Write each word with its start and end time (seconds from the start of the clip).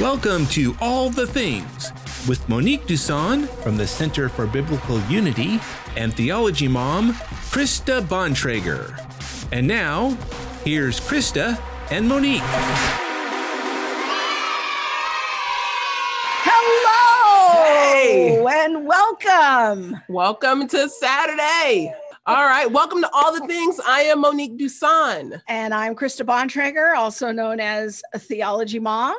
Welcome 0.00 0.46
to 0.46 0.74
All 0.80 1.10
the 1.10 1.26
Things 1.26 1.92
with 2.26 2.48
Monique 2.48 2.86
Duson 2.86 3.46
from 3.62 3.76
the 3.76 3.86
Center 3.86 4.30
for 4.30 4.46
Biblical 4.46 4.98
Unity 5.10 5.60
and 5.94 6.14
Theology 6.14 6.68
Mom, 6.68 7.12
Krista 7.52 8.00
Bontrager. 8.00 8.98
And 9.52 9.66
now, 9.68 10.16
here's 10.64 11.00
Krista 11.00 11.60
and 11.90 12.08
Monique. 12.08 12.40
Hello 16.44 17.62
Hey. 17.64 18.42
and 18.64 18.86
welcome. 18.86 20.00
Welcome 20.08 20.66
to 20.68 20.88
Saturday. 20.88 21.94
All 22.26 22.44
right, 22.46 22.70
welcome 22.70 23.02
to 23.02 23.10
all 23.12 23.38
the 23.38 23.46
things. 23.46 23.78
I 23.86 24.02
am 24.02 24.20
Monique 24.20 24.56
Duson. 24.56 25.42
And 25.48 25.74
I'm 25.74 25.94
Krista 25.94 26.24
Bontrager, 26.24 26.96
also 26.96 27.32
known 27.32 27.60
as 27.60 28.02
a 28.14 28.18
Theology 28.18 28.78
Mom. 28.78 29.16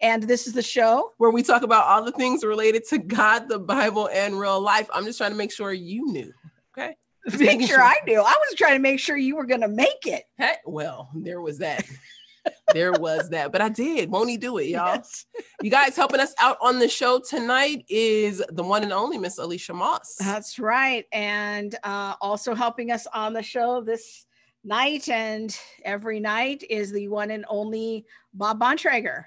And 0.00 0.22
this 0.22 0.46
is 0.46 0.54
the 0.54 0.62
show. 0.62 1.12
where 1.18 1.30
we 1.30 1.42
talk 1.42 1.62
about 1.62 1.84
all 1.84 2.04
the 2.04 2.12
things 2.12 2.42
related 2.44 2.86
to 2.88 2.98
God, 2.98 3.48
the 3.48 3.58
Bible, 3.58 4.08
and 4.12 4.38
real 4.38 4.60
life. 4.60 4.88
I'm 4.92 5.04
just 5.04 5.18
trying 5.18 5.32
to 5.32 5.36
make 5.36 5.52
sure 5.52 5.72
you 5.72 6.06
knew. 6.10 6.32
Okay. 6.76 6.96
Just 7.26 7.38
Make 7.38 7.48
making 7.48 7.66
sure 7.66 7.82
I 7.82 7.96
knew. 8.06 8.20
I 8.20 8.22
was 8.22 8.54
trying 8.56 8.74
to 8.74 8.78
make 8.80 8.98
sure 8.98 9.16
you 9.16 9.36
were 9.36 9.46
going 9.46 9.60
to 9.60 9.68
make 9.68 10.06
it. 10.06 10.24
Hey, 10.38 10.54
well, 10.64 11.10
there 11.14 11.40
was 11.40 11.58
that. 11.58 11.84
there 12.72 12.92
was 12.92 13.28
that, 13.30 13.52
but 13.52 13.60
I 13.60 13.68
did. 13.68 14.10
Won't 14.10 14.30
he 14.30 14.38
do 14.38 14.56
it, 14.58 14.68
y'all? 14.68 14.94
Yes. 14.94 15.26
You 15.62 15.70
guys 15.70 15.96
helping 15.96 16.20
us 16.20 16.34
out 16.40 16.56
on 16.62 16.78
the 16.78 16.88
show 16.88 17.20
tonight 17.20 17.84
is 17.88 18.42
the 18.50 18.62
one 18.62 18.82
and 18.82 18.92
only 18.92 19.18
Miss 19.18 19.36
Alicia 19.38 19.74
Moss. 19.74 20.16
That's 20.18 20.58
right. 20.58 21.04
And 21.12 21.74
uh, 21.82 22.14
also 22.20 22.54
helping 22.54 22.90
us 22.90 23.06
on 23.12 23.34
the 23.34 23.42
show 23.42 23.82
this 23.82 24.24
night 24.64 25.08
and 25.08 25.56
every 25.84 26.20
night 26.20 26.64
is 26.68 26.92
the 26.92 27.08
one 27.08 27.30
and 27.30 27.44
only 27.48 28.06
Bob 28.32 28.60
Bontrager. 28.60 29.24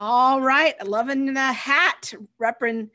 All 0.00 0.40
right. 0.40 0.74
Loving 0.86 1.34
the 1.34 1.52
hat, 1.52 2.14
repping 2.40 2.90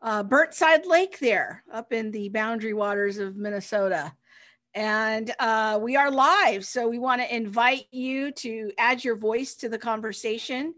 uh, 0.00 0.22
Burntside 0.22 0.86
Lake 0.86 1.18
there 1.18 1.64
up 1.72 1.92
in 1.92 2.12
the 2.12 2.28
boundary 2.28 2.74
waters 2.74 3.18
of 3.18 3.36
Minnesota. 3.36 4.12
And 4.72 5.32
uh, 5.40 5.80
we 5.82 5.96
are 5.96 6.10
live. 6.10 6.64
So 6.64 6.88
we 6.88 6.98
want 6.98 7.22
to 7.22 7.34
invite 7.34 7.86
you 7.90 8.30
to 8.32 8.70
add 8.78 9.02
your 9.02 9.16
voice 9.16 9.54
to 9.56 9.68
the 9.68 9.78
conversation. 9.78 10.74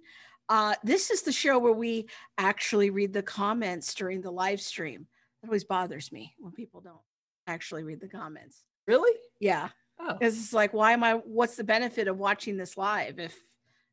Uh, 0.48 0.74
this 0.82 1.10
is 1.10 1.22
the 1.22 1.32
show 1.32 1.58
where 1.58 1.72
we 1.72 2.06
actually 2.38 2.90
read 2.90 3.12
the 3.12 3.22
comments 3.22 3.94
during 3.94 4.20
the 4.22 4.30
live 4.30 4.60
stream. 4.60 5.06
It 5.42 5.46
always 5.46 5.64
bothers 5.64 6.10
me 6.10 6.34
when 6.38 6.52
people 6.52 6.80
don't 6.80 7.00
actually 7.46 7.84
read 7.84 8.00
the 8.00 8.08
comments. 8.08 8.62
Really? 8.86 9.16
Yeah. 9.40 9.68
Oh, 9.98 10.14
Because 10.14 10.38
it's 10.38 10.52
like, 10.52 10.72
why 10.72 10.92
am 10.92 11.02
I, 11.02 11.14
what's 11.14 11.56
the 11.56 11.64
benefit 11.64 12.06
of 12.08 12.18
watching 12.18 12.56
this 12.56 12.76
live 12.76 13.18
if 13.18 13.34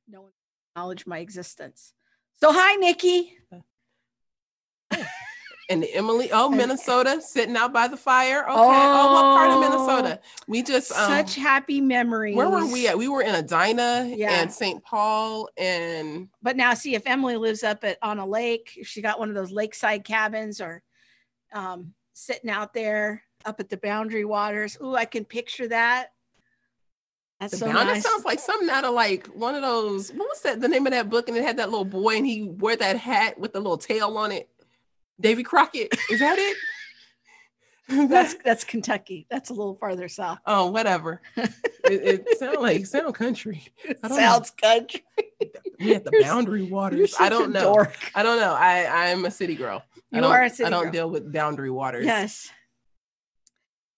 no 0.07 0.21
one 0.21 0.31
acknowledged 0.75 1.05
my 1.07 1.19
existence? 1.19 1.93
So, 2.41 2.51
hi, 2.51 2.75
Nikki. 2.75 3.37
and 5.69 5.85
Emily, 5.93 6.29
oh, 6.31 6.49
Minnesota, 6.49 7.21
sitting 7.21 7.55
out 7.55 7.71
by 7.71 7.87
the 7.87 7.95
fire. 7.95 8.41
Okay. 8.43 8.51
Oh, 8.55 9.13
what 9.13 9.37
part 9.37 9.49
of 9.51 9.57
Oh. 9.57 9.59
Minnesota? 9.61 10.19
We 10.47 10.63
just 10.63 10.91
um, 10.91 11.09
Such 11.09 11.35
happy 11.35 11.79
memories. 11.79 12.35
Where 12.35 12.49
were 12.49 12.65
we 12.65 12.87
at? 12.87 12.97
We 12.97 13.07
were 13.07 13.21
in 13.21 13.35
Edina 13.35 14.11
Yeah. 14.15 14.41
and 14.41 14.51
St. 14.51 14.83
Paul 14.83 15.47
and 15.57 16.27
But 16.41 16.57
now, 16.57 16.73
see, 16.73 16.95
if 16.95 17.03
Emily 17.05 17.37
lives 17.37 17.63
up 17.63 17.83
at 17.83 17.97
on 18.01 18.17
a 18.19 18.25
lake, 18.25 18.73
if 18.75 18.87
she 18.87 19.01
got 19.01 19.19
one 19.19 19.29
of 19.29 19.35
those 19.35 19.51
lakeside 19.51 20.03
cabins 20.03 20.59
or 20.59 20.81
um, 21.53 21.93
sitting 22.13 22.49
out 22.49 22.73
there 22.73 23.23
up 23.45 23.59
at 23.59 23.69
the 23.69 23.77
boundary 23.77 24.25
waters, 24.25 24.77
ooh, 24.81 24.95
I 24.95 25.05
can 25.05 25.23
picture 25.23 25.67
that. 25.67 26.07
That's 27.43 27.51
the 27.51 27.57
so 27.57 27.65
bound. 27.65 27.77
That 27.89 27.93
nice. 27.93 28.03
sounds 28.03 28.25
like 28.25 28.39
something 28.39 28.69
out 28.69 28.85
of 28.85 28.93
like 28.93 29.27
one 29.27 29.55
of 29.55 29.61
those. 29.61 30.09
What 30.11 30.27
was 30.29 30.41
that? 30.41 30.61
The 30.61 30.67
name 30.67 30.85
of 30.87 30.91
that 30.93 31.09
book? 31.09 31.27
And 31.27 31.37
it 31.37 31.43
had 31.43 31.57
that 31.57 31.69
little 31.69 31.85
boy, 31.85 32.17
and 32.17 32.25
he 32.25 32.43
wore 32.43 32.75
that 32.75 32.97
hat 32.97 33.39
with 33.39 33.53
the 33.53 33.59
little 33.59 33.77
tail 33.77 34.17
on 34.17 34.31
it. 34.31 34.49
Davy 35.19 35.43
Crockett. 35.43 35.93
Is 36.09 36.19
that 36.19 36.37
it? 36.39 36.57
that's 38.09 38.35
that's 38.35 38.63
Kentucky. 38.63 39.27
That's 39.29 39.49
a 39.49 39.53
little 39.53 39.75
farther 39.75 40.07
south. 40.07 40.39
oh, 40.45 40.71
whatever. 40.71 41.21
it, 41.35 41.51
it 41.83 42.25
sound 42.39 42.61
like 42.61 42.85
sound 42.85 43.13
country. 43.13 43.67
I 43.87 44.07
don't 44.07 44.11
know. 44.11 44.15
Sounds 44.17 44.51
country. 44.51 45.03
We 45.79 45.95
at 45.95 46.05
the 46.05 46.11
You're- 46.13 46.23
boundary 46.23 46.63
waters. 46.63 47.15
I 47.19 47.27
don't 47.29 47.51
know. 47.51 47.73
dork. 47.73 47.93
I 48.15 48.23
don't 48.23 48.39
know. 48.39 48.53
I 48.53 49.09
I'm 49.11 49.25
a 49.25 49.31
city 49.31 49.55
girl. 49.55 49.83
I 50.13 50.17
You 50.17 50.21
don't, 50.21 50.31
are 50.31 50.43
a 50.43 50.49
city 50.49 50.63
I 50.65 50.69
don't 50.69 50.83
girl. 50.83 50.91
deal 50.91 51.09
with 51.09 51.31
boundary 51.33 51.71
waters. 51.71 52.05
Yes. 52.05 52.49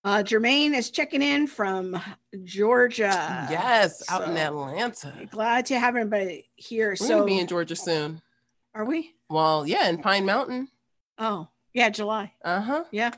Uh, 0.05 0.21
Jermaine 0.21 0.75
is 0.75 0.91
checking 0.91 1.23
in 1.23 1.47
from 1.47 1.99
Georgia. 2.43 3.47
Yes, 3.49 4.03
out 4.07 4.29
in 4.29 4.37
Atlanta. 4.37 5.11
Glad 5.31 5.65
to 5.65 5.79
have 5.79 5.95
everybody 5.95 6.47
here. 6.55 6.89
We're 6.89 7.07
so, 7.07 7.25
be 7.25 7.39
in 7.39 7.47
Georgia 7.47 7.75
soon. 7.75 8.21
are 8.75 8.85
we? 8.85 9.15
Well, 9.31 9.65
yeah, 9.65 9.89
in 9.89 9.97
Pine 9.97 10.23
Mountain. 10.27 10.67
Oh, 11.17 11.47
yeah, 11.73 11.89
July. 11.89 12.31
Uh 12.43 12.61
huh. 12.61 12.83
Yeah. 12.91 13.15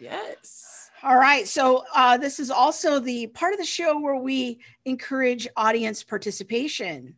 Yes. 0.00 0.90
All 1.04 1.16
right. 1.16 1.46
So, 1.46 1.84
uh, 1.94 2.16
this 2.16 2.40
is 2.40 2.50
also 2.50 2.98
the 2.98 3.28
part 3.28 3.52
of 3.52 3.60
the 3.60 3.64
show 3.64 4.00
where 4.00 4.16
we 4.16 4.58
encourage 4.84 5.46
audience 5.56 6.02
participation. 6.02 7.14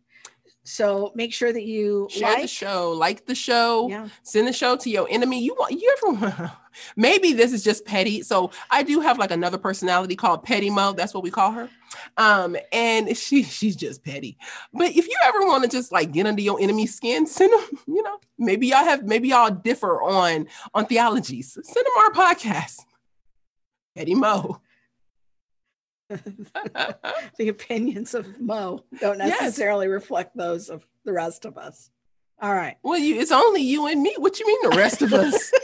So, 0.68 1.12
make 1.14 1.32
sure 1.32 1.52
that 1.52 1.64
you 1.64 2.08
Share 2.10 2.42
the 2.42 2.46
show, 2.46 2.92
like 2.92 3.24
the 3.26 3.34
show, 3.34 3.88
Yeah. 3.88 4.08
send 4.22 4.46
the 4.46 4.52
show 4.52 4.76
to 4.76 4.90
your 4.90 5.08
enemy. 5.10 5.42
You 5.42 5.54
want 5.58 5.72
you 5.72 5.96
ever 6.02 6.52
maybe 6.96 7.32
this 7.32 7.52
is 7.52 7.64
just 7.64 7.84
petty. 7.84 8.22
So 8.22 8.50
I 8.70 8.82
do 8.82 9.00
have 9.00 9.18
like 9.18 9.30
another 9.30 9.58
personality 9.58 10.14
called 10.14 10.42
Petty 10.44 10.70
Mo. 10.70 10.92
That's 10.92 11.14
what 11.14 11.22
we 11.22 11.30
call 11.30 11.52
her. 11.52 11.70
Um, 12.18 12.56
and 12.72 13.16
she 13.16 13.42
she's 13.42 13.76
just 13.76 14.04
petty. 14.04 14.36
But 14.72 14.90
if 14.90 15.06
you 15.08 15.16
ever 15.24 15.40
want 15.40 15.64
to 15.64 15.70
just 15.70 15.90
like 15.90 16.12
get 16.12 16.26
under 16.26 16.42
your 16.42 16.60
enemy's 16.60 16.94
skin, 16.94 17.26
send 17.26 17.52
them, 17.52 17.78
you 17.86 18.02
know, 18.02 18.18
maybe 18.38 18.66
y'all 18.68 18.84
have 18.84 19.04
maybe 19.04 19.28
y'all 19.28 19.50
differ 19.50 20.02
on 20.02 20.46
on 20.74 20.86
theologies. 20.86 21.54
Send 21.62 21.86
them 21.86 21.92
our 21.98 22.10
podcast. 22.12 22.80
Petty 23.96 24.14
Mo. 24.14 24.60
the 27.38 27.48
opinions 27.48 28.14
of 28.14 28.40
Mo 28.40 28.84
don't 29.00 29.18
Yes. 29.18 29.40
necessarily 29.40 29.88
reflect 29.88 30.36
those 30.36 30.70
of 30.70 30.86
the 31.04 31.12
rest 31.12 31.44
of 31.44 31.58
us. 31.58 31.90
All 32.40 32.54
right. 32.54 32.76
well, 32.82 32.98
you 32.98 33.20
it's 33.20 33.32
only 33.32 33.62
you 33.62 33.86
and 33.88 34.00
me. 34.02 34.14
What 34.18 34.38
you 34.40 34.46
mean 34.46 34.70
the 34.70 34.76
rest 34.76 35.02
of 35.02 35.12
us? 35.12 35.52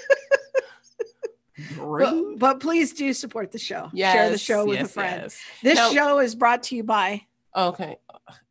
But, 1.79 2.39
but 2.39 2.61
please 2.61 2.93
do 2.93 3.13
support 3.13 3.53
the 3.53 3.59
show. 3.59 3.89
Share 3.95 4.29
the 4.31 4.39
show 4.39 4.65
with 4.67 4.77
a 4.79 4.81
yes, 4.83 4.93
friend. 4.93 5.23
yes. 5.23 5.41
This 5.63 5.77
Now- 5.77 5.93
show 5.93 6.19
is 6.19 6.35
brought 6.35 6.65
to 6.65 6.77
you 6.77 6.83
by 6.83 7.23
Okay. 7.57 7.97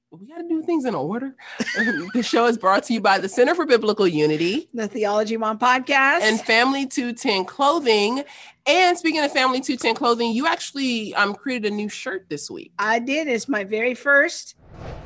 We 0.10 0.28
got 0.28 0.38
to 0.38 0.48
do 0.48 0.62
things 0.64 0.86
in 0.86 0.94
order. 0.96 1.36
the 2.14 2.22
show 2.24 2.46
is 2.46 2.58
brought 2.58 2.84
to 2.84 2.94
you 2.94 3.02
by 3.02 3.18
the 3.18 3.28
Center 3.28 3.56
for 3.56 3.66
Biblical 3.66 4.08
Unity 4.08 4.70
the 4.74 4.88
Theology 4.88 5.36
Mom 5.36 5.58
podcast. 5.60 6.22
and 6.22 6.40
Family 6.40 6.86
210 6.86 7.44
Clothing. 7.46 8.24
And 8.66 8.98
speaking 8.98 9.22
of 9.22 9.32
Family 9.32 9.60
210 9.60 9.96
Clothing, 9.96 10.32
you 10.32 10.48
actually 10.48 11.14
um, 11.16 11.36
created 11.36 11.72
a 11.72 11.76
new 11.76 11.90
shirt 11.90 12.28
this 12.30 12.50
week. 12.50 12.72
I 12.80 13.00
did 13.00 13.28
is 13.28 13.50
my 13.50 13.66
very 13.66 13.94
first 13.94 14.56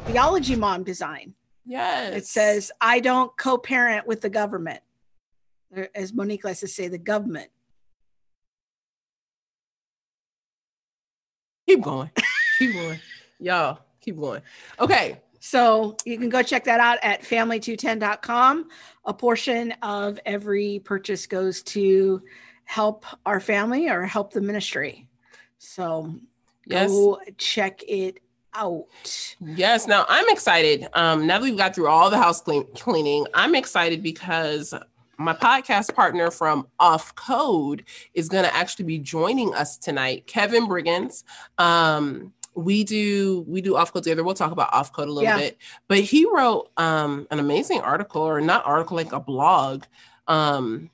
Theology 0.06 0.56
Mom 0.56 0.84
design. 0.84 1.34
Yes. 1.66 2.16
It 2.16 2.26
says, 2.28 2.72
I 2.80 3.00
don't 3.00 3.36
co 3.36 3.58
parent 3.58 4.08
with 4.08 4.22
the 4.22 4.30
government. 4.30 4.80
As 5.96 6.14
Monique 6.14 6.46
likes 6.46 6.62
to 6.62 6.68
say, 6.68 6.88
the 6.88 6.98
government. 6.98 7.50
keep 11.68 11.82
going. 11.82 12.10
Keep 12.58 12.74
going. 12.74 13.00
Y'all, 13.40 13.80
keep 14.02 14.18
going. 14.18 14.42
Okay. 14.80 15.22
So 15.40 15.96
you 16.06 16.18
can 16.18 16.30
go 16.30 16.42
check 16.42 16.64
that 16.64 16.80
out 16.80 16.98
at 17.04 17.22
family210.com. 17.22 18.70
A 19.06 19.14
portion 19.14 19.74
of 19.84 20.20
every 20.26 20.82
purchase 20.84 21.28
goes 21.28 21.62
to 21.64 22.22
help 22.68 23.06
our 23.26 23.40
family 23.40 23.88
or 23.90 24.04
help 24.04 24.34
the 24.34 24.42
ministry. 24.42 25.08
So 25.58 26.14
Yes. 26.66 26.92
go 26.92 27.20
check 27.38 27.82
it 27.88 28.20
out. 28.54 28.86
Yes. 29.40 29.88
Now 29.88 30.06
I'm 30.10 30.28
excited. 30.30 30.86
Um, 30.94 31.26
now 31.26 31.40
that 31.40 31.44
we've 31.44 31.58
got 31.58 31.74
through 31.74 31.88
all 31.88 32.10
the 32.10 32.18
house 32.18 32.42
clean- 32.42 32.68
cleaning, 32.76 33.26
I'm 33.34 33.56
excited 33.56 34.04
because 34.04 34.74
my 35.18 35.34
podcast 35.34 35.96
partner 35.96 36.30
from 36.30 36.68
Off 36.80 37.16
Code 37.16 37.84
is 38.14 38.28
going 38.28 38.44
to 38.44 38.54
actually 38.54 38.86
be 38.86 39.00
joining 39.00 39.54
us 39.56 39.78
tonight. 39.78 40.28
Kevin 40.28 40.68
Briggins. 40.68 41.24
Um, 41.58 42.34
we 42.54 42.84
do 42.84 43.46
we 43.48 43.62
do 43.62 43.76
off 43.78 43.94
code 43.94 44.04
together. 44.04 44.24
We'll 44.24 44.34
talk 44.34 44.52
about 44.52 44.74
off 44.74 44.92
code 44.92 45.08
a 45.08 45.12
little 45.12 45.24
Yeah. 45.30 45.38
bit. 45.38 45.58
But 45.88 46.00
he 46.00 46.26
wrote 46.26 46.70
um, 46.78 47.28
an 47.32 47.40
amazing 47.40 47.80
article, 47.82 48.24
or 48.24 48.42
not 48.42 48.66
article, 48.66 48.98
like 48.98 49.14
a 49.14 49.20
blog, 49.20 49.84
um, 50.28 50.90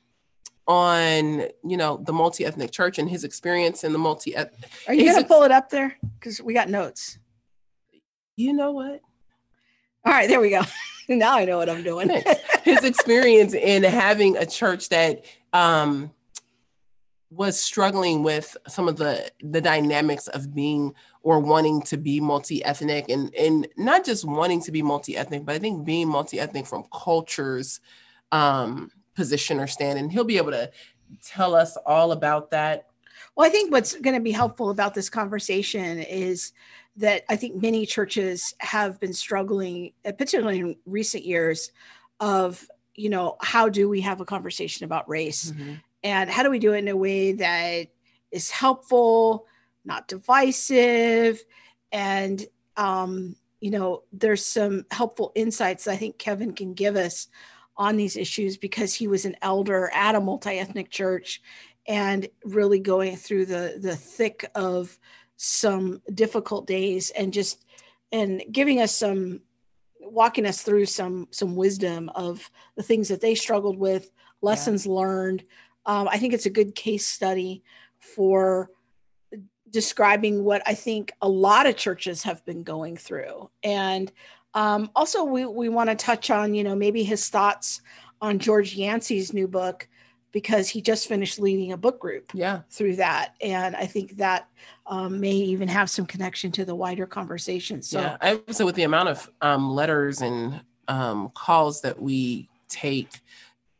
on 0.67 1.41
you 1.63 1.77
know 1.77 1.97
the 2.05 2.13
multi 2.13 2.45
ethnic 2.45 2.71
church 2.71 2.97
and 2.97 3.09
his 3.09 3.23
experience 3.23 3.83
in 3.83 3.91
the 3.91 3.99
multi. 3.99 4.35
Are 4.35 4.93
you 4.93 5.13
to 5.13 5.19
it- 5.19 5.27
pull 5.27 5.43
it 5.43 5.51
up 5.51 5.69
there? 5.69 5.97
Because 6.19 6.41
we 6.41 6.53
got 6.53 6.69
notes. 6.69 7.17
You 8.35 8.53
know 8.53 8.71
what? 8.71 9.01
All 10.05 10.11
right, 10.11 10.27
there 10.27 10.39
we 10.39 10.49
go. 10.49 10.61
now 11.09 11.37
I 11.37 11.45
know 11.45 11.57
what 11.57 11.69
I'm 11.69 11.83
doing. 11.83 12.09
His 12.63 12.83
experience 12.83 13.53
in 13.53 13.83
having 13.83 14.37
a 14.37 14.45
church 14.45 14.89
that 14.89 15.25
um 15.51 16.11
was 17.29 17.59
struggling 17.59 18.21
with 18.23 18.55
some 18.67 18.87
of 18.87 18.97
the 18.97 19.29
the 19.41 19.61
dynamics 19.61 20.27
of 20.27 20.53
being 20.53 20.93
or 21.23 21.39
wanting 21.39 21.81
to 21.81 21.97
be 21.97 22.19
multi-ethnic 22.19 23.09
and 23.09 23.33
and 23.35 23.67
not 23.75 24.05
just 24.05 24.23
wanting 24.23 24.61
to 24.61 24.71
be 24.71 24.83
multi-ethnic 24.83 25.43
but 25.43 25.55
i 25.55 25.59
think 25.59 25.83
being 25.83 26.07
multi-ethnic 26.07 26.67
from 26.67 26.83
cultures 26.93 27.79
um 28.31 28.91
position 29.15 29.59
or 29.59 29.67
stand 29.67 29.99
and 29.99 30.11
he'll 30.11 30.23
be 30.23 30.37
able 30.37 30.51
to 30.51 30.69
tell 31.23 31.55
us 31.55 31.77
all 31.85 32.11
about 32.11 32.51
that. 32.51 32.87
Well 33.35 33.47
i 33.47 33.49
think 33.49 33.71
what's 33.71 33.95
going 33.95 34.15
to 34.15 34.21
be 34.21 34.31
helpful 34.31 34.69
about 34.69 34.93
this 34.93 35.09
conversation 35.09 35.99
is 35.99 36.51
that 36.97 37.23
i 37.29 37.35
think 37.35 37.59
many 37.59 37.85
churches 37.85 38.53
have 38.59 38.99
been 38.99 39.13
struggling 39.13 39.93
particularly 40.03 40.59
in 40.59 40.75
recent 40.85 41.25
years 41.25 41.71
of 42.19 42.67
you 42.95 43.09
know 43.09 43.37
how 43.41 43.69
do 43.69 43.89
we 43.89 44.01
have 44.01 44.21
a 44.21 44.25
conversation 44.25 44.85
about 44.85 45.09
race? 45.09 45.51
Mm-hmm. 45.51 45.73
And 46.03 46.29
how 46.29 46.43
do 46.43 46.49
we 46.49 46.59
do 46.59 46.73
it 46.73 46.79
in 46.79 46.87
a 46.89 46.97
way 46.97 47.33
that 47.33 47.87
is 48.31 48.51
helpful 48.51 49.47
not 49.85 50.07
divisive? 50.07 51.41
And 51.91 52.45
um, 52.75 53.35
you 53.61 53.71
know 53.71 54.03
there's 54.11 54.45
some 54.45 54.85
helpful 54.91 55.31
insights 55.35 55.87
i 55.87 55.95
think 55.95 56.17
kevin 56.17 56.51
can 56.51 56.73
give 56.73 56.97
us 56.97 57.29
on 57.77 57.97
these 57.97 58.15
issues 58.15 58.57
because 58.57 58.93
he 58.93 59.07
was 59.07 59.25
an 59.25 59.35
elder 59.41 59.89
at 59.93 60.15
a 60.15 60.21
multi-ethnic 60.21 60.89
church 60.89 61.41
and 61.87 62.27
really 62.45 62.79
going 62.79 63.15
through 63.15 63.45
the 63.45 63.77
the 63.81 63.95
thick 63.95 64.49
of 64.55 64.97
some 65.37 66.01
difficult 66.13 66.67
days 66.67 67.09
and 67.11 67.33
just 67.33 67.65
and 68.11 68.43
giving 68.51 68.79
us 68.79 68.95
some 68.95 69.41
walking 69.99 70.45
us 70.45 70.61
through 70.61 70.85
some 70.85 71.27
some 71.31 71.55
wisdom 71.55 72.09
of 72.15 72.49
the 72.75 72.83
things 72.83 73.07
that 73.07 73.21
they 73.21 73.35
struggled 73.35 73.77
with 73.77 74.11
lessons 74.41 74.85
yeah. 74.85 74.93
learned 74.93 75.43
um, 75.85 76.07
I 76.07 76.17
think 76.17 76.33
it's 76.33 76.45
a 76.45 76.51
good 76.51 76.75
case 76.75 77.05
study 77.05 77.63
for 77.99 78.69
describing 79.73 80.43
what 80.43 80.61
I 80.65 80.75
think 80.75 81.11
a 81.21 81.27
lot 81.27 81.65
of 81.65 81.75
churches 81.75 82.23
have 82.23 82.45
been 82.45 82.63
going 82.63 82.95
through. 82.95 83.49
And 83.63 84.11
um, 84.53 84.89
also, 84.95 85.23
we, 85.23 85.45
we 85.45 85.69
want 85.69 85.89
to 85.89 85.95
touch 85.95 86.29
on, 86.29 86.53
you 86.53 86.63
know, 86.63 86.75
maybe 86.75 87.03
his 87.03 87.29
thoughts 87.29 87.81
on 88.21 88.39
George 88.39 88.75
Yancey's 88.75 89.33
new 89.33 89.47
book 89.47 89.87
because 90.31 90.67
he 90.67 90.81
just 90.81 91.07
finished 91.07 91.39
leading 91.39 91.71
a 91.71 91.77
book 91.77 91.99
group 91.99 92.31
yeah. 92.33 92.61
through 92.69 92.95
that. 92.95 93.35
And 93.41 93.75
I 93.75 93.85
think 93.85 94.17
that 94.17 94.47
um, 94.87 95.19
may 95.19 95.31
even 95.31 95.67
have 95.67 95.89
some 95.89 96.05
connection 96.05 96.51
to 96.53 96.65
the 96.65 96.75
wider 96.75 97.05
conversation. 97.05 97.81
So, 97.81 98.01
yeah, 98.01 98.17
I 98.19 98.35
would 98.35 98.55
say 98.55 98.63
with 98.63 98.75
the 98.75 98.83
amount 98.83 99.09
of 99.09 99.29
um, 99.41 99.71
letters 99.71 100.21
and 100.21 100.61
um, 100.87 101.29
calls 101.35 101.81
that 101.81 102.01
we 102.01 102.49
take 102.67 103.21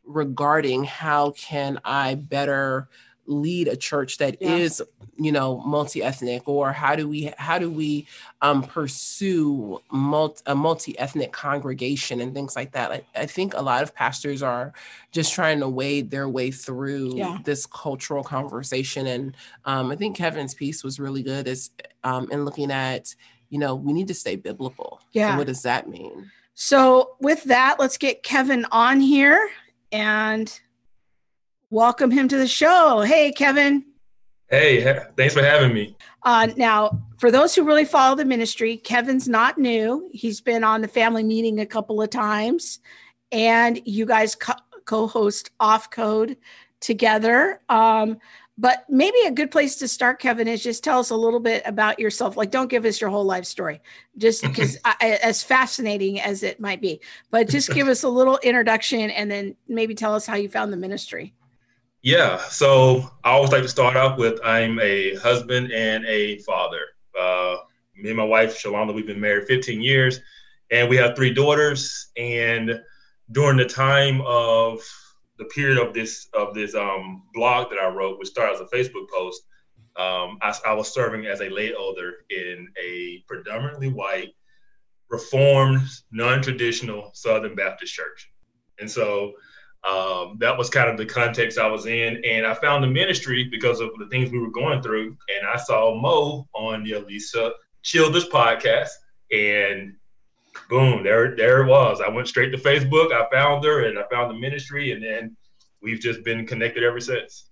regarding 0.06 0.84
how 0.84 1.32
can 1.32 1.80
I 1.84 2.16
better 2.16 2.90
lead 3.26 3.68
a 3.68 3.76
church 3.76 4.18
that 4.18 4.38
yeah. 4.42 4.56
is 4.56 4.82
you 5.16 5.32
know 5.32 5.60
multi-ethnic 5.66 6.48
or 6.48 6.72
how 6.72 6.96
do 6.96 7.08
we 7.08 7.32
how 7.38 7.58
do 7.58 7.70
we 7.70 8.06
um, 8.42 8.64
pursue 8.64 9.80
multi, 9.92 10.42
a 10.46 10.56
multi-ethnic 10.56 11.32
congregation 11.32 12.20
and 12.20 12.34
things 12.34 12.56
like 12.56 12.72
that 12.74 12.92
I, 12.92 13.04
I, 13.16 13.26
think 13.26 13.54
a 13.54 13.62
lot 13.62 13.84
of 13.84 13.96
pastors 13.96 14.42
are 14.42 14.74
just 15.12 15.34
trying 15.34 15.60
to 15.60 15.70
wade 15.70 16.12
their 16.12 16.28
way 16.28 16.52
through 16.52 17.18
yeah. 17.18 17.38
this 17.46 17.66
cultural 17.66 18.24
conversation 18.24 19.08
and 19.08 19.38
um, 19.66 19.92
i 19.92 19.96
think 19.96 20.18
kevin's 20.18 20.54
piece 20.54 20.84
was 20.84 21.00
really 21.00 21.24
good 21.24 21.48
as 21.48 21.70
um, 22.04 22.30
in 22.32 22.44
looking 22.44 22.72
at 22.72 23.16
you 23.50 23.60
know 23.60 23.76
we 23.76 23.94
need 23.94 24.08
to 24.08 24.14
stay 24.14 24.36
biblical 24.36 25.00
yeah 25.14 25.30
and 25.30 25.38
what 25.38 25.48
does 25.48 25.62
that 25.62 25.88
mean 25.88 26.30
so 26.56 27.16
with 27.20 27.44
that 27.46 27.78
let's 27.80 27.98
get 27.98 28.24
kevin 28.24 28.66
on 28.72 29.00
here 29.00 29.50
and 29.92 30.60
welcome 31.74 32.12
him 32.12 32.28
to 32.28 32.38
the 32.38 32.48
show. 32.48 33.02
Hey, 33.02 33.32
Kevin. 33.32 33.84
Hey, 34.48 35.02
thanks 35.18 35.34
for 35.34 35.42
having 35.42 35.74
me. 35.74 35.98
Uh, 36.22 36.48
now, 36.56 37.02
for 37.18 37.32
those 37.32 37.56
who 37.56 37.64
really 37.64 37.84
follow 37.84 38.16
the 38.16 38.26
ministry, 38.26 38.78
Kevin's 38.78 39.28
not 39.28 39.58
new. 39.58 40.08
He's 40.14 40.40
been 40.40 40.64
on 40.64 40.82
the 40.82 40.88
family 40.88 41.24
meeting 41.24 41.60
a 41.60 41.66
couple 41.66 42.00
of 42.00 42.12
times, 42.12 42.80
and 43.32 43.82
you 43.86 44.06
guys 44.06 44.36
co 44.86 45.08
host 45.08 45.50
Off 45.60 45.90
Code 45.90 46.38
together. 46.80 47.60
Um, 47.70 48.20
but 48.56 48.86
maybe 48.88 49.18
a 49.26 49.32
good 49.32 49.50
place 49.50 49.78
to 49.78 49.88
start, 49.88 50.20
Kevin, 50.20 50.48
is 50.48 50.62
just 50.62 50.84
tell 50.84 51.00
us 51.00 51.10
a 51.10 51.16
little 51.16 51.40
bit 51.40 51.64
about 51.66 51.98
yourself. 51.98 52.38
Like, 52.38 52.52
don't 52.52 52.70
give 52.70 52.86
us 52.86 53.02
your 53.02 53.10
whole 53.10 53.26
life 53.26 53.46
story, 53.46 53.82
just 54.20 54.44
because 54.48 54.78
as 55.02 55.42
fascinating 55.42 56.22
as 56.22 56.44
it 56.44 56.60
might 56.60 56.82
be, 56.82 57.02
but 57.32 57.50
just 57.50 57.72
give 57.72 57.88
us 57.88 58.04
a 58.04 58.10
little 58.10 58.38
introduction 58.44 59.10
and 59.10 59.32
then 59.32 59.56
maybe 59.68 59.96
tell 59.96 60.14
us 60.14 60.28
how 60.28 60.36
you 60.36 60.50
found 60.50 60.72
the 60.72 60.78
ministry. 60.78 61.34
Yeah. 62.04 62.38
So 62.50 63.10
I 63.24 63.32
always 63.32 63.54
like 63.54 63.62
to 63.62 63.70
start 63.70 63.96
off 63.96 64.20
with 64.20 64.38
I'm 64.44 64.78
a 64.82 65.16
husband 65.16 65.72
and 65.72 66.06
a 66.06 66.38
father. 66.40 66.82
Uh, 67.18 67.56
me 67.96 68.10
and 68.10 68.18
my 68.18 68.26
wife, 68.26 68.62
Shalonda, 68.62 68.94
we've 68.94 69.08
been 69.08 69.22
married 69.22 69.48
15 69.48 69.82
years 69.82 70.20
and 70.70 70.90
we 70.90 70.98
have 70.98 71.16
three 71.16 71.34
daughters. 71.34 72.12
And 72.18 72.82
during 73.32 73.56
the 73.56 73.66
time 73.66 74.20
of 74.26 74.82
the 75.38 75.46
period 75.46 75.78
of 75.78 75.94
this 75.94 76.28
of 76.34 76.54
this 76.54 76.76
um, 76.76 77.24
blog 77.34 77.70
that 77.70 77.80
I 77.80 77.88
wrote, 77.88 78.20
which 78.20 78.28
started 78.28 78.56
as 78.56 78.60
a 78.60 78.66
Facebook 78.66 79.08
post, 79.10 79.44
um, 79.96 80.38
I, 80.42 80.54
I, 80.68 80.74
was 80.74 80.94
serving 80.94 81.26
as 81.26 81.40
a 81.40 81.50
lay 81.50 81.74
elder 81.74 82.26
in 82.30 82.68
a 82.84 83.24
predominantly 83.28 83.88
white, 83.88 84.34
reformed, 85.10 85.88
non-traditional 86.12 87.12
Southern 87.14 87.56
Baptist 87.56 87.94
church, 87.94 88.32
and 88.80 88.92
so 88.92 89.34
um, 89.90 90.38
that 90.40 90.58
was 90.58 90.70
kind 90.70 90.90
of 90.90 90.98
the 90.98 91.06
context 91.06 91.58
I 91.58 91.68
was 91.68 91.86
in. 91.86 92.24
And 92.24 92.46
I 92.46 92.54
found 92.54 92.84
the 92.84 92.88
ministry 92.88 93.44
because 93.44 93.82
of 93.82 93.90
the 94.00 94.08
things 94.08 94.32
we 94.32 94.40
were 94.40 94.52
going 94.52 94.82
through, 94.82 95.18
and 95.36 95.48
I 95.48 95.58
saw 95.58 96.00
Mo 96.00 96.48
on 96.54 96.84
the 96.84 96.92
Alisa 96.92 97.52
Childers 97.84 98.30
podcast, 98.30 98.90
and 99.32 99.96
boom, 100.70 101.04
there 101.04 101.36
there 101.36 101.64
it 101.64 101.68
was. 101.68 102.00
I 102.00 102.10
went 102.10 102.28
straight 102.28 102.52
to 102.52 102.58
Facebook. 102.58 103.12
I 103.12 103.30
found 103.30 103.66
her 103.66 103.86
and 103.86 104.00
I 104.00 104.04
found 104.10 104.32
the 104.32 104.40
ministry, 104.40 104.92
and 104.92 105.04
then 105.04 105.36
we've 105.82 106.00
just 106.00 106.24
been 106.24 106.48
connected 106.48 106.84
ever 106.84 107.02
since. 107.02 107.50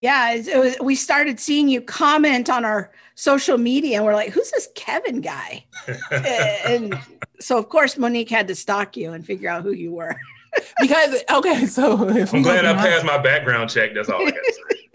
Yeah, 0.00 0.34
it 0.34 0.56
was, 0.56 0.76
we 0.80 0.94
started 0.94 1.40
seeing 1.40 1.68
you 1.68 1.80
comment 1.80 2.48
on 2.48 2.64
our 2.64 2.92
social 3.16 3.58
media, 3.58 3.96
and 3.96 4.04
we're 4.04 4.14
like, 4.14 4.30
"Who's 4.30 4.52
this 4.52 4.68
Kevin 4.76 5.20
guy?" 5.20 5.64
and 6.12 6.96
so, 7.40 7.58
of 7.58 7.68
course, 7.68 7.98
Monique 7.98 8.30
had 8.30 8.46
to 8.46 8.54
stalk 8.54 8.96
you 8.96 9.12
and 9.12 9.26
figure 9.26 9.50
out 9.50 9.64
who 9.64 9.72
you 9.72 9.90
were. 9.92 10.14
Because 10.80 11.22
okay, 11.30 11.66
so 11.66 12.08
I'm 12.08 12.42
glad 12.42 12.64
I 12.64 12.74
passed 12.74 13.04
my 13.04 13.18
background 13.18 13.70
check. 13.70 13.94
That's 13.94 14.08
all 14.08 14.20
I 14.20 14.30
got 14.30 14.36
to 14.36 14.52
say. 14.52 14.88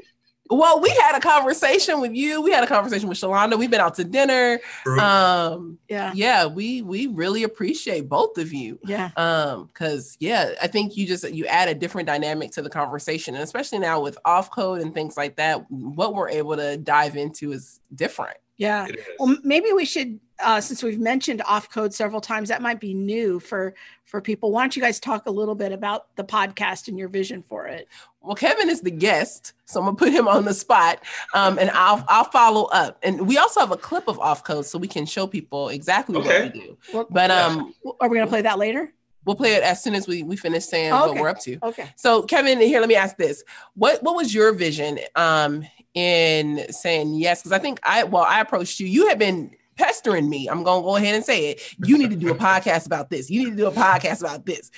Well, 0.50 0.82
we 0.82 0.90
had 0.90 1.16
a 1.16 1.20
conversation 1.20 2.00
with 2.00 2.14
you. 2.14 2.42
We 2.42 2.52
had 2.52 2.64
a 2.64 2.68
conversation 2.68 3.10
with 3.10 3.18
Shalonda. 3.18 3.58
We've 3.58 3.72
been 3.72 3.82
out 3.82 3.96
to 3.96 4.04
dinner. 4.04 4.60
Um, 5.00 5.80
yeah, 5.90 6.12
yeah. 6.14 6.46
We 6.46 6.82
we 6.82 7.08
really 7.08 7.44
appreciate 7.44 8.08
both 8.08 8.38
of 8.38 8.54
you. 8.54 8.78
Yeah. 8.86 9.10
Um, 9.18 9.70
because 9.74 10.16
yeah, 10.20 10.52
I 10.62 10.68
think 10.68 10.96
you 10.96 11.08
just 11.08 11.28
you 11.32 11.48
add 11.48 11.70
a 11.70 11.74
different 11.74 12.08
dynamic 12.08 12.52
to 12.52 12.62
the 12.62 12.70
conversation, 12.70 13.34
and 13.34 13.44
especially 13.44 13.80
now 13.80 14.02
with 14.02 14.18
off 14.26 14.52
code 14.52 14.82
and 14.82 14.94
things 14.94 15.18
like 15.18 15.38
that, 15.38 15.66
what 15.72 16.14
we're 16.14 16.30
able 16.30 16.56
to 16.58 16.78
dive 16.78 17.16
into 17.16 17.52
is 17.52 17.80
different. 17.96 18.38
Yeah. 18.58 18.88
Well, 19.18 19.36
maybe 19.44 19.72
we 19.74 19.86
should, 19.86 20.20
uh, 20.44 20.62
since 20.62 20.84
we've 20.84 21.00
mentioned 21.00 21.42
off 21.46 21.70
code 21.70 21.94
several 21.94 22.22
times, 22.22 22.50
that 22.50 22.62
might 22.62 22.80
be 22.80 22.94
new 22.94 23.40
for 23.40 23.74
for 24.06 24.22
people. 24.22 24.52
Why 24.52 24.62
don't 24.62 24.76
you 24.76 24.82
guys 24.82 25.00
talk 25.00 25.26
a 25.26 25.32
little 25.32 25.56
bit 25.56 25.72
about 25.72 26.16
the 26.16 26.24
podcast 26.24 26.88
and 26.88 26.98
your 26.98 27.10
vision 27.10 27.44
for 27.48 27.68
it? 27.68 27.88
Well, 28.22 28.36
Kevin 28.36 28.70
is 28.70 28.82
the 28.82 28.92
guest, 28.92 29.54
so 29.66 29.80
I'm 29.80 29.86
gonna 29.86 29.98
put 29.98 30.14
him 30.14 30.28
on 30.28 30.46
the 30.46 30.54
spot, 30.54 31.04
um, 31.34 31.58
and 31.58 31.70
I'll 31.72 32.04
I'll 32.08 32.26
follow 32.26 32.66
up. 32.66 33.00
And 33.04 33.28
we 33.28 33.38
also 33.38 33.60
have 33.60 33.72
a 33.72 33.78
clip 33.78 34.08
of 34.08 34.20
off 34.20 34.44
code, 34.44 34.66
so 34.66 34.78
we 34.78 34.88
can 34.88 35.06
show 35.06 35.28
people 35.28 35.70
exactly 35.70 36.18
okay. 36.18 36.44
what 36.44 36.54
we 36.54 36.60
do. 36.60 36.78
Well, 36.94 37.08
but 37.10 37.32
um, 37.32 37.74
are 38.00 38.10
we 38.10 38.18
gonna 38.18 38.30
play 38.30 38.42
that 38.42 38.60
later? 38.60 38.94
We'll 39.26 39.36
play 39.36 39.54
it 39.54 39.64
as 39.64 39.82
soon 39.82 39.96
as 39.96 40.08
we, 40.08 40.22
we 40.24 40.36
finish 40.36 40.66
saying 40.66 40.92
okay. 40.92 41.12
what 41.12 41.18
we're 41.18 41.30
up 41.30 41.40
to. 41.42 41.58
Okay. 41.64 41.90
So 41.96 42.24
Kevin, 42.24 42.60
here, 42.60 42.80
let 42.82 42.90
me 42.90 42.96
ask 42.96 43.16
this. 43.18 43.44
What 43.76 44.04
what 44.04 44.16
was 44.16 44.34
your 44.34 44.54
vision 44.54 45.00
um 45.16 45.66
in 45.94 46.72
saying 46.72 47.16
yes? 47.16 47.42
Because 47.42 47.52
I 47.52 47.60
think 47.60 47.80
I 47.84 48.04
well, 48.04 48.24
I 48.24 48.42
approached 48.42 48.80
you. 48.80 48.88
You 48.88 49.08
had 49.08 49.20
been 49.20 49.56
pestering 49.76 50.30
me. 50.30 50.48
I'm 50.48 50.64
gonna 50.64 50.84
go 50.84 50.96
ahead 50.96 51.16
and 51.16 51.24
say 51.24 51.52
it. 51.52 51.76
You 51.86 51.98
need 51.98 52.10
to 52.12 52.16
do 52.16 52.32
a 52.32 52.36
podcast 52.36 52.86
about 52.86 53.10
this. 53.10 53.30
You 53.30 53.44
need 53.44 53.52
to 53.52 53.58
do 53.58 53.68
a 53.68 53.72
podcast 53.72 54.22
about 54.22 54.46
this. 54.46 54.72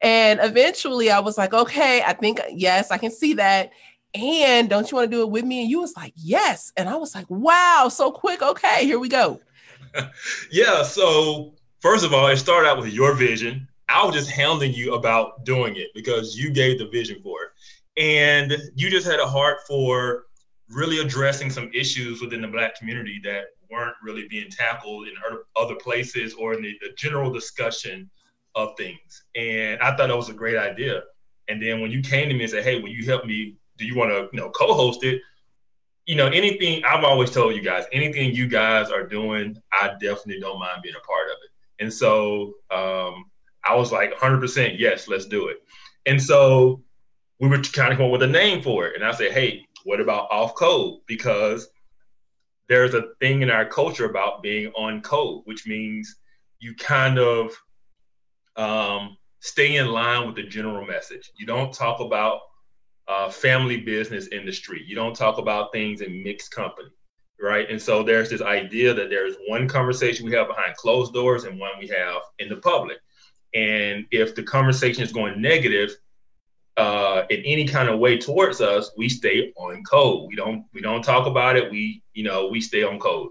And 0.00 0.40
eventually 0.42 1.10
I 1.10 1.20
was 1.20 1.38
like, 1.38 1.54
okay, 1.54 2.02
I 2.02 2.12
think 2.12 2.40
yes, 2.50 2.90
I 2.90 2.98
can 2.98 3.10
see 3.10 3.34
that. 3.34 3.70
And 4.14 4.68
don't 4.68 4.90
you 4.90 4.96
want 4.96 5.10
to 5.10 5.16
do 5.16 5.22
it 5.22 5.30
with 5.30 5.44
me? 5.44 5.62
And 5.62 5.70
you 5.70 5.80
was 5.80 5.96
like, 5.96 6.12
yes. 6.16 6.72
And 6.76 6.88
I 6.88 6.96
was 6.96 7.14
like, 7.14 7.26
wow, 7.30 7.88
so 7.90 8.10
quick. 8.10 8.42
Okay, 8.42 8.84
here 8.84 8.98
we 8.98 9.08
go. 9.08 9.40
yeah. 10.50 10.82
So 10.82 11.54
first 11.80 12.04
of 12.04 12.12
all, 12.12 12.26
it 12.26 12.36
started 12.36 12.68
out 12.68 12.78
with 12.78 12.92
your 12.92 13.14
vision. 13.14 13.68
I 13.88 14.04
was 14.04 14.14
just 14.14 14.30
hounding 14.30 14.72
you 14.72 14.94
about 14.94 15.44
doing 15.44 15.76
it 15.76 15.88
because 15.94 16.36
you 16.36 16.50
gave 16.50 16.78
the 16.78 16.88
vision 16.88 17.20
for 17.22 17.38
it. 17.44 17.50
And 18.02 18.56
you 18.74 18.90
just 18.90 19.06
had 19.06 19.20
a 19.20 19.26
heart 19.26 19.58
for 19.66 20.24
really 20.68 20.98
addressing 20.98 21.50
some 21.50 21.70
issues 21.74 22.20
within 22.20 22.40
the 22.40 22.48
black 22.48 22.76
community 22.76 23.20
that 23.24 23.44
weren't 23.72 23.96
really 24.02 24.28
being 24.28 24.50
tackled 24.50 25.08
in 25.08 25.14
other 25.56 25.74
places 25.74 26.34
or 26.34 26.54
in 26.54 26.62
the, 26.62 26.78
the 26.82 26.90
general 26.96 27.32
discussion 27.32 28.08
of 28.54 28.76
things. 28.76 29.24
And 29.34 29.80
I 29.80 29.96
thought 29.96 30.08
that 30.08 30.16
was 30.16 30.28
a 30.28 30.34
great 30.34 30.58
idea. 30.58 31.02
And 31.48 31.60
then 31.60 31.80
when 31.80 31.90
you 31.90 32.02
came 32.02 32.28
to 32.28 32.34
me 32.34 32.42
and 32.42 32.50
said, 32.50 32.62
"Hey, 32.62 32.80
will 32.80 32.90
you 32.90 33.04
help 33.04 33.24
me 33.24 33.56
do 33.78 33.86
you 33.86 33.96
want 33.96 34.10
to 34.10 34.28
you 34.32 34.40
know 34.40 34.50
co-host 34.50 35.02
it? 35.04 35.20
You 36.06 36.16
know, 36.16 36.26
anything 36.26 36.84
I've 36.84 37.04
always 37.04 37.30
told 37.30 37.54
you 37.54 37.62
guys, 37.62 37.84
anything 37.92 38.34
you 38.34 38.48
guys 38.48 38.90
are 38.90 39.06
doing, 39.06 39.56
I 39.72 39.92
definitely 40.00 40.40
don't 40.40 40.58
mind 40.58 40.82
being 40.82 40.94
a 40.96 41.06
part 41.06 41.28
of 41.30 41.36
it. 41.44 41.82
And 41.82 41.92
so 41.92 42.54
um, 42.70 43.24
I 43.64 43.74
was 43.74 43.92
like 43.92 44.12
100% 44.14 44.78
yes, 44.78 45.08
let's 45.08 45.26
do 45.26 45.48
it. 45.48 45.58
And 46.06 46.20
so 46.20 46.82
we 47.40 47.48
were 47.48 47.58
kind 47.58 47.92
of 47.92 47.98
going 47.98 48.10
with 48.10 48.22
a 48.22 48.26
name 48.26 48.62
for 48.62 48.86
it. 48.86 48.96
And 48.96 49.04
I 49.04 49.12
said, 49.12 49.32
hey, 49.32 49.66
what 49.84 50.00
about 50.00 50.28
off 50.30 50.54
code? 50.54 51.00
Because 51.06 51.68
there's 52.68 52.94
a 52.94 53.08
thing 53.20 53.42
in 53.42 53.50
our 53.50 53.66
culture 53.66 54.06
about 54.06 54.42
being 54.42 54.68
on 54.72 55.02
code, 55.02 55.42
which 55.44 55.66
means 55.66 56.16
you 56.58 56.74
kind 56.74 57.18
of 57.18 57.52
um, 58.56 59.16
stay 59.40 59.76
in 59.76 59.88
line 59.88 60.26
with 60.26 60.36
the 60.36 60.44
general 60.44 60.86
message. 60.86 61.30
You 61.36 61.46
don't 61.46 61.72
talk 61.72 62.00
about 62.00 62.40
uh, 63.08 63.28
family 63.30 63.78
business 63.78 64.28
industry. 64.28 64.82
You 64.86 64.94
don't 64.94 65.16
talk 65.16 65.38
about 65.38 65.72
things 65.72 66.00
in 66.00 66.22
mixed 66.22 66.52
company, 66.52 66.88
right? 67.40 67.68
And 67.68 67.80
so 67.80 68.02
there's 68.02 68.30
this 68.30 68.42
idea 68.42 68.94
that 68.94 69.10
there's 69.10 69.34
one 69.48 69.68
conversation 69.68 70.24
we 70.24 70.32
have 70.32 70.48
behind 70.48 70.76
closed 70.76 71.12
doors 71.12 71.44
and 71.44 71.58
one 71.58 71.72
we 71.80 71.88
have 71.88 72.22
in 72.38 72.48
the 72.48 72.56
public. 72.56 72.98
And 73.54 74.06
if 74.10 74.34
the 74.34 74.42
conversation 74.44 75.02
is 75.02 75.12
going 75.12 75.40
negative 75.42 75.96
uh, 76.76 77.22
in 77.30 77.40
any 77.44 77.66
kind 77.66 77.88
of 77.88 77.98
way 77.98 78.18
towards 78.18 78.60
us, 78.60 78.90
we 78.96 79.08
stay 79.08 79.52
on 79.56 79.82
code. 79.84 80.28
We 80.28 80.36
don't 80.36 80.64
we 80.72 80.80
don't 80.80 81.02
talk 81.02 81.26
about 81.26 81.56
it. 81.56 81.70
We 81.70 82.02
you 82.14 82.24
know 82.24 82.48
we 82.48 82.60
stay 82.60 82.82
on 82.82 82.98
code. 82.98 83.30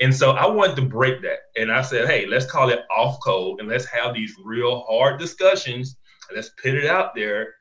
And 0.00 0.14
so 0.14 0.32
I 0.32 0.46
wanted 0.46 0.76
to 0.76 0.82
break 0.82 1.22
that. 1.22 1.38
And 1.56 1.70
I 1.70 1.82
said, 1.82 2.08
hey, 2.08 2.26
let's 2.26 2.46
call 2.46 2.70
it 2.70 2.80
off 2.96 3.18
code 3.22 3.60
and 3.60 3.68
let's 3.68 3.84
have 3.84 4.14
these 4.14 4.34
real 4.42 4.80
hard 4.88 5.20
discussions. 5.20 5.96
Let's 6.34 6.50
put 6.60 6.74
it 6.74 6.86
out 6.86 7.14
there 7.14 7.54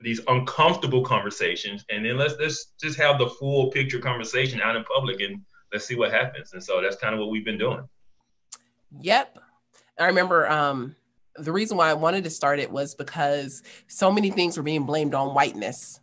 these 0.00 0.20
uncomfortable 0.28 1.02
conversations, 1.02 1.84
and 1.90 2.04
then 2.04 2.16
let's 2.16 2.34
let's 2.38 2.72
just 2.80 2.98
have 2.98 3.18
the 3.18 3.28
full 3.28 3.70
picture 3.70 3.98
conversation 3.98 4.60
out 4.60 4.76
in 4.76 4.84
public, 4.84 5.20
and 5.20 5.40
let's 5.72 5.86
see 5.86 5.96
what 5.96 6.12
happens. 6.12 6.52
And 6.52 6.62
so 6.62 6.80
that's 6.80 6.96
kind 6.96 7.14
of 7.14 7.20
what 7.20 7.30
we've 7.30 7.44
been 7.44 7.58
doing. 7.58 7.88
Yep, 9.00 9.38
I 9.98 10.06
remember 10.06 10.48
um, 10.48 10.94
the 11.38 11.52
reason 11.52 11.76
why 11.76 11.90
I 11.90 11.94
wanted 11.94 12.24
to 12.24 12.30
start 12.30 12.58
it 12.58 12.70
was 12.70 12.94
because 12.94 13.62
so 13.86 14.10
many 14.10 14.30
things 14.30 14.56
were 14.56 14.62
being 14.62 14.84
blamed 14.84 15.14
on 15.14 15.34
whiteness 15.34 16.00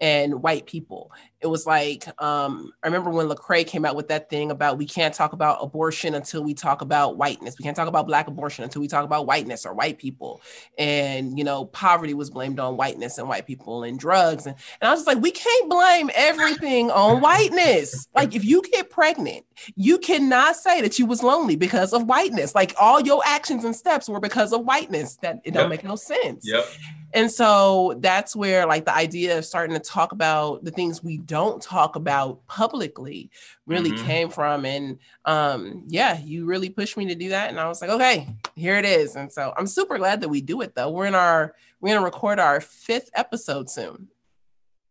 and 0.00 0.42
white 0.42 0.66
people. 0.66 1.10
It 1.40 1.46
was 1.46 1.66
like 1.66 2.06
um, 2.22 2.72
I 2.82 2.86
remember 2.88 3.10
when 3.10 3.28
Lecrae 3.28 3.66
came 3.66 3.84
out 3.84 3.96
with 3.96 4.08
that 4.08 4.28
thing 4.28 4.50
about 4.50 4.78
we 4.78 4.86
can't 4.86 5.14
talk 5.14 5.32
about 5.32 5.58
abortion 5.60 6.14
until 6.14 6.42
we 6.42 6.54
talk 6.54 6.82
about 6.82 7.16
whiteness. 7.16 7.56
We 7.58 7.62
can't 7.62 7.76
talk 7.76 7.88
about 7.88 8.06
black 8.06 8.26
abortion 8.26 8.64
until 8.64 8.80
we 8.82 8.88
talk 8.88 9.04
about 9.04 9.26
whiteness 9.26 9.64
or 9.64 9.74
white 9.74 9.98
people. 9.98 10.40
And 10.78 11.38
you 11.38 11.44
know, 11.44 11.66
poverty 11.66 12.14
was 12.14 12.30
blamed 12.30 12.58
on 12.58 12.76
whiteness 12.76 13.18
and 13.18 13.28
white 13.28 13.46
people 13.46 13.84
and 13.84 13.98
drugs. 13.98 14.46
And, 14.46 14.56
and 14.80 14.88
I 14.88 14.90
was 14.90 15.00
just 15.00 15.06
like, 15.06 15.22
we 15.22 15.30
can't 15.30 15.70
blame 15.70 16.10
everything 16.14 16.90
on 16.90 17.20
whiteness. 17.20 18.08
Like 18.14 18.34
if 18.34 18.44
you 18.44 18.62
get 18.62 18.90
pregnant, 18.90 19.44
you 19.76 19.98
cannot 19.98 20.56
say 20.56 20.80
that 20.80 20.98
you 20.98 21.06
was 21.06 21.22
lonely 21.22 21.56
because 21.56 21.92
of 21.92 22.06
whiteness. 22.06 22.54
Like 22.54 22.74
all 22.80 23.00
your 23.00 23.22
actions 23.24 23.64
and 23.64 23.74
steps 23.74 24.08
were 24.08 24.20
because 24.20 24.52
of 24.52 24.64
whiteness. 24.64 25.16
That 25.22 25.40
it 25.44 25.52
don't 25.52 25.64
yep. 25.64 25.70
make 25.70 25.84
no 25.84 25.96
sense. 25.96 26.46
Yep. 26.46 26.66
And 27.14 27.30
so 27.30 27.98
that's 28.00 28.36
where 28.36 28.66
like 28.66 28.84
the 28.84 28.94
idea 28.94 29.38
of 29.38 29.44
starting 29.44 29.74
to 29.74 29.80
talk 29.80 30.12
about 30.12 30.64
the 30.64 30.70
things 30.70 31.02
we 31.02 31.18
don't 31.28 31.62
talk 31.62 31.94
about 31.94 32.44
publicly 32.46 33.30
really 33.66 33.92
mm-hmm. 33.92 34.06
came 34.06 34.28
from. 34.30 34.64
And 34.64 34.98
um, 35.24 35.84
yeah, 35.86 36.18
you 36.18 36.46
really 36.46 36.70
pushed 36.70 36.96
me 36.96 37.06
to 37.06 37.14
do 37.14 37.28
that. 37.28 37.50
And 37.50 37.60
I 37.60 37.68
was 37.68 37.80
like, 37.80 37.90
okay, 37.90 38.26
here 38.56 38.76
it 38.76 38.84
is. 38.84 39.14
And 39.14 39.30
so 39.30 39.54
I'm 39.56 39.68
super 39.68 39.98
glad 39.98 40.22
that 40.22 40.28
we 40.28 40.40
do 40.40 40.62
it 40.62 40.74
though. 40.74 40.90
We're 40.90 41.06
in 41.06 41.14
our 41.14 41.54
we're 41.80 41.94
gonna 41.94 42.04
record 42.04 42.40
our 42.40 42.60
fifth 42.60 43.10
episode 43.14 43.70
soon. 43.70 44.08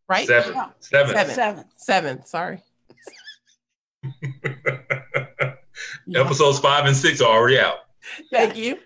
Right? 0.07 0.25
Seven. 0.27 0.53
Yeah. 0.53 0.69
Seven. 0.79 1.13
Seven. 1.13 1.35
Seven. 1.35 1.65
Seven. 1.75 2.25
Sorry. 2.25 2.63
Episodes 6.15 6.59
five 6.59 6.85
and 6.85 6.95
six 6.95 7.19
are 7.19 7.29
already 7.29 7.59
out. 7.59 7.79
Thank 8.31 8.55
you. 8.55 8.79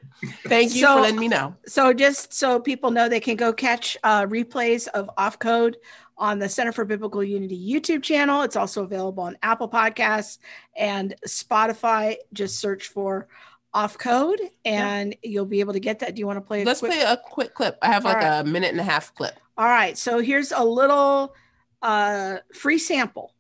Thank 0.45 0.75
you 0.75 0.81
so, 0.81 0.95
for 0.95 1.01
letting 1.01 1.19
me 1.19 1.27
know. 1.27 1.55
So, 1.65 1.93
just 1.93 2.33
so 2.33 2.59
people 2.59 2.91
know, 2.91 3.09
they 3.09 3.19
can 3.19 3.35
go 3.35 3.51
catch 3.53 3.97
uh, 4.03 4.25
replays 4.25 4.87
of 4.89 5.09
Off 5.17 5.39
Code 5.39 5.77
on 6.17 6.39
the 6.39 6.49
Center 6.49 6.71
for 6.71 6.85
Biblical 6.85 7.23
Unity 7.23 7.57
YouTube 7.57 8.03
channel. 8.03 8.41
It's 8.43 8.55
also 8.55 8.83
available 8.83 9.23
on 9.23 9.37
Apple 9.43 9.69
Podcasts 9.69 10.37
and 10.75 11.15
Spotify. 11.27 12.15
Just 12.33 12.59
search 12.59 12.87
for 12.87 13.27
Off 13.73 13.97
Code, 13.97 14.41
and 14.65 15.15
yeah. 15.21 15.29
you'll 15.29 15.45
be 15.45 15.59
able 15.59 15.73
to 15.73 15.79
get 15.79 15.99
that. 15.99 16.15
Do 16.15 16.19
you 16.19 16.27
want 16.27 16.37
to 16.37 16.41
play? 16.41 16.63
Let's 16.63 16.79
quick... 16.79 16.91
play 16.91 17.01
a 17.01 17.17
quick 17.17 17.53
clip. 17.53 17.77
I 17.81 17.87
have 17.87 18.03
like 18.03 18.17
right. 18.17 18.39
a 18.39 18.43
minute 18.43 18.71
and 18.71 18.79
a 18.79 18.83
half 18.83 19.13
clip. 19.15 19.35
All 19.57 19.67
right. 19.67 19.97
So 19.97 20.19
here's 20.19 20.51
a 20.51 20.63
little 20.63 21.35
uh, 21.81 22.37
free 22.53 22.77
sample 22.77 23.33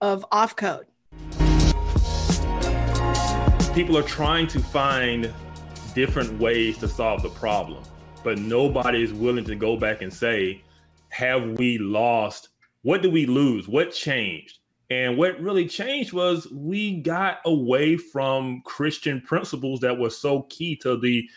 of 0.00 0.24
Off 0.30 0.56
Code 0.56 0.86
people 3.74 3.96
are 3.96 4.02
trying 4.02 4.46
to 4.46 4.60
find 4.60 5.32
different 5.94 6.38
ways 6.38 6.76
to 6.76 6.86
solve 6.86 7.22
the 7.22 7.30
problem, 7.30 7.82
but 8.22 8.38
nobody 8.38 9.02
is 9.02 9.14
willing 9.14 9.44
to 9.46 9.54
go 9.54 9.76
back 9.76 10.02
and 10.02 10.12
say, 10.12 10.62
have 11.12 11.58
we 11.58 11.78
lost? 11.78 12.48
What 12.82 13.02
did 13.02 13.12
we 13.12 13.26
lose? 13.26 13.68
What 13.68 13.92
changed? 13.92 14.58
And 14.90 15.16
what 15.16 15.40
really 15.40 15.66
changed 15.66 16.12
was 16.12 16.50
we 16.52 17.00
got 17.00 17.38
away 17.46 17.96
from 17.96 18.62
Christian 18.64 19.20
principles 19.20 19.80
that 19.80 19.98
were 19.98 20.10
so 20.10 20.42
key 20.50 20.76
to 20.76 20.98
the 20.98 21.28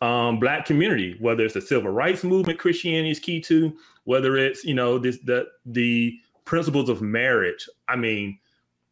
um, 0.00 0.38
black 0.38 0.64
community, 0.64 1.16
whether 1.20 1.44
it's 1.44 1.54
the 1.54 1.60
civil 1.60 1.90
rights 1.90 2.24
movement 2.24 2.58
Christianity 2.58 3.10
is 3.10 3.18
key 3.18 3.40
to, 3.42 3.76
whether 4.04 4.36
it's, 4.36 4.64
you 4.64 4.74
know, 4.74 4.98
this 4.98 5.18
the 5.18 5.46
the 5.66 6.18
principles 6.46 6.88
of 6.88 7.02
marriage. 7.02 7.68
I 7.88 7.96
mean, 7.96 8.38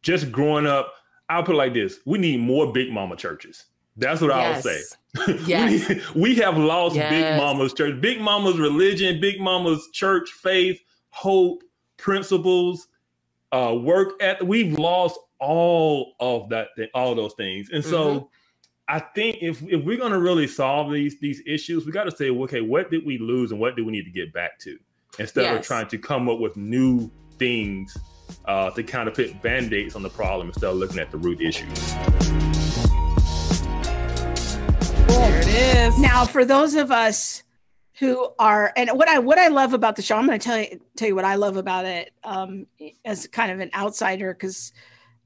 just 0.03 0.31
growing 0.31 0.67
up 0.67 0.93
I'll 1.29 1.43
put 1.43 1.55
it 1.55 1.57
like 1.59 1.73
this: 1.73 1.99
we 2.05 2.17
need 2.17 2.39
more 2.39 2.71
big 2.73 2.91
mama 2.91 3.15
churches. 3.15 3.65
That's 3.95 4.21
what 4.21 4.29
yes. 4.29 4.55
I'll 4.55 4.61
say. 4.61 4.81
Yes. 5.45 5.89
we, 5.89 6.21
we 6.21 6.35
have 6.35 6.57
lost 6.57 6.95
yes. 6.95 7.09
big 7.09 7.37
mama's 7.37 7.73
church, 7.73 7.99
big 7.99 8.21
mama's 8.21 8.59
religion, 8.59 9.19
big 9.19 9.39
mama's 9.39 9.87
church 9.91 10.31
faith, 10.31 10.81
hope, 11.09 11.63
principles, 11.97 12.87
uh, 13.51 13.75
work 13.79 14.21
at. 14.21 14.45
We've 14.45 14.77
lost 14.77 15.19
all 15.39 16.13
of 16.19 16.49
that, 16.49 16.67
all 16.93 17.15
those 17.15 17.33
things, 17.33 17.69
and 17.71 17.83
so. 17.83 18.15
Mm-hmm. 18.15 18.25
I 18.91 18.97
think 18.97 19.37
if, 19.39 19.61
if 19.61 19.85
we're 19.85 19.99
going 19.99 20.13
to 20.13 20.19
really 20.19 20.47
solve 20.47 20.91
these 20.91 21.19
these 21.19 21.43
issues, 21.45 21.85
we 21.85 21.91
got 21.91 22.05
to 22.05 22.11
say, 22.15 22.31
okay, 22.31 22.61
what 22.61 22.89
did 22.89 23.05
we 23.05 23.19
lose 23.19 23.51
and 23.51 23.59
what 23.59 23.75
do 23.75 23.85
we 23.85 23.91
need 23.91 24.05
to 24.05 24.09
get 24.09 24.33
back 24.33 24.57
to, 24.61 24.79
instead 25.19 25.43
yes. 25.43 25.59
of 25.59 25.63
trying 25.63 25.87
to 25.89 25.99
come 25.99 26.27
up 26.27 26.39
with 26.39 26.57
new 26.57 27.11
things 27.37 27.95
uh, 28.45 28.71
to 28.71 28.81
kind 28.81 29.07
of 29.07 29.13
put 29.13 29.39
band-aids 29.43 29.95
on 29.95 30.01
the 30.01 30.09
problem 30.09 30.47
instead 30.47 30.71
of 30.71 30.77
looking 30.77 30.97
at 30.97 31.11
the 31.11 31.17
root 31.17 31.39
issues. 31.39 32.28
Now, 35.99 36.25
for 36.25 36.45
those 36.45 36.75
of 36.75 36.91
us 36.91 37.43
who 37.99 38.29
are, 38.39 38.71
and 38.75 38.89
what 38.91 39.07
I 39.07 39.19
what 39.19 39.37
I 39.37 39.47
love 39.47 39.73
about 39.73 39.95
the 39.95 40.01
show, 40.01 40.15
I'm 40.15 40.25
going 40.25 40.39
to 40.39 40.43
tell 40.43 40.59
you 40.59 40.79
tell 40.95 41.07
you 41.07 41.15
what 41.15 41.25
I 41.25 41.35
love 41.35 41.57
about 41.57 41.85
it 41.85 42.11
um, 42.23 42.67
as 43.03 43.27
kind 43.27 43.51
of 43.51 43.59
an 43.59 43.69
outsider 43.73 44.33
because 44.33 44.71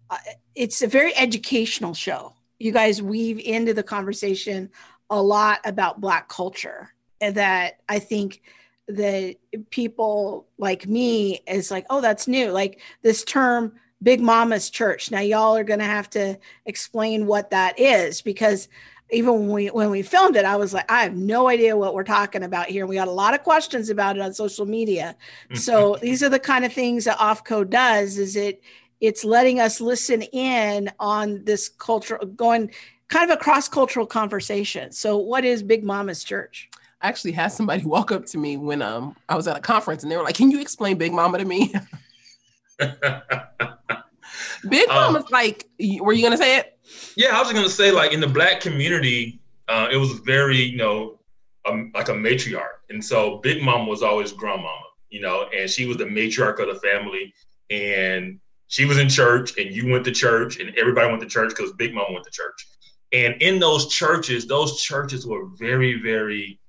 uh, 0.09 0.17
it's 0.55 0.81
a 0.81 0.87
very 0.87 1.15
educational 1.15 1.93
show. 1.93 2.33
You 2.59 2.71
guys 2.71 3.01
weave 3.01 3.39
into 3.39 3.73
the 3.73 3.83
conversation 3.83 4.69
a 5.09 5.21
lot 5.21 5.59
about 5.65 6.01
Black 6.01 6.29
culture, 6.29 6.93
that 7.19 7.79
I 7.87 7.99
think 7.99 8.41
that 8.87 9.35
people 9.69 10.47
like 10.57 10.87
me 10.87 11.41
is 11.47 11.71
like, 11.71 11.85
oh, 11.89 12.01
that's 12.01 12.27
new. 12.27 12.51
Like 12.51 12.81
this 13.01 13.23
term, 13.23 13.73
Big 14.01 14.21
Mama's 14.21 14.69
Church. 14.69 15.11
Now, 15.11 15.21
y'all 15.21 15.55
are 15.55 15.63
going 15.63 15.79
to 15.79 15.85
have 15.85 16.09
to 16.11 16.37
explain 16.65 17.25
what 17.25 17.51
that 17.51 17.79
is 17.79 18.21
because 18.21 18.67
even 19.13 19.33
when 19.33 19.51
we 19.51 19.67
when 19.67 19.89
we 19.89 20.01
filmed 20.01 20.35
it, 20.35 20.45
I 20.45 20.55
was 20.55 20.73
like, 20.73 20.89
I 20.91 21.03
have 21.03 21.15
no 21.15 21.47
idea 21.47 21.77
what 21.77 21.93
we're 21.93 22.03
talking 22.03 22.43
about 22.43 22.67
here. 22.67 22.85
We 22.85 22.95
got 22.95 23.07
a 23.07 23.11
lot 23.11 23.33
of 23.33 23.43
questions 23.43 23.89
about 23.89 24.15
it 24.17 24.21
on 24.21 24.33
social 24.33 24.65
media. 24.65 25.15
so 25.53 25.97
these 26.01 26.23
are 26.23 26.29
the 26.29 26.39
kind 26.39 26.65
of 26.65 26.73
things 26.73 27.05
that 27.05 27.17
Offcode 27.17 27.69
does. 27.69 28.17
Is 28.17 28.35
it 28.35 28.61
it's 29.01 29.25
letting 29.25 29.59
us 29.59 29.81
listen 29.81 30.21
in 30.21 30.89
on 30.99 31.43
this 31.43 31.67
culture 31.67 32.17
going 32.35 32.71
kind 33.09 33.29
of 33.29 33.37
a 33.37 33.39
cross 33.39 33.67
cultural 33.67 34.05
conversation. 34.05 34.91
So, 34.91 35.17
what 35.17 35.45
is 35.45 35.61
Big 35.61 35.83
Mama's 35.83 36.23
Church? 36.23 36.69
I 37.01 37.09
actually 37.09 37.33
had 37.33 37.49
somebody 37.49 37.83
walk 37.85 38.11
up 38.11 38.25
to 38.27 38.37
me 38.37 38.57
when 38.57 38.81
um 38.81 39.15
I 39.29 39.35
was 39.35 39.47
at 39.47 39.57
a 39.57 39.61
conference 39.61 40.03
and 40.03 40.11
they 40.11 40.17
were 40.17 40.23
like, 40.23 40.35
"Can 40.35 40.51
you 40.51 40.61
explain 40.61 40.97
Big 40.97 41.13
Mama 41.13 41.37
to 41.37 41.45
me?" 41.45 41.73
Big 44.69 44.89
um, 44.89 45.13
Mama's 45.13 45.29
like, 45.31 45.67
were 45.99 46.13
you 46.13 46.23
gonna 46.23 46.37
say 46.37 46.57
it? 46.57 46.77
Yeah, 47.15 47.37
I 47.37 47.41
was 47.41 47.51
gonna 47.51 47.69
say 47.69 47.91
like 47.91 48.13
in 48.13 48.19
the 48.19 48.27
black 48.27 48.61
community, 48.61 49.39
uh, 49.67 49.87
it 49.91 49.97
was 49.97 50.13
very 50.19 50.57
you 50.57 50.77
know 50.77 51.19
um, 51.65 51.91
like 51.93 52.09
a 52.09 52.13
matriarch, 52.13 52.81
and 52.89 53.03
so 53.03 53.37
Big 53.37 53.61
Mama 53.61 53.85
was 53.85 54.03
always 54.03 54.31
grandmama, 54.31 54.69
you 55.09 55.21
know, 55.21 55.47
and 55.55 55.69
she 55.69 55.85
was 55.85 55.97
the 55.97 56.05
matriarch 56.05 56.59
of 56.59 56.73
the 56.73 56.79
family, 56.79 57.33
and 57.69 58.39
she 58.67 58.85
was 58.85 58.97
in 58.97 59.07
church, 59.07 59.57
and 59.57 59.75
you 59.75 59.87
went 59.91 60.03
to 60.05 60.11
church, 60.11 60.59
and 60.59 60.75
everybody 60.77 61.07
went 61.07 61.21
to 61.21 61.27
church 61.27 61.49
because 61.49 61.71
Big 61.73 61.93
Mama 61.93 62.11
went 62.11 62.25
to 62.25 62.31
church. 62.31 62.67
And 63.11 63.39
in 63.39 63.59
those 63.59 63.87
churches, 63.87 64.47
those 64.47 64.81
churches 64.81 65.27
were 65.27 65.45
very, 65.59 66.01
very 66.01 66.59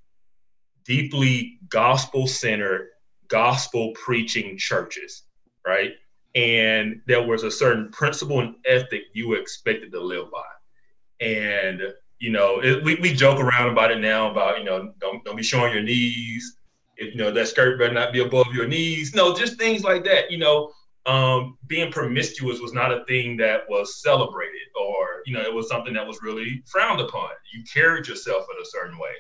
deeply 0.84 1.58
gospel 1.70 2.26
centered, 2.26 2.90
gospel 3.28 3.92
preaching 3.94 4.58
churches, 4.58 5.22
right? 5.66 5.92
And 6.34 7.00
there 7.06 7.22
was 7.22 7.44
a 7.44 7.50
certain 7.50 7.90
principle 7.90 8.40
and 8.40 8.56
ethic 8.66 9.02
you 9.12 9.34
expected 9.34 9.92
to 9.92 10.00
live 10.00 10.26
by. 10.32 11.24
And, 11.24 11.80
you 12.18 12.30
know, 12.30 12.60
it, 12.60 12.82
we, 12.82 12.96
we 12.96 13.12
joke 13.12 13.38
around 13.38 13.70
about 13.70 13.92
it 13.92 14.00
now 14.00 14.30
about, 14.30 14.58
you 14.58 14.64
know, 14.64 14.92
don't, 15.00 15.24
don't 15.24 15.36
be 15.36 15.42
showing 15.42 15.72
your 15.72 15.82
knees. 15.82 16.56
If, 16.96 17.12
you 17.14 17.18
know, 17.18 17.30
that 17.30 17.48
skirt 17.48 17.78
better 17.78 17.92
not 17.92 18.12
be 18.12 18.20
above 18.20 18.52
your 18.52 18.66
knees. 18.66 19.14
No, 19.14 19.34
just 19.34 19.58
things 19.58 19.84
like 19.84 20.04
that. 20.04 20.30
You 20.30 20.38
know, 20.38 20.72
um, 21.06 21.58
being 21.66 21.92
promiscuous 21.92 22.60
was 22.60 22.72
not 22.72 22.92
a 22.92 23.04
thing 23.04 23.36
that 23.36 23.62
was 23.68 24.02
celebrated 24.02 24.68
or, 24.80 25.22
you 25.26 25.34
know, 25.34 25.42
it 25.42 25.52
was 25.52 25.68
something 25.68 25.94
that 25.94 26.06
was 26.06 26.22
really 26.22 26.62
frowned 26.66 27.00
upon. 27.00 27.30
You 27.52 27.62
carried 27.72 28.08
yourself 28.08 28.44
in 28.50 28.60
a 28.60 28.66
certain 28.66 28.98
way. 28.98 29.12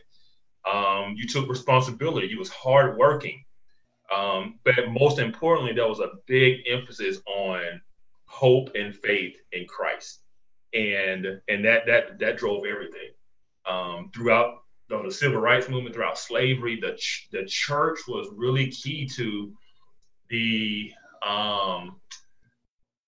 Um, 0.70 1.14
you 1.16 1.28
took 1.28 1.48
responsibility. 1.48 2.26
You 2.26 2.38
was 2.38 2.48
hardworking. 2.48 3.44
Um, 4.14 4.58
but 4.64 4.88
most 4.90 5.18
importantly, 5.18 5.72
there 5.72 5.88
was 5.88 6.00
a 6.00 6.12
big 6.26 6.60
emphasis 6.68 7.18
on 7.26 7.80
hope 8.26 8.70
and 8.74 8.94
faith 8.94 9.36
in 9.52 9.66
Christ, 9.66 10.20
and 10.72 11.40
and 11.48 11.64
that 11.64 11.86
that 11.86 12.18
that 12.18 12.36
drove 12.36 12.64
everything 12.66 13.10
um, 13.66 14.10
throughout 14.14 14.62
the, 14.88 15.02
the, 15.02 15.10
civil 15.10 15.40
rights 15.40 15.68
movement, 15.68 15.94
throughout 15.94 16.18
slavery. 16.18 16.78
The 16.80 16.96
ch- 16.96 17.28
the 17.32 17.44
church 17.46 18.00
was 18.06 18.28
really 18.34 18.70
key 18.70 19.06
to 19.16 19.52
the 20.28 20.92
um, 21.26 21.96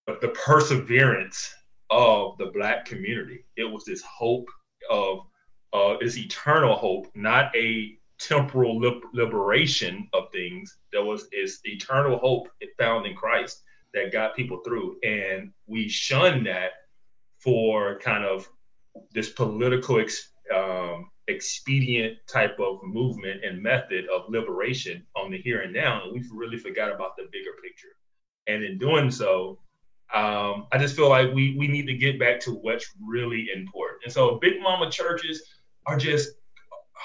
the 0.06 0.28
perseverance 0.28 1.52
of 1.90 2.38
the 2.38 2.46
black 2.46 2.84
community. 2.84 3.44
It 3.56 3.64
was 3.64 3.84
this 3.84 4.02
hope 4.02 4.48
of 4.90 5.20
uh, 5.72 5.96
this 6.00 6.16
eternal 6.16 6.74
hope, 6.74 7.08
not 7.14 7.54
a 7.54 7.98
temporal 8.18 8.80
liberation 9.12 10.08
of 10.12 10.30
things. 10.32 10.78
There 10.92 11.04
was 11.04 11.26
is 11.32 11.60
eternal 11.64 12.18
hope 12.18 12.48
found 12.78 13.06
in 13.06 13.14
Christ 13.14 13.62
that 13.94 14.12
got 14.12 14.36
people 14.36 14.60
through, 14.64 14.98
and 15.02 15.52
we 15.66 15.88
shun 15.88 16.44
that 16.44 16.72
for 17.38 17.98
kind 17.98 18.24
of 18.24 18.48
this 19.12 19.30
political 19.30 20.00
ex, 20.00 20.32
um, 20.54 21.10
expedient 21.28 22.18
type 22.28 22.58
of 22.60 22.80
movement 22.82 23.44
and 23.44 23.62
method 23.62 24.06
of 24.08 24.28
liberation 24.28 25.04
on 25.16 25.30
the 25.30 25.38
here 25.38 25.62
and 25.62 25.72
now, 25.72 26.02
and 26.04 26.12
we've 26.12 26.30
really 26.32 26.58
forgot 26.58 26.92
about 26.92 27.16
the 27.16 27.24
bigger 27.32 27.52
picture. 27.62 27.96
And 28.46 28.62
in 28.62 28.78
doing 28.78 29.10
so, 29.10 29.58
um, 30.14 30.66
I 30.72 30.78
just 30.78 30.94
feel 30.94 31.08
like 31.08 31.34
we 31.34 31.56
we 31.58 31.66
need 31.66 31.86
to 31.86 31.94
get 31.94 32.18
back 32.18 32.38
to 32.40 32.52
what's 32.52 32.94
really 33.04 33.48
important. 33.54 34.04
And 34.04 34.12
so, 34.12 34.38
big 34.40 34.60
mama 34.60 34.90
churches 34.90 35.42
are 35.86 35.96
just 35.96 36.30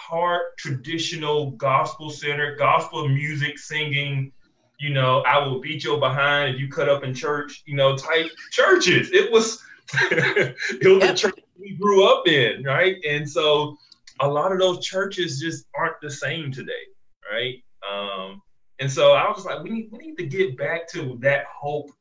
hard 0.10 0.41
traditional 0.58 1.51
gospel 1.51 2.10
center, 2.10 2.55
gospel 2.55 3.08
music 3.08 3.58
singing 3.58 4.31
you 4.79 4.91
know 4.91 5.22
i 5.27 5.38
will 5.38 5.60
beat 5.60 5.84
your 5.84 6.00
behind 6.00 6.55
if 6.55 6.60
you 6.60 6.67
cut 6.67 6.89
up 6.89 7.03
in 7.03 7.13
church 7.13 7.62
you 7.65 7.75
know 7.75 7.96
type 7.96 8.29
churches. 8.51 9.12
It 9.12 9.31
was 9.31 9.62
it 9.93 10.55
was 10.84 11.03
yep. 11.03 11.10
the 11.10 11.13
church 11.13 11.39
we 11.60 11.75
grew 11.75 12.08
up 12.08 12.27
in 12.27 12.63
right? 12.63 12.96
And 13.08 13.29
so 13.29 13.77
a 14.20 14.27
lot 14.27 14.51
of 14.51 14.60
those 14.60 14.84
churches 14.86 15.39
just 15.39 15.65
aren't 15.77 16.00
the 16.01 16.10
same 16.10 16.51
today 16.51 16.86
right? 17.31 17.63
Um 17.89 18.41
and 18.79 18.91
so 18.91 19.13
i 19.13 19.29
was 19.29 19.46
like 19.46 19.62
we 19.63 19.70
need, 19.70 19.89
we 19.91 20.00
need 20.00 20.17
to 20.17 20.25
get 20.25 20.58
back 20.58 20.89
to 20.89 21.17
that 21.22 21.46
hope 21.46 21.91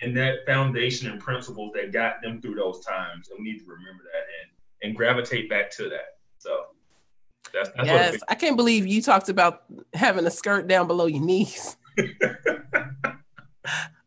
and 0.00 0.14
that 0.16 0.44
foundation 0.46 1.10
and 1.10 1.18
principles 1.18 1.72
that 1.74 1.92
got 1.92 2.20
them 2.22 2.40
through 2.40 2.54
those 2.54 2.84
times 2.84 3.30
and 3.30 3.38
we 3.38 3.52
need 3.52 3.58
to 3.58 3.64
remember 3.64 4.04
that 4.04 4.26
and 4.42 4.50
and 4.82 4.96
gravitate 4.96 5.48
back 5.48 5.70
to 5.70 5.88
that 5.88 6.18
so 6.38 6.66
that's, 7.52 7.70
that's 7.76 7.86
yes, 7.86 8.20
I 8.28 8.34
can't 8.34 8.56
believe 8.56 8.86
you 8.86 9.02
talked 9.02 9.28
about 9.28 9.64
having 9.94 10.26
a 10.26 10.30
skirt 10.30 10.66
down 10.66 10.86
below 10.86 11.06
your 11.06 11.22
knees. 11.22 11.76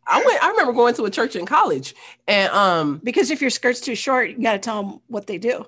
I 0.09 0.23
went. 0.25 0.43
I 0.43 0.49
remember 0.49 0.73
going 0.73 0.95
to 0.95 1.05
a 1.05 1.11
church 1.11 1.35
in 1.35 1.45
college, 1.45 1.93
and 2.27 2.51
um, 2.51 3.01
because 3.03 3.29
if 3.29 3.41
your 3.41 3.51
skirt's 3.51 3.79
too 3.79 3.95
short, 3.95 4.31
you 4.31 4.41
got 4.41 4.53
to 4.53 4.59
tell 4.59 4.83
them 4.83 5.01
what 5.07 5.27
they 5.27 5.37
do. 5.37 5.65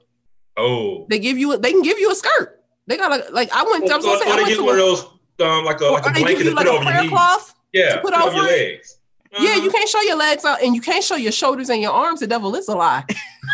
Oh, 0.58 1.06
they 1.10 1.20
give 1.20 1.38
you. 1.38 1.58
They 1.58 1.72
can 1.72 1.84
give 1.84 2.00
you 2.00 2.12
a 2.12 2.16
skirt. 2.16 2.64
They 2.88 2.98
got 2.98 3.12
a 3.12 3.32
like. 3.32 3.52
I 3.54 3.64
went. 3.64 3.84
Well, 3.84 3.94
I 3.94 3.98
was 3.98 4.06
gonna 4.06 4.20
say, 4.20 4.32
I 4.32 4.36
went 4.36 4.56
to 4.56 4.64
one 4.64 4.74
of 4.74 4.78
those 4.80 5.06
um, 5.42 5.66
like 5.66 5.80
a, 5.82 5.86
like 5.86 6.06
a 6.06 6.12
blanket 6.12 6.44
to 6.44 6.54
like 6.54 6.66
put 6.66 6.76
over 6.76 6.92
your 6.92 7.10
cloth. 7.10 7.54
Yeah, 7.72 7.96
to 7.96 8.02
put, 8.02 8.14
put 8.14 8.22
over 8.22 8.36
your 8.36 8.46
legs. 8.46 8.98
Uh-huh. 9.34 9.44
Yeah, 9.46 9.56
you 9.56 9.62
uh-huh. 9.62 9.72
can't 9.72 9.90
show 9.90 10.02
your 10.02 10.18
legs 10.18 10.44
out, 10.44 10.62
and 10.62 10.76
you 10.76 10.82
can't 10.82 11.04
show 11.04 11.16
your 11.16 11.32
shoulders 11.32 11.70
and 11.70 11.82
your 11.82 11.94
arms. 11.94 12.20
The 12.20 12.28
devil 12.28 12.56
is 12.56 12.68
a 12.68 12.76
lie. 12.76 13.06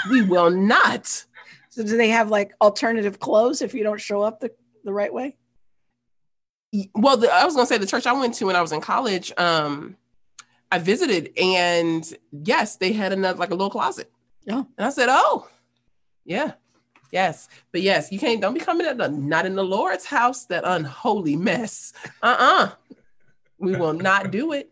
we 0.10 0.24
will 0.24 0.50
not. 0.50 1.26
So 1.78 1.84
do 1.84 1.96
they 1.96 2.10
have 2.10 2.32
like 2.32 2.56
alternative 2.60 3.20
clothes 3.20 3.62
if 3.62 3.76
you 3.76 3.84
don't 3.84 4.02
show 4.02 4.24
up 4.24 4.40
the, 4.40 4.50
the 4.84 4.92
right 4.92 5.14
way? 5.14 5.36
Well, 6.96 7.18
the, 7.18 7.32
I 7.32 7.46
was 7.46 7.54
gonna 7.54 7.68
say 7.68 7.78
the 7.78 7.86
church 7.86 8.08
I 8.08 8.14
went 8.14 8.34
to 8.34 8.48
when 8.48 8.56
I 8.56 8.64
was 8.64 8.72
in 8.72 8.82
college, 8.82 9.32
um, 9.38 9.96
I 10.72 10.80
visited 10.80 11.34
and 11.38 12.04
yes, 12.32 12.78
they 12.78 12.94
had 12.94 13.14
another 13.14 13.38
like 13.38 13.52
a 13.52 13.54
little 13.54 13.70
closet. 13.70 14.12
Yeah. 14.44 14.64
And 14.76 14.88
I 14.88 14.90
said, 14.90 15.06
Oh, 15.12 15.48
yeah. 16.26 16.54
Yes. 17.12 17.48
But 17.72 17.84
yes, 17.84 18.12
you 18.12 18.18
can't 18.18 18.42
don't 18.42 18.56
be 18.56 18.60
coming 18.60 18.88
at 18.88 18.98
the 18.98 19.10
not 19.10 19.46
in 19.46 19.54
the 19.54 19.64
Lord's 19.64 20.06
house, 20.06 20.46
that 20.46 20.64
unholy 20.66 21.36
mess. 21.36 21.94
Uh-uh. 22.24 22.72
We 23.60 23.76
will 23.76 23.94
not 23.94 24.32
do 24.32 24.54
it. 24.54 24.72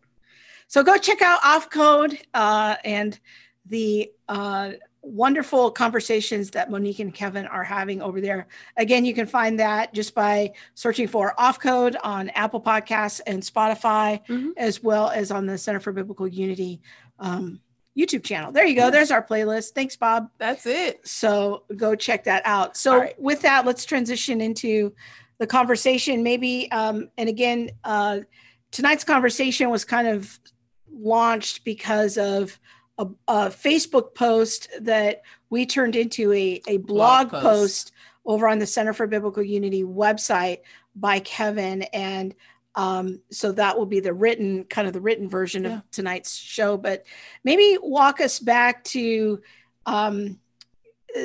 So 0.70 0.82
go 0.82 0.98
check 0.98 1.22
out 1.22 1.39
off 1.44 1.70
code 1.70 2.18
uh, 2.34 2.78
and 2.84 3.20
the 3.68 4.12
uh, 4.28 4.72
wonderful 5.06 5.70
conversations 5.70 6.50
that 6.52 6.72
Monique 6.72 7.00
and 7.00 7.13
Kevin 7.13 7.46
are 7.46 7.63
having 7.63 8.02
over 8.02 8.20
there. 8.20 8.48
Again, 8.76 9.06
you 9.06 9.13
can 9.13 9.28
find 9.28 9.60
that 9.60 9.94
just 9.94 10.15
by 10.15 10.52
searching 10.74 11.08
for 11.08 11.39
Off 11.39 11.60
Code 11.60 11.96
on 12.04 12.30
Apple 12.30 12.60
Podcasts 12.60 13.22
and 13.28 13.41
Spotify, 13.41 14.26
mm-hmm. 14.26 14.50
as 14.58 14.82
well 14.82 15.10
as 15.10 15.32
on 15.32 15.46
the 15.46 15.58
Center 15.58 15.80
for 15.80 15.91
Biblical 15.91 16.28
Unity 16.28 16.82
um, 17.20 17.60
YouTube 17.98 18.24
channel. 18.24 18.52
There 18.52 18.65
you 18.65 18.76
go. 18.76 18.86
Yes. 18.86 18.91
There's 18.91 19.12
our 19.12 19.24
playlist. 19.24 19.72
Thanks, 19.72 19.96
Bob. 19.96 20.30
That's 20.38 20.65
it. 20.65 21.08
So 21.08 21.63
go 21.78 21.96
check 21.96 22.24
that 22.26 22.41
out. 22.46 22.76
So 22.76 23.00
right. 23.00 23.22
with 23.22 23.41
that, 23.44 23.65
let's 23.65 23.86
transition 23.86 24.41
into 24.41 24.94
the 25.38 25.48
conversation. 25.48 26.24
Maybe, 26.24 26.70
um, 26.72 27.10
and 27.18 27.30
again, 27.30 27.70
uh, 27.84 28.20
tonight's 28.72 29.04
conversation 29.04 29.70
was 29.70 29.86
kind 29.86 30.08
of 30.08 30.39
launched 30.91 31.63
because 31.63 32.18
of 32.18 32.60
a, 32.97 33.08
a, 33.27 33.49
Facebook 33.49 34.13
post 34.15 34.69
that 34.81 35.21
we 35.49 35.65
turned 35.65 35.95
into 35.95 36.31
a, 36.34 36.62
a 36.67 36.77
blog, 36.77 37.29
blog 37.29 37.41
post. 37.41 37.43
post. 37.43 37.91
over 38.25 38.47
on 38.47 38.60
the 38.60 38.67
Center 38.67 38.93
for 38.93 39.08
Biblical 39.08 39.43
Unity 39.43 39.84
website 39.84 40.60
by 40.95 41.19
Kevin. 41.19 41.84
And 41.84 42.36
um, 42.75 43.21
so 43.31 43.51
that 43.53 43.77
will 43.77 43.86
be 43.86 43.99
the 43.99 44.13
written, 44.13 44.65
kind 44.65 44.88
of 44.88 44.93
the 44.93 45.01
written 45.01 45.29
version 45.29 45.63
yeah. 45.63 45.77
of 45.77 45.91
tonight's 45.91 46.36
show. 46.36 46.77
But 46.77 47.05
maybe 47.43 47.77
walk 47.81 48.21
us 48.21 48.39
back 48.39 48.84
to 48.86 49.41
um, 49.86 50.39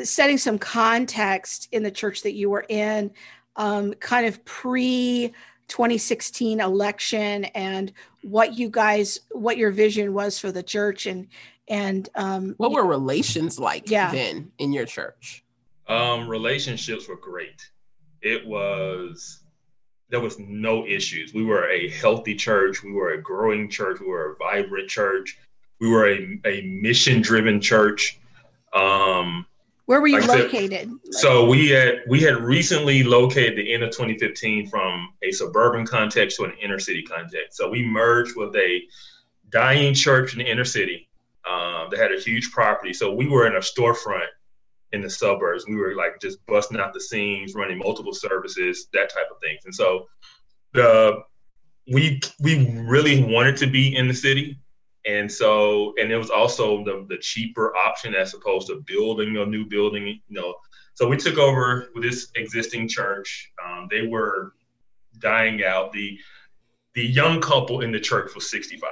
setting 0.03 0.39
some 0.39 0.59
context 0.59 1.69
in 1.73 1.83
the 1.83 1.91
church 1.91 2.23
that 2.23 2.35
you 2.35 2.51
were 2.51 2.65
in, 2.69 3.11
um, 3.57 3.95
kind 3.95 4.27
of 4.27 4.45
pre 4.45 5.33
2016 5.69 6.61
election 6.61 7.45
and 7.47 7.93
what 8.23 8.59
you 8.59 8.69
guys 8.69 9.21
what 9.31 9.57
your 9.57 9.71
vision 9.71 10.13
was 10.13 10.37
for 10.37 10.51
the 10.51 10.65
church 10.65 11.07
and 11.07 11.29
and 11.71 12.09
um, 12.17 12.55
what 12.59 12.73
were 12.73 12.85
relations 12.85 13.59
like 13.59 13.89
yeah. 13.89 14.11
then 14.11 14.51
in 14.59 14.73
your 14.73 14.85
church? 14.85 15.45
Um, 15.89 16.29
relationships 16.29 17.09
were 17.09 17.17
great. 17.17 17.71
It 18.21 18.47
was 18.47 19.41
there 20.11 20.21
was 20.21 20.39
no 20.41 20.85
issues. 20.87 21.33
We 21.33 21.45
were 21.45 21.71
a 21.71 21.89
healthy 21.89 22.35
church. 22.35 22.83
We 22.83 22.93
were 22.93 23.13
a 23.13 23.23
growing 23.23 23.71
church. 23.71 24.01
We 24.01 24.09
were 24.09 24.33
a 24.33 24.37
vibrant 24.37 24.91
church. 24.91 25.39
We 25.81 25.89
were 25.89 26.09
a, 26.09 26.41
a 26.45 26.63
mission 26.63 27.23
driven 27.23 27.61
church. 27.61 28.19
Um, 28.75 29.47
Where 29.87 30.01
were 30.01 30.09
you 30.09 30.21
like 30.21 30.41
located? 30.41 30.91
Said, 31.05 31.15
so 31.15 31.49
we 31.49 31.69
had 31.69 32.01
we 32.09 32.21
had 32.21 32.39
recently 32.39 33.05
located 33.05 33.57
the 33.57 33.73
end 33.73 33.85
of 33.85 33.91
2015 33.91 34.67
from 34.67 35.09
a 35.23 35.31
suburban 35.31 35.87
context 35.87 36.37
to 36.39 36.45
an 36.45 36.53
inner 36.61 36.81
city 36.81 37.03
context. 37.05 37.57
So 37.57 37.71
we 37.71 37.85
merged 37.85 38.37
with 38.37 38.57
a 38.57 38.81
dying 39.51 39.95
church 39.95 40.33
in 40.33 40.41
the 40.41 40.51
inner 40.51 40.65
city 40.65 41.07
um, 41.49 41.89
they 41.91 41.97
had 41.97 42.13
a 42.13 42.21
huge 42.21 42.51
property, 42.51 42.93
so 42.93 43.13
we 43.13 43.29
were 43.29 43.47
in 43.47 43.57
a 43.57 43.61
storefront 43.61 44.29
in 44.93 45.01
the 45.01 45.11
suburbs. 45.11 45.65
We 45.69 45.77
were 45.77 45.95
like 45.95 46.21
just 46.21 46.45
busting 46.47 46.79
out 46.79 46.93
the 46.93 47.01
seams, 47.01 47.55
running 47.55 47.79
multiple 47.79 48.13
services, 48.13 48.89
that 48.93 49.13
type 49.13 49.29
of 49.31 49.41
things. 49.41 49.65
And 49.65 49.75
so 49.75 50.09
the 50.73 51.23
we 51.91 52.21
we 52.41 52.71
really 52.81 53.23
wanted 53.25 53.57
to 53.59 53.67
be 53.67 53.97
in 53.97 54.09
the 54.09 54.15
city. 54.15 54.59
And 55.07 55.31
so 55.31 55.95
and 55.99 56.11
it 56.11 56.17
was 56.17 56.31
also 56.31 56.85
the, 56.85 57.07
the 57.09 57.19
cheaper 57.19 57.75
option 57.77 58.15
as 58.15 58.35
opposed 58.35 58.69
to 58.69 58.83
building 58.87 59.37
a 59.37 59.47
new 59.47 59.65
building, 59.67 60.07
you 60.07 60.21
know. 60.29 60.55
So 60.95 61.09
we 61.09 61.17
took 61.17 61.39
over 61.39 61.89
with 61.95 62.03
this 62.03 62.31
existing 62.35 62.89
church. 62.89 63.51
Um, 63.65 63.89
they 63.91 64.07
were 64.07 64.53
dying 65.19 65.65
out. 65.65 65.93
The 65.93 66.19
the 66.95 67.07
young 67.07 67.41
couple 67.41 67.81
in 67.81 67.93
the 67.93 68.01
church 68.01 68.35
was 68.35 68.51
65 68.51 68.91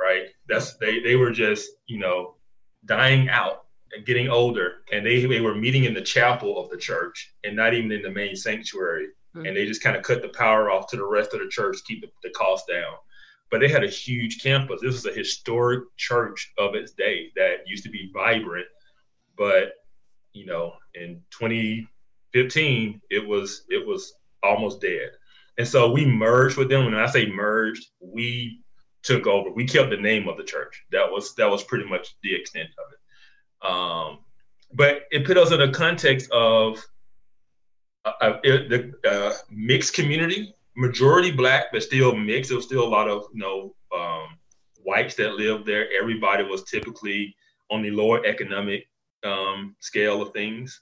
right? 0.00 0.28
That's 0.48 0.76
they 0.76 1.00
they 1.00 1.16
were 1.16 1.30
just 1.30 1.70
you 1.86 1.98
know 1.98 2.36
dying 2.84 3.28
out 3.28 3.64
and 3.92 4.06
getting 4.06 4.28
older, 4.28 4.82
and 4.92 5.04
they 5.04 5.24
they 5.26 5.40
were 5.40 5.54
meeting 5.54 5.84
in 5.84 5.94
the 5.94 6.02
chapel 6.02 6.58
of 6.58 6.70
the 6.70 6.76
church 6.76 7.34
and 7.44 7.56
not 7.56 7.74
even 7.74 7.92
in 7.92 8.02
the 8.02 8.10
main 8.10 8.36
sanctuary 8.36 9.08
mm-hmm. 9.34 9.46
and 9.46 9.56
they 9.56 9.66
just 9.66 9.82
kind 9.82 9.96
of 9.96 10.02
cut 10.02 10.22
the 10.22 10.28
power 10.28 10.70
off 10.70 10.88
to 10.88 10.96
the 10.96 11.04
rest 11.04 11.34
of 11.34 11.40
the 11.40 11.48
church, 11.48 11.78
keep 11.86 12.00
the, 12.00 12.08
the 12.22 12.30
cost 12.30 12.66
down. 12.68 12.94
But 13.50 13.60
they 13.60 13.68
had 13.68 13.84
a 13.84 13.88
huge 13.88 14.42
campus. 14.42 14.80
This 14.80 14.94
was 14.94 15.06
a 15.06 15.12
historic 15.12 15.84
church 15.96 16.52
of 16.58 16.74
its 16.74 16.92
day 16.92 17.32
that 17.36 17.66
used 17.66 17.84
to 17.84 17.90
be 17.90 18.10
vibrant, 18.12 18.66
but 19.36 19.72
you 20.32 20.46
know, 20.46 20.74
in 20.94 21.20
2015, 21.30 23.00
it 23.10 23.26
was 23.26 23.64
it 23.68 23.84
was 23.84 24.14
almost 24.44 24.80
dead. 24.80 25.10
And 25.58 25.66
so 25.66 25.90
we 25.90 26.06
merged 26.06 26.56
with 26.56 26.68
them. 26.68 26.84
When 26.84 26.94
I 26.94 27.06
say 27.06 27.26
merged, 27.26 27.88
we 28.00 28.60
took 29.02 29.26
over. 29.26 29.50
We 29.50 29.66
kept 29.66 29.90
the 29.90 29.96
name 29.96 30.28
of 30.28 30.36
the 30.36 30.44
church. 30.44 30.84
That 30.92 31.10
was 31.10 31.34
that 31.36 31.50
was 31.50 31.62
pretty 31.62 31.88
much 31.88 32.16
the 32.22 32.34
extent 32.34 32.68
of 32.78 32.92
it. 32.92 33.70
Um, 33.70 34.18
but 34.72 35.02
it 35.10 35.26
put 35.26 35.36
us 35.36 35.52
in 35.52 35.60
a 35.60 35.72
context 35.72 36.30
of 36.30 36.84
the 38.04 38.92
uh, 39.04 39.32
mixed 39.50 39.94
community, 39.94 40.54
majority 40.76 41.30
black, 41.30 41.66
but 41.72 41.82
still 41.82 42.14
mixed. 42.14 42.50
There 42.50 42.56
was 42.56 42.66
still 42.66 42.86
a 42.86 42.88
lot 42.88 43.08
of 43.08 43.24
you 43.32 43.40
know 43.40 43.74
um, 43.96 44.38
whites 44.82 45.14
that 45.16 45.34
lived 45.34 45.66
there. 45.66 45.88
Everybody 45.98 46.44
was 46.44 46.64
typically 46.64 47.34
on 47.70 47.82
the 47.82 47.90
lower 47.90 48.24
economic 48.24 48.86
um, 49.24 49.76
scale 49.80 50.22
of 50.22 50.32
things. 50.32 50.80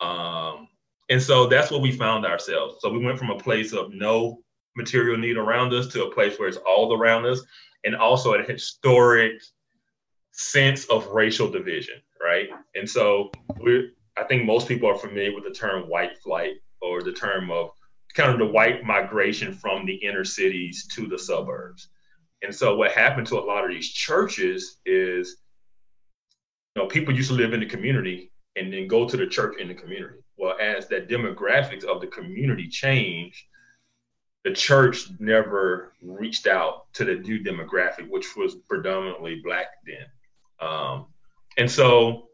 Um, 0.00 0.68
and 1.10 1.22
so 1.22 1.46
that's 1.46 1.70
what 1.70 1.80
we 1.80 1.92
found 1.92 2.26
ourselves. 2.26 2.76
So 2.80 2.90
we 2.90 3.04
went 3.04 3.18
from 3.18 3.30
a 3.30 3.38
place 3.38 3.72
of 3.72 3.92
no 3.92 4.40
material 4.78 5.18
need 5.18 5.36
around 5.36 5.74
us 5.74 5.88
to 5.88 6.06
a 6.06 6.14
place 6.14 6.38
where 6.38 6.48
it's 6.48 6.56
all 6.58 6.94
around 6.94 7.26
us, 7.26 7.42
and 7.84 7.94
also 7.94 8.34
a 8.34 8.42
historic 8.42 9.42
sense 10.32 10.84
of 10.86 11.06
racial 11.08 11.50
division, 11.50 11.96
right? 12.22 12.48
And 12.74 12.88
so 12.88 13.30
we're 13.58 13.90
I 14.16 14.24
think 14.24 14.44
most 14.44 14.66
people 14.66 14.88
are 14.88 14.98
familiar 14.98 15.32
with 15.32 15.44
the 15.44 15.50
term 15.50 15.88
white 15.88 16.18
flight 16.18 16.54
or 16.80 17.02
the 17.02 17.12
term 17.12 17.50
of 17.50 17.70
kind 18.14 18.32
of 18.32 18.38
the 18.38 18.52
white 18.52 18.84
migration 18.84 19.52
from 19.52 19.86
the 19.86 19.94
inner 19.94 20.24
cities 20.24 20.88
to 20.94 21.06
the 21.06 21.18
suburbs. 21.18 21.88
And 22.42 22.52
so 22.52 22.74
what 22.76 22.90
happened 22.92 23.28
to 23.28 23.38
a 23.38 23.40
lot 23.40 23.64
of 23.64 23.70
these 23.70 23.92
churches 23.92 24.78
is 24.86 25.36
you 26.74 26.82
know 26.82 26.88
people 26.88 27.14
used 27.14 27.30
to 27.30 27.36
live 27.36 27.52
in 27.52 27.60
the 27.60 27.66
community 27.66 28.32
and 28.56 28.72
then 28.72 28.88
go 28.88 29.08
to 29.08 29.16
the 29.16 29.26
church 29.26 29.60
in 29.60 29.68
the 29.68 29.74
community. 29.74 30.18
Well, 30.36 30.56
as 30.60 30.88
that 30.88 31.08
demographics 31.08 31.84
of 31.84 32.00
the 32.00 32.06
community 32.08 32.68
changed, 32.68 33.44
the 34.44 34.52
church 34.52 35.08
never 35.18 35.92
reached 36.02 36.46
out 36.46 36.92
to 36.94 37.04
the 37.04 37.16
new 37.16 37.42
demographic, 37.42 38.08
which 38.08 38.36
was 38.36 38.54
predominantly 38.68 39.40
black 39.42 39.66
then. 39.84 40.06
Um, 40.60 41.06
and 41.56 41.70
so, 41.70 42.28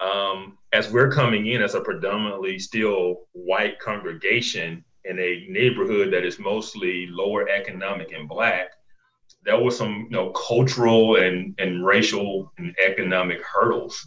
um, 0.00 0.58
as 0.72 0.90
we're 0.90 1.10
coming 1.10 1.46
in 1.46 1.62
as 1.62 1.74
a 1.74 1.80
predominantly 1.80 2.58
still 2.58 3.26
white 3.32 3.78
congregation 3.78 4.84
in 5.04 5.18
a 5.18 5.46
neighborhood 5.48 6.12
that 6.12 6.24
is 6.24 6.38
mostly 6.38 7.06
lower 7.06 7.48
economic 7.48 8.12
and 8.12 8.28
black, 8.28 8.72
there 9.44 9.60
was 9.60 9.76
some 9.76 10.08
you 10.10 10.16
know 10.16 10.30
cultural 10.30 11.16
and 11.16 11.54
and 11.58 11.84
racial 11.84 12.52
and 12.58 12.74
economic 12.84 13.42
hurdles, 13.42 14.06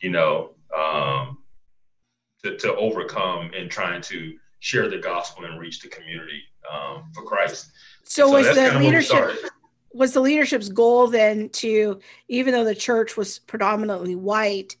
you 0.00 0.10
know, 0.10 0.54
um, 0.76 1.38
to, 2.42 2.56
to 2.56 2.74
overcome 2.74 3.52
in 3.54 3.68
trying 3.68 4.02
to 4.02 4.36
share 4.62 4.88
the 4.88 4.96
gospel 4.96 5.44
and 5.44 5.58
reach 5.58 5.80
the 5.80 5.88
community 5.88 6.40
um, 6.72 7.10
for 7.12 7.24
Christ. 7.24 7.72
So, 8.04 8.28
so 8.28 8.32
was 8.32 8.54
the 8.54 8.78
leadership 8.78 9.50
was 9.92 10.12
the 10.12 10.20
leadership's 10.20 10.68
goal 10.68 11.08
then 11.08 11.48
to 11.50 11.98
even 12.28 12.54
though 12.54 12.64
the 12.64 12.74
church 12.74 13.16
was 13.16 13.40
predominantly 13.40 14.14
white 14.14 14.76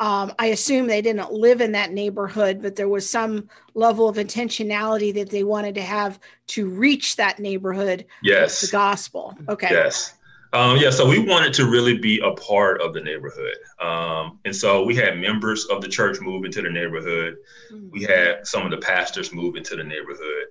um, 0.00 0.32
I 0.36 0.46
assume 0.46 0.88
they 0.88 1.00
didn't 1.00 1.32
live 1.32 1.60
in 1.60 1.72
that 1.72 1.92
neighborhood, 1.92 2.60
but 2.60 2.74
there 2.74 2.88
was 2.88 3.08
some 3.08 3.48
level 3.74 4.08
of 4.08 4.16
intentionality 4.16 5.14
that 5.14 5.30
they 5.30 5.44
wanted 5.44 5.76
to 5.76 5.82
have 5.82 6.18
to 6.48 6.68
reach 6.68 7.14
that 7.16 7.38
neighborhood. 7.38 8.06
Yes. 8.20 8.62
The 8.62 8.72
gospel. 8.72 9.38
Okay. 9.48 9.68
Yes. 9.70 10.14
Um, 10.54 10.76
yeah, 10.76 10.90
so 10.90 11.06
we 11.06 11.18
wanted 11.18 11.54
to 11.54 11.66
really 11.66 11.96
be 11.96 12.20
a 12.20 12.32
part 12.32 12.82
of 12.82 12.92
the 12.92 13.00
neighborhood. 13.00 13.56
Um, 13.80 14.38
and 14.44 14.54
so 14.54 14.84
we 14.84 14.94
had 14.94 15.18
members 15.18 15.64
of 15.66 15.80
the 15.80 15.88
church 15.88 16.20
move 16.20 16.44
into 16.44 16.60
the 16.60 16.68
neighborhood. 16.68 17.36
Mm-hmm. 17.72 17.90
We 17.90 18.02
had 18.02 18.46
some 18.46 18.64
of 18.64 18.70
the 18.70 18.76
pastors 18.76 19.32
move 19.32 19.56
into 19.56 19.76
the 19.76 19.84
neighborhood. 19.84 20.46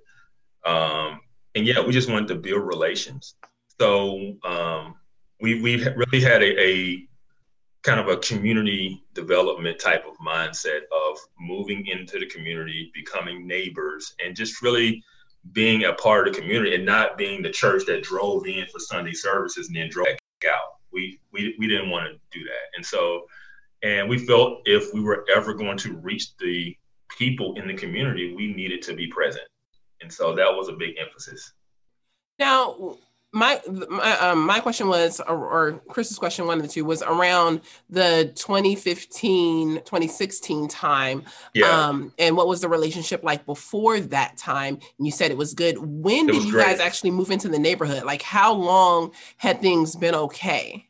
Um, 0.66 1.22
and 1.54 1.68
yeah, 1.68 1.82
we 1.82 1.94
just 1.94 2.10
wanted 2.10 2.30
to 2.30 2.36
build 2.36 2.66
relations. 2.66 3.36
So 3.80 4.36
um, 4.44 4.96
we, 5.40 5.62
we 5.62 5.86
really 5.86 6.22
had 6.22 6.42
a, 6.42 6.60
a 6.60 7.08
kind 7.84 8.00
of 8.00 8.08
a 8.08 8.18
community 8.18 9.04
development 9.14 9.80
type 9.80 10.06
of 10.08 10.18
mindset 10.18 10.82
of 10.92 11.18
moving 11.40 11.86
into 11.88 12.20
the 12.20 12.26
community, 12.26 12.92
becoming 12.94 13.46
neighbors, 13.46 14.16
and 14.24 14.36
just 14.36 14.62
really 14.62 15.04
being 15.52 15.86
a 15.86 15.94
part 15.94 16.28
of 16.28 16.34
the 16.34 16.42
community 16.42 16.76
and 16.76 16.86
not 16.86 17.18
being 17.18 17.42
the 17.42 17.50
church 17.50 17.86
that 17.88 18.04
drove 18.04 18.46
in 18.48 18.66
for 18.68 18.80
Sunday 18.80 19.14
services 19.14 19.68
and 19.68 19.76
then 19.76 19.90
drove 19.90 20.06
back 20.06 20.52
out. 20.52 20.76
We 20.92 21.20
we 21.32 21.56
we 21.58 21.68
didn't 21.68 21.90
want 21.90 22.08
to 22.08 22.38
do 22.38 22.44
that, 22.46 22.76
and 22.76 22.86
so 22.86 23.26
and 23.84 24.08
we 24.10 24.18
felt 24.18 24.62
if 24.66 24.94
we 24.94 25.02
were 25.02 25.26
ever 25.34 25.54
going 25.54 25.78
to 25.80 25.96
reach 25.98 26.36
the 26.38 26.76
people 27.18 27.56
in 27.56 27.68
the 27.68 27.74
community, 27.74 28.34
we 28.36 28.54
needed 28.54 28.82
to 28.84 28.94
be 28.94 29.08
present, 29.08 29.46
and 30.02 30.12
so 30.12 30.36
that 30.36 30.54
was 30.54 30.70
a 30.70 30.74
big 30.74 30.96
emphasis. 31.00 31.54
Now, 32.40 32.98
my 33.34 33.62
my, 33.90 34.18
um, 34.20 34.46
my 34.46 34.60
question 34.60 34.88
was 34.88 35.22
or, 35.22 35.38
or, 35.38 35.82
Krista's 35.90 36.20
question 36.20 36.48
one 36.48 36.58
of 36.58 36.64
the 36.64 36.70
two 36.70 36.84
was 36.84 37.02
around 37.02 37.62
the 37.90 38.32
2015 38.36 39.76
2016 39.76 40.68
time. 40.68 41.24
Yeah. 41.54 41.68
um 41.68 42.14
and 42.20 42.36
what 42.36 42.48
was 42.48 42.62
the 42.62 42.68
relationship 42.68 43.24
like 43.24 43.46
before 43.46 44.00
that 44.00 44.38
time? 44.38 44.76
And 44.98 45.06
you 45.06 45.12
said 45.12 45.32
it 45.32 45.38
was 45.38 45.54
good. 45.54 45.78
When 45.78 46.30
it 46.30 46.34
did 46.34 46.44
you 46.44 46.52
great. 46.52 46.66
guys 46.66 46.80
actually 46.80 47.12
move 47.12 47.32
into 47.32 47.48
the 47.48 47.60
neighborhood? 47.60 48.04
Like 48.04 48.22
how 48.22 48.54
long 48.54 49.12
had 49.38 49.62
things 49.62 49.96
been 49.96 50.16
okay? 50.16 50.88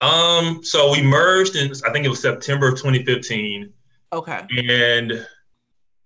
Um 0.00 0.62
so 0.62 0.92
we 0.92 1.02
merged 1.02 1.56
in 1.56 1.72
i 1.84 1.92
think 1.92 2.06
it 2.06 2.10
was 2.10 2.20
september 2.20 2.68
of 2.68 2.74
2015 2.74 3.72
okay. 4.12 4.42
And 4.68 5.12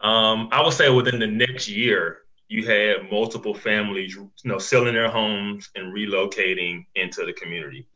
um 0.00 0.48
i 0.52 0.62
would 0.62 0.72
say 0.72 0.88
within 0.88 1.18
the 1.18 1.26
next 1.26 1.68
year 1.68 2.20
you 2.48 2.66
had 2.66 3.10
multiple 3.10 3.54
families, 3.54 4.14
you 4.14 4.30
know, 4.44 4.58
selling 4.58 4.94
their 4.94 5.10
homes 5.10 5.70
and 5.74 5.94
relocating 5.94 6.86
into 6.94 7.24
the 7.24 7.32
community. 7.32 7.86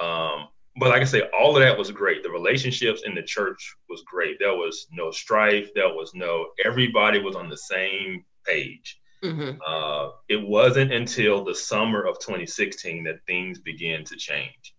Um, 0.00 0.48
but 0.76 0.88
like 0.90 1.02
I 1.02 1.04
say, 1.04 1.22
all 1.38 1.56
of 1.56 1.62
that 1.62 1.78
was 1.78 1.90
great. 1.92 2.24
The 2.24 2.30
relationships 2.30 3.02
in 3.06 3.14
the 3.14 3.22
church 3.22 3.76
was 3.88 4.02
great. 4.02 4.38
There 4.40 4.54
was 4.54 4.88
no 4.90 5.12
strife. 5.12 5.72
There 5.74 5.88
was 5.88 6.12
no. 6.14 6.46
Everybody 6.64 7.20
was 7.20 7.36
on 7.36 7.48
the 7.48 7.56
same 7.56 8.24
page. 8.44 9.00
Mm-hmm. 9.22 9.58
Uh, 9.66 10.10
it 10.28 10.42
wasn't 10.46 10.92
until 10.92 11.44
the 11.44 11.54
summer 11.54 12.02
of 12.02 12.18
2016 12.18 13.04
that 13.04 13.24
things 13.26 13.60
began 13.60 14.02
to 14.04 14.16
change. 14.16 14.74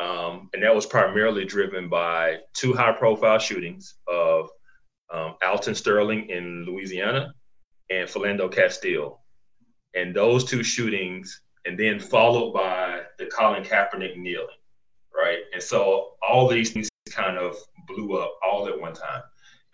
Um, 0.00 0.48
and 0.54 0.62
that 0.62 0.74
was 0.74 0.86
primarily 0.86 1.44
driven 1.44 1.88
by 1.88 2.38
two 2.54 2.72
high 2.72 2.92
profile 2.92 3.38
shootings 3.38 3.96
of 4.06 4.48
um, 5.12 5.34
Alton 5.44 5.74
Sterling 5.74 6.30
in 6.30 6.64
Louisiana 6.64 7.34
and 7.92 8.08
Philando 8.08 8.50
Castile. 8.50 9.20
And 9.94 10.14
those 10.14 10.44
two 10.44 10.62
shootings, 10.62 11.42
and 11.66 11.78
then 11.78 12.00
followed 12.00 12.52
by 12.52 13.02
the 13.18 13.26
Colin 13.26 13.62
Kaepernick 13.62 14.16
kneeling, 14.16 14.48
right? 15.14 15.40
And 15.52 15.62
so 15.62 16.12
all 16.26 16.48
these 16.48 16.72
things 16.72 16.88
kind 17.10 17.36
of 17.36 17.56
blew 17.86 18.16
up 18.16 18.38
all 18.44 18.66
at 18.66 18.80
one 18.80 18.94
time. 18.94 19.22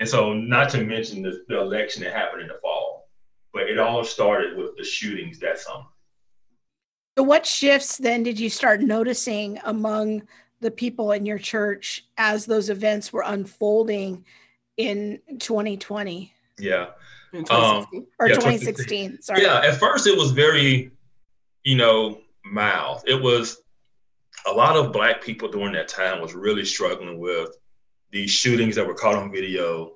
And 0.00 0.08
so, 0.08 0.32
not 0.32 0.70
to 0.70 0.84
mention 0.84 1.22
the, 1.22 1.44
the 1.48 1.58
election 1.58 2.02
that 2.04 2.12
happened 2.12 2.42
in 2.42 2.48
the 2.48 2.58
fall, 2.62 3.08
but 3.52 3.62
it 3.62 3.78
all 3.78 4.04
started 4.04 4.56
with 4.56 4.76
the 4.76 4.84
shootings 4.84 5.38
that 5.40 5.58
summer. 5.58 5.86
So, 7.16 7.24
what 7.24 7.44
shifts 7.44 7.98
then 7.98 8.22
did 8.22 8.38
you 8.38 8.48
start 8.48 8.80
noticing 8.80 9.58
among 9.64 10.22
the 10.60 10.70
people 10.70 11.12
in 11.12 11.26
your 11.26 11.38
church 11.38 12.04
as 12.16 12.46
those 12.46 12.70
events 12.70 13.12
were 13.12 13.24
unfolding 13.26 14.24
in 14.76 15.20
2020? 15.38 16.32
Yeah. 16.58 16.90
In 17.32 17.44
2016 17.44 18.00
um, 18.00 18.06
or 18.18 18.28
yeah, 18.28 18.34
2016. 18.34 19.22
Sorry. 19.22 19.42
Yeah, 19.42 19.60
at 19.60 19.76
first 19.76 20.06
it 20.06 20.16
was 20.16 20.30
very, 20.32 20.90
you 21.64 21.76
know, 21.76 22.20
mild. 22.44 23.02
It 23.06 23.20
was 23.20 23.62
a 24.46 24.52
lot 24.52 24.76
of 24.76 24.92
black 24.92 25.22
people 25.22 25.48
during 25.48 25.72
that 25.72 25.88
time 25.88 26.20
was 26.20 26.34
really 26.34 26.64
struggling 26.64 27.18
with 27.18 27.50
these 28.10 28.30
shootings 28.30 28.74
that 28.76 28.86
were 28.86 28.94
caught 28.94 29.14
on 29.14 29.30
video. 29.30 29.94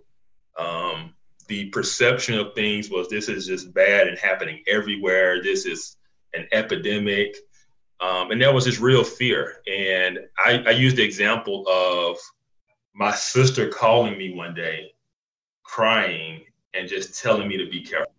Um, 0.58 1.14
the 1.48 1.66
perception 1.70 2.38
of 2.38 2.54
things 2.54 2.90
was 2.90 3.08
this 3.08 3.28
is 3.28 3.46
just 3.46 3.72
bad 3.72 4.08
and 4.08 4.18
happening 4.18 4.62
everywhere. 4.68 5.42
This 5.42 5.66
is 5.66 5.96
an 6.34 6.46
epidemic. 6.52 7.36
Um, 8.00 8.30
and 8.30 8.40
there 8.40 8.52
was 8.52 8.64
this 8.64 8.80
real 8.80 9.04
fear. 9.04 9.58
And 9.66 10.18
I, 10.38 10.62
I 10.66 10.70
used 10.70 10.96
the 10.96 11.04
example 11.04 11.66
of 11.68 12.18
my 12.94 13.12
sister 13.12 13.68
calling 13.68 14.18
me 14.18 14.34
one 14.34 14.54
day 14.54 14.92
crying 15.62 16.42
and 16.74 16.88
just 16.88 17.20
telling 17.22 17.48
me 17.48 17.56
to 17.56 17.68
be 17.70 17.82
careful. 17.82 18.12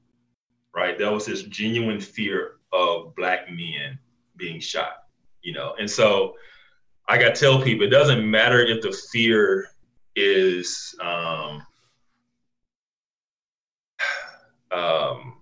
Right? 0.75 0.97
There 0.97 1.11
was 1.11 1.25
this 1.25 1.43
genuine 1.43 1.99
fear 2.01 2.55
of 2.71 3.15
black 3.15 3.49
men 3.49 3.99
being 4.37 4.59
shot, 4.59 5.03
you 5.41 5.53
know. 5.53 5.75
And 5.79 5.89
so 5.89 6.35
I 7.07 7.17
got 7.17 7.35
to 7.35 7.39
tell 7.41 7.61
people 7.61 7.85
it 7.85 7.91
doesn't 7.91 8.29
matter 8.29 8.59
if 8.59 8.81
the 8.81 8.91
fear 9.11 9.67
is 10.15 10.95
um, 11.01 11.61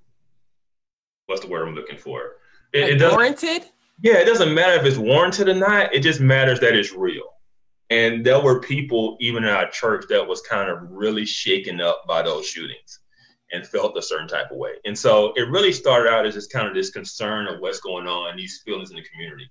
what's 1.27 1.41
the 1.41 1.47
word 1.47 1.67
I'm 1.67 1.75
looking 1.75 1.97
for? 1.97 2.33
It, 2.73 2.81
Like 2.81 2.91
it 2.91 2.95
doesn't. 2.97 3.17
warranted? 3.17 3.65
Yeah, 4.03 4.15
it 4.17 4.25
doesn't 4.25 4.53
matter 4.53 4.73
if 4.73 4.85
it's 4.85 4.97
warranted 4.97 5.47
or 5.47 5.53
not. 5.53 5.93
It 5.93 6.01
just 6.01 6.19
matters 6.19 6.59
that 6.59 6.75
it's 6.75 6.91
real. 6.91 7.23
And 7.89 8.25
there 8.25 8.39
were 8.41 8.59
people, 8.61 9.17
even 9.19 9.43
in 9.43 9.49
our 9.49 9.69
church, 9.69 10.05
that 10.09 10.25
was 10.25 10.41
kind 10.41 10.69
of 10.69 10.79
really 10.89 11.25
shaken 11.25 11.79
up 11.81 12.03
by 12.07 12.21
those 12.21 12.45
shootings 12.47 13.00
and 13.51 13.65
felt 13.67 13.97
a 13.97 14.01
certain 14.01 14.27
type 14.27 14.51
of 14.51 14.57
way. 14.57 14.73
And 14.85 14.97
so 14.97 15.33
it 15.35 15.49
really 15.49 15.73
started 15.73 16.09
out 16.09 16.25
as 16.25 16.35
just 16.35 16.51
kind 16.51 16.67
of 16.67 16.73
this 16.73 16.89
concern 16.89 17.47
of 17.47 17.59
what's 17.59 17.79
going 17.79 18.07
on, 18.07 18.37
these 18.37 18.61
feelings 18.65 18.91
in 18.91 18.95
the 18.95 19.03
community. 19.03 19.49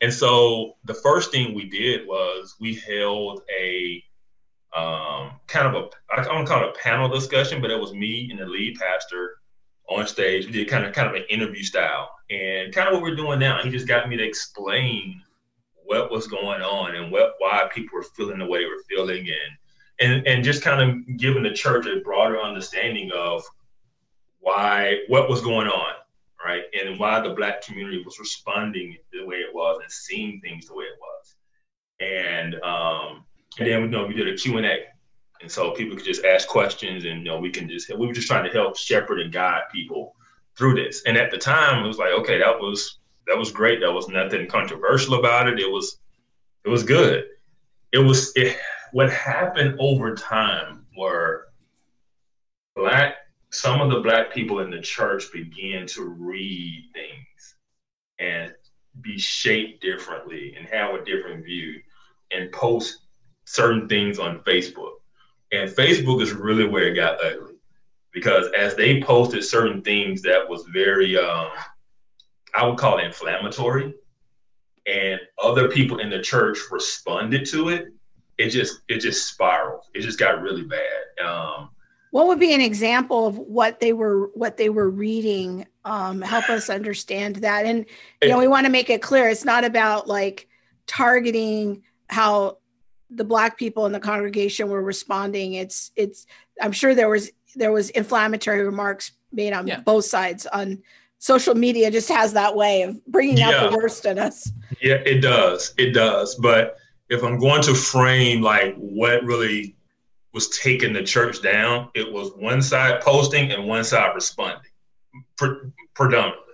And 0.00 0.12
so 0.12 0.74
the 0.84 0.94
first 0.94 1.30
thing 1.30 1.54
we 1.54 1.68
did 1.68 2.06
was 2.06 2.56
we 2.60 2.74
held 2.74 3.42
a 3.58 4.02
um, 4.76 5.40
kind 5.46 5.66
of 5.66 5.74
a, 5.74 5.88
I 6.12 6.24
don't 6.24 6.46
call 6.46 6.62
it 6.62 6.76
a 6.76 6.78
panel 6.78 7.08
discussion, 7.08 7.60
but 7.60 7.70
it 7.70 7.80
was 7.80 7.92
me 7.92 8.28
and 8.30 8.38
the 8.38 8.46
lead 8.46 8.76
pastor 8.78 9.36
on 9.88 10.06
stage. 10.06 10.46
We 10.46 10.52
did 10.52 10.68
kind 10.68 10.84
of 10.84 10.92
kind 10.92 11.08
of 11.08 11.14
an 11.14 11.24
interview 11.30 11.62
style, 11.62 12.10
and 12.30 12.72
kind 12.72 12.88
of 12.88 12.94
what 12.94 13.02
we're 13.02 13.16
doing 13.16 13.38
now. 13.38 13.62
He 13.62 13.70
just 13.70 13.88
got 13.88 14.08
me 14.08 14.16
to 14.16 14.24
explain 14.24 15.22
what 15.84 16.10
was 16.10 16.26
going 16.26 16.60
on 16.60 16.94
and 16.94 17.10
what 17.10 17.34
why 17.38 17.68
people 17.74 17.96
were 17.96 18.02
feeling 18.02 18.38
the 18.38 18.46
way 18.46 18.58
they 18.60 18.66
were 18.66 18.84
feeling, 18.88 19.20
and 19.20 19.56
and 20.00 20.26
and 20.26 20.44
just 20.44 20.62
kind 20.62 20.82
of 20.82 21.16
giving 21.16 21.42
the 21.42 21.52
church 21.52 21.86
a 21.86 22.00
broader 22.00 22.40
understanding 22.40 23.10
of 23.14 23.42
why 24.40 24.98
what 25.08 25.28
was 25.28 25.40
going 25.40 25.68
on, 25.68 25.94
right, 26.44 26.64
and 26.78 26.98
why 26.98 27.20
the 27.20 27.34
black 27.34 27.62
community 27.62 28.02
was 28.04 28.18
responding 28.18 28.96
the 29.12 29.24
way 29.24 29.36
it 29.36 29.54
was 29.54 29.80
and 29.82 29.90
seeing 29.90 30.40
things 30.40 30.66
the 30.66 30.74
way 30.74 30.84
it 30.84 30.98
was, 31.00 31.34
and 32.00 32.54
um, 32.62 33.24
and 33.58 33.68
then 33.68 33.82
you 33.82 33.88
know 33.88 34.06
we 34.06 34.14
did 34.14 34.28
a 34.28 34.36
Q 34.36 34.58
and 34.58 34.66
A. 34.66 34.78
And 35.40 35.48
so 35.48 35.70
people 35.70 35.96
could 35.96 36.04
just 36.04 36.24
ask 36.24 36.48
questions, 36.48 37.04
and 37.04 37.18
you 37.18 37.24
know 37.24 37.38
we 37.38 37.50
can 37.50 37.68
just 37.68 37.88
we 37.96 38.06
were 38.06 38.12
just 38.12 38.26
trying 38.26 38.44
to 38.44 38.50
help 38.50 38.76
shepherd 38.76 39.20
and 39.20 39.32
guide 39.32 39.62
people 39.72 40.14
through 40.56 40.74
this. 40.74 41.02
And 41.06 41.16
at 41.16 41.30
the 41.30 41.38
time, 41.38 41.84
it 41.84 41.86
was 41.86 41.98
like, 41.98 42.10
okay, 42.10 42.38
that 42.38 42.58
was 42.58 42.98
that 43.28 43.38
was 43.38 43.52
great. 43.52 43.80
that 43.80 43.92
was 43.92 44.08
nothing 44.08 44.48
controversial 44.48 45.14
about 45.14 45.48
it. 45.48 45.60
It 45.60 45.70
was 45.70 46.00
it 46.64 46.68
was 46.68 46.82
good. 46.82 47.26
It 47.92 47.98
was 47.98 48.32
it, 48.34 48.58
what 48.92 49.10
happened 49.10 49.76
over 49.78 50.14
time 50.14 50.86
were 50.96 51.48
black 52.74 53.16
some 53.50 53.80
of 53.80 53.90
the 53.90 54.00
black 54.00 54.32
people 54.32 54.60
in 54.60 54.70
the 54.70 54.80
church 54.80 55.32
began 55.32 55.86
to 55.86 56.04
read 56.04 56.84
things 56.92 57.54
and 58.18 58.52
be 59.00 59.18
shaped 59.18 59.80
differently 59.80 60.54
and 60.56 60.66
have 60.68 60.94
a 60.94 61.04
different 61.04 61.44
view 61.44 61.80
and 62.30 62.52
post 62.52 62.98
certain 63.44 63.88
things 63.88 64.18
on 64.18 64.40
Facebook. 64.40 64.96
And 65.50 65.70
Facebook 65.70 66.20
is 66.20 66.32
really 66.32 66.66
where 66.66 66.88
it 66.88 66.94
got 66.94 67.24
ugly 67.24 67.54
because 68.12 68.48
as 68.56 68.74
they 68.74 69.02
posted 69.02 69.44
certain 69.44 69.82
things 69.82 70.20
that 70.22 70.46
was 70.48 70.64
very, 70.72 71.16
um, 71.16 71.48
I 72.54 72.66
would 72.66 72.78
call 72.78 72.98
it 72.98 73.06
inflammatory, 73.06 73.94
and 74.86 75.20
other 75.42 75.68
people 75.68 76.00
in 76.00 76.10
the 76.10 76.20
church 76.20 76.58
responded 76.70 77.46
to 77.46 77.68
it, 77.68 77.88
it 78.38 78.50
just 78.50 78.80
it 78.88 78.98
just 79.00 79.26
spiraled. 79.28 79.84
It 79.94 80.00
just 80.02 80.18
got 80.18 80.40
really 80.40 80.62
bad. 80.64 81.24
Um, 81.26 81.70
What 82.10 82.26
would 82.28 82.38
be 82.40 82.54
an 82.54 82.60
example 82.60 83.26
of 83.26 83.36
what 83.38 83.80
they 83.80 83.92
were 83.92 84.30
what 84.34 84.56
they 84.56 84.70
were 84.70 84.88
reading? 84.88 85.66
Um, 85.84 86.20
help 86.22 86.48
us 86.48 86.70
understand 86.70 87.36
that. 87.36 87.66
And 87.66 87.84
you 88.22 88.28
know, 88.28 88.38
we 88.38 88.48
want 88.48 88.66
to 88.66 88.72
make 88.72 88.90
it 88.90 89.02
clear 89.02 89.28
it's 89.28 89.44
not 89.44 89.64
about 89.64 90.06
like 90.06 90.48
targeting 90.86 91.82
how 92.08 92.58
the 93.10 93.24
black 93.24 93.58
people 93.58 93.86
in 93.86 93.92
the 93.92 94.00
congregation 94.00 94.68
were 94.68 94.82
responding. 94.82 95.54
It's 95.54 95.90
it's 95.96 96.26
I'm 96.60 96.72
sure 96.72 96.94
there 96.94 97.08
was 97.08 97.30
there 97.56 97.72
was 97.72 97.90
inflammatory 97.90 98.62
remarks 98.62 99.12
made 99.32 99.52
on 99.52 99.66
Yeah. 99.66 99.80
both 99.80 100.04
sides 100.04 100.46
on 100.46 100.82
social 101.18 101.54
media 101.54 101.90
just 101.90 102.08
has 102.08 102.32
that 102.34 102.54
way 102.54 102.82
of 102.82 103.04
bringing 103.06 103.42
out 103.42 103.70
the 103.70 103.76
worst 103.76 104.04
in 104.06 104.18
us. 104.18 104.50
Yeah, 104.80 104.96
it 105.04 105.20
does. 105.20 105.74
It 105.76 105.92
does. 105.92 106.34
But 106.36 106.76
if 107.08 107.22
I'm 107.22 107.38
going 107.38 107.62
to 107.62 107.74
frame 107.74 108.42
like 108.42 108.76
what 108.76 109.24
really 109.24 109.76
was 110.32 110.58
taking 110.58 110.92
the 110.92 111.02
church 111.02 111.42
down, 111.42 111.88
it 111.94 112.12
was 112.12 112.32
one 112.36 112.62
side 112.62 113.00
posting 113.00 113.50
and 113.50 113.66
one 113.66 113.84
side 113.84 114.14
responding, 114.14 114.70
pre- 115.36 115.70
predominantly. 115.94 116.44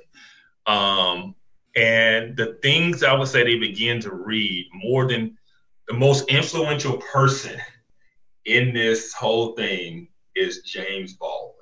Um, 0.66 1.34
and 1.76 2.36
the 2.36 2.58
things 2.62 3.02
I 3.02 3.14
would 3.14 3.28
say 3.28 3.42
they 3.42 3.58
began 3.58 4.00
to 4.00 4.14
read 4.14 4.68
more 4.72 5.06
than 5.08 5.36
the 5.88 5.94
most 5.94 6.28
influential 6.28 6.98
person 6.98 7.60
in 8.44 8.72
this 8.72 9.12
whole 9.12 9.52
thing 9.54 10.08
is 10.36 10.62
James 10.62 11.14
Baldwin. 11.14 11.54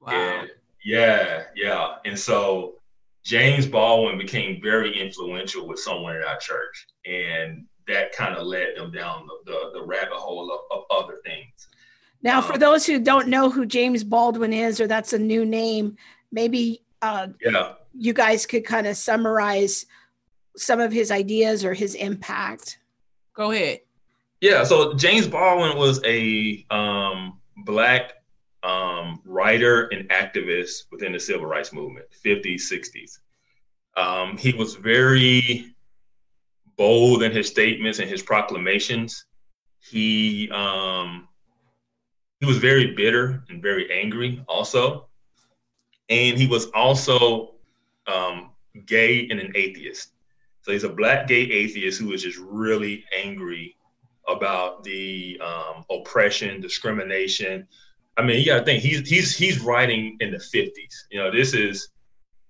Wow. 0.00 0.12
And 0.12 0.50
yeah, 0.84 1.44
yeah. 1.54 1.96
And 2.04 2.18
so 2.18 2.76
James 3.24 3.66
Baldwin 3.66 4.18
became 4.18 4.62
very 4.62 4.98
influential 4.98 5.66
with 5.66 5.80
someone 5.80 6.16
in 6.16 6.22
our 6.22 6.38
church. 6.38 6.86
And 7.04 7.66
that 7.88 8.12
kind 8.12 8.34
of 8.36 8.46
led 8.46 8.76
them 8.76 8.90
down 8.90 9.26
the, 9.26 9.52
the, 9.52 9.78
the 9.80 9.86
rabbit 9.86 10.12
hole 10.14 10.50
of, 10.52 10.60
of 10.78 10.84
other 10.90 11.18
things. 11.24 11.68
Now, 12.22 12.40
for 12.40 12.54
Um, 12.54 12.58
those 12.60 12.86
who 12.86 12.98
don't 12.98 13.28
know 13.28 13.50
who 13.50 13.66
James 13.66 14.02
Baldwin 14.02 14.52
is, 14.52 14.80
or 14.80 14.86
that's 14.86 15.12
a 15.12 15.18
new 15.18 15.44
name, 15.44 15.96
maybe 16.32 16.82
uh, 17.02 17.28
Yeah. 17.40 17.74
you 17.94 18.12
guys 18.12 18.46
could 18.46 18.64
kind 18.64 18.86
of 18.86 18.96
summarize 18.96 19.86
some 20.56 20.80
of 20.80 20.90
his 20.92 21.10
ideas 21.10 21.64
or 21.64 21.74
his 21.74 21.94
impact. 21.94 22.78
Go 23.34 23.50
ahead. 23.52 23.80
Yeah. 24.40 24.64
So 24.64 24.94
James 24.94 25.26
Baldwin 25.28 25.76
was 25.76 26.00
a 26.04 26.64
um, 26.70 27.38
black 27.64 28.14
um, 28.62 29.20
writer 29.24 29.84
and 29.88 30.08
activist 30.08 30.84
within 30.90 31.12
the 31.12 31.20
civil 31.20 31.46
rights 31.46 31.72
movement, 31.72 32.06
50s, 32.24 32.62
60s. 32.72 33.18
Um, 33.96 34.36
he 34.36 34.52
was 34.52 34.74
very 34.74 35.74
bold 36.76 37.22
in 37.22 37.32
his 37.32 37.46
statements 37.46 37.98
and 37.98 38.08
his 38.08 38.22
proclamations. 38.22 39.24
He 39.80 40.50
um, 40.50 41.28
he 42.40 42.46
was 42.46 42.58
very 42.58 42.94
bitter 42.94 43.42
and 43.48 43.62
very 43.62 43.90
angry, 43.90 44.44
also, 44.48 45.08
and 46.08 46.36
he 46.36 46.46
was 46.46 46.66
also 46.74 47.54
um, 48.06 48.50
gay 48.86 49.28
and 49.30 49.40
an 49.40 49.52
atheist. 49.54 50.12
So 50.62 50.72
he's 50.72 50.84
a 50.84 50.88
black 50.88 51.28
gay 51.28 51.42
atheist 51.42 52.00
who 52.00 52.12
is 52.12 52.22
just 52.22 52.38
really 52.38 53.04
angry 53.16 53.76
about 54.28 54.82
the 54.82 55.40
um, 55.40 55.84
oppression, 55.90 56.60
discrimination. 56.60 57.66
I 58.16 58.22
mean, 58.22 58.40
you 58.40 58.46
got 58.46 58.58
to 58.58 58.64
think 58.64 58.82
he's 58.82 59.08
he's 59.08 59.36
he's 59.36 59.60
writing 59.60 60.16
in 60.20 60.32
the 60.32 60.40
fifties. 60.40 61.06
You 61.10 61.20
know, 61.20 61.30
this 61.30 61.54
is 61.54 61.88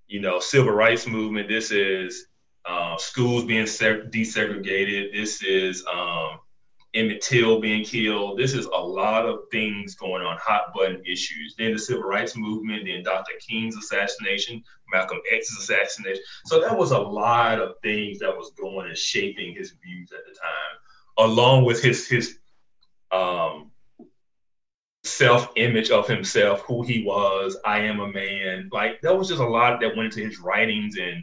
you 0.08 0.20
know 0.20 0.40
civil 0.40 0.72
rights 0.72 1.06
movement. 1.06 1.48
This 1.48 1.70
is 1.70 2.26
uh, 2.66 2.96
schools 2.96 3.44
being 3.44 3.64
seg- 3.64 4.10
desegregated. 4.10 5.12
This 5.12 5.42
is 5.42 5.84
um, 5.92 6.38
Emmett 6.94 7.20
Till 7.20 7.60
being 7.60 7.84
killed. 7.84 8.38
This 8.38 8.54
is 8.54 8.66
a 8.66 8.78
lot 8.78 9.26
of 9.26 9.40
things 9.52 9.94
going 9.94 10.22
on, 10.22 10.38
hot 10.38 10.72
button 10.74 11.02
issues. 11.04 11.54
Then 11.58 11.72
the 11.72 11.78
civil 11.78 12.04
rights 12.04 12.36
movement. 12.36 12.86
Then 12.86 13.02
Dr. 13.02 13.32
King's 13.46 13.76
assassination, 13.76 14.64
Malcolm 14.92 15.20
X's 15.30 15.58
assassination. 15.58 16.22
So 16.46 16.60
that 16.60 16.76
was 16.76 16.90
a 16.92 16.98
lot 16.98 17.60
of 17.60 17.74
things 17.82 18.18
that 18.20 18.36
was 18.36 18.50
going 18.58 18.88
and 18.88 18.96
shaping 18.96 19.54
his 19.54 19.74
views 19.84 20.10
at 20.12 20.24
the 20.26 20.34
time, 20.38 21.28
along 21.30 21.64
with 21.64 21.82
his 21.82 22.08
his 22.08 22.38
um, 23.12 23.70
self 25.04 25.52
image 25.56 25.90
of 25.90 26.08
himself, 26.08 26.62
who 26.62 26.82
he 26.82 27.04
was. 27.04 27.56
I 27.64 27.80
am 27.80 28.00
a 28.00 28.08
man. 28.08 28.70
Like 28.72 29.00
that 29.02 29.16
was 29.16 29.28
just 29.28 29.40
a 29.40 29.46
lot 29.46 29.80
that 29.80 29.96
went 29.96 30.16
into 30.16 30.26
his 30.26 30.40
writings, 30.40 30.96
and 30.98 31.22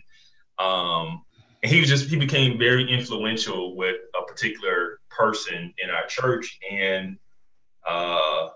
um, 0.59 1.23
and 1.63 1.71
he 1.71 1.79
was 1.79 1.89
just 1.89 2.09
he 2.09 2.17
became 2.17 2.59
very 2.59 2.91
influential 2.91 3.75
with 3.75 3.95
a 4.19 4.25
particular 4.25 4.99
person 5.09 5.73
in 5.81 5.89
our 5.89 6.05
church, 6.07 6.59
and 6.69 7.17
uh, 7.87 8.49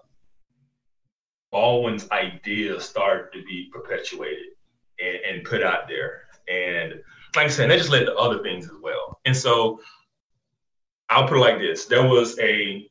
Baldwin's 1.51 2.09
ideas 2.11 2.83
started 2.83 3.31
to 3.37 3.45
be 3.45 3.69
perpetuated 3.73 4.47
and, 5.01 5.17
and 5.37 5.45
put 5.45 5.63
out 5.63 5.87
there. 5.87 6.23
And 6.49 6.95
like 7.35 7.45
I 7.45 7.49
said, 7.49 7.69
that 7.69 7.77
just 7.77 7.89
led 7.89 8.05
to 8.05 8.15
other 8.15 8.43
things 8.43 8.65
as 8.65 8.75
well. 8.81 9.19
And 9.25 9.35
so 9.35 9.79
I'll 11.09 11.27
put 11.27 11.37
it 11.37 11.41
like 11.41 11.59
this: 11.59 11.85
there 11.85 12.05
was 12.05 12.37
a, 12.39 12.89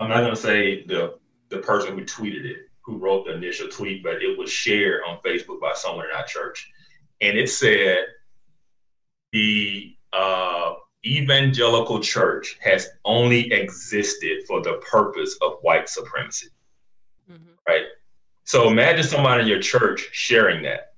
I'm 0.00 0.08
not 0.08 0.22
gonna 0.22 0.34
say 0.34 0.84
the 0.86 1.18
the 1.50 1.58
person 1.58 1.96
who 1.96 2.04
tweeted 2.04 2.44
it, 2.44 2.56
who 2.82 2.98
wrote 2.98 3.26
the 3.26 3.34
initial 3.34 3.68
tweet, 3.68 4.02
but 4.02 4.22
it 4.22 4.36
was 4.36 4.50
shared 4.50 5.02
on 5.06 5.20
Facebook 5.24 5.60
by 5.60 5.74
someone 5.74 6.06
in 6.06 6.16
our 6.16 6.26
church, 6.26 6.68
and 7.20 7.38
it 7.38 7.48
said 7.48 8.06
the 9.32 9.94
uh, 10.12 10.74
evangelical 11.06 12.00
church 12.00 12.56
has 12.60 12.88
only 13.04 13.52
existed 13.52 14.44
for 14.46 14.62
the 14.62 14.74
purpose 14.90 15.36
of 15.42 15.58
white 15.62 15.88
supremacy 15.88 16.48
Mhm. 17.30 17.56
right? 17.68 17.84
So 18.44 18.68
imagine 18.68 19.04
somebody 19.04 19.42
in 19.42 19.48
your 19.48 19.60
church 19.60 20.08
sharing 20.12 20.62
that. 20.62 20.94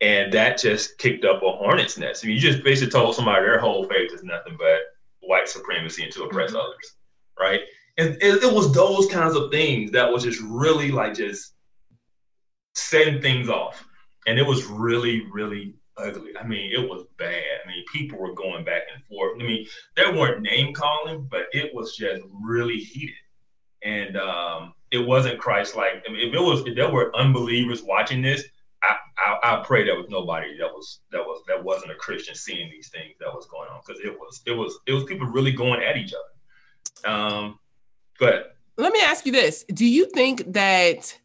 And 0.00 0.32
that 0.32 0.58
just 0.58 0.98
kicked 0.98 1.24
up 1.24 1.42
a 1.42 1.52
hornet's 1.52 1.96
nest. 1.96 2.24
I 2.24 2.26
mean, 2.26 2.34
you 2.36 2.42
just 2.42 2.64
basically 2.64 2.90
told 2.90 3.14
somebody 3.14 3.44
their 3.46 3.60
whole 3.60 3.86
faith 3.88 4.12
is 4.12 4.24
nothing 4.24 4.56
but 4.58 4.80
white 5.20 5.48
supremacy 5.48 6.02
and 6.02 6.12
to 6.12 6.24
oppress 6.24 6.50
Mhm. 6.50 6.60
others, 6.60 6.96
right? 7.38 7.62
And 7.96 8.16
it, 8.20 8.42
it 8.42 8.52
was 8.52 8.74
those 8.74 9.06
kinds 9.06 9.36
of 9.36 9.52
things 9.52 9.92
that 9.92 10.12
was 10.12 10.24
just 10.24 10.40
really 10.42 10.90
like 10.90 11.14
just 11.14 11.54
setting 12.74 13.20
things 13.22 13.48
off. 13.48 13.84
and 14.26 14.38
it 14.38 14.46
was 14.46 14.64
really, 14.64 15.26
really 15.30 15.74
ugly. 15.96 16.30
I 16.38 16.46
mean, 16.46 16.72
it 16.72 16.88
was 16.88 17.06
bad. 17.18 17.42
I 17.64 17.68
mean, 17.68 17.84
people 17.92 18.18
were 18.18 18.34
going 18.34 18.64
back 18.64 18.82
and 18.94 19.04
forth. 19.04 19.40
I 19.40 19.44
mean, 19.44 19.66
there 19.96 20.12
weren't 20.12 20.42
name 20.42 20.72
calling, 20.74 21.26
but 21.30 21.46
it 21.52 21.74
was 21.74 21.96
just 21.96 22.22
really 22.42 22.78
heated, 22.78 23.14
and 23.82 24.16
um, 24.16 24.74
it 24.90 24.98
wasn't 24.98 25.38
Christ-like. 25.38 26.04
I 26.06 26.12
mean, 26.12 26.28
if 26.28 26.34
it 26.34 26.40
was, 26.40 26.66
if 26.66 26.74
there 26.74 26.90
were 26.90 27.14
unbelievers 27.16 27.82
watching 27.82 28.22
this, 28.22 28.44
I, 28.82 28.96
I, 29.18 29.60
I 29.60 29.64
pray 29.64 29.84
there 29.84 29.96
was 29.96 30.08
nobody 30.08 30.56
that 30.58 30.70
was 30.70 31.00
that 31.10 31.20
was 31.20 31.42
that 31.48 31.62
wasn't 31.62 31.92
a 31.92 31.96
Christian 31.96 32.34
seeing 32.34 32.70
these 32.70 32.88
things 32.88 33.14
that 33.20 33.32
was 33.32 33.46
going 33.46 33.68
on 33.70 33.80
because 33.86 34.02
it 34.04 34.12
was 34.12 34.42
it 34.46 34.52
was 34.52 34.78
it 34.86 34.92
was 34.92 35.04
people 35.04 35.26
really 35.26 35.52
going 35.52 35.82
at 35.82 35.96
each 35.96 36.12
other. 36.12 37.12
Um, 37.12 37.58
but 38.18 38.56
let 38.76 38.92
me 38.92 39.00
ask 39.02 39.26
you 39.26 39.32
this: 39.32 39.64
Do 39.72 39.86
you 39.86 40.06
think 40.06 40.52
that? 40.52 41.18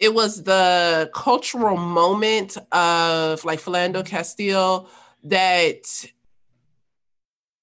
It 0.00 0.14
was 0.14 0.42
the 0.42 1.10
cultural 1.14 1.76
moment 1.76 2.56
of 2.72 3.44
like 3.44 3.60
Philando 3.60 4.04
Castile 4.04 4.88
that 5.24 6.10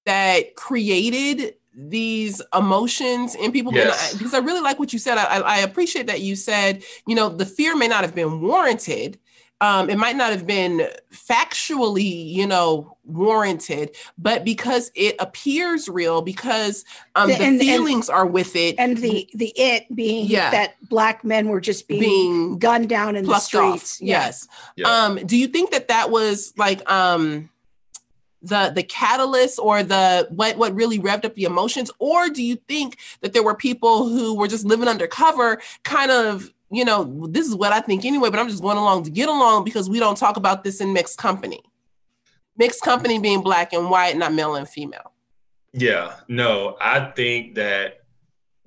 that 0.06 0.54
created 0.54 1.56
these 1.74 2.40
emotions 2.56 3.34
in 3.34 3.52
people 3.52 3.72
yes. 3.74 4.14
because 4.14 4.34
I 4.34 4.38
really 4.38 4.60
like 4.60 4.78
what 4.78 4.92
you 4.92 4.98
said. 4.98 5.18
I, 5.18 5.40
I 5.40 5.58
appreciate 5.58 6.06
that 6.06 6.20
you 6.20 6.34
said, 6.34 6.82
you 7.06 7.14
know, 7.14 7.28
the 7.28 7.44
fear 7.44 7.76
may 7.76 7.88
not 7.88 8.02
have 8.02 8.14
been 8.14 8.40
warranted, 8.40 9.18
um, 9.60 9.90
it 9.90 9.98
might 9.98 10.16
not 10.16 10.30
have 10.30 10.46
been 10.46 10.88
factually, 11.12 12.32
you 12.32 12.46
know, 12.46 12.96
warranted, 13.04 13.96
but 14.16 14.44
because 14.44 14.92
it 14.94 15.16
appears 15.18 15.88
real, 15.88 16.22
because 16.22 16.84
um, 17.16 17.28
the, 17.28 17.36
the 17.36 17.44
and, 17.44 17.60
feelings 17.60 18.08
and, 18.08 18.16
are 18.16 18.26
with 18.26 18.54
it, 18.54 18.76
and 18.78 18.98
the 18.98 19.28
the 19.34 19.52
it 19.56 19.92
being 19.94 20.26
yeah. 20.26 20.50
that 20.50 20.74
black 20.88 21.24
men 21.24 21.48
were 21.48 21.60
just 21.60 21.88
being, 21.88 22.00
being 22.00 22.58
gunned 22.58 22.88
down 22.88 23.16
in 23.16 23.24
the 23.24 23.38
streets. 23.40 24.00
Off. 24.00 24.06
Yes. 24.06 24.46
Yeah. 24.76 24.88
Um, 24.88 25.16
do 25.26 25.36
you 25.36 25.48
think 25.48 25.72
that 25.72 25.88
that 25.88 26.10
was 26.10 26.54
like 26.56 26.88
um, 26.88 27.50
the 28.42 28.70
the 28.72 28.84
catalyst 28.84 29.58
or 29.58 29.82
the 29.82 30.28
what 30.30 30.56
what 30.56 30.72
really 30.74 31.00
revved 31.00 31.24
up 31.24 31.34
the 31.34 31.44
emotions, 31.44 31.90
or 31.98 32.28
do 32.28 32.44
you 32.44 32.56
think 32.68 32.98
that 33.22 33.32
there 33.32 33.42
were 33.42 33.56
people 33.56 34.08
who 34.08 34.36
were 34.36 34.46
just 34.46 34.64
living 34.64 34.86
undercover, 34.86 35.60
kind 35.82 36.12
of 36.12 36.52
you 36.70 36.84
know, 36.84 37.26
this 37.28 37.46
is 37.46 37.54
what 37.54 37.72
I 37.72 37.80
think 37.80 38.04
anyway, 38.04 38.30
but 38.30 38.38
I'm 38.38 38.48
just 38.48 38.62
going 38.62 38.76
along 38.76 39.04
to 39.04 39.10
get 39.10 39.28
along 39.28 39.64
because 39.64 39.88
we 39.88 39.98
don't 39.98 40.16
talk 40.16 40.36
about 40.36 40.64
this 40.64 40.80
in 40.80 40.92
mixed 40.92 41.18
company. 41.18 41.60
Mixed 42.56 42.82
company 42.82 43.18
being 43.18 43.40
black 43.40 43.72
and 43.72 43.88
white, 43.88 44.16
not 44.16 44.34
male 44.34 44.56
and 44.56 44.68
female. 44.68 45.12
Yeah, 45.72 46.16
no, 46.28 46.76
I 46.80 47.12
think 47.12 47.54
that 47.54 48.00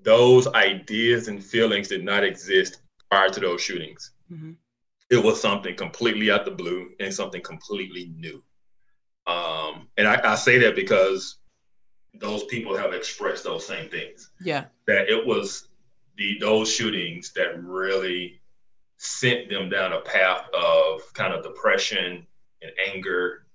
those 0.02 0.48
ideas 0.48 1.28
and 1.28 1.44
feelings 1.44 1.88
did 1.88 2.04
not 2.04 2.24
exist 2.24 2.82
prior 3.10 3.30
to 3.30 3.40
those 3.40 3.62
shootings. 3.62 4.12
Mm-hmm. 4.32 4.54
It 5.10 5.24
was 5.24 5.42
something 5.42 5.76
completely 5.76 6.32
out 6.32 6.46
the 6.46 6.52
blue 6.52 6.92
and 7.00 7.14
something 7.14 7.42
completely 7.42 8.14
new. 8.16 8.42
Um, 9.28 9.88
and 9.98 10.08
I, 10.08 10.22
I 10.24 10.36
say 10.36 10.58
that 10.60 10.76
because 10.76 11.38
those 12.14 12.46
people 12.46 12.76
have 12.78 12.94
expressed 12.94 13.44
those 13.44 13.66
same 13.66 13.90
things. 13.90 14.32
Yeah. 14.42 14.66
That 14.88 15.10
it 15.10 15.26
was 15.26 15.68
the 16.18 16.38
those 16.40 16.72
shootings 16.72 17.32
that 17.34 17.62
really 17.64 18.42
sent 18.98 19.50
them 19.50 19.70
down 19.70 19.94
a 19.94 20.02
path 20.02 20.46
of 20.54 21.02
kind 21.14 21.34
of 21.34 21.44
depression 21.44 22.26
and 22.62 22.72
anger, 22.94 23.46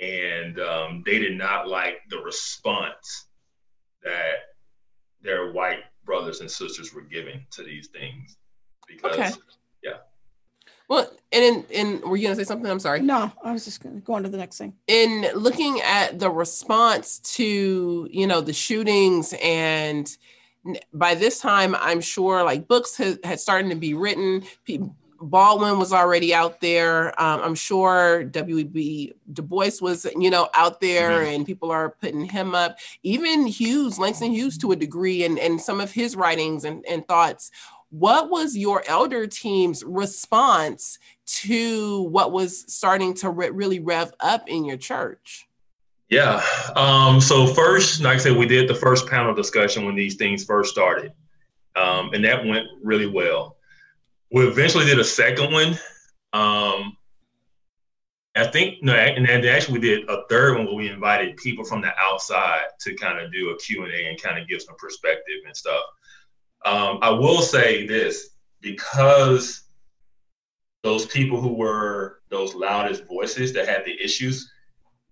and 0.00 0.58
um, 0.60 1.02
they 1.06 1.18
did 1.18 1.36
not 1.36 1.68
like 1.68 1.98
the 2.10 2.18
response 2.18 3.26
that 4.02 4.34
their 5.22 5.52
white 5.52 5.84
brothers 6.04 6.40
and 6.40 6.50
sisters 6.50 6.92
were 6.92 7.02
giving 7.02 7.44
to 7.52 7.62
these 7.62 7.88
things. 7.88 8.36
Because, 8.88 9.14
okay. 9.14 9.30
yeah. 9.84 9.98
Well, 10.88 11.08
and 11.30 11.44
in, 11.44 11.64
in 11.70 12.10
were 12.10 12.16
you 12.16 12.24
gonna 12.24 12.34
say 12.34 12.44
something? 12.44 12.68
I'm 12.68 12.80
sorry. 12.80 13.00
No, 13.00 13.30
I 13.44 13.52
was 13.52 13.64
just 13.64 13.80
gonna 13.80 14.00
go 14.00 14.14
on 14.14 14.24
to 14.24 14.28
the 14.28 14.38
next 14.38 14.58
thing. 14.58 14.74
In 14.88 15.28
looking 15.34 15.80
at 15.82 16.18
the 16.18 16.30
response 16.30 17.20
to 17.36 18.08
you 18.10 18.26
know 18.26 18.40
the 18.40 18.52
shootings 18.52 19.32
and 19.40 20.16
by 20.92 21.14
this 21.14 21.40
time, 21.40 21.74
I'm 21.76 22.00
sure 22.00 22.42
like 22.44 22.68
books 22.68 22.96
had, 22.96 23.18
had 23.24 23.40
started 23.40 23.70
to 23.70 23.76
be 23.76 23.94
written. 23.94 24.44
Baldwin 25.20 25.78
was 25.78 25.92
already 25.92 26.32
out 26.34 26.60
there. 26.60 27.08
Um, 27.20 27.40
I'm 27.42 27.54
sure 27.54 28.24
W.B. 28.24 29.12
Du 29.32 29.42
Bois 29.42 29.72
was, 29.80 30.06
you 30.16 30.30
know, 30.30 30.48
out 30.54 30.80
there, 30.80 31.20
mm-hmm. 31.20 31.34
and 31.34 31.46
people 31.46 31.70
are 31.70 31.90
putting 32.00 32.24
him 32.24 32.54
up. 32.54 32.78
Even 33.02 33.46
Hughes, 33.46 33.98
Langston 33.98 34.32
Hughes, 34.32 34.56
to 34.58 34.72
a 34.72 34.76
degree, 34.76 35.24
and 35.24 35.38
and 35.38 35.60
some 35.60 35.80
of 35.80 35.92
his 35.92 36.16
writings 36.16 36.64
and, 36.64 36.84
and 36.88 37.06
thoughts. 37.06 37.50
What 37.90 38.30
was 38.30 38.56
your 38.56 38.84
elder 38.86 39.26
team's 39.26 39.82
response 39.84 40.98
to 41.26 42.02
what 42.02 42.30
was 42.30 42.72
starting 42.72 43.14
to 43.14 43.30
re- 43.30 43.50
really 43.50 43.80
rev 43.80 44.12
up 44.20 44.48
in 44.48 44.64
your 44.64 44.76
church? 44.76 45.48
Yeah. 46.10 46.44
Um, 46.74 47.20
so 47.20 47.46
first, 47.46 48.00
like 48.02 48.16
I 48.16 48.18
said, 48.18 48.36
we 48.36 48.46
did 48.46 48.68
the 48.68 48.74
first 48.74 49.06
panel 49.06 49.32
discussion 49.32 49.86
when 49.86 49.94
these 49.94 50.16
things 50.16 50.44
first 50.44 50.72
started, 50.72 51.12
um, 51.76 52.12
and 52.12 52.24
that 52.24 52.44
went 52.44 52.66
really 52.82 53.06
well. 53.06 53.56
We 54.32 54.46
eventually 54.46 54.84
did 54.84 54.98
a 54.98 55.04
second 55.04 55.52
one. 55.52 55.78
Um, 56.32 56.96
I 58.36 58.46
think 58.46 58.82
no, 58.82 58.92
and 58.92 59.26
then 59.26 59.44
actually 59.44 59.78
we 59.78 59.86
did 59.86 60.08
a 60.08 60.24
third 60.28 60.56
one 60.56 60.66
where 60.66 60.74
we 60.74 60.88
invited 60.88 61.36
people 61.36 61.64
from 61.64 61.80
the 61.80 61.92
outside 61.98 62.66
to 62.80 62.94
kind 62.94 63.20
of 63.20 63.32
do 63.32 63.50
a 63.50 63.58
Q 63.58 63.84
and 63.84 63.92
A 63.92 64.08
and 64.08 64.20
kind 64.20 64.38
of 64.38 64.48
give 64.48 64.62
some 64.62 64.76
perspective 64.78 65.36
and 65.46 65.56
stuff. 65.56 65.82
Um, 66.64 66.98
I 67.02 67.10
will 67.10 67.40
say 67.40 67.86
this 67.86 68.30
because 68.60 69.62
those 70.82 71.06
people 71.06 71.40
who 71.40 71.52
were 71.52 72.20
those 72.30 72.54
loudest 72.54 73.06
voices 73.06 73.52
that 73.52 73.68
had 73.68 73.84
the 73.84 73.96
issues 74.02 74.50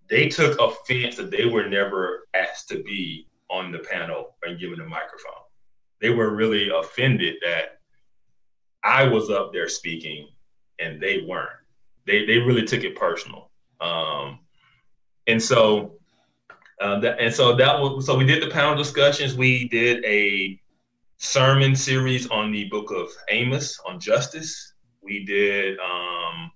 they 0.08 0.28
took 0.28 0.58
offense 0.60 1.16
that 1.16 1.30
they 1.30 1.44
were 1.44 1.68
never 1.68 2.26
asked 2.34 2.68
to 2.70 2.82
be 2.82 3.26
on 3.50 3.72
the 3.72 3.78
panel 3.78 4.36
and 4.42 4.58
given 4.58 4.80
a 4.80 4.84
microphone. 4.84 5.32
They 6.00 6.10
were 6.10 6.34
really 6.34 6.70
offended 6.70 7.36
that 7.42 7.80
I 8.82 9.04
was 9.04 9.30
up 9.30 9.52
there 9.52 9.68
speaking 9.68 10.28
and 10.78 11.00
they 11.00 11.24
weren't. 11.26 11.50
They 12.06 12.24
they 12.24 12.38
really 12.38 12.64
took 12.64 12.84
it 12.84 12.96
personal. 12.96 13.50
Um, 13.80 14.40
and 15.26 15.42
so 15.42 15.98
uh, 16.80 17.00
that, 17.00 17.20
and 17.20 17.34
so 17.34 17.54
that 17.56 17.80
was 17.80 18.06
so 18.06 18.16
we 18.16 18.24
did 18.24 18.42
the 18.42 18.50
panel 18.50 18.76
discussions. 18.76 19.34
We 19.34 19.68
did 19.68 20.04
a 20.04 20.58
sermon 21.18 21.74
series 21.74 22.28
on 22.28 22.52
the 22.52 22.64
book 22.66 22.90
of 22.92 23.08
Amos 23.28 23.78
on 23.86 23.98
justice. 23.98 24.74
We 25.02 25.24
did 25.24 25.78
um, 25.80 26.50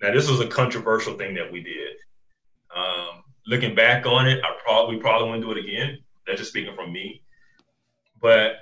now 0.00 0.12
this 0.12 0.30
was 0.30 0.40
a 0.40 0.46
controversial 0.46 1.18
thing 1.18 1.34
that 1.34 1.50
we 1.50 1.62
did. 1.62 1.96
Um, 2.74 3.22
looking 3.46 3.74
back 3.74 4.06
on 4.06 4.26
it, 4.26 4.42
I 4.44 4.56
probably 4.64 4.98
probably 4.98 5.28
wouldn't 5.28 5.44
do 5.44 5.52
it 5.52 5.64
again. 5.64 5.98
That's 6.26 6.38
just 6.38 6.50
speaking 6.50 6.74
from 6.74 6.92
me. 6.92 7.22
But 8.20 8.52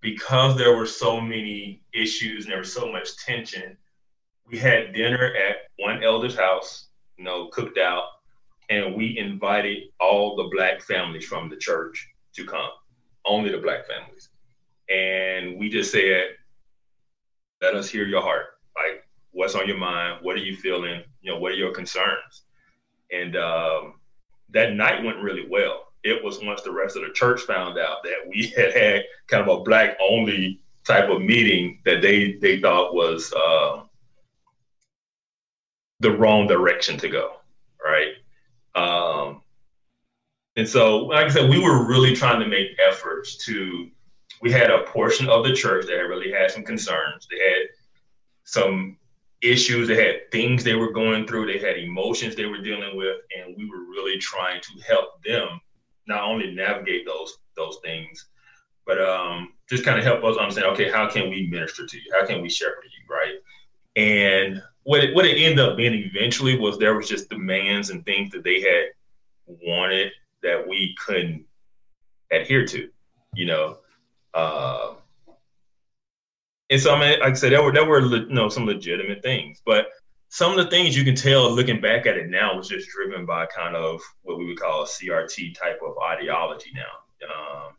because 0.00 0.56
there 0.56 0.76
were 0.76 0.86
so 0.86 1.20
many 1.20 1.82
issues 1.94 2.44
and 2.44 2.52
there 2.52 2.60
was 2.60 2.72
so 2.72 2.90
much 2.90 3.16
tension, 3.18 3.76
we 4.46 4.58
had 4.58 4.92
dinner 4.92 5.34
at 5.34 5.56
one 5.78 6.02
elder's 6.02 6.36
house, 6.36 6.88
you 7.16 7.24
know, 7.24 7.48
cooked 7.48 7.78
out, 7.78 8.02
and 8.70 8.94
we 8.94 9.18
invited 9.18 9.84
all 10.00 10.36
the 10.36 10.50
black 10.54 10.82
families 10.82 11.24
from 11.24 11.48
the 11.48 11.56
church 11.56 12.08
to 12.34 12.44
come, 12.44 12.70
only 13.24 13.50
the 13.50 13.58
black 13.58 13.86
families. 13.86 14.30
And 14.90 15.58
we 15.58 15.70
just 15.70 15.92
said, 15.92 16.24
let 17.62 17.74
us 17.74 17.88
hear 17.88 18.06
your 18.06 18.22
heart. 18.22 18.58
Like, 18.76 19.04
what's 19.32 19.54
on 19.54 19.66
your 19.66 19.78
mind? 19.78 20.18
What 20.22 20.36
are 20.36 20.40
you 20.40 20.56
feeling? 20.56 21.02
You 21.22 21.32
know, 21.32 21.38
what 21.38 21.52
are 21.52 21.56
your 21.56 21.72
concerns? 21.72 22.42
And 23.14 23.36
um, 23.36 23.94
that 24.50 24.74
night 24.74 25.04
went 25.04 25.22
really 25.22 25.46
well. 25.48 25.92
It 26.02 26.22
was 26.22 26.42
once 26.42 26.62
the 26.62 26.72
rest 26.72 26.96
of 26.96 27.02
the 27.02 27.12
church 27.12 27.42
found 27.42 27.78
out 27.78 28.02
that 28.02 28.28
we 28.28 28.46
had 28.56 28.74
had 28.74 29.02
kind 29.26 29.48
of 29.48 29.60
a 29.60 29.62
black 29.62 29.96
only 30.00 30.60
type 30.84 31.08
of 31.08 31.22
meeting 31.22 31.80
that 31.84 32.02
they 32.02 32.32
they 32.42 32.60
thought 32.60 32.94
was 32.94 33.32
uh, 33.32 33.82
the 36.00 36.10
wrong 36.10 36.46
direction 36.46 36.98
to 36.98 37.08
go, 37.08 37.36
right? 37.82 38.12
Um, 38.74 39.40
and 40.56 40.68
so, 40.68 40.98
like 41.06 41.26
I 41.26 41.30
said, 41.30 41.50
we 41.50 41.58
were 41.58 41.86
really 41.86 42.14
trying 42.14 42.40
to 42.40 42.48
make 42.48 42.78
efforts 42.86 43.36
to. 43.46 43.88
We 44.42 44.52
had 44.52 44.70
a 44.70 44.82
portion 44.82 45.28
of 45.30 45.44
the 45.44 45.54
church 45.54 45.86
that 45.86 45.94
really 45.94 46.30
had 46.30 46.50
some 46.50 46.64
concerns. 46.64 47.26
They 47.30 47.38
had 47.38 47.68
some 48.44 48.98
issues, 49.44 49.88
they 49.88 50.02
had 50.02 50.30
things 50.32 50.64
they 50.64 50.74
were 50.74 50.92
going 50.92 51.26
through, 51.26 51.46
they 51.46 51.58
had 51.58 51.78
emotions 51.78 52.34
they 52.34 52.46
were 52.46 52.62
dealing 52.62 52.96
with, 52.96 53.16
and 53.36 53.54
we 53.56 53.68
were 53.68 53.84
really 53.84 54.18
trying 54.18 54.60
to 54.60 54.82
help 54.86 55.22
them 55.24 55.60
not 56.06 56.24
only 56.24 56.54
navigate 56.54 57.06
those 57.06 57.38
those 57.56 57.78
things, 57.84 58.26
but 58.86 59.00
um, 59.00 59.52
just 59.68 59.84
kind 59.84 59.98
of 59.98 60.04
help 60.04 60.24
us 60.24 60.36
understand, 60.36 60.66
okay, 60.66 60.90
how 60.90 61.08
can 61.08 61.30
we 61.30 61.46
minister 61.46 61.86
to 61.86 61.96
you? 61.96 62.12
How 62.18 62.26
can 62.26 62.42
we 62.42 62.50
shepherd 62.50 62.84
you, 62.84 63.14
right? 63.14 63.34
And 63.96 64.62
what 64.82 65.04
it, 65.04 65.14
what 65.14 65.24
it 65.24 65.40
ended 65.40 65.60
up 65.60 65.76
being 65.76 65.94
eventually 65.94 66.58
was 66.58 66.78
there 66.78 66.94
was 66.94 67.08
just 67.08 67.30
demands 67.30 67.90
and 67.90 68.04
things 68.04 68.30
that 68.32 68.44
they 68.44 68.60
had 68.60 68.86
wanted 69.46 70.12
that 70.42 70.66
we 70.66 70.94
couldn't 71.04 71.44
adhere 72.30 72.66
to, 72.66 72.88
you 73.34 73.46
know. 73.46 73.78
Uh, 74.34 74.94
And 76.70 76.80
so 76.80 76.94
I 76.94 77.00
mean, 77.00 77.20
like 77.20 77.30
I 77.30 77.34
said, 77.34 77.52
there 77.52 77.62
were 77.62 77.72
there 77.72 77.84
were 77.84 78.00
you 78.00 78.26
know 78.28 78.48
some 78.48 78.66
legitimate 78.66 79.22
things, 79.22 79.60
but 79.64 79.88
some 80.28 80.50
of 80.50 80.56
the 80.56 80.70
things 80.70 80.96
you 80.96 81.04
can 81.04 81.14
tell 81.14 81.50
looking 81.50 81.80
back 81.80 82.06
at 82.06 82.16
it 82.16 82.28
now 82.28 82.56
was 82.56 82.68
just 82.68 82.88
driven 82.90 83.24
by 83.24 83.46
kind 83.46 83.76
of 83.76 84.00
what 84.22 84.38
we 84.38 84.46
would 84.46 84.58
call 84.58 84.82
a 84.82 84.86
CRT 84.86 85.54
type 85.56 85.78
of 85.86 85.94
ideology 86.02 86.72
now. 86.74 86.82
Um, 87.24 87.72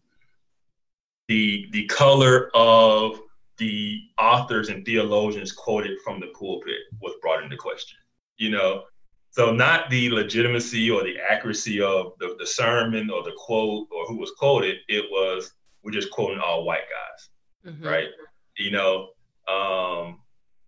the 1.27 1.67
the 1.71 1.85
color 1.87 2.49
of 2.53 3.19
the 3.57 4.01
authors 4.17 4.69
and 4.69 4.85
theologians 4.85 5.51
quoted 5.51 5.97
from 6.03 6.19
the 6.19 6.27
pulpit 6.27 6.77
was 7.01 7.15
brought 7.21 7.43
into 7.43 7.57
question. 7.57 7.97
You 8.37 8.51
know, 8.51 8.83
so 9.31 9.51
not 9.51 9.89
the 9.89 10.09
legitimacy 10.09 10.89
or 10.89 11.03
the 11.03 11.17
accuracy 11.19 11.81
of 11.81 12.13
the, 12.19 12.35
the 12.39 12.45
sermon 12.45 13.09
or 13.09 13.23
the 13.23 13.33
quote 13.37 13.87
or 13.91 14.05
who 14.05 14.17
was 14.17 14.31
quoted. 14.37 14.77
It 14.87 15.05
was 15.11 15.51
we're 15.83 15.91
just 15.91 16.11
quoting 16.11 16.39
all 16.39 16.63
white 16.63 16.79
guys, 16.79 17.73
mm-hmm. 17.73 17.85
right? 17.85 18.07
You 18.57 18.71
know, 18.71 19.09
um, 19.47 20.19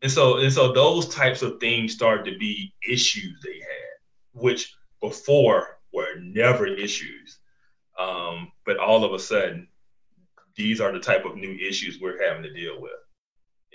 and 0.02 0.12
so 0.12 0.38
and 0.38 0.52
so 0.52 0.72
those 0.72 1.08
types 1.08 1.42
of 1.42 1.60
things 1.60 1.94
started 1.94 2.32
to 2.32 2.38
be 2.38 2.74
issues 2.88 3.40
they 3.44 3.60
had, 3.60 4.42
which 4.42 4.76
before 5.02 5.80
were 5.94 6.20
never 6.20 6.68
issues. 6.68 7.40
Um, 7.98 8.52
but 8.66 8.78
all 8.78 9.04
of 9.04 9.14
a 9.14 9.20
sudden, 9.20 9.68
these 10.56 10.82
are 10.82 10.92
the 10.92 11.00
type 11.00 11.26
of 11.26 11.36
new 11.36 11.56
issues 11.56 12.00
we're 12.00 12.22
having 12.24 12.44
to 12.44 12.54
deal 12.54 12.80
with. 12.80 12.92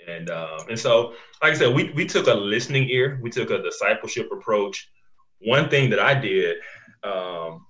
And 0.07 0.29
um, 0.29 0.59
and 0.69 0.79
so, 0.79 1.13
like 1.41 1.53
I 1.53 1.57
said, 1.57 1.75
we 1.75 1.91
we 1.93 2.05
took 2.05 2.27
a 2.27 2.33
listening 2.33 2.89
ear, 2.89 3.19
we 3.21 3.29
took 3.29 3.49
a 3.49 3.61
discipleship 3.61 4.29
approach. 4.31 4.89
One 5.39 5.69
thing 5.69 5.89
that 5.89 5.99
I 5.99 6.13
did, 6.13 6.57
um, 7.03 7.65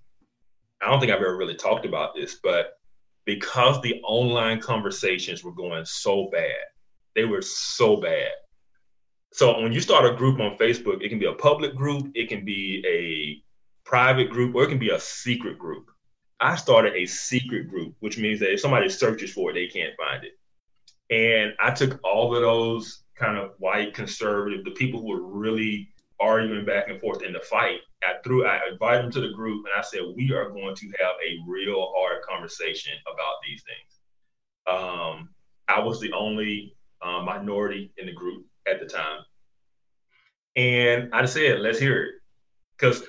I 0.81 0.87
don't 0.87 0.99
think 0.99 1.11
I've 1.11 1.19
ever 1.19 1.37
really 1.37 1.55
talked 1.55 1.85
about 1.85 2.13
this, 2.15 2.39
but 2.43 2.73
because 3.25 3.81
the 3.81 4.01
online 4.03 4.59
conversations 4.59 5.43
were 5.43 5.51
going 5.51 5.85
so 5.85 6.29
bad, 6.31 6.65
they 7.15 7.25
were 7.25 7.41
so 7.41 7.97
bad. 7.97 8.31
So 9.31 9.59
when 9.61 9.73
you 9.73 9.81
start 9.81 10.05
a 10.05 10.15
group 10.15 10.39
on 10.39 10.57
Facebook, 10.57 11.01
it 11.01 11.09
can 11.09 11.19
be 11.19 11.25
a 11.25 11.33
public 11.33 11.75
group, 11.75 12.11
it 12.13 12.29
can 12.29 12.45
be 12.45 12.83
a 12.87 13.89
private 13.89 14.29
group, 14.29 14.55
or 14.55 14.63
it 14.63 14.69
can 14.69 14.79
be 14.79 14.91
a 14.91 14.99
secret 14.99 15.57
group. 15.57 15.89
I 16.39 16.55
started 16.55 16.93
a 16.95 17.05
secret 17.05 17.69
group, 17.69 17.95
which 17.99 18.17
means 18.17 18.39
that 18.41 18.51
if 18.53 18.59
somebody 18.59 18.89
searches 18.89 19.31
for 19.31 19.51
it, 19.51 19.53
they 19.53 19.67
can't 19.67 19.95
find 19.97 20.23
it. 20.23 20.33
And 21.09 21.53
I 21.59 21.71
took 21.71 21.99
all 22.03 22.35
of 22.35 22.41
those 22.41 23.03
kind 23.15 23.37
of 23.37 23.51
white 23.59 23.93
conservative, 23.93 24.65
the 24.65 24.71
people 24.71 25.01
who 25.01 25.07
were 25.07 25.23
really 25.23 25.89
arguing 26.19 26.65
back 26.65 26.89
and 26.89 26.99
forth 26.99 27.23
in 27.23 27.33
the 27.33 27.39
fight. 27.39 27.79
I 28.07 28.21
threw, 28.23 28.45
I 28.45 28.59
invited 28.71 29.05
them 29.05 29.11
to 29.11 29.21
the 29.21 29.33
group, 29.33 29.65
and 29.65 29.73
I 29.77 29.81
said, 29.81 30.01
"We 30.15 30.33
are 30.33 30.49
going 30.49 30.75
to 30.75 30.85
have 30.99 31.15
a 31.25 31.37
real 31.47 31.91
hard 31.95 32.21
conversation 32.23 32.93
about 33.11 33.35
these 33.43 33.63
things." 33.63 33.99
Um, 34.67 35.29
I 35.67 35.79
was 35.79 35.99
the 35.99 36.11
only 36.13 36.75
uh, 37.01 37.21
minority 37.21 37.91
in 37.97 38.05
the 38.05 38.13
group 38.13 38.45
at 38.67 38.79
the 38.79 38.85
time, 38.85 39.21
and 40.55 41.09
I 41.13 41.25
said, 41.25 41.59
"Let's 41.59 41.79
hear 41.79 42.03
it," 42.03 42.15
because 42.77 43.03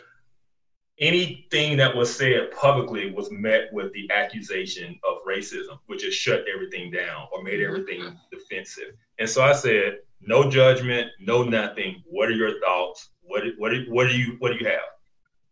anything 0.99 1.77
that 1.77 1.95
was 1.95 2.15
said 2.15 2.51
publicly 2.53 3.11
was 3.11 3.31
met 3.31 3.73
with 3.73 3.93
the 3.93 4.11
accusation 4.13 4.99
of 5.09 5.19
racism, 5.27 5.79
which 5.87 6.05
has 6.05 6.15
shut 6.15 6.45
everything 6.53 6.91
down 6.91 7.27
or 7.33 7.43
made 7.43 7.61
everything 7.61 8.01
mm-hmm. 8.01 8.17
defensive. 8.31 8.95
And 9.19 9.29
so 9.29 9.43
I 9.43 9.53
said, 9.53 9.99
no 10.27 10.49
judgment, 10.51 11.09
no 11.21 11.43
nothing. 11.43 12.03
What 12.07 12.29
are 12.29 12.33
your 12.33 12.61
thoughts? 12.61 13.11
What 13.23 13.45
what 13.59 13.73
what 13.89 14.09
do 14.09 14.17
you 14.17 14.37
what 14.39 14.53
do 14.53 14.59
you 14.59 14.67
have? 14.67 14.81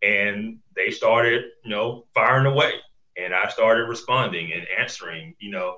And 0.02 0.58
they 0.74 0.90
started, 0.90 1.44
you 1.64 1.70
know, 1.70 2.06
firing 2.14 2.46
away, 2.46 2.72
and 3.16 3.34
I 3.34 3.48
started 3.48 3.88
responding 3.88 4.52
and 4.52 4.66
answering, 4.78 5.34
you 5.38 5.50
know, 5.50 5.76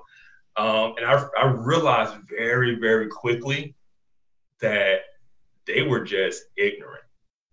um, 0.57 0.95
and 0.97 1.05
I 1.05 1.25
I 1.37 1.47
realized 1.47 2.15
very 2.29 2.75
very 2.75 3.07
quickly 3.07 3.75
that 4.61 5.01
they 5.67 5.81
were 5.81 6.01
just 6.01 6.43
ignorant, 6.57 7.03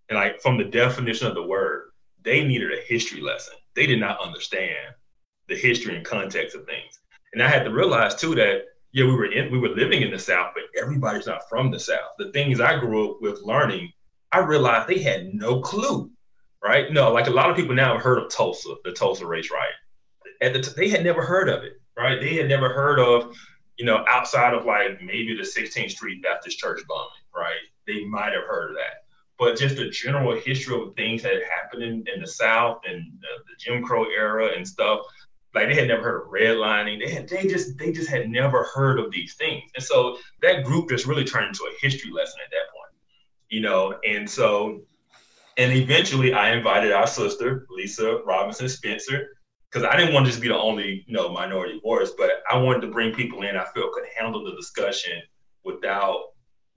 and 0.08 0.18
like 0.18 0.40
from 0.40 0.56
the 0.56 0.64
definition 0.64 1.26
of 1.26 1.34
the 1.34 1.42
word, 1.42 1.90
they 2.22 2.44
needed 2.44 2.72
a 2.72 2.82
history 2.82 3.20
lesson. 3.20 3.54
They 3.74 3.86
did 3.86 4.00
not 4.00 4.20
understand 4.20 4.94
the 5.48 5.56
history 5.56 5.96
and 5.96 6.04
context 6.04 6.54
of 6.54 6.66
things. 6.66 7.00
And 7.32 7.42
I 7.42 7.48
had 7.48 7.64
to 7.64 7.70
realize 7.70 8.14
too 8.14 8.34
that 8.36 8.64
yeah, 8.92 9.04
we 9.06 9.12
were 9.12 9.26
in, 9.26 9.50
we 9.50 9.58
were 9.58 9.70
living 9.70 10.02
in 10.02 10.10
the 10.10 10.18
South, 10.18 10.52
but 10.54 10.64
everybody's 10.80 11.26
not 11.26 11.48
from 11.48 11.70
the 11.70 11.78
South. 11.78 12.12
The 12.18 12.30
things 12.32 12.60
I 12.60 12.78
grew 12.78 13.10
up 13.10 13.22
with 13.22 13.42
learning, 13.42 13.92
I 14.30 14.38
realized 14.38 14.88
they 14.88 15.02
had 15.02 15.34
no 15.34 15.60
clue, 15.60 16.10
right? 16.62 16.92
No, 16.92 17.12
like 17.12 17.26
a 17.26 17.30
lot 17.30 17.50
of 17.50 17.56
people 17.56 17.74
now 17.74 17.94
have 17.94 18.02
heard 18.02 18.18
of 18.18 18.30
Tulsa, 18.30 18.74
the 18.84 18.92
Tulsa 18.92 19.26
race 19.26 19.50
riot. 19.50 19.72
At 20.42 20.52
the 20.52 20.60
t- 20.60 20.72
they 20.76 20.88
had 20.88 21.04
never 21.04 21.22
heard 21.22 21.48
of 21.48 21.64
it, 21.64 21.80
right? 21.96 22.20
They 22.20 22.34
had 22.34 22.48
never 22.48 22.68
heard 22.72 22.98
of, 22.98 23.34
you 23.78 23.86
know, 23.86 24.04
outside 24.08 24.54
of 24.54 24.64
like 24.66 25.02
maybe 25.02 25.36
the 25.36 25.42
16th 25.42 25.90
Street 25.90 26.22
Baptist 26.22 26.58
Church 26.58 26.82
bombing, 26.86 27.10
right? 27.34 27.54
They 27.86 28.04
might 28.04 28.32
have 28.32 28.44
heard 28.44 28.70
of 28.70 28.76
that 28.76 29.02
but 29.42 29.56
just 29.56 29.74
the 29.74 29.90
general 29.90 30.38
history 30.38 30.80
of 30.80 30.94
things 30.94 31.20
that 31.20 31.34
happened 31.50 31.82
in, 31.82 32.04
in 32.14 32.20
the 32.20 32.26
South 32.28 32.80
and 32.88 33.12
the, 33.20 33.26
the, 33.48 33.56
Jim 33.58 33.82
Crow 33.82 34.04
era 34.04 34.50
and 34.56 34.66
stuff. 34.66 35.00
Like 35.54 35.68
they 35.68 35.74
had 35.74 35.88
never 35.88 36.02
heard 36.02 36.22
of 36.22 36.28
redlining. 36.28 37.04
They 37.04 37.12
had 37.12 37.28
they 37.28 37.46
just 37.46 37.78
they 37.78 37.92
just 37.92 38.08
had 38.08 38.28
never 38.28 38.64
heard 38.74 38.98
of 38.98 39.10
these 39.10 39.34
things. 39.34 39.70
And 39.74 39.84
so 39.84 40.16
that 40.40 40.64
group 40.64 40.88
just 40.88 41.06
really 41.06 41.24
turned 41.24 41.48
into 41.48 41.64
a 41.64 41.74
history 41.80 42.10
lesson 42.10 42.40
at 42.44 42.50
that 42.50 42.72
point. 42.72 42.94
You 43.50 43.60
know, 43.60 43.98
and 44.04 44.28
so 44.28 44.80
and 45.58 45.72
eventually 45.72 46.32
I 46.32 46.54
invited 46.54 46.92
our 46.92 47.06
sister, 47.06 47.66
Lisa 47.70 48.20
Robinson 48.24 48.68
Spencer, 48.68 49.28
because 49.70 49.86
I 49.86 49.96
didn't 49.96 50.14
want 50.14 50.26
to 50.26 50.30
just 50.30 50.42
be 50.42 50.48
the 50.48 50.58
only, 50.58 51.04
you 51.06 51.14
know, 51.14 51.30
minority 51.30 51.80
voice, 51.80 52.12
but 52.16 52.30
I 52.50 52.56
wanted 52.56 52.80
to 52.82 52.88
bring 52.88 53.14
people 53.14 53.42
in 53.42 53.56
I 53.56 53.64
felt 53.74 53.92
could 53.92 54.04
handle 54.18 54.44
the 54.44 54.54
discussion 54.54 55.20
without 55.64 56.24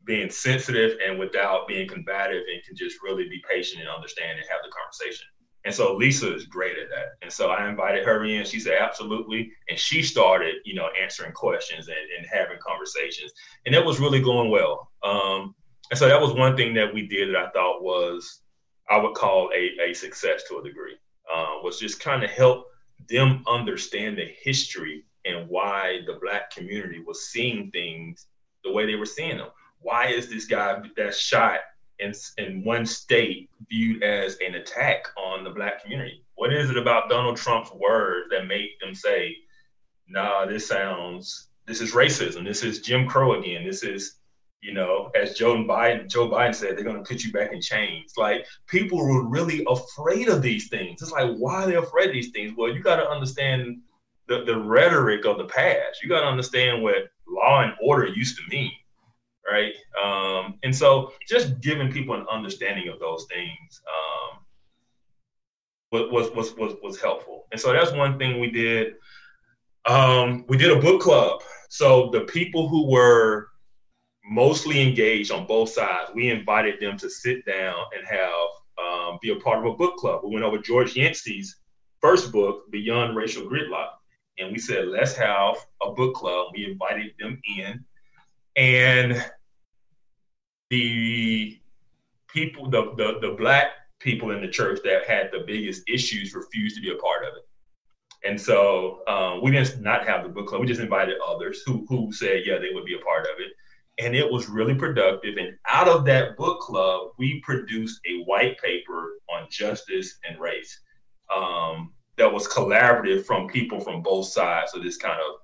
being 0.06 0.30
sensitive 0.30 0.98
and 1.06 1.18
without 1.18 1.68
being 1.68 1.88
combative 1.88 2.44
and 2.52 2.64
can 2.64 2.76
just 2.76 2.98
really 3.04 3.28
be 3.28 3.42
patient 3.50 3.82
and 3.82 3.90
understand 3.90 4.38
and 4.38 4.48
have 4.50 4.60
the 4.64 4.72
conversation. 4.72 5.28
And 5.66 5.74
so 5.74 5.95
Lisa 5.95 6.34
is 6.34 6.45
great 6.45 6.78
at 6.78 6.89
that. 6.89 7.13
And 7.22 7.32
so 7.32 7.49
I 7.49 7.68
invited 7.68 8.05
her 8.05 8.24
in. 8.24 8.45
She 8.45 8.59
said, 8.59 8.78
absolutely. 8.80 9.51
And 9.68 9.78
she 9.78 10.03
started, 10.03 10.55
you 10.63 10.76
know, 10.76 10.89
answering 11.01 11.34
questions 11.34 11.88
and, 11.88 11.97
and 12.18 12.28
having 12.32 12.57
conversations. 12.66 13.34
And 13.66 13.74
it 13.74 13.84
was 13.84 13.99
really 13.99 14.22
going 14.22 14.51
well. 14.51 14.91
Um, 15.03 15.55
and 15.89 15.97
so 15.97 16.07
that 16.07 16.22
was 16.22 16.34
one 16.34 16.55
thing 16.55 16.74
that 16.76 16.93
we 16.93 17.07
did 17.07 17.30
that 17.30 17.36
I 17.36 17.49
thought 17.49 17.84
was, 17.84 18.41
I 18.89 18.97
would 18.97 19.16
call 19.16 19.49
a, 19.55 19.89
a 19.89 19.93
success 19.93 20.43
to 20.49 20.59
a 20.59 20.63
degree, 20.63 20.95
uh, 21.34 21.55
was 21.63 21.80
just 21.80 21.99
kind 21.99 22.24
of 22.24 22.30
help 22.30 22.68
them 23.09 23.43
understand 23.47 24.18
the 24.18 24.32
history 24.39 25.03
and 25.26 25.49
why 25.49 26.01
the 26.05 26.20
Black 26.22 26.51
community 26.51 27.03
was 27.05 27.28
seeing 27.28 27.72
things 27.72 28.28
the 28.63 28.72
way 28.72 28.86
they 28.86 28.95
were 28.95 29.05
seeing 29.05 29.38
them 29.38 29.49
why 29.86 30.07
is 30.07 30.28
this 30.30 30.45
guy 30.45 30.82
that's 30.97 31.20
shot 31.20 31.59
in, 32.00 32.14
in 32.38 32.64
one 32.64 32.86
state 32.86 33.50
viewed 33.70 34.04
as 34.04 34.38
an 34.46 34.56
attack 34.56 35.08
on 35.18 35.43
the 35.43 35.50
black 35.50 35.82
community? 35.82 36.24
What 36.36 36.54
is 36.54 36.70
it 36.70 36.78
about 36.78 37.10
Donald 37.10 37.38
Trump's 37.38 37.72
words 37.72 38.30
that 38.32 38.48
make 38.48 38.80
them 38.80 38.93
say, 38.93 39.36
nah, 40.08 40.46
this 40.46 40.68
sounds, 40.68 41.50
this 41.66 41.82
is 41.82 41.93
racism. 41.93 42.43
This 42.43 42.64
is 42.64 42.82
Jim 42.82 43.08
Crow 43.08 43.39
again. 43.39 43.66
This 43.66 43.84
is, 43.84 44.18
you 44.62 44.74
know, 44.74 45.12
as 45.16 45.38
Joe 45.38 45.56
Biden, 45.58 46.10
Joe 46.10 46.30
Biden 46.30 46.54
said, 46.54 46.76
they're 46.76 46.84
going 46.84 47.02
to 47.02 47.08
put 47.08 47.24
you 47.24 47.32
back 47.32 47.54
in 47.54 47.62
chains. 47.62 48.14
Like 48.18 48.46
people 48.68 48.98
were 48.98 49.28
really 49.28 49.66
afraid 49.70 50.28
of 50.28 50.41
these 50.41 50.68
things. 50.68 51.02
It's 51.02 51.12
like, 51.12 51.36
why 51.38 51.64
are 51.64 51.68
they 51.68 51.76
afraid 51.76 52.08
of 52.08 52.14
these 52.14 52.32
things? 52.32 52.54
Well, 52.58 52.74
you 52.74 52.82
got 52.82 52.98
to 52.98 53.10
understand 53.10 53.80
the, 54.28 54.43
the 54.43 54.60
rhetoric 54.60 55.26
of 55.26 55.38
the 55.38 55.46
past. 55.46 56.02
You 56.04 56.10
got 56.10 56.22
to 56.22 56.28
understand 56.28 56.84
what 56.84 57.10
law 57.28 57.62
and 57.62 57.74
order 57.82 58.08
used 58.08 58.38
to 58.38 58.43
mean 58.50 58.72
right? 59.50 59.74
Um, 60.04 60.60
and 60.64 60.76
so 60.76 61.14
just 61.28 61.60
giving 61.62 61.91
people 61.91 62.16
an 62.16 62.26
understanding 62.32 62.88
of 62.88 63.00
those 63.00 63.26
things 63.32 63.82
um, 63.88 64.39
was, 65.91 66.32
was, 66.32 66.56
was, 66.56 66.76
was 66.82 67.00
helpful. 67.00 67.46
And 67.52 67.60
so 67.60 67.72
that's 67.72 67.91
one 67.91 68.18
thing 68.18 68.39
we 68.39 68.52
did. 68.52 68.96
Um, 69.86 70.46
we 70.48 70.58
did 70.58 70.72
a 70.72 70.82
book 70.82 71.02
club. 71.02 71.41
So 71.70 72.10
the 72.12 72.22
people 72.22 72.68
who 72.68 72.89
were 72.89 73.50
mostly 74.24 74.82
engaged 74.82 75.32
on 75.32 75.46
both 75.46 75.70
sides, 75.70 76.12
we 76.14 76.30
invited 76.30 76.80
them 76.82 76.98
to 76.98 77.10
sit 77.10 77.46
down 77.46 77.76
and 77.96 78.08
have 78.08 78.50
um, 78.84 79.20
be 79.22 79.30
a 79.30 79.36
part 79.36 79.60
of 79.60 79.66
a 79.66 79.76
book 79.76 79.98
club. 79.98 80.22
We 80.24 80.34
went 80.34 80.46
over 80.46 80.58
George 80.58 80.96
Yancey's 80.96 81.58
first 82.02 82.32
book, 82.32 82.70
Beyond 82.72 83.16
Racial 83.16 83.43
Gridlock. 83.43 83.89
And 84.38 84.52
we 84.52 84.60
said, 84.60 84.88
let's 84.88 85.16
have 85.16 85.56
a 85.82 85.91
book 85.91 86.16
club. 86.16 86.48
We 86.54 86.70
invited 86.70 87.14
them 87.20 87.39
in 87.58 87.86
and 88.56 89.24
the 90.70 91.60
people, 92.28 92.70
the, 92.70 92.93
the, 92.95 93.20
the 93.22 93.36
black 93.36 93.68
people 93.99 94.32
in 94.32 94.41
the 94.41 94.47
church 94.47 94.80
that 94.84 95.08
had 95.08 95.30
the 95.32 95.43
biggest 95.45 95.84
issues 95.88 96.34
refused 96.34 96.76
to 96.76 96.82
be 96.82 96.91
a 96.91 96.95
part 96.95 97.24
of 97.26 97.34
it. 97.38 97.47
And 98.28 98.39
so 98.39 99.01
um, 99.08 99.41
we 99.41 99.51
didn't 99.51 99.82
not 99.82 100.08
have 100.08 100.24
the 100.24 100.30
book 100.30 100.47
club. 100.47 100.62
We 100.62 100.68
just 100.68 100.82
invited 100.82 101.16
others 101.26 101.62
who, 101.66 101.86
who 101.88 102.12
said, 102.12 102.41
yeah, 102.45 102.58
they 102.58 102.74
would 102.74 102.86
be 102.86 102.95
a 102.95 103.06
part 103.06 103.26
of 103.26 103.39
it. 103.39 103.51
And 104.03 104.16
it 104.16 104.30
was 104.30 104.49
really 104.49 104.76
productive. 104.76 105.38
And 105.38 105.56
out 105.70 105.88
of 105.88 106.06
that 106.06 106.36
book 106.36 106.60
club, 106.60 107.12
we 107.18 107.39
produced 107.41 108.01
a 108.10 108.24
white 108.24 108.58
paper 108.60 109.14
on 109.30 109.47
justice 109.49 110.18
and 110.28 110.39
race 110.39 110.80
um, 111.34 111.93
that 112.18 112.32
was 112.32 112.47
collaborative 112.47 113.26
from 113.26 113.47
people 113.47 113.80
from 113.80 114.01
both 114.01 114.28
sides 114.28 114.74
of 114.74 114.84
this 114.84 114.97
kind 114.97 115.20
of 115.20 115.35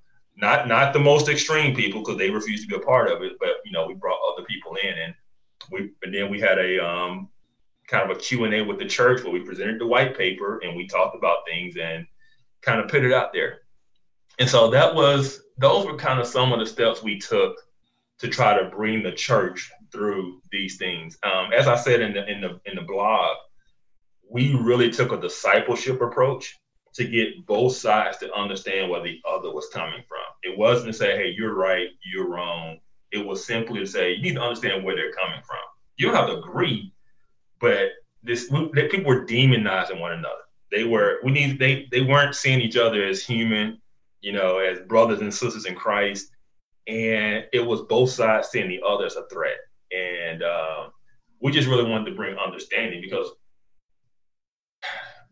not 0.42 0.66
not 0.66 0.92
the 0.92 0.98
most 0.98 1.28
extreme 1.28 1.74
people 1.74 2.00
because 2.00 2.18
they 2.18 2.28
refused 2.28 2.64
to 2.64 2.68
be 2.68 2.74
a 2.74 2.84
part 2.84 3.10
of 3.10 3.22
it, 3.22 3.34
but 3.38 3.50
you 3.64 3.70
know 3.70 3.86
we 3.86 3.94
brought 3.94 4.18
other 4.30 4.44
people 4.44 4.76
in, 4.82 4.92
and 4.98 5.14
we 5.70 5.92
and 6.02 6.12
then 6.12 6.28
we 6.28 6.40
had 6.40 6.58
a 6.58 6.84
um, 6.84 7.28
kind 7.86 8.10
of 8.10 8.16
a 8.16 8.20
Q 8.20 8.44
and 8.44 8.52
A 8.52 8.62
with 8.62 8.78
the 8.78 8.84
church 8.84 9.22
where 9.22 9.32
we 9.32 9.40
presented 9.40 9.80
the 9.80 9.86
white 9.86 10.18
paper 10.18 10.58
and 10.58 10.76
we 10.76 10.86
talked 10.86 11.16
about 11.16 11.46
things 11.46 11.76
and 11.80 12.04
kind 12.60 12.80
of 12.80 12.88
put 12.88 13.04
it 13.04 13.12
out 13.12 13.32
there. 13.32 13.60
And 14.40 14.48
so 14.48 14.68
that 14.70 14.92
was 14.92 15.44
those 15.58 15.86
were 15.86 15.96
kind 15.96 16.18
of 16.18 16.26
some 16.26 16.52
of 16.52 16.58
the 16.58 16.66
steps 16.66 17.02
we 17.02 17.18
took 17.18 17.56
to 18.18 18.28
try 18.28 18.60
to 18.60 18.68
bring 18.68 19.02
the 19.02 19.12
church 19.12 19.70
through 19.92 20.40
these 20.50 20.76
things. 20.76 21.18
Um, 21.22 21.52
as 21.52 21.68
I 21.68 21.76
said 21.76 22.00
in 22.00 22.14
the 22.14 22.28
in 22.28 22.40
the 22.40 22.60
in 22.66 22.74
the 22.74 22.82
blog, 22.82 23.36
we 24.28 24.54
really 24.54 24.90
took 24.90 25.12
a 25.12 25.20
discipleship 25.20 26.00
approach 26.00 26.58
to 26.94 27.04
get 27.04 27.46
both 27.46 27.74
sides 27.74 28.18
to 28.18 28.32
understand 28.34 28.90
where 28.90 29.02
the 29.02 29.20
other 29.28 29.52
was 29.52 29.68
coming 29.72 30.02
from. 30.06 30.18
It 30.42 30.56
wasn't 30.56 30.88
to 30.88 30.92
say, 30.92 31.16
"Hey, 31.16 31.34
you're 31.36 31.54
right, 31.54 31.88
you're 32.04 32.28
wrong." 32.28 32.80
It 33.10 33.24
was 33.24 33.44
simply 33.44 33.80
to 33.80 33.86
say, 33.86 34.12
"You 34.12 34.22
need 34.22 34.34
to 34.34 34.42
understand 34.42 34.84
where 34.84 34.94
they're 34.96 35.12
coming 35.12 35.42
from." 35.42 35.58
You 35.96 36.06
don't 36.06 36.16
have 36.16 36.28
to 36.28 36.38
agree, 36.38 36.92
but 37.60 37.90
this 38.22 38.50
people 38.74 39.04
were 39.04 39.26
demonizing 39.26 40.00
one 40.00 40.12
another. 40.12 40.42
They 40.70 40.84
were 40.84 41.20
we 41.22 41.32
need 41.32 41.58
they 41.58 41.86
they 41.90 42.02
weren't 42.02 42.34
seeing 42.34 42.60
each 42.60 42.76
other 42.76 43.04
as 43.04 43.24
human, 43.24 43.80
you 44.20 44.32
know, 44.32 44.58
as 44.58 44.80
brothers 44.80 45.20
and 45.20 45.32
sisters 45.32 45.66
in 45.66 45.74
Christ, 45.74 46.30
and 46.86 47.46
it 47.52 47.64
was 47.64 47.82
both 47.82 48.10
sides 48.10 48.48
seeing 48.48 48.68
the 48.68 48.82
other 48.86 49.06
as 49.06 49.16
a 49.16 49.26
threat. 49.28 49.58
And 49.92 50.42
uh, 50.42 50.88
we 51.40 51.52
just 51.52 51.68
really 51.68 51.88
wanted 51.88 52.10
to 52.10 52.16
bring 52.16 52.36
understanding 52.38 53.00
because 53.00 53.30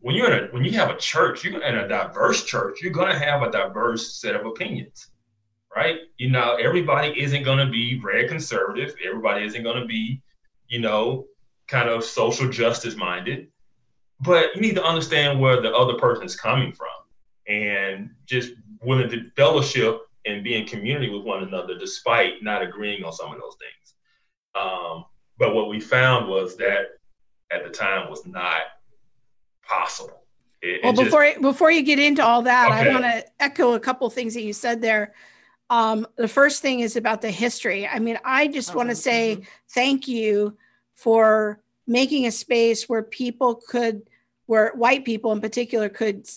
when 0.01 0.15
you're 0.15 0.31
in 0.31 0.43
a 0.43 0.47
when 0.47 0.63
you 0.63 0.71
have 0.73 0.89
a 0.89 0.97
church, 0.97 1.43
you're 1.43 1.61
in 1.61 1.77
a 1.77 1.87
diverse 1.87 2.43
church, 2.43 2.81
you're 2.81 2.91
gonna 2.91 3.17
have 3.17 3.43
a 3.43 3.51
diverse 3.51 4.19
set 4.19 4.35
of 4.35 4.45
opinions, 4.45 5.07
right? 5.75 5.99
You 6.17 6.29
know, 6.29 6.55
everybody 6.55 7.19
isn't 7.21 7.43
gonna 7.43 7.69
be 7.69 7.99
very 7.99 8.27
conservative. 8.27 8.95
Everybody 9.05 9.45
isn't 9.45 9.63
gonna 9.63 9.85
be, 9.85 10.21
you 10.67 10.79
know, 10.79 11.27
kind 11.67 11.87
of 11.87 12.03
social 12.03 12.49
justice 12.49 12.95
minded. 12.95 13.47
But 14.19 14.55
you 14.55 14.61
need 14.61 14.75
to 14.75 14.83
understand 14.83 15.39
where 15.39 15.61
the 15.61 15.73
other 15.73 15.95
person's 15.95 16.35
coming 16.35 16.73
from 16.73 16.87
and 17.47 18.09
just 18.25 18.53
willing 18.81 19.09
to 19.09 19.29
fellowship 19.35 20.01
and 20.25 20.43
be 20.43 20.55
in 20.55 20.67
community 20.67 21.09
with 21.09 21.23
one 21.23 21.43
another 21.43 21.77
despite 21.77 22.43
not 22.43 22.61
agreeing 22.61 23.03
on 23.03 23.13
some 23.13 23.33
of 23.33 23.39
those 23.39 23.55
things. 23.59 23.95
Um, 24.55 25.05
but 25.37 25.55
what 25.55 25.69
we 25.69 25.79
found 25.79 26.27
was 26.27 26.55
that 26.57 26.97
at 27.51 27.63
the 27.63 27.69
time 27.69 28.09
was 28.09 28.25
not 28.25 28.61
possible. 29.67 30.21
It, 30.61 30.81
well, 30.83 30.93
it 30.93 31.03
before 31.03 31.25
just, 31.25 31.41
before 31.41 31.71
you 31.71 31.81
get 31.81 31.99
into 31.99 32.23
all 32.23 32.43
that, 32.43 32.71
okay. 32.71 32.89
I 32.89 32.93
want 32.93 33.03
to 33.03 33.25
echo 33.39 33.73
a 33.73 33.79
couple 33.79 34.09
things 34.09 34.33
that 34.35 34.43
you 34.43 34.53
said 34.53 34.81
there. 34.81 35.13
Um, 35.69 36.05
the 36.17 36.27
first 36.27 36.61
thing 36.61 36.81
is 36.81 36.95
about 36.95 37.21
the 37.21 37.31
history. 37.31 37.87
I 37.87 37.99
mean, 37.99 38.19
I 38.25 38.47
just 38.47 38.75
want 38.75 38.89
to 38.89 38.95
say 38.95 39.35
mm-hmm. 39.35 39.43
thank 39.69 40.07
you 40.07 40.57
for 40.95 41.61
making 41.87 42.27
a 42.27 42.31
space 42.31 42.87
where 42.87 43.03
people 43.03 43.55
could, 43.55 44.03
where 44.45 44.71
white 44.75 45.05
people 45.05 45.31
in 45.31 45.41
particular 45.41 45.89
could 45.89 46.27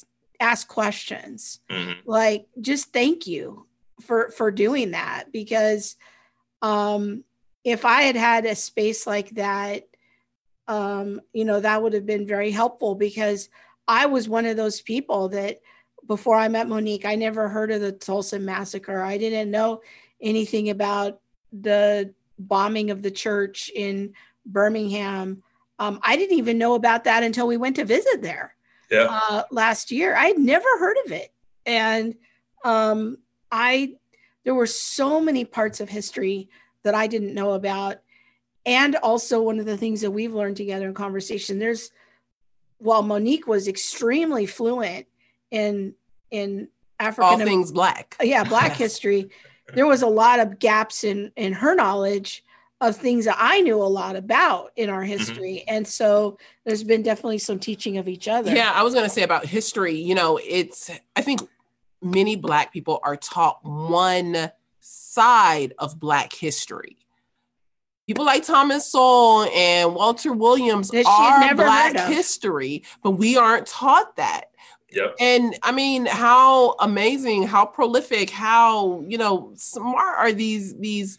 ask 0.40 0.68
questions. 0.68 1.60
Mm-hmm. 1.68 2.08
Like, 2.08 2.46
just 2.60 2.92
thank 2.92 3.26
you 3.26 3.66
for 4.00 4.30
for 4.30 4.50
doing 4.50 4.92
that 4.92 5.32
because 5.32 5.96
um, 6.62 7.24
if 7.64 7.84
I 7.84 8.02
had 8.02 8.16
had 8.16 8.46
a 8.46 8.54
space 8.54 9.06
like 9.06 9.30
that, 9.30 9.88
um, 10.68 11.20
you 11.32 11.44
know, 11.44 11.60
that 11.60 11.82
would 11.82 11.92
have 11.92 12.06
been 12.06 12.26
very 12.26 12.50
helpful 12.50 12.94
because 12.94 13.48
I 13.86 14.06
was 14.06 14.28
one 14.28 14.46
of 14.46 14.56
those 14.56 14.80
people 14.80 15.28
that 15.30 15.60
before 16.06 16.36
I 16.36 16.48
met 16.48 16.68
Monique, 16.68 17.04
I 17.04 17.14
never 17.14 17.48
heard 17.48 17.70
of 17.70 17.80
the 17.80 17.92
Tulsa 17.92 18.38
massacre. 18.38 19.02
I 19.02 19.18
didn't 19.18 19.50
know 19.50 19.82
anything 20.20 20.70
about 20.70 21.20
the 21.52 22.12
bombing 22.38 22.90
of 22.90 23.02
the 23.02 23.10
church 23.10 23.70
in 23.74 24.14
Birmingham. 24.46 25.42
Um, 25.78 25.98
I 26.02 26.16
didn't 26.16 26.38
even 26.38 26.58
know 26.58 26.74
about 26.74 27.04
that 27.04 27.22
until 27.22 27.46
we 27.46 27.56
went 27.56 27.76
to 27.76 27.84
visit 27.84 28.22
there 28.22 28.54
yeah. 28.90 29.08
uh, 29.10 29.42
last 29.50 29.90
year. 29.90 30.14
I 30.16 30.26
had 30.26 30.38
never 30.38 30.68
heard 30.78 30.96
of 31.04 31.12
it, 31.12 31.32
and 31.66 32.14
um, 32.64 33.18
I 33.50 33.94
there 34.44 34.54
were 34.54 34.66
so 34.66 35.20
many 35.20 35.44
parts 35.44 35.80
of 35.80 35.88
history 35.88 36.48
that 36.82 36.94
I 36.94 37.06
didn't 37.06 37.34
know 37.34 37.52
about, 37.52 37.96
and 38.66 38.96
also 38.96 39.42
one 39.42 39.58
of 39.58 39.66
the 39.66 39.76
things 39.76 40.00
that 40.00 40.10
we've 40.10 40.34
learned 40.34 40.56
together 40.56 40.86
in 40.86 40.94
conversation. 40.94 41.58
There's 41.58 41.90
while 42.78 43.02
Monique 43.02 43.46
was 43.46 43.68
extremely 43.68 44.46
fluent 44.46 45.06
in 45.50 45.94
in 46.30 46.68
African 46.98 47.24
all 47.24 47.38
things 47.38 47.72
black, 47.72 48.16
yeah, 48.22 48.44
black 48.44 48.72
history. 48.76 49.30
There 49.74 49.86
was 49.86 50.02
a 50.02 50.06
lot 50.06 50.40
of 50.40 50.58
gaps 50.58 51.04
in 51.04 51.32
in 51.36 51.52
her 51.52 51.74
knowledge 51.74 52.44
of 52.80 52.96
things 52.96 53.24
that 53.24 53.36
I 53.38 53.60
knew 53.60 53.76
a 53.76 53.84
lot 53.84 54.16
about 54.16 54.72
in 54.76 54.90
our 54.90 55.00
mm-hmm. 55.00 55.10
history. 55.10 55.64
Mm-hmm. 55.66 55.76
And 55.76 55.88
so 55.88 56.38
there's 56.64 56.84
been 56.84 57.02
definitely 57.02 57.38
some 57.38 57.58
teaching 57.58 57.98
of 57.98 58.08
each 58.08 58.28
other. 58.28 58.54
Yeah, 58.54 58.72
I 58.74 58.82
was 58.82 58.94
going 58.94 59.06
to 59.06 59.10
say 59.10 59.22
about 59.22 59.46
history, 59.46 59.94
you 59.94 60.14
know, 60.14 60.38
it's, 60.42 60.90
I 61.16 61.22
think 61.22 61.40
many 62.02 62.36
Black 62.36 62.72
people 62.72 63.00
are 63.02 63.16
taught 63.16 63.60
one 63.64 64.50
side 64.80 65.72
of 65.78 65.98
Black 65.98 66.32
history. 66.32 66.98
People 68.06 68.24
like 68.24 68.44
Thomas 68.44 68.86
Sowell 68.86 69.44
and 69.54 69.94
Walter 69.94 70.32
Williams 70.32 70.90
are 70.94 71.54
Black 71.54 71.96
history, 72.08 72.84
but 73.02 73.12
we 73.12 73.36
aren't 73.36 73.66
taught 73.66 74.16
that. 74.16 74.50
Yep. 74.92 75.16
And 75.18 75.56
I 75.62 75.72
mean, 75.72 76.06
how 76.06 76.76
amazing, 76.80 77.44
how 77.44 77.64
prolific, 77.66 78.30
how 78.30 79.00
you 79.08 79.18
know 79.18 79.52
smart 79.56 80.18
are 80.18 80.32
these 80.32 80.74
these 80.76 81.18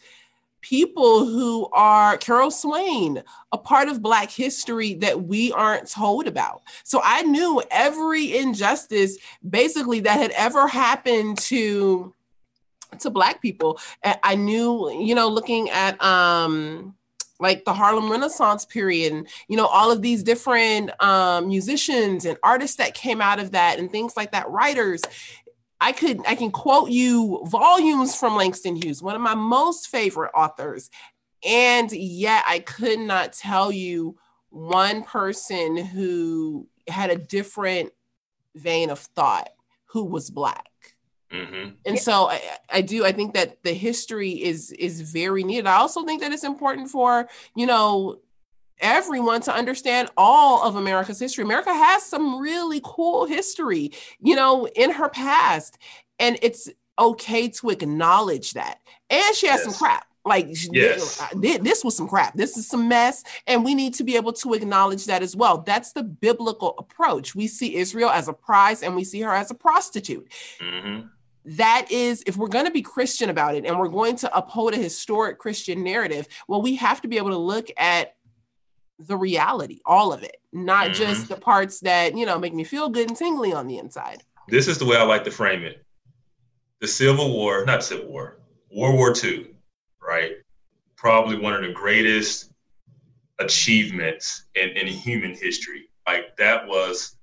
people 0.61 1.25
who 1.25 1.69
are 1.73 2.17
Carol 2.17 2.49
Swain, 2.49 3.21
a 3.51 3.57
part 3.57 3.87
of 3.87 4.01
Black 4.01 4.31
history 4.31 4.95
that 4.95 5.23
we 5.23 5.51
aren't 5.51 5.89
told 5.89 6.25
about. 6.25 6.63
So 6.83 7.01
I 7.03 7.21
knew 7.21 7.61
every 7.69 8.35
injustice 8.35 9.17
basically 9.47 9.99
that 10.01 10.17
had 10.17 10.31
ever 10.31 10.67
happened 10.67 11.37
to 11.39 12.13
to 13.01 13.09
Black 13.09 13.41
people. 13.41 13.79
I 14.23 14.35
knew, 14.35 14.91
you 14.91 15.15
know, 15.15 15.29
looking 15.29 15.69
at 15.69 16.01
um 16.03 16.95
like 17.39 17.65
the 17.65 17.73
Harlem 17.73 18.09
Renaissance 18.09 18.63
period 18.63 19.11
and 19.11 19.27
you 19.49 19.57
know 19.57 19.67
all 19.67 19.91
of 19.91 20.01
these 20.01 20.23
different 20.23 20.89
um, 21.03 21.49
musicians 21.49 22.23
and 22.23 22.37
artists 22.43 22.77
that 22.77 22.93
came 22.93 23.21
out 23.21 23.39
of 23.39 23.51
that 23.51 23.77
and 23.77 23.91
things 23.91 24.15
like 24.15 24.31
that 24.31 24.49
writers 24.49 25.01
I 25.81 25.91
could 25.91 26.21
I 26.25 26.35
can 26.35 26.51
quote 26.51 26.89
you 26.89 27.43
volumes 27.45 28.15
from 28.15 28.35
Langston 28.35 28.75
Hughes, 28.75 29.03
one 29.03 29.15
of 29.15 29.21
my 29.21 29.35
most 29.35 29.87
favorite 29.87 30.31
authors. 30.33 30.89
And 31.45 31.91
yet 31.91 32.43
I 32.47 32.59
could 32.59 32.99
not 32.99 33.33
tell 33.33 33.71
you 33.71 34.17
one 34.49 35.03
person 35.03 35.77
who 35.77 36.67
had 36.87 37.09
a 37.09 37.17
different 37.17 37.91
vein 38.55 38.89
of 38.89 38.99
thought 38.99 39.49
who 39.85 40.05
was 40.05 40.29
black. 40.29 40.65
Mm-hmm. 41.31 41.69
And 41.85 41.99
so 41.99 42.29
I, 42.29 42.41
I, 42.69 42.81
do 42.81 43.03
I 43.05 43.11
think 43.11 43.33
that 43.33 43.63
the 43.63 43.73
history 43.73 44.31
is 44.31 44.71
is 44.71 45.01
very 45.01 45.43
needed. 45.43 45.65
I 45.67 45.75
also 45.75 46.03
think 46.05 46.21
that 46.21 46.31
it's 46.31 46.43
important 46.43 46.89
for, 46.89 47.27
you 47.55 47.65
know, 47.65 48.19
everyone 48.79 49.41
to 49.41 49.53
understand 49.53 50.09
all 50.17 50.63
of 50.63 50.75
America's 50.75 51.19
history. 51.19 51.43
America 51.43 51.73
has 51.73 52.03
some 52.03 52.39
really 52.39 52.81
cool 52.83 53.25
history, 53.25 53.91
you 54.19 54.35
know, 54.35 54.67
in 54.75 54.91
her 54.91 55.09
past. 55.09 55.77
And 56.19 56.37
it's 56.41 56.69
okay 56.97 57.49
to 57.49 57.69
acknowledge 57.69 58.53
that. 58.53 58.79
And 59.09 59.35
she 59.35 59.47
has 59.47 59.61
yes. 59.61 59.63
some 59.63 59.73
crap. 59.73 60.07
Like 60.27 60.47
yes. 60.71 61.23
this, 61.35 61.59
this 61.59 61.83
was 61.83 61.95
some 61.95 62.07
crap. 62.07 62.35
This 62.35 62.57
is 62.57 62.67
some 62.67 62.87
mess. 62.87 63.23
And 63.45 63.63
we 63.63 63.75
need 63.75 63.93
to 63.95 64.03
be 64.03 64.15
able 64.15 64.33
to 64.33 64.53
acknowledge 64.53 65.05
that 65.05 65.21
as 65.21 65.35
well. 65.35 65.59
That's 65.59 65.93
the 65.93 66.01
biblical 66.01 66.73
approach. 66.79 67.35
We 67.35 67.45
see 67.45 67.75
Israel 67.75 68.09
as 68.09 68.27
a 68.27 68.33
prize 68.33 68.81
and 68.81 68.95
we 68.95 69.03
see 69.03 69.21
her 69.21 69.33
as 69.33 69.51
a 69.51 69.55
prostitute. 69.55 70.27
Mm-hmm 70.59 71.07
that 71.45 71.87
is 71.91 72.23
if 72.25 72.37
we're 72.37 72.47
going 72.47 72.65
to 72.65 72.71
be 72.71 72.81
christian 72.81 73.29
about 73.29 73.55
it 73.55 73.65
and 73.65 73.77
we're 73.77 73.87
going 73.87 74.15
to 74.15 74.35
uphold 74.35 74.73
a 74.73 74.77
historic 74.77 75.37
christian 75.37 75.83
narrative 75.83 76.27
well 76.47 76.61
we 76.61 76.75
have 76.75 77.01
to 77.01 77.07
be 77.07 77.17
able 77.17 77.29
to 77.29 77.37
look 77.37 77.67
at 77.77 78.15
the 78.99 79.17
reality, 79.17 79.79
all 79.85 80.13
of 80.13 80.23
it, 80.23 80.37
not 80.51 80.87
mm-hmm. 80.87 80.93
just 80.93 81.27
the 81.27 81.35
parts 81.35 81.79
that, 81.81 82.17
you 82.17 82.25
know, 82.25 82.39
make 82.39 82.53
me 82.53 82.63
feel 82.63 82.89
good 82.89 83.09
and 83.09 83.17
tingly 83.17 83.53
on 83.53 83.67
the 83.67 83.77
inside. 83.77 84.23
This 84.47 84.67
is 84.67 84.77
the 84.77 84.85
way 84.85 84.97
I 84.97 85.03
like 85.03 85.23
to 85.25 85.31
frame 85.31 85.63
it. 85.63 85.85
The 86.81 86.87
Civil 86.87 87.31
War, 87.33 87.65
not 87.65 87.83
Civil 87.83 88.07
War, 88.07 88.37
World 88.71 88.95
War 88.95 89.13
II, 89.23 89.55
right? 90.01 90.33
Probably 90.95 91.37
one 91.37 91.53
of 91.53 91.61
the 91.61 91.73
greatest 91.73 92.51
achievements 93.39 94.45
in, 94.55 94.69
in 94.69 94.87
human 94.87 95.33
history. 95.33 95.89
Like 96.07 96.37
that 96.37 96.67
was 96.67 97.17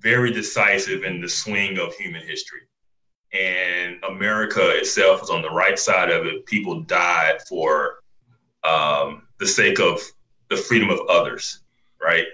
very 0.00 0.32
decisive 0.32 1.04
in 1.04 1.20
the 1.20 1.28
swing 1.28 1.78
of 1.78 1.94
human 1.94 2.26
history. 2.26 2.60
And 3.32 4.02
America 4.04 4.70
itself 4.76 5.20
was 5.20 5.30
on 5.30 5.42
the 5.42 5.50
right 5.50 5.78
side 5.78 6.10
of 6.10 6.26
it. 6.26 6.46
People 6.46 6.80
died 6.82 7.42
for 7.48 7.96
um, 8.64 9.22
the 9.38 9.46
sake 9.46 9.80
of 9.80 10.00
the 10.48 10.56
freedom 10.56 10.88
of 10.90 11.00
others, 11.10 11.60
right? 12.00 12.26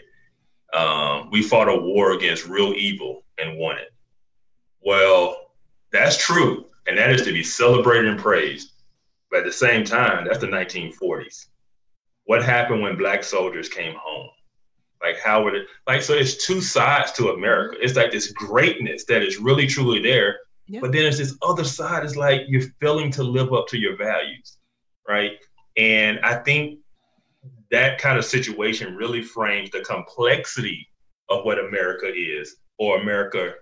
Um, 0.73 1.31
we 1.31 1.43
fought 1.43 1.69
a 1.69 1.77
war 1.77 2.13
against 2.13 2.47
real 2.47 2.73
evil 2.75 3.25
and 3.39 3.59
won 3.59 3.79
it. 3.79 3.93
Well, 4.85 5.51
that's 5.93 6.17
true. 6.17 6.67
and 6.87 6.99
that 6.99 7.11
is 7.11 7.23
to 7.23 7.33
be 7.33 7.43
celebrated 7.43 8.07
and 8.11 8.21
praised. 8.21 8.73
But 9.31 9.41
at 9.41 9.47
the 9.47 9.53
same 9.53 9.85
time, 9.85 10.25
that's 10.25 10.39
the 10.39 10.47
1940s. 10.47 11.47
What 12.25 12.45
happened 12.45 12.83
when 12.83 12.97
black 12.97 13.25
soldiers 13.25 13.69
came 13.69 13.95
home? 13.99 14.29
Like 15.03 15.19
how 15.19 15.45
would 15.45 15.55
it 15.55 15.67
like 15.87 16.03
so 16.03 16.15
it's 16.15 16.47
two 16.47 16.61
sides 16.61 17.13
to 17.13 17.31
America. 17.31 17.77
It's 17.81 17.97
like 17.97 18.11
this 18.11 18.33
greatness 18.33 19.05
that 19.07 19.23
is 19.23 19.39
really 19.39 19.67
truly 19.67 20.01
there. 20.01 20.39
Yeah. 20.67 20.81
But 20.81 20.93
then 20.93 21.03
there's 21.03 21.19
this 21.19 21.37
other 21.43 21.65
side, 21.65 22.05
it's 22.05 22.17
like 22.17 22.43
you're 22.49 22.62
failing 22.81 23.11
to 23.12 23.23
live 23.23 23.53
up 23.53 23.67
to 23.69 23.79
your 23.79 23.97
values. 23.97 24.59
Right. 25.09 25.33
And 25.77 26.21
I 26.21 26.37
think 26.37 26.79
that 27.71 27.99
kind 27.99 28.19
of 28.19 28.25
situation 28.25 28.97
really 28.97 29.23
frames 29.23 29.71
the 29.71 29.81
complexity 29.81 30.89
of 31.29 31.45
what 31.45 31.59
America 31.59 32.11
is 32.15 32.57
or 32.79 33.01
America 33.01 33.55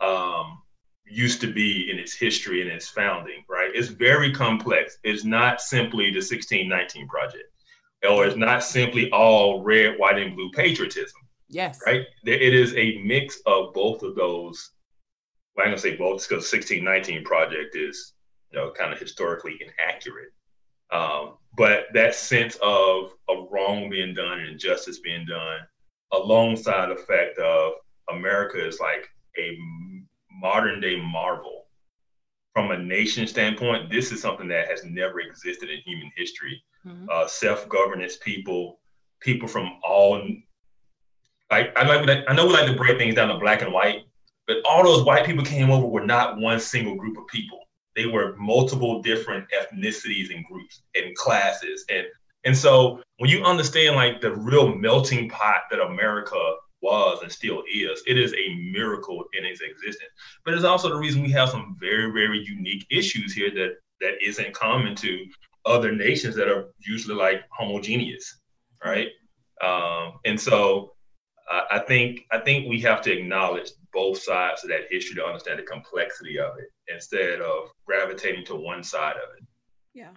um, 0.00 0.62
used 1.08 1.40
to 1.40 1.52
be 1.52 1.90
in 1.90 1.98
its 1.98 2.14
history 2.14 2.62
and 2.62 2.70
its 2.70 2.88
founding, 2.88 3.44
right? 3.48 3.70
It's 3.74 3.88
very 3.88 4.32
complex. 4.32 4.98
It's 5.04 5.24
not 5.24 5.60
simply 5.60 6.06
the 6.10 6.18
1619 6.18 7.08
project, 7.08 7.44
or 8.08 8.26
it's 8.26 8.36
not 8.36 8.62
simply 8.62 9.10
all 9.10 9.62
red, 9.62 9.98
white, 9.98 10.18
and 10.18 10.34
blue 10.34 10.50
patriotism. 10.50 11.20
Yes. 11.48 11.80
Right? 11.86 12.04
It 12.24 12.54
is 12.54 12.74
a 12.74 12.98
mix 13.04 13.40
of 13.46 13.72
both 13.72 14.02
of 14.02 14.16
those. 14.16 14.72
Well, 15.56 15.64
I'm 15.64 15.70
going 15.70 15.76
to 15.76 15.82
say 15.82 15.96
both 15.96 16.28
because 16.28 16.52
1619 16.52 17.24
project 17.24 17.76
is, 17.76 18.12
you 18.52 18.58
know, 18.58 18.72
kind 18.72 18.92
of 18.92 18.98
historically 18.98 19.58
inaccurate. 19.60 20.32
Um, 20.92 21.34
but 21.56 21.86
that 21.94 22.14
sense 22.14 22.56
of 22.62 23.12
a 23.28 23.46
wrong 23.50 23.88
being 23.90 24.14
done 24.14 24.40
and 24.40 24.48
injustice 24.48 25.00
being 25.00 25.26
done 25.26 25.60
alongside 26.12 26.90
the 26.90 26.96
fact 26.96 27.38
of 27.38 27.72
America 28.10 28.64
is 28.64 28.78
like 28.78 29.08
a 29.38 29.56
modern 30.30 30.80
day 30.80 31.00
marvel. 31.00 31.64
From 32.52 32.70
a 32.70 32.78
nation 32.78 33.26
standpoint, 33.26 33.90
this 33.90 34.12
is 34.12 34.22
something 34.22 34.48
that 34.48 34.68
has 34.68 34.84
never 34.84 35.20
existed 35.20 35.68
in 35.68 35.78
human 35.84 36.10
history. 36.16 36.62
Mm-hmm. 36.86 37.06
Uh, 37.10 37.26
Self 37.26 37.68
governance 37.68 38.16
people, 38.16 38.78
people 39.20 39.48
from 39.48 39.78
all 39.82 40.22
like 41.50 41.76
I 41.76 41.86
like 41.86 42.24
I 42.28 42.34
know 42.34 42.46
we 42.46 42.52
like 42.52 42.66
to 42.66 42.76
break 42.76 42.98
things 42.98 43.14
down 43.14 43.28
to 43.28 43.38
black 43.38 43.62
and 43.62 43.72
white, 43.72 44.04
but 44.46 44.58
all 44.64 44.82
those 44.82 45.04
white 45.04 45.26
people 45.26 45.44
came 45.44 45.70
over 45.70 45.86
were 45.86 46.06
not 46.06 46.38
one 46.38 46.60
single 46.60 46.94
group 46.94 47.16
of 47.16 47.26
people. 47.26 47.60
They 47.94 48.06
were 48.06 48.36
multiple 48.36 49.02
different 49.02 49.46
ethnicities 49.50 50.34
and 50.34 50.44
groups 50.44 50.82
and 50.94 51.14
classes. 51.16 51.84
And 51.88 52.06
and 52.44 52.56
so 52.56 53.02
when 53.18 53.30
you 53.30 53.42
understand 53.42 53.96
like 53.96 54.20
the 54.20 54.34
real 54.34 54.74
melting 54.74 55.28
pot 55.28 55.62
that 55.70 55.80
America 55.80 56.56
was 56.82 57.22
and 57.22 57.32
still 57.32 57.62
is. 57.72 58.02
It 58.06 58.18
is 58.18 58.32
a 58.34 58.54
miracle 58.72 59.24
in 59.36 59.44
its 59.44 59.60
existence. 59.60 60.10
But 60.44 60.54
it's 60.54 60.64
also 60.64 60.88
the 60.88 60.96
reason 60.96 61.22
we 61.22 61.32
have 61.32 61.48
some 61.48 61.76
very, 61.80 62.12
very 62.12 62.44
unique 62.44 62.86
issues 62.90 63.34
here 63.34 63.50
that 63.50 63.76
that 64.00 64.14
isn't 64.24 64.54
common 64.54 64.94
to 64.96 65.26
other 65.64 65.90
nations 65.90 66.36
that 66.36 66.48
are 66.48 66.68
usually 66.78 67.16
like 67.16 67.42
homogeneous, 67.50 68.38
right? 68.84 69.08
Um, 69.62 70.18
and 70.24 70.40
so 70.40 70.92
I 71.70 71.78
think 71.78 72.20
I 72.30 72.38
think 72.38 72.68
we 72.68 72.80
have 72.80 73.00
to 73.02 73.12
acknowledge 73.12 73.70
both 73.96 74.18
sides 74.18 74.62
of 74.62 74.68
that 74.68 74.82
history 74.90 75.16
to 75.16 75.24
understand 75.24 75.58
the 75.58 75.62
complexity 75.62 76.38
of 76.38 76.58
it 76.58 76.70
instead 76.92 77.40
of 77.40 77.70
gravitating 77.86 78.44
to 78.44 78.54
one 78.54 78.84
side 78.84 79.16
of 79.16 79.36
it. 79.38 79.44
Yeah. 79.94 80.10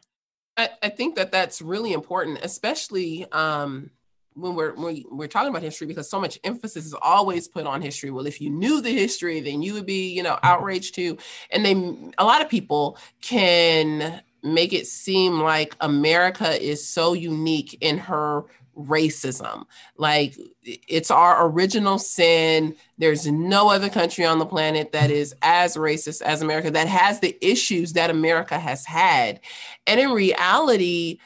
I, 0.57 0.69
I 0.83 0.89
think 0.89 1.15
that 1.15 1.31
that's 1.31 1.61
really 1.61 1.93
important, 1.93 2.39
especially 2.43 3.25
um, 3.31 3.89
when 4.33 4.53
we're 4.53 4.75
when 4.75 5.05
we're 5.09 5.29
talking 5.29 5.49
about 5.49 5.61
history 5.61 5.87
because 5.87 6.09
so 6.09 6.19
much 6.19 6.37
emphasis 6.43 6.85
is 6.85 6.93
always 7.01 7.47
put 7.47 7.65
on 7.65 7.81
history 7.81 8.11
well 8.11 8.27
if 8.27 8.39
you 8.39 8.49
knew 8.49 8.79
the 8.79 8.93
history 8.93 9.41
then 9.41 9.61
you 9.61 9.73
would 9.73 9.85
be 9.85 10.13
you 10.13 10.23
know 10.23 10.37
outraged 10.43 10.95
too 10.95 11.17
and 11.51 11.65
they 11.65 11.73
a 12.17 12.23
lot 12.23 12.41
of 12.41 12.47
people 12.47 12.97
can 13.21 14.21
make 14.43 14.71
it 14.71 14.87
seem 14.87 15.39
like 15.39 15.75
america 15.81 16.61
is 16.63 16.87
so 16.87 17.13
unique 17.13 17.77
in 17.81 17.97
her 17.97 18.45
racism. 18.87 19.65
Like 19.97 20.35
it's 20.63 21.11
our 21.11 21.47
original 21.47 21.99
sin. 21.99 22.75
There's 22.97 23.27
no 23.27 23.69
other 23.69 23.89
country 23.89 24.25
on 24.25 24.39
the 24.39 24.45
planet 24.45 24.91
that 24.93 25.11
is 25.11 25.35
as 25.41 25.75
racist 25.75 26.21
as 26.21 26.41
america 26.41 26.71
that 26.71 26.87
has 26.87 27.19
the 27.19 27.37
issues 27.41 27.93
that 27.93 28.09
america 28.09 28.57
has 28.57 28.85
had. 28.85 29.39
And 29.87 29.99
in 29.99 30.11
reality 30.11 31.19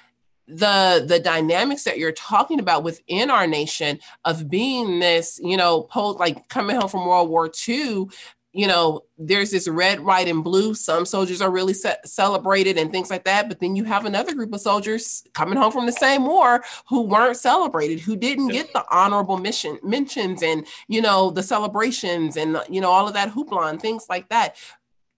the 0.48 1.04
the 1.08 1.20
dynamics 1.20 1.84
that 1.84 1.98
you're 1.98 2.12
talking 2.12 2.60
about 2.60 2.84
within 2.84 3.32
our 3.32 3.48
nation 3.48 4.00
of 4.26 4.50
being 4.50 5.00
this 5.00 5.40
you 5.42 5.56
know 5.56 5.84
post 5.84 6.20
like 6.20 6.50
coming 6.50 6.76
home 6.76 6.90
from 6.90 7.06
world 7.06 7.30
war 7.30 7.50
ii 7.70 8.06
you 8.54 8.68
know 8.68 9.02
there's 9.18 9.52
this 9.52 9.68
red 9.68 10.00
white 10.00 10.28
and 10.28 10.44
blue. 10.44 10.74
Some 10.74 11.06
soldiers 11.06 11.42
are 11.42 11.52
really 11.52 11.74
ce- 11.74 12.04
celebrated 12.06 12.78
and 12.78 12.92
things 12.92 13.10
like 13.10 13.26
that 13.26 13.50
but 13.50 13.60
then 13.60 13.76
you 13.76 13.84
have 13.84 14.06
another 14.06 14.34
group 14.34 14.54
of 14.54 14.62
soldiers 14.62 15.24
coming 15.34 15.58
home 15.58 15.72
from 15.72 15.86
the 15.86 15.92
same 15.92 16.26
war 16.26 16.64
who 16.88 17.02
weren't 17.02 17.38
celebrated 17.38 18.00
who 18.00 18.16
didn't 18.16 18.50
get 18.50 18.72
the 18.74 18.86
honorable 18.92 19.38
mission 19.38 19.78
mentions 19.84 20.44
and 20.44 20.66
you 20.88 21.02
know 21.02 21.30
the 21.30 21.44
celebrations 21.44 22.38
and 22.38 22.58
you 22.70 22.80
know 22.80 22.90
all 22.90 23.08
of 23.08 23.14
that 23.14 23.32
hoopla 23.32 23.70
and 23.70 23.82
things 23.82 24.06
like 24.10 24.30
that. 24.30 24.56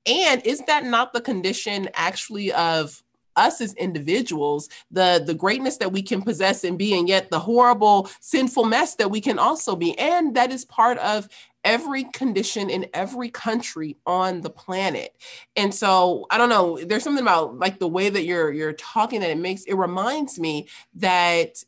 And 0.06 0.46
is 0.46 0.62
that 0.68 0.86
not 0.86 1.14
the 1.14 1.22
condition 1.22 1.90
actually 1.96 2.52
of 2.54 3.02
us 3.36 3.60
as 3.60 3.74
individuals, 3.74 4.70
the 4.92 5.22
the 5.26 5.34
greatness 5.34 5.78
that 5.78 5.92
we 5.92 6.02
can 6.02 6.22
possess 6.22 6.64
and 6.64 6.78
be, 6.78 6.98
and 6.98 7.10
yet 7.10 7.30
the 7.30 7.40
horrible 7.40 8.10
sinful 8.22 8.66
mess 8.66 8.96
that 8.96 9.12
we 9.12 9.20
can 9.20 9.40
also 9.40 9.76
be, 9.76 9.98
and 10.00 10.36
that 10.36 10.52
is 10.52 10.66
part 10.66 10.98
of 11.00 11.28
every 11.66 12.06
condition 12.06 12.70
in 12.70 12.88
every 12.94 13.30
country 13.30 13.98
on 14.06 14.40
the 14.42 14.50
planet. 14.50 15.14
And 15.58 15.74
so 15.74 16.28
I 16.30 16.38
don't 16.38 16.50
know, 16.50 16.80
there's 16.82 17.04
something 17.04 17.24
about 17.24 17.58
like 17.58 17.80
the 17.80 17.88
way 17.88 18.08
that 18.10 18.24
you're 18.24 18.54
you're 18.54 18.74
talking 18.74 19.20
that 19.20 19.32
it 19.32 19.38
makes 19.38 19.64
it 19.64 19.74
reminds 19.74 20.40
me 20.40 20.68
that 20.94 21.64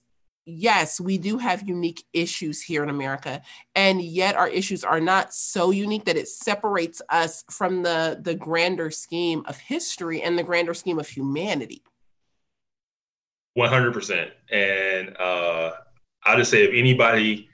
yes, 0.45 1.01
we 1.01 1.17
do 1.17 1.37
have 1.39 1.67
unique 1.67 2.05
issues 2.13 2.61
here 2.61 2.81
in 2.81 2.89
America, 2.89 3.41
and 3.75 4.01
yet 4.01 4.35
our 4.35 4.47
issues 4.47 4.85
are 4.85 5.01
not 5.01 5.33
so 5.33 5.71
unique 5.71 6.05
that 6.05 6.15
it 6.15 6.29
separates 6.29 7.01
us 7.09 7.43
from 7.51 7.83
the 7.83 8.17
the 8.21 8.35
grander 8.35 8.89
scheme 8.89 9.43
of 9.47 9.57
history 9.57 10.21
and 10.21 10.37
the 10.37 10.43
grander 10.43 10.73
scheme 10.73 10.99
of 10.99 11.07
humanity. 11.09 11.83
One 13.55 13.69
hundred 13.69 13.93
percent, 13.93 14.31
and 14.49 15.17
uh, 15.17 15.71
I'll 16.23 16.37
just 16.37 16.51
say 16.51 16.63
if 16.63 16.71
anybody 16.73 17.49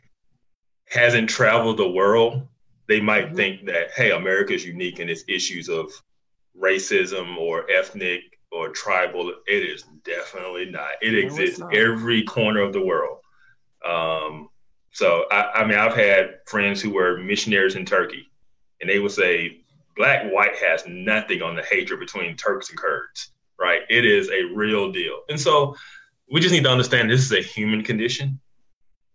hasn't 0.94 1.28
traveled 1.28 1.78
the 1.78 1.90
world, 1.90 2.48
they 2.88 3.02
might 3.02 3.28
mm-hmm. 3.28 3.36
think 3.36 3.66
that 3.66 3.92
hey, 3.96 4.12
America 4.12 4.54
is 4.54 4.66
unique 4.66 5.00
in 5.00 5.10
its 5.10 5.24
issues 5.28 5.68
of 5.68 5.92
racism 6.60 7.38
or 7.38 7.70
ethnic 7.72 8.22
or 8.52 8.70
tribal. 8.70 9.34
It 9.48 9.64
is 9.64 9.84
definitely 10.04 10.66
not. 10.66 10.92
It 11.02 11.18
exists 11.18 11.60
not. 11.60 11.76
every 11.76 12.24
corner 12.24 12.62
of 12.62 12.74
the 12.74 12.86
world. 12.86 13.20
Um, 13.88 14.50
so 14.92 15.26
I, 15.32 15.62
I, 15.62 15.66
mean, 15.66 15.78
I've 15.78 15.96
had 15.96 16.36
friends 16.46 16.80
who 16.80 16.92
were 16.92 17.18
missionaries 17.18 17.76
in 17.76 17.86
Turkey, 17.86 18.30
and 18.80 18.90
they 18.90 19.00
would 19.00 19.12
say 19.12 19.62
black 19.98 20.32
white 20.32 20.56
has 20.58 20.84
nothing 20.88 21.42
on 21.42 21.56
the 21.56 21.64
hatred 21.64 22.00
between 22.00 22.38
Turks 22.38 22.70
and 22.70 22.78
Kurds. 22.78 23.32
Right? 23.60 23.82
It 23.90 24.06
is 24.06 24.30
a 24.30 24.54
real 24.54 24.92
deal, 24.92 25.22
and 25.30 25.40
so 25.40 25.76
we 26.30 26.40
just 26.40 26.54
need 26.54 26.64
to 26.64 26.70
understand 26.70 27.10
this 27.10 27.22
is 27.22 27.32
a 27.32 27.42
human 27.42 27.84
condition, 27.84 28.40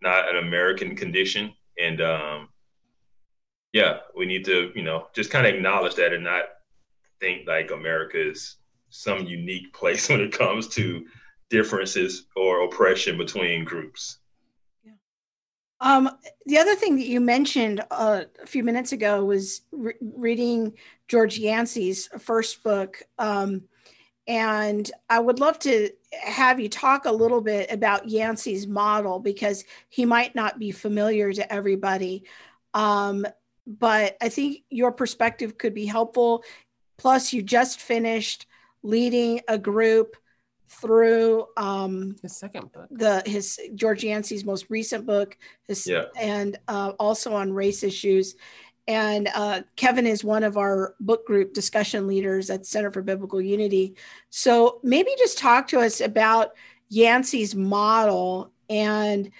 not 0.01 0.29
an 0.29 0.39
American 0.39 0.97
condition, 0.97 1.53
and 1.79 2.01
um, 2.01 2.49
yeah, 3.73 3.99
we 4.17 4.27
need 4.27 4.45
to 4.47 4.73
you 4.75 4.83
know 4.83 5.09
just 5.15 5.31
kind 5.31 5.47
of 5.47 5.55
acknowledge 5.55 5.95
that 5.97 6.13
and 6.13 6.25
not 6.25 6.45
think 7.21 7.47
like 7.47 7.71
America 7.71 8.31
is 8.31 8.57
some 8.91 9.27
unique 9.27 9.73
place 9.73 10.09
when 10.11 10.21
it 10.21 10.33
comes 10.33 10.69
to 10.69 11.05
differences 11.51 12.27
or 12.37 12.63
oppression 12.63 13.17
between 13.17 13.65
groups. 13.65 14.19
Yeah. 14.85 14.93
Um, 15.81 16.11
the 16.47 16.59
other 16.59 16.75
thing 16.75 16.97
that 16.97 17.07
you 17.07 17.21
mentioned 17.21 17.83
uh, 17.91 18.23
a 18.43 18.47
few 18.47 18.63
minutes 18.63 18.93
ago 18.93 19.25
was 19.25 19.63
re- 19.73 19.95
reading 20.01 20.75
George 21.09 21.39
Yancey's 21.39 22.09
first 22.19 22.63
book. 22.63 23.03
Um, 23.19 23.63
and 24.29 24.89
I 25.09 25.19
would 25.19 25.41
love 25.41 25.59
to 25.61 25.91
have 26.13 26.61
you 26.61 26.69
talk 26.69 27.07
a 27.07 27.13
little 27.13 27.41
bit 27.41 27.73
about 27.73 28.11
Yancey's 28.11 28.67
model 28.67 29.19
because 29.19 29.65
he 29.89 30.05
might 30.05 30.35
not 30.35 30.59
be 30.59 30.71
familiar 30.71 31.33
to 31.33 31.51
everybody. 31.51 32.25
Um, 32.75 33.27
but 33.67 34.19
I 34.21 34.29
think 34.29 34.65
your 34.69 34.93
perspective 34.93 35.57
could 35.57 35.73
be 35.73 35.87
helpful. 35.87 36.45
Plus, 36.99 37.33
you 37.33 37.43
just 37.43 37.81
finished 37.81 38.47
leading 38.83 39.41
a 39.49 39.59
group 39.59 40.15
through 40.71 41.47
um 41.57 42.15
his 42.21 42.37
second 42.37 42.71
book 42.73 42.87
the 42.91 43.23
his 43.25 43.59
george 43.75 44.05
yancey's 44.05 44.45
most 44.45 44.67
recent 44.69 45.07
book 45.07 45.35
his, 45.67 45.87
yeah. 45.87 46.05
and 46.21 46.59
uh, 46.69 46.93
also 46.99 47.33
on 47.33 47.51
race 47.51 47.83
issues 47.83 48.37
and 48.89 49.29
uh, 49.35 49.61
kevin 49.77 50.07
is 50.07 50.25
one 50.25 50.43
of 50.43 50.57
our 50.57 50.95
book 50.99 51.25
group 51.27 51.55
discussion 51.55 52.07
leaders 52.09 52.51
at 52.51 52.67
center 52.67 52.91
for 52.91 53.03
biblical 53.03 53.41
unity 53.41 53.95
so 54.31 54.81
maybe 54.83 55.11
just 55.19 55.39
talk 55.39 55.69
to 55.69 55.79
us 55.79 56.01
about 56.01 56.53
yancey's 56.89 57.55
model 57.55 58.51
and 58.69 59.31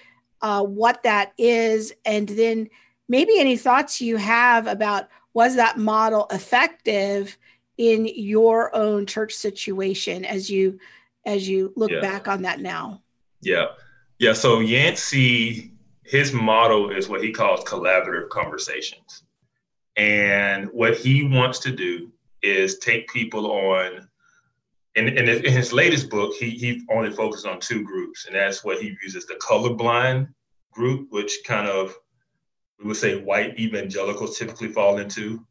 uh, 0.41 0.63
what 0.63 1.03
that 1.03 1.33
is 1.37 1.91
and 2.05 2.29
then 2.29 2.69
maybe 3.09 3.37
any 3.39 3.57
thoughts 3.57 3.99
you 3.99 4.15
have 4.15 4.67
about 4.67 5.09
was 5.33 5.55
that 5.55 5.77
model 5.77 6.27
effective 6.31 7.37
in 7.77 8.05
your 8.13 8.75
own 8.75 9.05
church 9.05 9.33
situation 9.33 10.25
as 10.25 10.49
you 10.49 10.79
as 11.25 11.47
you 11.47 11.73
look 11.75 11.91
Yeah. 11.91 12.01
back 12.01 12.27
on 12.27 12.41
that 12.43 12.59
now? 12.59 13.01
Yeah. 13.41 13.67
Yeah. 14.19 14.33
So 14.33 14.59
Yancey, 14.59 15.71
his 16.03 16.33
model 16.33 16.91
is 16.91 17.07
what 17.07 17.23
he 17.23 17.31
calls 17.31 17.63
collaborative 17.63 18.29
conversations. 18.29 19.23
And 19.99 20.69
what 20.71 20.95
he 20.95 21.25
wants 21.25 21.59
to 21.59 21.71
do 21.71 22.09
is 22.41 22.79
take 22.79 23.09
people 23.09 23.51
on, 23.51 24.07
in, 24.95 25.09
in, 25.09 25.27
in 25.27 25.51
his 25.51 25.73
latest 25.73 26.09
book, 26.09 26.33
he, 26.35 26.51
he 26.51 26.85
only 26.89 27.11
focused 27.11 27.45
on 27.45 27.59
two 27.59 27.83
groups, 27.83 28.25
and 28.25 28.33
that's 28.33 28.63
what 28.63 28.81
he 28.81 28.95
as 29.05 29.25
the 29.25 29.35
colorblind 29.35 30.29
group, 30.71 31.07
which 31.11 31.39
kind 31.45 31.67
of, 31.67 31.93
we 32.79 32.87
would 32.87 32.95
say 32.95 33.21
white 33.21 33.59
evangelicals 33.59 34.39
typically 34.39 34.69
fall 34.69 34.99
into. 34.99 35.45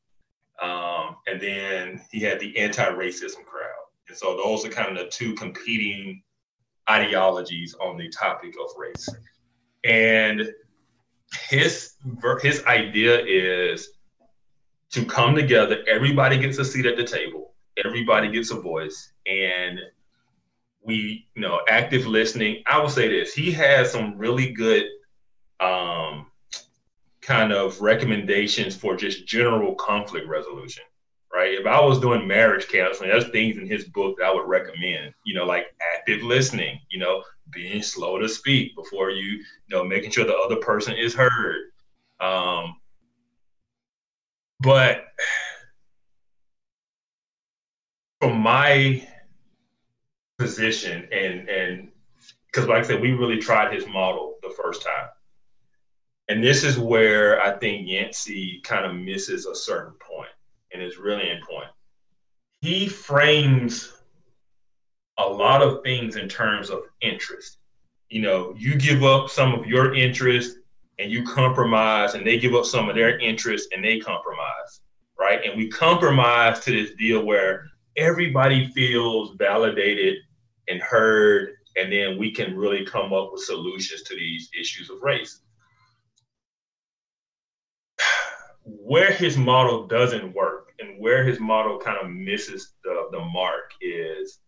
Um, 0.62 1.16
and 1.26 1.38
then 1.38 2.00
he 2.10 2.20
had 2.20 2.40
the 2.40 2.56
anti 2.56 2.88
racism 2.88 3.44
crowd. 3.44 3.84
And 4.08 4.16
so 4.16 4.34
those 4.34 4.64
are 4.64 4.70
kind 4.70 4.96
of 4.96 5.04
the 5.04 5.10
two 5.10 5.34
competing 5.34 6.22
ideologies 6.88 7.74
on 7.82 7.98
the 7.98 8.08
topic 8.08 8.54
of 8.58 8.70
race. 8.78 9.06
And 9.84 10.54
his 11.50 11.96
his 12.40 12.64
idea 12.64 13.22
is 13.26 13.90
to 14.90 15.04
come 15.04 15.34
together. 15.34 15.84
Everybody 15.88 16.38
gets 16.38 16.58
a 16.58 16.64
seat 16.64 16.86
at 16.86 16.96
the 16.96 17.04
table. 17.04 17.54
Everybody 17.84 18.28
gets 18.30 18.50
a 18.50 18.60
voice, 18.60 19.12
and 19.26 19.78
we, 20.82 21.28
you 21.34 21.42
know, 21.42 21.60
active 21.68 22.06
listening. 22.06 22.62
I 22.66 22.78
will 22.78 22.88
say 22.88 23.08
this: 23.08 23.32
he 23.32 23.52
has 23.52 23.90
some 23.90 24.16
really 24.18 24.52
good, 24.52 24.86
um, 25.60 26.26
kind 27.20 27.52
of 27.52 27.80
recommendations 27.80 28.74
for 28.74 28.96
just 28.96 29.26
general 29.26 29.74
conflict 29.74 30.26
resolution 30.26 30.84
right? 31.32 31.54
If 31.54 31.66
I 31.66 31.80
was 31.80 32.00
doing 32.00 32.26
marriage 32.26 32.68
counseling, 32.68 33.10
there's 33.10 33.28
things 33.28 33.58
in 33.58 33.66
his 33.66 33.84
book 33.84 34.16
that 34.18 34.26
I 34.26 34.34
would 34.34 34.48
recommend, 34.48 35.14
you 35.24 35.34
know, 35.34 35.44
like 35.44 35.66
active 35.94 36.22
listening, 36.22 36.80
you 36.90 36.98
know, 36.98 37.22
being 37.50 37.82
slow 37.82 38.18
to 38.18 38.28
speak 38.28 38.74
before 38.74 39.10
you, 39.10 39.22
you 39.32 39.44
know, 39.68 39.84
making 39.84 40.10
sure 40.10 40.24
the 40.24 40.36
other 40.36 40.56
person 40.56 40.94
is 40.96 41.14
heard. 41.14 41.70
Um, 42.20 42.77
but 44.60 45.04
from 48.20 48.40
my 48.40 49.06
position 50.38 51.08
and 51.12 51.48
and 51.48 51.88
because 52.46 52.66
like 52.66 52.84
I 52.84 52.86
said, 52.86 53.00
we 53.00 53.12
really 53.12 53.38
tried 53.38 53.72
his 53.72 53.86
model 53.86 54.36
the 54.42 54.50
first 54.50 54.82
time. 54.82 55.08
And 56.28 56.42
this 56.42 56.64
is 56.64 56.78
where 56.78 57.40
I 57.40 57.58
think 57.58 57.86
Yancey 57.86 58.60
kind 58.64 58.84
of 58.86 58.94
misses 58.94 59.46
a 59.46 59.54
certain 59.54 59.94
point 59.94 60.30
and 60.72 60.82
it's 60.82 60.98
really 60.98 61.30
important. 61.30 61.72
He 62.60 62.88
frames 62.88 63.92
a 65.18 65.26
lot 65.26 65.62
of 65.62 65.82
things 65.82 66.16
in 66.16 66.28
terms 66.28 66.70
of 66.70 66.80
interest. 67.00 67.58
You 68.08 68.22
know, 68.22 68.54
you 68.56 68.76
give 68.76 69.04
up 69.04 69.30
some 69.30 69.54
of 69.54 69.66
your 69.66 69.94
interest 69.94 70.57
and 70.98 71.10
you 71.10 71.22
compromise, 71.24 72.14
and 72.14 72.26
they 72.26 72.38
give 72.38 72.54
up 72.54 72.64
some 72.64 72.88
of 72.88 72.96
their 72.96 73.18
interest 73.18 73.68
and 73.74 73.84
they 73.84 73.98
compromise, 73.98 74.80
right? 75.18 75.44
And 75.44 75.56
we 75.56 75.68
compromise 75.68 76.60
to 76.60 76.72
this 76.72 76.94
deal 76.96 77.24
where 77.24 77.70
everybody 77.96 78.68
feels 78.68 79.36
validated 79.36 80.16
and 80.68 80.80
heard, 80.80 81.54
and 81.76 81.92
then 81.92 82.18
we 82.18 82.32
can 82.32 82.56
really 82.56 82.84
come 82.84 83.12
up 83.12 83.30
with 83.32 83.42
solutions 83.42 84.02
to 84.02 84.14
these 84.14 84.50
issues 84.58 84.90
of 84.90 85.02
race. 85.02 85.40
where 88.68 89.12
his 89.12 89.36
model 89.36 89.86
doesn't 89.86 90.34
work 90.34 90.72
and 90.78 91.00
where 91.00 91.24
his 91.24 91.40
model 91.40 91.78
kind 91.78 91.96
of 91.98 92.10
misses 92.10 92.74
the, 92.84 93.08
the 93.12 93.20
mark 93.20 93.72
is 93.80 94.40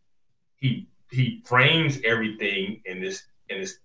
he 0.56 0.86
he 1.10 1.42
frames 1.44 1.98
everything 2.04 2.80
in 2.84 3.00
this 3.00 3.22
in 3.48 3.60
this 3.60 3.78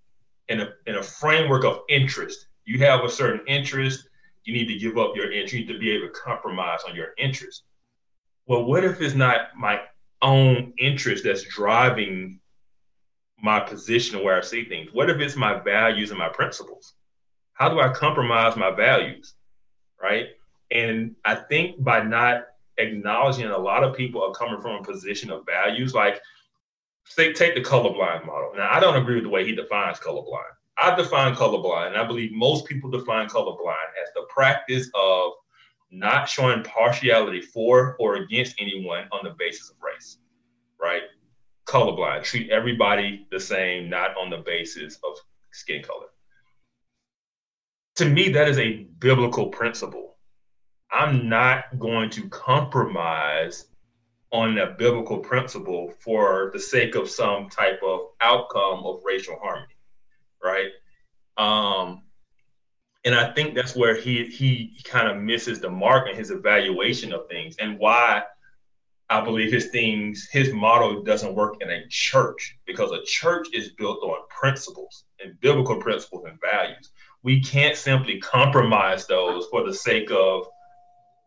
in 0.50 0.62
a 0.62 0.74
in 0.86 0.96
a 0.96 1.04
framework 1.04 1.64
of 1.64 1.82
interest. 1.90 2.48
You 2.66 2.80
have 2.80 3.04
a 3.04 3.10
certain 3.10 3.46
interest, 3.48 4.10
you 4.44 4.54
need 4.54 4.68
to 4.68 4.78
give 4.78 4.98
up 4.98 5.16
your 5.16 5.32
interest, 5.32 5.54
you 5.54 5.60
need 5.62 5.74
to 5.74 5.80
be 5.80 5.92
able 5.92 6.08
to 6.08 6.14
compromise 6.14 6.82
on 6.88 6.96
your 6.96 7.10
interest. 7.18 7.64
Well, 8.48 8.66
what 8.66 8.84
if 8.84 9.02
it's 9.02 9.16
not 9.16 9.56
my 9.58 9.82
own 10.22 10.74
interest 10.78 11.24
that's 11.24 11.44
driving 11.44 12.40
my 13.42 13.60
position 13.60 14.24
where 14.24 14.38
I 14.38 14.42
see 14.42 14.66
things? 14.66 14.90
What 14.94 15.10
if 15.10 15.20
it's 15.20 15.36
my 15.36 15.60
values 15.60 16.10
and 16.10 16.20
my 16.20 16.30
principles? 16.30 16.94
How 17.54 17.70
do 17.70 17.80
I 17.80 17.94
compromise 17.94 18.56
my 18.56 18.72
values? 18.72 19.34
right? 20.02 20.28
And 20.72 21.16
I 21.26 21.36
think 21.36 21.84
by 21.84 22.04
not 22.04 22.44
acknowledging 22.78 23.46
a 23.48 23.58
lot 23.58 23.84
of 23.84 23.96
people 23.96 24.24
are 24.24 24.34
coming 24.34 24.62
from 24.62 24.82
a 24.82 24.84
position 24.84 25.32
of 25.32 25.46
values, 25.46 25.94
like 25.94 26.22
say 27.06 27.34
take 27.34 27.56
the 27.56 27.62
colorblind 27.62 28.26
model. 28.26 28.52
Now 28.56 28.70
I 28.72 28.80
don't 28.80 29.02
agree 29.02 29.16
with 29.16 29.24
the 29.24 29.30
way 29.30 29.46
he 29.46 29.56
defines 29.56 30.00
colorblind. 30.00 30.55
I 30.78 30.96
define 30.96 31.36
colorblind, 31.36 31.88
and 31.88 31.98
I 31.98 32.06
believe 32.06 32.32
most 32.32 32.66
people 32.66 32.90
define 32.90 33.28
colorblind 33.28 33.92
as 34.02 34.14
the 34.14 34.26
practice 34.30 34.90
of 34.94 35.34
not 35.92 36.28
showing 36.28 36.64
partiality 36.64 37.42
for 37.42 37.96
or 38.00 38.16
against 38.16 38.56
anyone 38.60 39.08
on 39.12 39.24
the 39.24 39.36
basis 39.38 39.70
of 39.70 39.78
race, 39.82 40.18
right? 40.80 41.04
Colorblind, 41.66 42.24
treat 42.24 42.50
everybody 42.50 43.26
the 43.32 43.40
same, 43.40 43.90
not 43.90 44.18
on 44.18 44.30
the 44.30 44.38
basis 44.40 45.00
of 45.04 45.18
skin 45.52 45.82
color 45.82 46.08
to 47.96 48.06
me, 48.06 48.30
that 48.30 48.50
is 48.50 48.60
a 48.60 48.88
biblical 49.00 49.48
principle. 49.48 50.18
I'm 50.92 51.30
not 51.30 51.80
going 51.80 52.10
to 52.12 52.28
compromise 52.30 53.68
on 54.32 54.58
a 54.58 54.72
biblical 54.72 55.20
principle 55.20 55.94
for 56.00 56.52
the 56.54 56.60
sake 56.60 56.96
of 56.96 57.10
some 57.10 57.50
type 57.50 57.80
of 57.84 58.08
outcome 58.22 58.84
of 58.86 59.00
racial 59.06 59.38
harmony, 59.42 59.75
right? 60.46 60.70
Um, 61.38 62.04
and 63.04 63.16
I 63.16 63.34
think 63.34 63.56
that's 63.56 63.76
where 63.76 63.96
he 63.96 64.26
he 64.28 64.82
kind 64.84 65.08
of 65.08 65.18
misses 65.18 65.60
the 65.60 65.70
mark 65.70 66.08
in 66.10 66.16
his 66.16 66.32
evaluation 66.32 67.12
of 67.14 67.28
things, 67.28 67.56
and 67.58 67.80
why 67.80 68.24
I 69.10 69.22
believe 69.22 69.52
his 69.52 69.68
things 69.68 70.28
his 70.32 70.54
model 70.54 71.04
doesn't 71.04 71.36
work 71.36 71.62
in 71.62 71.70
a 71.72 71.88
church 71.90 72.58
because 72.66 72.92
a 72.92 73.04
church 73.04 73.48
is 73.54 73.70
built 73.78 74.04
on 74.04 74.28
principles 74.30 75.04
and 75.24 75.40
biblical 75.42 75.78
principles 75.82 76.26
and 76.26 76.40
values 76.40 76.92
we 77.26 77.42
can't 77.42 77.76
simply 77.76 78.20
compromise 78.20 79.08
those 79.08 79.48
for 79.48 79.66
the 79.66 79.74
sake 79.74 80.12
of 80.12 80.46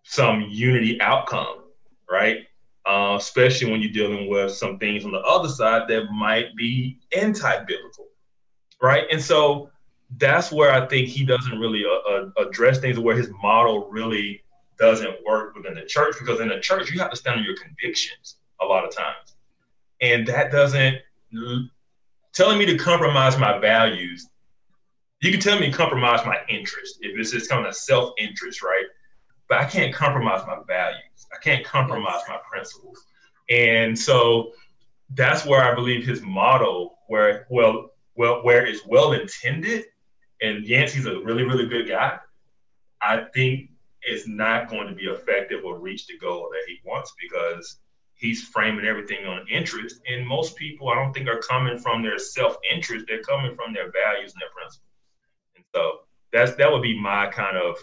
some 0.04 0.42
unity 0.48 0.98
outcome, 1.00 1.64
right? 2.08 2.46
Uh, 2.86 3.16
especially 3.18 3.68
when 3.68 3.82
you're 3.82 3.90
dealing 3.90 4.30
with 4.30 4.54
some 4.54 4.78
things 4.78 5.04
on 5.04 5.10
the 5.10 5.18
other 5.18 5.48
side 5.48 5.88
that 5.88 6.04
might 6.12 6.54
be 6.56 7.00
anti-biblical, 7.14 8.06
right? 8.80 9.04
And 9.10 9.20
so 9.20 9.70
that's 10.16 10.50
where 10.50 10.72
I 10.72 10.86
think 10.86 11.08
he 11.08 11.24
doesn't 11.24 11.58
really 11.58 11.84
uh, 11.84 12.10
uh, 12.10 12.48
address 12.48 12.78
things 12.78 12.98
where 12.98 13.16
his 13.16 13.30
model 13.42 13.88
really 13.90 14.42
doesn't 14.78 15.24
work 15.26 15.54
within 15.54 15.74
the 15.74 15.84
church 15.84 16.16
because 16.18 16.40
in 16.40 16.48
the 16.48 16.60
church 16.60 16.90
you 16.90 17.00
have 17.00 17.10
to 17.10 17.16
stand 17.16 17.40
on 17.40 17.44
your 17.44 17.56
convictions 17.56 18.36
a 18.60 18.64
lot 18.64 18.84
of 18.84 18.94
times, 18.94 19.36
and 20.00 20.26
that 20.26 20.52
doesn't 20.52 20.96
telling 22.32 22.58
me 22.58 22.64
to 22.64 22.76
compromise 22.76 23.36
my 23.36 23.58
values 23.58 24.28
you 25.20 25.32
can 25.32 25.40
tell 25.40 25.58
me 25.58 25.70
to 25.70 25.76
compromise 25.76 26.24
my 26.24 26.38
interest 26.48 26.98
if 27.00 27.18
it's 27.18 27.32
just 27.32 27.50
kind 27.50 27.66
of 27.66 27.74
self 27.74 28.12
interest, 28.18 28.62
right? 28.62 28.84
But 29.48 29.58
I 29.58 29.64
can't 29.64 29.94
compromise 29.94 30.42
my 30.46 30.58
values. 30.66 31.26
I 31.32 31.38
can't 31.42 31.64
compromise 31.64 32.20
my 32.28 32.38
principles. 32.48 33.04
And 33.50 33.98
so 33.98 34.52
that's 35.14 35.44
where 35.44 35.62
I 35.62 35.74
believe 35.74 36.06
his 36.06 36.22
model, 36.22 36.98
where 37.08 37.46
well, 37.50 37.90
well, 38.18 38.42
where 38.42 38.66
it's 38.66 38.84
well 38.84 39.12
intended, 39.12 39.84
and 40.42 40.64
Yancey's 40.64 41.06
a 41.06 41.20
really, 41.20 41.44
really 41.44 41.68
good 41.68 41.88
guy. 41.88 42.18
I 43.00 43.24
think 43.32 43.70
it's 44.02 44.26
not 44.26 44.68
going 44.68 44.88
to 44.88 44.94
be 44.94 45.04
effective 45.04 45.64
or 45.64 45.78
reach 45.78 46.08
the 46.08 46.18
goal 46.18 46.48
that 46.50 46.64
he 46.66 46.80
wants 46.84 47.14
because 47.20 47.78
he's 48.14 48.42
framing 48.42 48.84
everything 48.84 49.24
on 49.24 49.46
interest. 49.48 50.00
And 50.08 50.26
most 50.26 50.56
people, 50.56 50.88
I 50.88 50.96
don't 50.96 51.12
think, 51.12 51.28
are 51.28 51.38
coming 51.38 51.78
from 51.78 52.02
their 52.02 52.18
self 52.18 52.56
interest. 52.74 53.04
They're 53.06 53.22
coming 53.22 53.54
from 53.54 53.72
their 53.72 53.92
values 53.92 54.32
and 54.32 54.40
their 54.40 54.50
principles. 54.50 54.82
And 55.54 55.64
so 55.72 56.00
that's 56.32 56.56
that 56.56 56.72
would 56.72 56.82
be 56.82 57.00
my 57.00 57.28
kind 57.28 57.56
of 57.56 57.76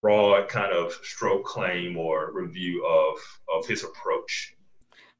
broad 0.00 0.48
kind 0.48 0.72
of 0.72 0.94
stroke 1.02 1.44
claim 1.44 1.98
or 1.98 2.32
review 2.32 2.86
of 2.86 3.18
of 3.54 3.66
his 3.66 3.84
approach. 3.84 4.55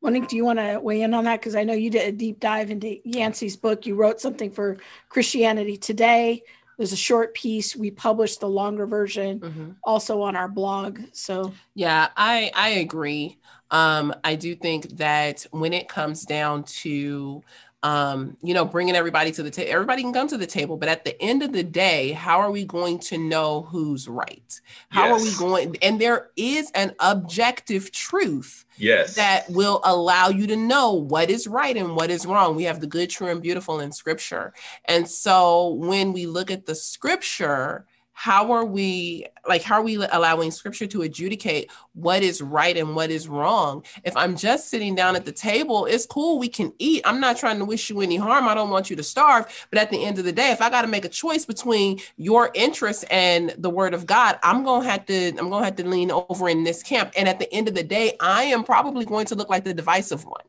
Monique, 0.06 0.28
do 0.28 0.36
you 0.36 0.44
want 0.44 0.60
to 0.60 0.78
weigh 0.80 1.02
in 1.02 1.12
on 1.14 1.24
that? 1.24 1.40
Because 1.40 1.56
I 1.56 1.64
know 1.64 1.72
you 1.72 1.90
did 1.90 2.06
a 2.06 2.12
deep 2.16 2.38
dive 2.38 2.70
into 2.70 2.96
Yancey's 3.04 3.56
book. 3.56 3.86
You 3.86 3.96
wrote 3.96 4.20
something 4.20 4.52
for 4.52 4.76
Christianity 5.08 5.76
Today. 5.76 6.44
There's 6.78 6.92
a 6.92 6.96
short 6.96 7.34
piece. 7.34 7.74
We 7.74 7.90
published 7.90 8.38
the 8.38 8.48
longer 8.48 8.86
version 8.86 9.40
Mm-hmm. 9.40 9.70
also 9.82 10.22
on 10.22 10.36
our 10.36 10.48
blog. 10.48 11.00
So 11.12 11.52
Yeah, 11.74 12.08
I 12.16 12.52
I 12.54 12.68
agree. 12.68 13.38
Um, 13.72 14.14
I 14.22 14.36
do 14.36 14.54
think 14.54 14.90
that 14.98 15.44
when 15.50 15.72
it 15.72 15.88
comes 15.88 16.24
down 16.24 16.62
to 16.64 17.42
um, 17.82 18.36
you 18.42 18.54
know, 18.54 18.64
bringing 18.64 18.96
everybody 18.96 19.30
to 19.32 19.42
the 19.42 19.50
table. 19.50 19.72
Everybody 19.72 20.02
can 20.02 20.12
come 20.12 20.28
to 20.28 20.38
the 20.38 20.46
table, 20.46 20.76
but 20.76 20.88
at 20.88 21.04
the 21.04 21.20
end 21.22 21.42
of 21.42 21.52
the 21.52 21.62
day, 21.62 22.12
how 22.12 22.40
are 22.40 22.50
we 22.50 22.64
going 22.64 22.98
to 23.00 23.18
know 23.18 23.62
who's 23.62 24.08
right? 24.08 24.60
How 24.88 25.08
yes. 25.08 25.20
are 25.20 25.24
we 25.24 25.38
going? 25.38 25.76
And 25.82 26.00
there 26.00 26.30
is 26.36 26.70
an 26.74 26.94
objective 27.00 27.92
truth 27.92 28.64
yes 28.78 29.14
that 29.14 29.48
will 29.50 29.80
allow 29.84 30.28
you 30.28 30.46
to 30.46 30.56
know 30.56 30.92
what 30.92 31.30
is 31.30 31.46
right 31.46 31.76
and 31.76 31.96
what 31.96 32.10
is 32.10 32.26
wrong 32.26 32.54
we 32.54 32.64
have 32.64 32.80
the 32.80 32.86
good 32.86 33.08
true 33.08 33.28
and 33.28 33.42
beautiful 33.42 33.80
in 33.80 33.90
scripture 33.90 34.52
and 34.84 35.08
so 35.08 35.70
when 35.74 36.12
we 36.12 36.26
look 36.26 36.50
at 36.50 36.66
the 36.66 36.74
scripture 36.74 37.86
how 38.18 38.50
are 38.50 38.64
we 38.64 39.26
like 39.46 39.62
how 39.62 39.74
are 39.74 39.82
we 39.82 39.96
allowing 39.96 40.50
scripture 40.50 40.86
to 40.86 41.02
adjudicate 41.02 41.70
what 41.92 42.22
is 42.22 42.40
right 42.40 42.78
and 42.78 42.96
what 42.96 43.10
is 43.10 43.28
wrong? 43.28 43.84
If 44.04 44.16
i'm 44.16 44.36
just 44.36 44.70
sitting 44.70 44.94
down 44.94 45.16
at 45.16 45.26
the 45.26 45.32
table 45.32 45.84
it's 45.84 46.06
cool 46.06 46.38
we 46.38 46.48
can 46.48 46.72
eat. 46.78 47.02
I'm 47.04 47.20
not 47.20 47.36
trying 47.36 47.58
to 47.58 47.66
wish 47.66 47.90
you 47.90 48.00
any 48.00 48.16
harm 48.16 48.48
i 48.48 48.54
don't 48.54 48.70
want 48.70 48.88
you 48.88 48.96
to 48.96 49.02
starve. 49.02 49.66
But 49.70 49.80
at 49.80 49.90
the 49.90 50.02
end 50.02 50.18
of 50.18 50.24
the 50.24 50.32
day 50.32 50.50
if 50.50 50.62
i 50.62 50.70
got 50.70 50.82
to 50.82 50.88
make 50.88 51.04
a 51.04 51.10
choice 51.10 51.44
between 51.44 52.00
your 52.16 52.50
interests 52.54 53.04
and 53.10 53.54
the 53.58 53.68
word 53.68 53.92
of 53.92 54.06
god 54.06 54.38
i'm 54.42 54.64
going 54.64 54.82
to 54.82 54.88
have 54.88 55.04
to 55.06 55.28
i'm 55.36 55.50
going 55.50 55.60
to 55.60 55.66
have 55.66 55.76
to 55.76 55.86
lean 55.86 56.10
over 56.10 56.48
in 56.48 56.64
this 56.64 56.82
camp. 56.82 57.12
And 57.18 57.28
at 57.28 57.38
the 57.38 57.52
end 57.52 57.68
of 57.68 57.74
the 57.74 57.84
day 57.84 58.16
i 58.20 58.44
am 58.44 58.64
probably 58.64 59.04
going 59.04 59.26
to 59.26 59.34
look 59.34 59.50
like 59.50 59.64
the 59.64 59.74
divisive 59.74 60.24
one. 60.24 60.44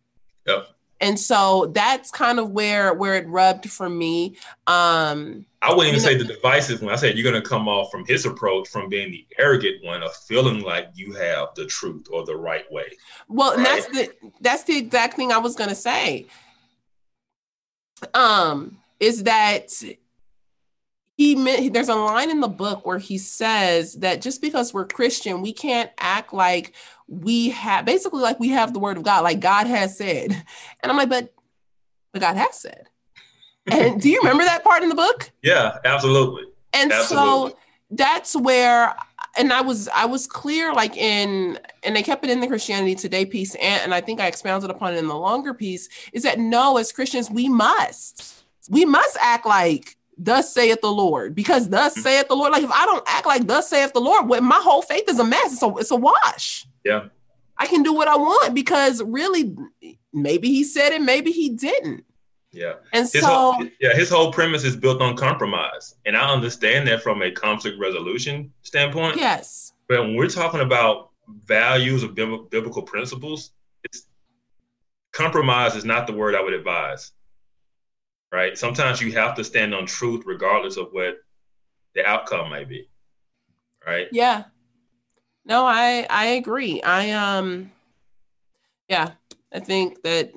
Yep 0.48 0.77
and 1.00 1.20
so 1.20 1.72
that's 1.74 2.12
kind 2.12 2.40
of 2.40 2.52
where 2.52 2.94
where 2.94 3.16
it 3.16 3.28
rubbed 3.28 3.70
for 3.70 3.90
me 3.90 4.36
um 4.68 5.46
I 5.62 5.74
wouldn't 5.74 5.88
even 5.88 6.00
say 6.00 6.16
the 6.16 6.24
divisive 6.24 6.84
one. 6.84 6.94
I 6.94 6.98
said 6.98 7.18
you're 7.18 7.30
going 7.30 7.42
to 7.42 7.48
come 7.48 7.68
off 7.68 7.90
from 7.92 8.06
his 8.06 8.26
approach 8.26 8.68
from 8.68 8.90
being 8.90 9.10
the 9.10 9.26
arrogant 9.40 9.84
one 9.84 10.04
of 10.04 10.16
feeling 10.16 10.62
like 10.62 10.90
you 10.94 11.14
have 11.14 11.50
the 11.56 11.66
truth 11.66 12.08
or 12.12 12.26
the 12.26 12.36
right 12.36 12.72
way. 12.72 12.86
Well, 13.28 13.56
right? 13.56 13.66
that's 13.66 13.88
the 13.88 14.12
that's 14.40 14.64
the 14.64 14.78
exact 14.78 15.16
thing 15.16 15.32
I 15.32 15.40
was 15.40 15.56
going 15.56 15.70
to 15.70 15.76
say. 15.76 16.28
Um, 18.14 18.78
is 19.00 19.24
that 19.24 19.72
he 21.18 21.36
meant 21.36 21.74
there's 21.74 21.90
a 21.90 21.96
line 21.96 22.30
in 22.30 22.40
the 22.40 22.48
book 22.48 22.86
where 22.86 23.00
he 23.00 23.18
says 23.18 23.96
that 23.96 24.22
just 24.22 24.40
because 24.40 24.74
we're 24.74 24.86
Christian, 24.86 25.42
we 25.42 25.52
can't 25.52 25.90
act 25.98 26.32
like 26.32 26.74
we 27.08 27.50
have 27.50 27.86
basically 27.86 28.22
like 28.22 28.40
we 28.40 28.50
have 28.50 28.74
the 28.74 28.80
word 28.80 28.98
of 28.98 29.04
God, 29.04 29.24
like 29.24 29.40
God 29.40 29.68
has 29.68 29.98
said. 29.98 30.32
And 30.82 30.92
I'm 30.92 30.98
like, 30.98 31.10
but 31.10 31.34
but 32.14 32.22
God 32.22 32.38
has 32.38 32.60
said. 32.60 32.88
And 33.70 34.00
do 34.02 34.10
you 34.10 34.20
remember 34.20 34.44
that 34.44 34.64
part 34.64 34.84
in 34.84 34.90
the 34.90 34.96
book? 34.96 35.32
Yeah, 35.42 35.78
absolutely. 35.86 36.44
And 36.74 36.92
absolutely. 36.92 37.52
so 37.52 37.58
that's 37.92 38.36
where 38.36 38.96
and 39.38 39.54
I 39.54 39.62
was 39.62 39.88
I 39.90 40.06
was 40.06 40.28
clear 40.28 40.74
like 40.74 40.98
in 40.98 41.60
and 41.84 41.96
they 41.96 42.04
kept 42.04 42.24
it 42.24 42.30
in 42.30 42.40
the 42.40 42.48
Christianity 42.48 42.96
Today 42.96 43.26
piece 43.26 43.56
and, 43.56 43.84
and 43.84 43.94
I 43.94 44.02
think 44.02 44.20
I 44.20 44.28
expounded 44.28 44.70
upon 44.70 44.94
it 44.94 44.98
in 44.98 45.08
the 45.08 45.16
longer 45.16 45.54
piece 45.54 45.88
is 46.12 46.24
that 46.24 46.40
no 46.40 46.78
as 46.78 46.92
Christians 46.92 47.30
we 47.30 47.48
must 47.48 48.44
we 48.70 48.84
must 48.84 49.18
act 49.22 49.46
like 49.46 49.96
thus 50.18 50.54
saith 50.54 50.82
the 50.82 50.92
Lord 50.92 51.36
because 51.36 51.70
thus 51.70 51.94
mm-hmm. 51.94 52.02
saith 52.02 52.28
the 52.28 52.36
Lord 52.36 52.52
like 52.52 52.64
if 52.64 52.72
I 52.72 52.86
don't 52.86 53.04
act 53.08 53.26
like 53.26 53.48
thus 53.48 53.70
saith 53.70 53.94
the 53.94 54.02
Lord 54.02 54.28
well, 54.28 54.42
my 54.42 54.60
whole 54.62 54.82
faith 54.82 55.08
is 55.08 55.20
a 55.20 55.24
mess 55.24 55.60
so 55.60 55.78
it's 55.78 55.92
a 55.92 55.96
wash 55.96 56.66
yeah 56.88 57.06
I 57.60 57.66
can 57.66 57.82
do 57.82 57.92
what 57.92 58.08
I 58.08 58.16
want 58.16 58.54
because 58.54 59.02
really 59.02 59.56
maybe 60.14 60.48
he 60.50 60.64
said 60.64 60.94
it 60.94 61.02
maybe 61.02 61.32
he 61.32 61.50
didn't 61.50 62.06
yeah. 62.52 62.74
And 62.94 63.04
his 63.04 63.22
so, 63.22 63.28
whole, 63.28 63.68
yeah, 63.80 63.94
his 63.94 64.10
whole 64.10 64.32
premise 64.32 64.64
is 64.64 64.76
built 64.76 65.02
on 65.02 65.16
compromise. 65.16 65.96
And 66.06 66.18
I 66.18 66.32
understand 66.32 66.88
that 66.88 67.04
from 67.04 67.22
a 67.22 67.32
conflict 67.32 67.80
resolution 67.80 68.52
standpoint. 68.64 69.18
Yes. 69.18 69.74
But 69.88 70.02
when 70.02 70.16
we're 70.16 70.30
talking 70.30 70.62
about 70.62 71.12
values 71.46 72.04
of 72.04 72.16
biblical 72.16 72.82
principles, 72.82 73.52
it's, 73.84 74.08
compromise 75.12 75.76
is 75.76 75.86
not 75.86 76.08
the 76.08 76.14
word 76.14 76.36
I 76.36 76.42
would 76.42 76.54
advise. 76.54 77.12
Right? 78.32 78.58
Sometimes 78.58 79.02
you 79.02 79.12
have 79.14 79.36
to 79.36 79.44
stand 79.44 79.76
on 79.76 79.86
truth 79.86 80.24
regardless 80.26 80.78
of 80.78 80.88
what 80.92 81.18
the 81.96 82.06
outcome 82.06 82.50
might 82.50 82.68
be. 82.68 82.90
Right? 83.86 84.08
Yeah. 84.12 84.46
No, 85.48 85.66
I 85.66 86.06
I 86.10 86.26
agree. 86.28 86.82
I 86.82 87.12
um 87.12 87.72
yeah, 88.90 89.12
I 89.54 89.60
think 89.60 90.04
that 90.04 90.34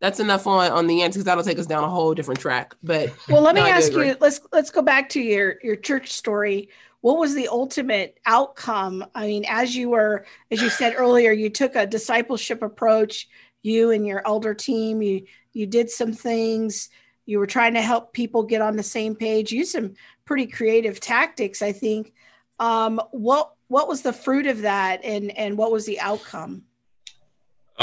that's 0.00 0.20
enough 0.20 0.46
on 0.46 0.70
on 0.70 0.86
the 0.86 1.02
end 1.02 1.14
because 1.14 1.24
that'll 1.24 1.42
take 1.42 1.58
us 1.58 1.66
down 1.66 1.82
a 1.82 1.88
whole 1.88 2.14
different 2.14 2.40
track. 2.40 2.74
But 2.82 3.12
well, 3.28 3.42
let 3.42 3.54
me 3.54 3.62
ask 3.62 3.90
you. 3.92 4.16
Let's 4.20 4.40
let's 4.52 4.70
go 4.70 4.82
back 4.82 5.08
to 5.10 5.20
your 5.20 5.56
your 5.62 5.76
church 5.76 6.12
story. 6.12 6.68
What 7.00 7.18
was 7.18 7.34
the 7.34 7.48
ultimate 7.48 8.18
outcome? 8.26 9.04
I 9.14 9.26
mean, 9.26 9.44
as 9.48 9.74
you 9.74 9.90
were, 9.90 10.26
as 10.50 10.60
you 10.60 10.70
said 10.70 10.94
earlier, 10.96 11.32
you 11.32 11.50
took 11.50 11.74
a 11.74 11.86
discipleship 11.86 12.62
approach. 12.62 13.28
You 13.62 13.92
and 13.92 14.06
your 14.06 14.22
elder 14.26 14.52
team, 14.52 15.00
you 15.00 15.24
you 15.54 15.66
did 15.66 15.90
some 15.90 16.12
things. 16.12 16.90
You 17.24 17.38
were 17.38 17.46
trying 17.46 17.72
to 17.74 17.82
help 17.82 18.12
people 18.12 18.42
get 18.42 18.60
on 18.60 18.76
the 18.76 18.82
same 18.82 19.14
page. 19.14 19.52
Use 19.52 19.72
some 19.72 19.94
pretty 20.26 20.46
creative 20.46 21.00
tactics, 21.00 21.62
I 21.62 21.72
think. 21.72 22.12
Um, 22.58 23.00
what 23.10 23.52
what 23.74 23.88
was 23.88 24.02
the 24.02 24.12
fruit 24.12 24.46
of 24.46 24.60
that, 24.60 25.04
and 25.04 25.36
and 25.36 25.58
what 25.58 25.72
was 25.72 25.84
the 25.84 25.98
outcome? 25.98 26.62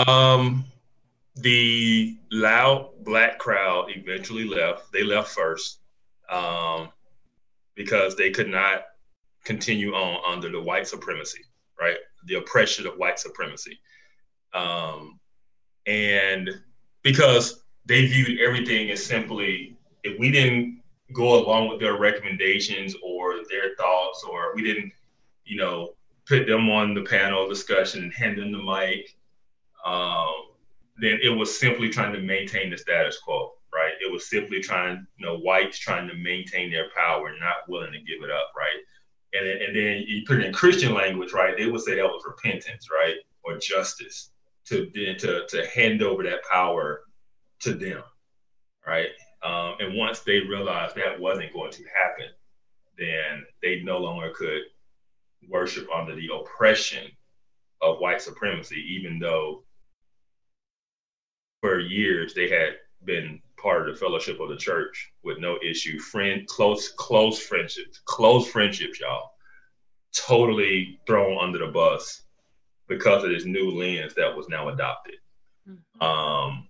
Um, 0.08 0.64
the 1.36 2.18
loud 2.32 2.92
black 3.04 3.38
crowd 3.40 3.88
eventually 3.90 4.46
left. 4.46 4.94
They 4.94 5.04
left 5.04 5.32
first 5.32 5.80
um, 6.30 6.88
because 7.76 8.16
they 8.16 8.32
could 8.32 8.48
not 8.48 8.84
continue 9.44 9.92
on 9.94 10.34
under 10.34 10.50
the 10.50 10.62
white 10.62 10.88
supremacy, 10.88 11.42
right? 11.78 11.98
The 12.24 12.36
oppression 12.36 12.88
of 12.88 12.94
white 12.94 13.20
supremacy. 13.20 13.78
Um, 14.54 15.20
and 15.88 16.52
because 17.04 17.66
they 17.86 18.06
viewed 18.06 18.40
everything 18.40 18.92
as 18.92 19.06
simply, 19.06 19.76
if 20.06 20.18
we 20.18 20.32
didn't 20.32 20.84
go 21.14 21.44
along 21.44 21.68
with 21.68 21.82
their 21.82 21.98
recommendations 21.98 22.96
or 23.04 23.40
their 23.50 23.76
thoughts, 23.76 24.24
or 24.24 24.56
we 24.56 24.64
didn't, 24.64 24.94
you 25.52 25.58
know, 25.58 25.90
put 26.26 26.48
them 26.48 26.70
on 26.70 26.94
the 26.94 27.02
panel 27.02 27.50
discussion 27.50 28.04
and 28.04 28.14
hand 28.14 28.38
them 28.38 28.54
the 28.54 28.64
mic, 28.64 29.18
um, 29.86 30.30
then 30.98 31.20
it 31.22 31.28
was 31.28 31.60
simply 31.60 31.90
trying 31.90 32.14
to 32.14 32.22
maintain 32.22 32.70
the 32.70 32.78
status 32.78 33.20
quo, 33.20 33.52
right? 33.74 33.92
It 34.00 34.10
was 34.10 34.30
simply 34.30 34.62
trying, 34.62 35.06
you 35.18 35.26
know, 35.26 35.40
whites 35.40 35.78
trying 35.78 36.08
to 36.08 36.16
maintain 36.16 36.72
their 36.72 36.88
power, 36.96 37.32
not 37.38 37.68
willing 37.68 37.92
to 37.92 38.00
give 38.00 38.24
it 38.24 38.32
up, 38.32 38.54
right? 38.58 38.80
And, 39.34 39.46
and 39.46 39.76
then 39.76 40.06
you 40.08 40.24
put 40.26 40.40
it 40.40 40.46
in 40.46 40.54
Christian 40.54 40.94
language, 40.94 41.34
right? 41.34 41.58
They 41.58 41.66
would 41.66 41.82
say 41.82 41.96
that 41.96 42.06
was 42.06 42.24
repentance, 42.26 42.88
right? 42.90 43.16
Or 43.44 43.58
justice 43.58 44.32
to 44.68 44.90
to 44.90 45.48
to 45.48 45.68
hand 45.76 46.02
over 46.02 46.24
that 46.24 46.46
power 46.50 47.02
to 47.60 47.74
them, 47.74 48.04
right? 48.88 49.10
Um, 49.44 49.76
and 49.82 49.98
once 49.98 50.22
they 50.22 50.40
realized 50.40 50.96
that 50.96 51.20
wasn't 51.20 51.52
going 51.52 51.72
to 51.72 51.84
happen, 51.94 52.28
then 52.98 53.46
they 53.62 53.82
no 53.82 53.98
longer 53.98 54.32
could 54.34 54.62
worship 55.50 55.88
under 55.94 56.16
the 56.16 56.30
oppression 56.34 57.10
of 57.82 58.00
white 58.00 58.22
supremacy, 58.22 58.84
even 58.90 59.20
though 59.20 59.64
for 61.62 61.80
years 61.80 62.34
they 62.34 62.50
had 62.50 62.74
been 63.06 63.42
part 63.58 63.88
of 63.88 63.94
the 63.94 64.00
fellowship 64.00 64.40
of 64.40 64.50
the 64.50 64.58
church 64.58 65.12
with 65.24 65.40
no 65.40 65.58
issue. 65.64 66.00
Friend, 66.00 66.48
close, 66.48 66.90
close 66.90 67.40
friendships, 67.40 68.02
close 68.06 68.48
friendships, 68.48 69.00
y'all, 69.00 69.32
totally 70.14 71.00
thrown 71.08 71.38
under 71.38 71.60
the 71.60 71.72
bus 71.72 72.24
because 72.88 73.24
of 73.24 73.30
this 73.30 73.46
new 73.46 73.72
lens 73.72 74.14
that 74.16 74.36
was 74.36 74.50
now 74.50 74.70
adopted. 74.70 75.16
Mm-hmm. 75.70 76.04
Um, 76.04 76.68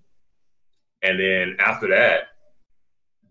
and 1.02 1.20
then 1.20 1.56
after 1.60 1.88
that, 1.90 2.28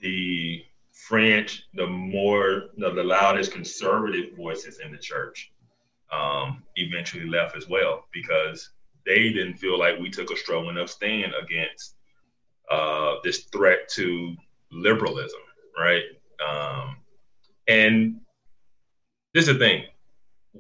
the 0.01 0.65
French, 1.11 1.65
the 1.75 1.89
more, 1.89 2.67
the, 2.77 2.93
the 2.93 3.03
loudest 3.03 3.51
conservative 3.51 4.37
voices 4.37 4.79
in 4.79 4.93
the 4.93 4.99
church 4.99 5.53
um, 6.13 6.63
eventually 6.77 7.29
left 7.29 7.57
as 7.57 7.69
well 7.69 8.05
because 8.13 8.71
they 9.05 9.33
didn't 9.33 9.57
feel 9.57 9.77
like 9.77 9.99
we 9.99 10.09
took 10.09 10.31
a 10.31 10.37
strong 10.37 10.69
enough 10.69 10.89
stand 10.89 11.33
against 11.43 11.97
uh, 12.71 13.15
this 13.25 13.41
threat 13.53 13.89
to 13.89 14.37
liberalism, 14.71 15.41
right? 15.77 16.05
Um, 16.49 16.99
and 17.67 18.21
this 19.35 19.49
is 19.49 19.55
the 19.55 19.59
thing: 19.59 19.87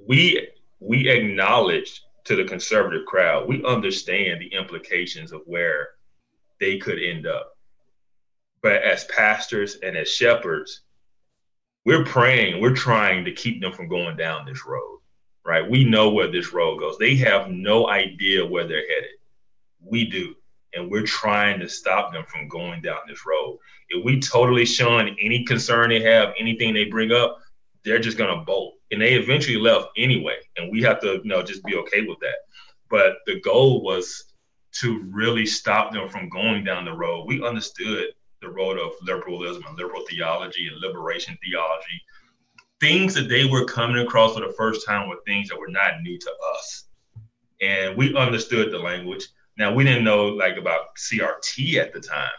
we 0.08 0.48
we 0.80 1.08
acknowledge 1.08 2.02
to 2.24 2.34
the 2.34 2.44
conservative 2.44 3.06
crowd, 3.06 3.46
we 3.46 3.64
understand 3.64 4.40
the 4.40 4.52
implications 4.52 5.30
of 5.30 5.42
where 5.46 5.90
they 6.58 6.76
could 6.76 7.00
end 7.00 7.28
up. 7.28 7.56
But 8.62 8.82
as 8.82 9.04
pastors 9.04 9.76
and 9.82 9.96
as 9.96 10.08
shepherds, 10.08 10.82
we're 11.86 12.04
praying, 12.04 12.60
we're 12.60 12.74
trying 12.74 13.24
to 13.24 13.32
keep 13.32 13.60
them 13.60 13.72
from 13.72 13.88
going 13.88 14.16
down 14.16 14.44
this 14.44 14.66
road 14.66 15.00
right? 15.44 15.68
We 15.68 15.84
know 15.84 16.10
where 16.10 16.30
this 16.30 16.52
road 16.52 16.78
goes. 16.78 16.98
They 16.98 17.16
have 17.16 17.50
no 17.50 17.88
idea 17.88 18.46
where 18.46 18.66
they're 18.66 18.88
headed. 18.88 19.10
We 19.80 20.08
do. 20.08 20.34
And 20.74 20.90
we're 20.90 21.06
trying 21.06 21.58
to 21.60 21.68
stop 21.68 22.12
them 22.12 22.24
from 22.28 22.48
going 22.48 22.82
down 22.82 22.98
this 23.08 23.26
road. 23.26 23.58
If 23.88 24.04
we 24.04 24.20
totally 24.20 24.64
shun 24.64 25.16
any 25.20 25.44
concern 25.44 25.88
they 25.88 26.00
have, 26.02 26.34
anything 26.38 26.74
they 26.74 26.84
bring 26.84 27.10
up, 27.10 27.38
they're 27.84 27.98
just 27.98 28.18
gonna 28.18 28.44
bolt. 28.44 28.74
And 28.92 29.00
they 29.00 29.14
eventually 29.14 29.56
left 29.56 29.88
anyway. 29.96 30.36
And 30.56 30.70
we 30.70 30.82
have 30.82 31.00
to, 31.00 31.14
you 31.14 31.24
know, 31.24 31.42
just 31.42 31.64
be 31.64 31.76
okay 31.76 32.02
with 32.02 32.18
that. 32.20 32.36
But 32.88 33.16
the 33.26 33.40
goal 33.40 33.82
was 33.82 34.24
to 34.80 35.02
really 35.10 35.46
stop 35.46 35.92
them 35.92 36.08
from 36.08 36.28
going 36.28 36.62
down 36.62 36.84
the 36.84 36.92
road. 36.92 37.24
We 37.26 37.44
understood 37.44 38.06
the 38.40 38.48
road 38.48 38.78
of 38.78 38.92
liberalism 39.02 39.64
and 39.66 39.76
liberal 39.76 40.04
theology 40.08 40.68
and 40.68 40.80
liberation 40.80 41.38
theology. 41.44 42.02
Things 42.80 43.14
that 43.14 43.28
they 43.28 43.44
were 43.44 43.64
coming 43.64 43.98
across 43.98 44.34
for 44.34 44.40
the 44.40 44.54
first 44.56 44.86
time 44.86 45.08
were 45.08 45.20
things 45.26 45.48
that 45.48 45.58
were 45.58 45.68
not 45.68 46.02
new 46.02 46.18
to 46.18 46.30
us. 46.54 46.84
And 47.60 47.96
we 47.96 48.16
understood 48.16 48.70
the 48.70 48.78
language. 48.78 49.26
Now, 49.58 49.74
we 49.74 49.84
didn't 49.84 50.04
know 50.04 50.26
like 50.26 50.56
about 50.56 50.96
CRT 50.96 51.76
at 51.76 51.92
the 51.92 52.00
time, 52.00 52.30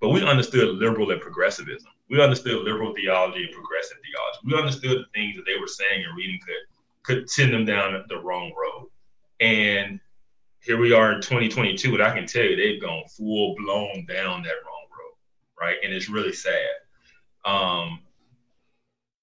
but 0.00 0.08
we 0.08 0.24
understood 0.24 0.76
liberal 0.76 1.10
and 1.10 1.20
progressivism. 1.20 1.90
We 2.08 2.22
understood 2.22 2.64
liberal 2.64 2.94
theology 2.94 3.44
and 3.44 3.52
progressive 3.52 3.98
theology. 4.02 4.38
We 4.44 4.58
understood 4.58 4.98
the 4.98 5.10
things 5.14 5.36
that 5.36 5.44
they 5.46 5.58
were 5.60 5.66
saying 5.66 6.04
and 6.04 6.16
reading 6.16 6.40
could 6.44 6.54
could 7.02 7.28
send 7.28 7.52
them 7.52 7.64
down 7.64 8.04
the 8.08 8.20
wrong 8.20 8.52
road. 8.56 8.88
And 9.40 10.00
here 10.60 10.78
we 10.78 10.92
are 10.92 11.12
in 11.12 11.20
2022, 11.20 11.94
and 11.94 12.02
I 12.02 12.14
can 12.14 12.26
tell 12.26 12.44
you 12.44 12.54
they've 12.54 12.80
gone 12.80 13.02
full 13.08 13.56
blown 13.56 14.06
down 14.06 14.42
that 14.44 14.54
right? 15.62 15.76
And 15.82 15.94
it's 15.94 16.08
really 16.08 16.32
sad. 16.32 16.68
Um, 17.44 18.00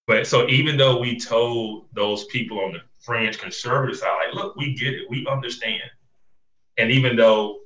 but 0.07 0.25
so 0.25 0.47
even 0.47 0.77
though 0.77 0.99
we 0.99 1.19
told 1.19 1.87
those 1.93 2.25
people 2.25 2.59
on 2.61 2.71
the 2.71 2.79
fringe 2.99 3.37
conservative 3.37 3.97
side, 3.97 4.33
like, 4.33 4.33
look, 4.33 4.55
we 4.55 4.73
get 4.73 4.93
it, 4.93 5.09
we 5.09 5.27
understand. 5.27 5.83
And 6.77 6.91
even 6.91 7.15
though 7.17 7.59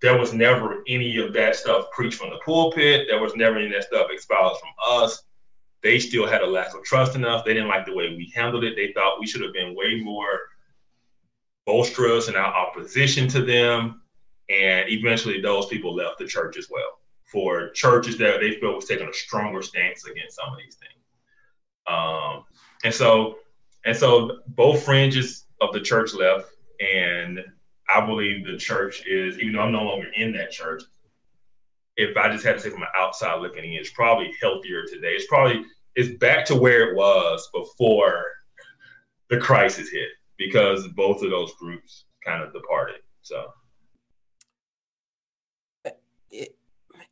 there 0.00 0.18
was 0.18 0.32
never 0.32 0.82
any 0.88 1.18
of 1.18 1.32
that 1.34 1.56
stuff 1.56 1.90
preached 1.92 2.18
from 2.18 2.30
the 2.30 2.40
pulpit, 2.44 3.06
there 3.08 3.20
was 3.20 3.36
never 3.36 3.58
any 3.58 3.66
of 3.66 3.72
that 3.72 3.84
stuff 3.84 4.08
espoused 4.14 4.60
from 4.60 4.70
us. 4.88 5.22
They 5.82 5.98
still 5.98 6.26
had 6.26 6.42
a 6.42 6.46
lack 6.46 6.74
of 6.74 6.82
trust 6.84 7.14
in 7.16 7.24
us. 7.24 7.42
They 7.44 7.54
didn't 7.54 7.68
like 7.68 7.86
the 7.86 7.94
way 7.94 8.08
we 8.08 8.32
handled 8.34 8.64
it. 8.64 8.76
They 8.76 8.92
thought 8.92 9.20
we 9.20 9.26
should 9.26 9.42
have 9.42 9.52
been 9.52 9.76
way 9.76 10.00
more 10.02 10.40
boisterous 11.66 12.28
in 12.28 12.34
our 12.34 12.52
opposition 12.52 13.28
to 13.28 13.42
them. 13.42 14.00
And 14.48 14.88
eventually, 14.88 15.40
those 15.40 15.66
people 15.66 15.94
left 15.94 16.18
the 16.18 16.26
church 16.26 16.56
as 16.56 16.68
well 16.70 16.98
for 17.26 17.70
churches 17.70 18.18
that 18.18 18.40
they 18.40 18.52
felt 18.52 18.76
was 18.76 18.84
taking 18.86 19.08
a 19.08 19.12
stronger 19.12 19.62
stance 19.62 20.06
against 20.06 20.36
some 20.36 20.52
of 20.52 20.58
these 20.58 20.76
things. 20.76 20.92
Um, 21.86 22.44
and 22.84 22.94
so, 22.94 23.38
and 23.84 23.96
so, 23.96 24.38
both 24.48 24.84
fringes 24.84 25.44
of 25.60 25.72
the 25.72 25.80
church 25.80 26.14
left, 26.14 26.50
and 26.80 27.40
I 27.88 28.04
believe 28.04 28.46
the 28.46 28.56
church 28.56 29.06
is, 29.06 29.38
even 29.38 29.54
though 29.54 29.60
I'm 29.60 29.72
no 29.72 29.84
longer 29.84 30.08
in 30.16 30.32
that 30.32 30.50
church, 30.50 30.82
if 31.96 32.16
I 32.16 32.30
just 32.30 32.44
had 32.44 32.54
to 32.54 32.60
say 32.60 32.70
from 32.70 32.82
an 32.82 32.88
outside 32.96 33.40
looking 33.40 33.64
in, 33.64 33.80
it's 33.80 33.90
probably 33.90 34.34
healthier 34.40 34.84
today. 34.84 35.12
It's 35.12 35.26
probably 35.26 35.64
it's 35.94 36.18
back 36.18 36.44
to 36.46 36.54
where 36.54 36.90
it 36.90 36.96
was 36.96 37.48
before 37.54 38.24
the 39.30 39.38
crisis 39.38 39.90
hit 39.90 40.08
because 40.36 40.86
both 40.88 41.22
of 41.22 41.30
those 41.30 41.54
groups 41.54 42.04
kind 42.24 42.42
of 42.42 42.52
departed. 42.52 43.00
So, 43.22 43.46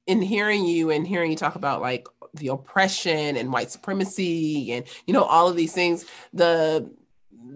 in 0.07 0.23
hearing 0.23 0.65
you 0.65 0.91
and 0.91 1.07
hearing 1.07 1.31
you 1.31 1.37
talk 1.37 1.55
about 1.55 1.81
like 1.81 2.07
the 2.35 2.49
oppression 2.49 3.37
and 3.37 3.53
white 3.53 3.71
supremacy 3.71 4.73
and 4.73 4.85
you 5.07 5.15
know 5.15 5.25
all 5.25 5.49
of 5.49 5.57
these 5.57 5.73
things, 5.73 6.05
the 6.33 6.91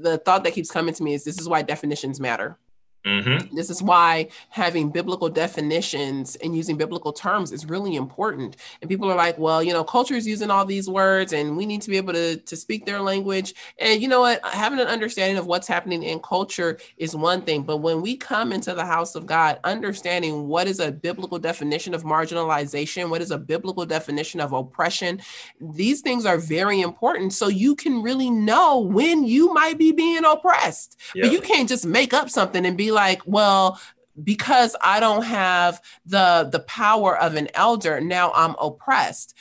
the 0.00 0.18
thought 0.18 0.44
that 0.44 0.52
keeps 0.52 0.70
coming 0.70 0.94
to 0.94 1.02
me 1.02 1.14
is 1.14 1.24
this 1.24 1.40
is 1.40 1.48
why 1.48 1.62
definitions 1.62 2.20
matter 2.20 2.58
Mm-hmm. 3.04 3.54
This 3.54 3.70
is 3.70 3.82
why 3.82 4.28
having 4.50 4.90
biblical 4.90 5.28
definitions 5.28 6.36
and 6.36 6.54
using 6.54 6.76
biblical 6.76 7.12
terms 7.12 7.52
is 7.52 7.66
really 7.66 7.96
important. 7.96 8.56
And 8.80 8.90
people 8.90 9.10
are 9.10 9.16
like, 9.16 9.38
well, 9.38 9.62
you 9.62 9.72
know, 9.72 9.84
culture 9.84 10.14
is 10.14 10.26
using 10.26 10.50
all 10.50 10.64
these 10.64 10.88
words 10.88 11.32
and 11.32 11.56
we 11.56 11.64
need 11.64 11.80
to 11.82 11.90
be 11.90 11.96
able 11.96 12.12
to, 12.12 12.36
to 12.36 12.56
speak 12.56 12.86
their 12.86 13.00
language. 13.00 13.54
And 13.78 14.02
you 14.02 14.08
know 14.08 14.20
what? 14.20 14.44
Having 14.44 14.80
an 14.80 14.88
understanding 14.88 15.38
of 15.38 15.46
what's 15.46 15.68
happening 15.68 16.02
in 16.02 16.18
culture 16.20 16.78
is 16.96 17.14
one 17.14 17.42
thing. 17.42 17.62
But 17.62 17.78
when 17.78 18.02
we 18.02 18.16
come 18.16 18.52
into 18.52 18.74
the 18.74 18.84
house 18.84 19.14
of 19.14 19.26
God, 19.26 19.58
understanding 19.64 20.48
what 20.48 20.66
is 20.66 20.80
a 20.80 20.92
biblical 20.92 21.38
definition 21.38 21.94
of 21.94 22.02
marginalization, 22.02 23.10
what 23.10 23.22
is 23.22 23.30
a 23.30 23.38
biblical 23.38 23.86
definition 23.86 24.40
of 24.40 24.52
oppression, 24.52 25.20
these 25.60 26.00
things 26.00 26.26
are 26.26 26.38
very 26.38 26.80
important. 26.80 27.32
So 27.32 27.48
you 27.48 27.74
can 27.74 28.02
really 28.02 28.30
know 28.30 28.80
when 28.80 29.24
you 29.24 29.54
might 29.54 29.78
be 29.78 29.92
being 29.92 30.24
oppressed. 30.24 30.98
Yep. 31.14 31.24
But 31.24 31.32
you 31.32 31.40
can't 31.40 31.68
just 31.68 31.86
make 31.86 32.12
up 32.12 32.28
something 32.28 32.66
and 32.66 32.76
be 32.76 32.87
like, 32.90 33.08
like, 33.08 33.26
well, 33.26 33.80
because 34.22 34.76
I 34.82 35.00
don't 35.00 35.22
have 35.22 35.80
the 36.04 36.48
the 36.50 36.60
power 36.60 37.16
of 37.16 37.34
an 37.36 37.48
elder, 37.54 38.00
now 38.00 38.32
I'm 38.34 38.54
oppressed. 38.60 39.34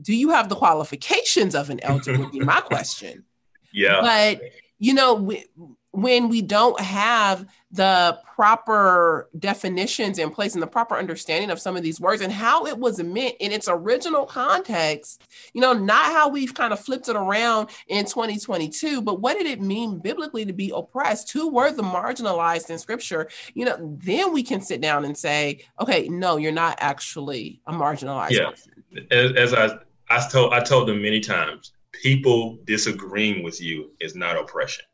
Do 0.00 0.14
you 0.14 0.30
have 0.30 0.48
the 0.48 0.56
qualifications 0.56 1.54
of 1.54 1.70
an 1.70 1.80
elder? 1.82 2.18
Would 2.18 2.32
be 2.32 2.40
my 2.40 2.60
question. 2.72 3.24
Yeah. 3.72 4.00
But 4.00 4.42
you 4.78 4.94
know, 4.94 5.14
we, 5.14 5.46
when 5.94 6.28
we 6.28 6.42
don't 6.42 6.78
have 6.80 7.46
the 7.70 8.18
proper 8.34 9.28
definitions 9.38 10.18
in 10.18 10.30
place 10.30 10.54
and 10.54 10.62
the 10.62 10.66
proper 10.66 10.96
understanding 10.96 11.50
of 11.50 11.60
some 11.60 11.76
of 11.76 11.84
these 11.84 12.00
words 12.00 12.20
and 12.20 12.32
how 12.32 12.66
it 12.66 12.76
was 12.76 13.00
meant 13.00 13.36
in 13.38 13.52
its 13.52 13.68
original 13.68 14.26
context, 14.26 15.22
you 15.52 15.60
know, 15.60 15.72
not 15.72 16.06
how 16.06 16.28
we've 16.28 16.52
kind 16.52 16.72
of 16.72 16.80
flipped 16.80 17.08
it 17.08 17.14
around 17.14 17.68
in 17.86 18.04
2022, 18.04 19.02
but 19.02 19.20
what 19.20 19.38
did 19.38 19.46
it 19.46 19.60
mean 19.60 19.98
biblically 19.98 20.44
to 20.44 20.52
be 20.52 20.72
oppressed? 20.74 21.30
Who 21.30 21.48
were 21.48 21.70
the 21.70 21.82
marginalized 21.82 22.70
in 22.70 22.78
scripture? 22.78 23.28
You 23.54 23.66
know, 23.66 23.98
then 24.02 24.32
we 24.32 24.42
can 24.42 24.60
sit 24.60 24.80
down 24.80 25.04
and 25.04 25.16
say, 25.16 25.60
okay, 25.80 26.08
no, 26.08 26.38
you're 26.38 26.52
not 26.52 26.76
actually 26.80 27.60
a 27.66 27.72
marginalized 27.72 28.32
yeah. 28.32 28.50
person. 28.50 28.72
As, 29.12 29.32
as 29.32 29.54
I, 29.54 29.78
I 30.10 30.28
told, 30.28 30.52
I 30.52 30.60
told 30.60 30.88
them 30.88 31.00
many 31.00 31.20
times, 31.20 31.72
people 31.92 32.58
disagreeing 32.64 33.44
with 33.44 33.62
you 33.62 33.92
is 34.00 34.16
not 34.16 34.36
oppression 34.36 34.84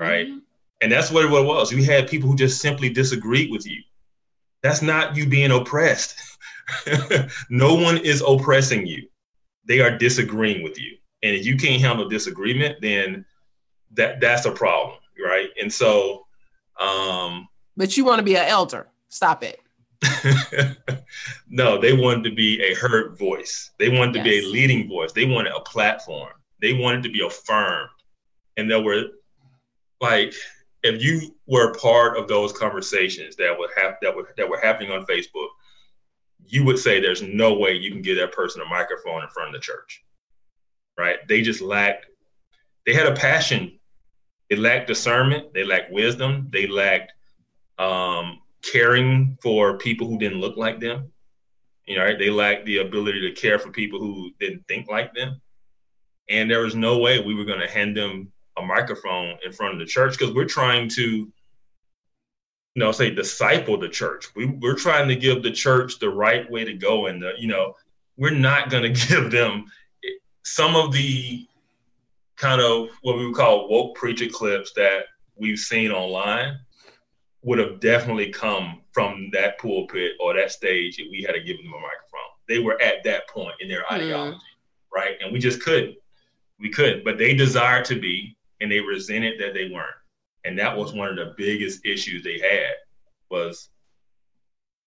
right? 0.00 0.26
Mm-hmm. 0.26 0.38
And 0.80 0.90
that's 0.90 1.10
what 1.10 1.26
it 1.26 1.30
was. 1.30 1.70
You 1.70 1.84
had 1.84 2.08
people 2.08 2.28
who 2.28 2.36
just 2.36 2.60
simply 2.60 2.88
disagreed 2.88 3.50
with 3.50 3.66
you. 3.66 3.82
That's 4.62 4.82
not 4.82 5.14
you 5.14 5.26
being 5.26 5.50
oppressed. 5.50 6.16
no 7.50 7.74
one 7.74 7.98
is 7.98 8.22
oppressing 8.26 8.86
you. 8.86 9.08
They 9.66 9.80
are 9.80 9.96
disagreeing 9.96 10.62
with 10.62 10.80
you. 10.80 10.96
And 11.22 11.36
if 11.36 11.44
you 11.44 11.56
can't 11.56 11.80
handle 11.80 12.08
disagreement, 12.08 12.80
then 12.80 13.26
that 13.92 14.20
that's 14.20 14.46
a 14.46 14.50
problem, 14.50 14.98
right? 15.22 15.50
And 15.60 15.72
so 15.72 16.26
um 16.80 17.48
But 17.76 17.96
you 17.96 18.04
want 18.04 18.18
to 18.18 18.24
be 18.24 18.36
an 18.36 18.46
elder. 18.46 18.88
Stop 19.10 19.44
it. 19.44 19.60
no, 21.48 21.78
they 21.78 21.92
wanted 21.92 22.24
to 22.24 22.34
be 22.34 22.62
a 22.62 22.74
heard 22.74 23.18
voice. 23.18 23.70
They 23.78 23.90
wanted 23.90 24.12
to 24.14 24.18
yes. 24.20 24.24
be 24.24 24.38
a 24.38 24.50
leading 24.50 24.88
voice. 24.88 25.12
They 25.12 25.26
wanted 25.26 25.52
a 25.52 25.60
platform. 25.60 26.32
They 26.62 26.72
wanted 26.72 27.02
to 27.02 27.10
be 27.10 27.20
affirmed. 27.20 27.90
And 28.56 28.70
there 28.70 28.80
were 28.80 29.04
like 30.00 30.34
if 30.82 31.02
you 31.02 31.34
were 31.46 31.74
part 31.74 32.16
of 32.16 32.26
those 32.26 32.52
conversations 32.52 33.36
that 33.36 33.56
would 33.56 33.70
have 33.76 33.96
that 34.02 34.14
would 34.14 34.26
that 34.36 34.48
were 34.48 34.60
happening 34.60 34.90
on 34.90 35.04
Facebook, 35.06 35.48
you 36.46 36.64
would 36.64 36.78
say 36.78 37.00
there's 37.00 37.22
no 37.22 37.54
way 37.54 37.72
you 37.74 37.90
can 37.90 38.02
give 38.02 38.16
that 38.18 38.32
person 38.32 38.62
a 38.62 38.68
microphone 38.68 39.22
in 39.22 39.28
front 39.28 39.48
of 39.48 39.54
the 39.54 39.60
church. 39.60 40.04
Right? 40.98 41.18
They 41.28 41.42
just 41.42 41.60
lacked 41.60 42.06
they 42.86 42.94
had 42.94 43.06
a 43.06 43.14
passion. 43.14 43.78
They 44.48 44.56
lacked 44.56 44.88
discernment, 44.88 45.54
they 45.54 45.62
lacked 45.62 45.92
wisdom, 45.92 46.48
they 46.52 46.66
lacked 46.66 47.12
um, 47.78 48.40
caring 48.62 49.38
for 49.40 49.78
people 49.78 50.08
who 50.08 50.18
didn't 50.18 50.40
look 50.40 50.56
like 50.56 50.80
them. 50.80 51.12
You 51.86 51.96
know, 51.96 52.04
right? 52.04 52.18
they 52.18 52.30
lacked 52.30 52.66
the 52.66 52.78
ability 52.78 53.20
to 53.20 53.40
care 53.40 53.60
for 53.60 53.70
people 53.70 54.00
who 54.00 54.32
didn't 54.40 54.66
think 54.66 54.88
like 54.90 55.14
them. 55.14 55.40
And 56.28 56.50
there 56.50 56.62
was 56.62 56.74
no 56.74 56.98
way 56.98 57.20
we 57.20 57.34
were 57.34 57.44
going 57.44 57.60
to 57.60 57.70
hand 57.70 57.96
them 57.96 58.32
a 58.62 58.66
microphone 58.66 59.36
in 59.44 59.52
front 59.52 59.74
of 59.74 59.78
the 59.78 59.86
church 59.86 60.18
because 60.18 60.34
we're 60.34 60.44
trying 60.44 60.88
to 60.88 61.02
you 61.02 61.32
know 62.76 62.92
say 62.92 63.10
disciple 63.10 63.78
the 63.78 63.88
church. 63.88 64.28
We, 64.34 64.46
we're 64.46 64.76
trying 64.76 65.08
to 65.08 65.16
give 65.16 65.42
the 65.42 65.50
church 65.50 65.98
the 65.98 66.10
right 66.10 66.50
way 66.50 66.64
to 66.64 66.74
go 66.74 67.06
and 67.06 67.20
the 67.22 67.32
you 67.38 67.48
know 67.48 67.74
we're 68.16 68.30
not 68.30 68.70
going 68.70 68.82
to 68.94 69.08
give 69.08 69.30
them 69.30 69.66
some 70.44 70.76
of 70.76 70.92
the 70.92 71.46
kind 72.36 72.60
of 72.60 72.88
what 73.02 73.18
we 73.18 73.26
would 73.26 73.36
call 73.36 73.68
woke 73.68 73.96
preacher 73.96 74.28
clips 74.28 74.72
that 74.74 75.04
we've 75.36 75.58
seen 75.58 75.90
online 75.90 76.58
would 77.42 77.58
have 77.58 77.80
definitely 77.80 78.30
come 78.30 78.82
from 78.92 79.30
that 79.32 79.58
pulpit 79.58 80.12
or 80.20 80.34
that 80.34 80.50
stage 80.50 80.98
if 80.98 81.10
we 81.10 81.22
had 81.22 81.32
to 81.32 81.40
give 81.40 81.56
them 81.56 81.66
a 81.66 81.80
microphone. 81.80 82.20
They 82.48 82.58
were 82.58 82.80
at 82.82 83.02
that 83.04 83.28
point 83.28 83.54
in 83.60 83.68
their 83.68 83.84
mm. 83.84 83.92
ideology 83.92 84.38
right? 84.94 85.16
And 85.22 85.32
we 85.32 85.38
just 85.38 85.62
couldn't. 85.62 85.96
We 86.58 86.70
couldn't. 86.70 87.04
But 87.04 87.18
they 87.18 87.34
desire 87.34 87.82
to 87.84 87.98
be 87.98 88.36
and 88.60 88.70
they 88.70 88.80
resented 88.80 89.40
that 89.40 89.54
they 89.54 89.70
weren't. 89.70 89.94
And 90.44 90.58
that 90.58 90.76
was 90.76 90.92
one 90.92 91.08
of 91.08 91.16
the 91.16 91.34
biggest 91.36 91.84
issues 91.84 92.22
they 92.22 92.38
had 92.38 92.74
was 93.30 93.68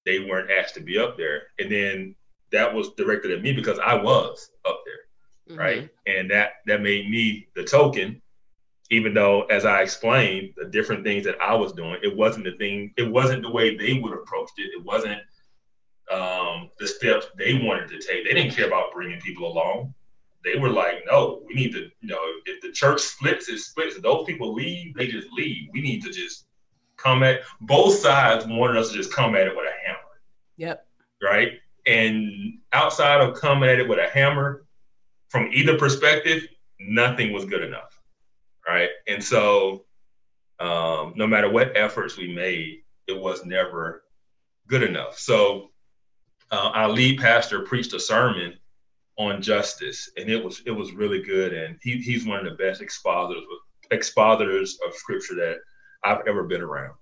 they 0.05 0.19
weren't 0.19 0.51
asked 0.51 0.75
to 0.75 0.81
be 0.81 0.97
up 0.97 1.17
there. 1.17 1.43
And 1.59 1.71
then 1.71 2.15
that 2.51 2.73
was 2.73 2.93
directed 2.97 3.31
at 3.31 3.41
me 3.41 3.53
because 3.53 3.79
I 3.79 3.95
was 3.95 4.49
up 4.65 4.81
there. 4.85 5.55
Mm-hmm. 5.55 5.59
Right. 5.59 5.89
And 6.07 6.29
that 6.31 6.53
that 6.67 6.81
made 6.81 7.09
me 7.09 7.47
the 7.55 7.63
token, 7.63 8.21
even 8.89 9.13
though 9.13 9.43
as 9.43 9.65
I 9.65 9.81
explained 9.81 10.53
the 10.55 10.65
different 10.65 11.03
things 11.03 11.25
that 11.25 11.41
I 11.41 11.53
was 11.55 11.73
doing, 11.73 11.97
it 12.03 12.15
wasn't 12.15 12.45
the 12.45 12.53
thing, 12.57 12.93
it 12.97 13.09
wasn't 13.09 13.43
the 13.43 13.51
way 13.51 13.75
they 13.75 13.99
would 13.99 14.13
approach 14.13 14.49
it. 14.57 14.71
It 14.77 14.83
wasn't 14.83 15.19
um, 16.11 16.69
the 16.79 16.87
steps 16.87 17.27
they 17.37 17.55
wanted 17.55 17.89
to 17.89 17.99
take. 17.99 18.25
They 18.25 18.33
didn't 18.33 18.55
care 18.55 18.67
about 18.67 18.93
bringing 18.93 19.19
people 19.19 19.51
along 19.51 19.93
they 20.43 20.59
were 20.59 20.69
like, 20.69 21.03
no, 21.05 21.41
we 21.47 21.53
need 21.53 21.71
to, 21.73 21.89
you 22.01 22.07
know, 22.07 22.19
if 22.45 22.61
the 22.61 22.71
church 22.71 22.99
splits, 22.99 23.49
it 23.49 23.59
splits. 23.59 23.95
If 23.95 24.01
those 24.01 24.25
people 24.25 24.53
leave, 24.53 24.93
they 24.95 25.07
just 25.07 25.31
leave. 25.31 25.69
We 25.71 25.81
need 25.81 26.03
to 26.03 26.11
just 26.11 26.47
come 26.97 27.23
at 27.23 27.41
both 27.61 27.95
sides 27.95 28.45
wanted 28.47 28.77
us 28.77 28.91
to 28.91 28.95
just 28.95 29.13
come 29.13 29.35
at 29.35 29.47
it 29.47 29.55
with 29.55 29.65
a 29.67 29.87
hammer. 29.87 29.99
Yep. 30.57 30.87
Right. 31.21 31.51
And 31.85 32.59
outside 32.71 33.21
of 33.21 33.39
coming 33.39 33.69
at 33.69 33.79
it 33.79 33.87
with 33.87 33.99
a 33.99 34.09
hammer, 34.09 34.65
from 35.29 35.49
either 35.51 35.77
perspective, 35.77 36.43
nothing 36.79 37.33
was 37.33 37.45
good 37.45 37.63
enough. 37.63 37.99
Right. 38.67 38.89
And 39.07 39.23
so 39.23 39.85
um, 40.59 41.13
no 41.15 41.27
matter 41.27 41.49
what 41.49 41.75
efforts 41.75 42.17
we 42.17 42.33
made, 42.33 42.83
it 43.07 43.19
was 43.19 43.45
never 43.45 44.03
good 44.67 44.83
enough. 44.83 45.17
So 45.17 45.71
uh, 46.51 46.71
our 46.73 46.89
lead 46.89 47.19
pastor 47.19 47.61
preached 47.61 47.93
a 47.93 47.99
sermon 47.99 48.53
on 49.17 49.41
justice, 49.41 50.09
and 50.17 50.29
it 50.29 50.43
was 50.43 50.61
it 50.65 50.71
was 50.71 50.93
really 50.93 51.21
good. 51.21 51.53
And 51.53 51.77
he, 51.81 51.97
he's 51.97 52.25
one 52.25 52.39
of 52.39 52.45
the 52.45 52.63
best 52.63 52.81
expositors 52.81 53.43
expositors 53.91 54.77
of 54.85 54.93
scripture 54.95 55.35
that 55.35 55.57
I've 56.03 56.25
ever 56.27 56.43
been 56.43 56.61
around. 56.61 56.95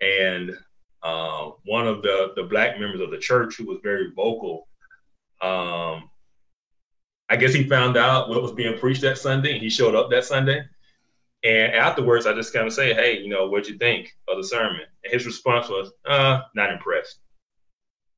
And 0.00 0.56
uh, 1.02 1.50
one 1.64 1.86
of 1.86 2.02
the 2.02 2.32
the 2.36 2.44
black 2.44 2.78
members 2.78 3.00
of 3.00 3.10
the 3.10 3.18
church 3.18 3.56
who 3.56 3.66
was 3.66 3.78
very 3.82 4.10
vocal, 4.14 4.68
um, 5.40 6.10
I 7.28 7.36
guess 7.38 7.54
he 7.54 7.68
found 7.68 7.96
out 7.96 8.28
what 8.28 8.42
was 8.42 8.52
being 8.52 8.78
preached 8.78 9.02
that 9.02 9.18
Sunday, 9.18 9.52
and 9.52 9.62
he 9.62 9.70
showed 9.70 9.94
up 9.94 10.10
that 10.10 10.24
Sunday. 10.24 10.64
And 11.44 11.72
afterwards, 11.72 12.26
I 12.26 12.34
just 12.34 12.52
kind 12.52 12.66
of 12.66 12.72
say, 12.72 12.94
"Hey, 12.94 13.18
you 13.18 13.28
know, 13.28 13.48
what'd 13.48 13.68
you 13.68 13.78
think 13.78 14.12
of 14.28 14.36
the 14.36 14.44
sermon?" 14.44 14.82
And 15.04 15.12
his 15.12 15.26
response 15.26 15.68
was, 15.68 15.92
"Uh, 16.04 16.40
not 16.54 16.70
impressed." 16.70 17.18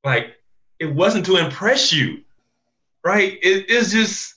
Like, 0.03 0.35
it 0.79 0.93
wasn't 0.95 1.25
to 1.27 1.39
impress 1.39 1.93
you, 1.93 2.24
right? 3.05 3.39
It, 3.43 3.67
it's 3.69 3.93
just 3.93 4.35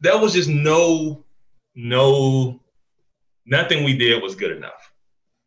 that 0.00 0.20
was 0.20 0.32
just 0.32 0.48
no, 0.48 1.24
no, 1.74 2.60
nothing 3.46 3.84
we 3.84 3.96
did 3.96 4.22
was 4.22 4.34
good 4.34 4.56
enough, 4.56 4.92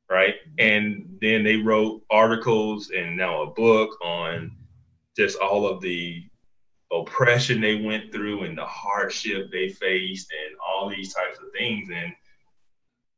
right? 0.10 0.36
Mm-hmm. 0.36 0.60
And 0.60 1.18
then 1.22 1.44
they 1.44 1.58
wrote 1.58 2.04
articles 2.10 2.92
and 2.96 3.16
now 3.16 3.44
a 3.44 3.52
book 3.52 3.98
on 4.04 4.56
just 5.16 5.40
all 5.40 5.68
of 5.68 5.82
the 5.82 6.24
oppression 6.92 7.62
they 7.62 7.76
went 7.76 8.12
through 8.12 8.44
and 8.44 8.58
the 8.58 8.66
hardship 8.66 9.50
they 9.50 9.70
faced 9.70 10.32
and 10.46 10.58
all 10.60 10.90
these 10.90 11.14
types 11.14 11.38
of 11.40 11.46
things 11.58 11.90
and 11.94 12.14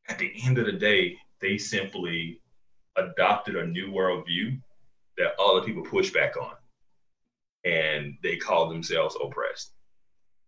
at 0.10 0.18
the 0.18 0.32
end 0.44 0.58
of 0.58 0.66
the 0.66 0.74
day, 0.74 1.18
they 1.42 1.58
simply 1.58 2.42
adopted 2.98 3.56
a 3.56 3.66
new 3.66 3.90
worldview 3.90 4.60
that 5.18 5.40
other 5.40 5.66
people 5.66 5.84
push 5.84 6.12
back 6.12 6.36
on. 6.38 6.54
And 7.66 8.18
they 8.24 8.36
call 8.38 8.70
themselves 8.70 9.16
oppressed. 9.24 9.72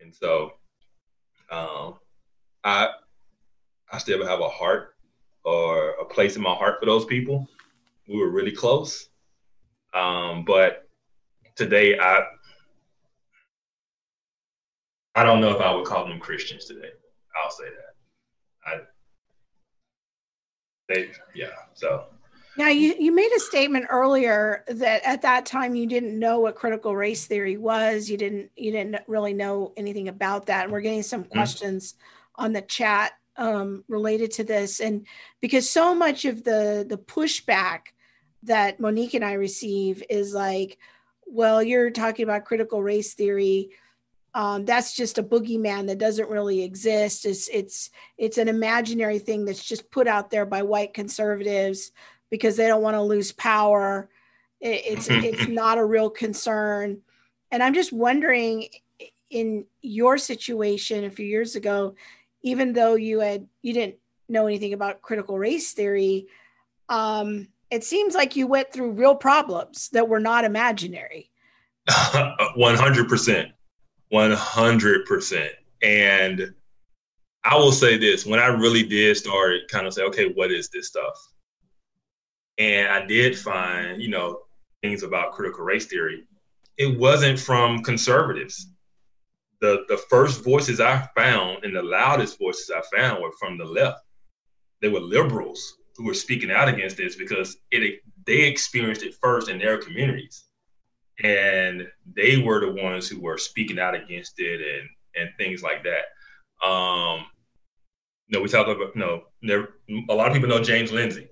And 0.01 0.13
so 0.13 0.51
um, 1.51 1.95
I 2.63 2.89
I 3.91 3.97
still 3.99 4.25
have 4.25 4.41
a 4.41 4.49
heart 4.49 4.95
or 5.43 5.91
a 5.91 6.05
place 6.05 6.35
in 6.35 6.41
my 6.41 6.53
heart 6.53 6.79
for 6.79 6.85
those 6.85 7.05
people. 7.05 7.47
We 8.07 8.17
were 8.17 8.29
really 8.29 8.51
close. 8.51 9.07
Um, 9.93 10.43
but 10.45 10.87
today 11.55 11.97
I 11.97 12.23
I 15.15 15.23
don't 15.23 15.39
know 15.39 15.55
if 15.55 15.61
I 15.61 15.73
would 15.73 15.85
call 15.85 16.07
them 16.07 16.19
Christians 16.19 16.65
today. 16.65 16.89
I'll 17.41 17.51
say 17.51 17.65
that. 17.65 17.95
I 18.65 18.79
they 20.89 21.11
yeah 21.33 21.51
so 21.73 22.05
now 22.57 22.69
you, 22.69 22.95
you 22.97 23.11
made 23.11 23.31
a 23.35 23.39
statement 23.39 23.87
earlier 23.89 24.63
that 24.67 25.03
at 25.03 25.23
that 25.23 25.45
time 25.45 25.75
you 25.75 25.85
didn't 25.85 26.17
know 26.17 26.39
what 26.39 26.55
critical 26.55 26.95
race 26.95 27.25
theory 27.25 27.57
was. 27.57 28.09
You 28.09 28.17
didn't 28.17 28.51
you 28.55 28.71
didn't 28.71 29.01
really 29.07 29.33
know 29.33 29.73
anything 29.75 30.07
about 30.07 30.45
that. 30.45 30.63
And 30.63 30.71
we're 30.71 30.81
getting 30.81 31.03
some 31.03 31.23
mm-hmm. 31.23 31.33
questions 31.33 31.95
on 32.35 32.53
the 32.53 32.61
chat 32.61 33.13
um, 33.37 33.83
related 33.89 34.31
to 34.31 34.43
this. 34.43 34.79
And 34.79 35.05
because 35.41 35.69
so 35.69 35.93
much 35.93 36.25
of 36.25 36.43
the 36.43 36.85
the 36.87 36.97
pushback 36.97 37.87
that 38.43 38.79
monique 38.79 39.15
and 39.15 39.25
i 39.25 39.33
receive 39.33 40.03
is 40.07 40.31
like 40.31 40.77
well 41.25 41.63
you're 41.63 41.89
talking 41.89 42.23
about 42.23 42.45
critical 42.45 42.81
race 42.81 43.13
theory. 43.13 43.71
Um, 44.33 44.65
that's 44.65 44.93
just 44.93 45.17
a 45.17 45.23
boogeyman 45.23 45.87
that 45.87 45.97
doesn't 45.97 46.29
really 46.29 46.61
exist. 46.61 47.25
It's 47.25 47.49
it's 47.49 47.89
it's 48.17 48.37
an 48.37 48.47
imaginary 48.47 49.19
thing 49.19 49.45
that's 49.45 49.63
just 49.63 49.91
put 49.91 50.07
out 50.07 50.29
there 50.29 50.45
by 50.45 50.61
white 50.61 50.93
conservatives 50.93 51.91
because 52.29 52.55
they 52.55 52.67
don't 52.67 52.81
want 52.81 52.95
to 52.95 53.01
lose 53.01 53.31
power. 53.31 54.09
It, 54.59 54.81
it's 54.85 55.07
it's 55.09 55.47
not 55.47 55.77
a 55.77 55.85
real 55.85 56.09
concern, 56.09 57.01
and 57.51 57.63
I'm 57.63 57.73
just 57.73 57.93
wondering, 57.93 58.69
in 59.29 59.65
your 59.81 60.17
situation 60.17 61.05
a 61.05 61.09
few 61.09 61.25
years 61.25 61.55
ago, 61.55 61.95
even 62.41 62.73
though 62.73 62.95
you 62.95 63.19
had 63.19 63.47
you 63.61 63.73
didn't 63.73 63.95
know 64.27 64.47
anything 64.47 64.73
about 64.73 65.01
critical 65.01 65.37
race 65.37 65.73
theory, 65.73 66.27
um, 66.89 67.47
it 67.69 67.83
seems 67.83 68.15
like 68.15 68.35
you 68.35 68.47
went 68.47 68.71
through 68.71 68.91
real 68.91 69.15
problems 69.15 69.89
that 69.89 70.07
were 70.07 70.19
not 70.19 70.45
imaginary. 70.45 71.31
One 72.55 72.75
hundred 72.75 73.07
percent. 73.07 73.51
100%. 74.13 75.49
And 75.81 76.53
I 77.43 77.55
will 77.55 77.71
say 77.71 77.97
this 77.97 78.25
when 78.25 78.39
I 78.39 78.47
really 78.47 78.83
did 78.83 79.17
start 79.17 79.67
kind 79.69 79.85
of 79.85 79.93
say, 79.93 80.03
okay, 80.03 80.31
what 80.33 80.51
is 80.51 80.69
this 80.69 80.87
stuff? 80.87 81.15
And 82.57 82.87
I 82.87 83.05
did 83.05 83.37
find, 83.37 84.01
you 84.01 84.09
know, 84.09 84.41
things 84.81 85.03
about 85.03 85.33
critical 85.33 85.63
race 85.63 85.85
theory. 85.85 86.23
It 86.77 86.97
wasn't 86.97 87.39
from 87.39 87.83
conservatives. 87.83 88.67
The, 89.61 89.85
the 89.87 89.97
first 90.09 90.43
voices 90.43 90.79
I 90.79 91.07
found 91.15 91.63
and 91.63 91.75
the 91.75 91.81
loudest 91.81 92.37
voices 92.39 92.71
I 92.71 92.81
found 92.95 93.21
were 93.21 93.31
from 93.39 93.57
the 93.57 93.65
left. 93.65 93.99
They 94.81 94.89
were 94.89 94.99
liberals 94.99 95.77
who 95.95 96.05
were 96.05 96.13
speaking 96.13 96.51
out 96.51 96.67
against 96.67 96.97
this 96.97 97.15
because 97.15 97.57
it 97.71 98.01
they 98.25 98.41
experienced 98.41 99.03
it 99.03 99.15
first 99.21 99.49
in 99.49 99.59
their 99.59 99.77
communities 99.77 100.45
and 101.23 101.87
they 102.15 102.37
were 102.37 102.59
the 102.59 102.81
ones 102.81 103.07
who 103.07 103.19
were 103.19 103.37
speaking 103.37 103.79
out 103.79 103.95
against 103.95 104.39
it 104.39 104.59
and 104.61 104.89
and 105.15 105.29
things 105.37 105.63
like 105.63 105.83
that. 105.83 106.67
Um, 106.67 107.25
you 108.27 108.37
know, 108.37 108.41
we 108.41 108.49
talked 108.49 108.69
about 108.69 108.95
no, 108.95 109.23
there, 109.41 109.69
a 110.09 110.13
lot 110.13 110.27
of 110.27 110.33
people 110.33 110.49
know 110.49 110.61
James 110.61 110.91
Lindsay. 110.91 111.29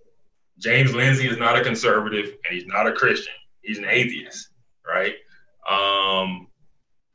James 0.60 0.94
Lindsay 0.94 1.28
is 1.28 1.38
not 1.38 1.58
a 1.58 1.64
conservative 1.64 2.26
and 2.26 2.54
he's 2.58 2.66
not 2.66 2.88
a 2.88 2.94
Christian. 2.94 3.34
He's 3.62 3.78
an 3.78 3.86
atheist, 3.90 4.50
right? 4.88 5.16
Um, 5.70 6.48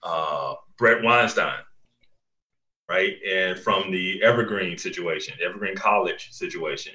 uh, 0.02 0.54
Bret 0.78 1.02
Weinstein, 1.02 1.60
right? 2.88 3.14
And 3.28 3.58
from 3.58 3.90
the 3.90 4.22
Evergreen 4.22 4.78
situation, 4.78 5.34
Evergreen 5.44 5.76
College 5.76 6.30
situation, 6.30 6.92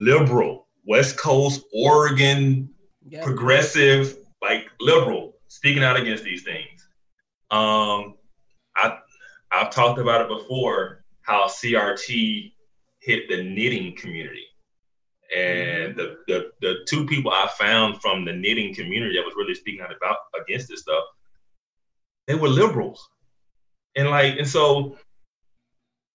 liberal, 0.00 0.68
West 0.86 1.18
Coast, 1.18 1.62
Oregon, 1.72 2.70
yep. 3.08 3.24
progressive, 3.24 4.18
like 4.42 4.66
liberal 4.80 5.34
speaking 5.48 5.82
out 5.82 5.96
against 5.96 6.24
these 6.24 6.42
things. 6.42 6.88
Um, 7.50 8.14
I 8.76 8.98
I've 9.50 9.70
talked 9.70 9.98
about 9.98 10.20
it 10.20 10.28
before 10.28 11.04
how 11.22 11.46
CRT 11.46 12.52
hit 13.00 13.28
the 13.28 13.42
knitting 13.42 13.96
community. 13.96 14.44
Mm-hmm. 15.34 15.88
And 15.88 15.96
the, 15.96 16.16
the 16.26 16.50
the 16.60 16.74
two 16.86 17.06
people 17.06 17.30
I 17.30 17.48
found 17.58 18.00
from 18.00 18.24
the 18.24 18.32
knitting 18.32 18.74
community 18.74 19.16
that 19.16 19.24
was 19.24 19.34
really 19.36 19.54
speaking 19.54 19.80
out 19.82 19.94
about 19.94 20.16
against 20.40 20.68
this 20.68 20.80
stuff, 20.80 21.04
they 22.26 22.34
were 22.34 22.48
liberals. 22.48 23.08
And 23.96 24.10
like, 24.10 24.38
and 24.38 24.46
so 24.46 24.96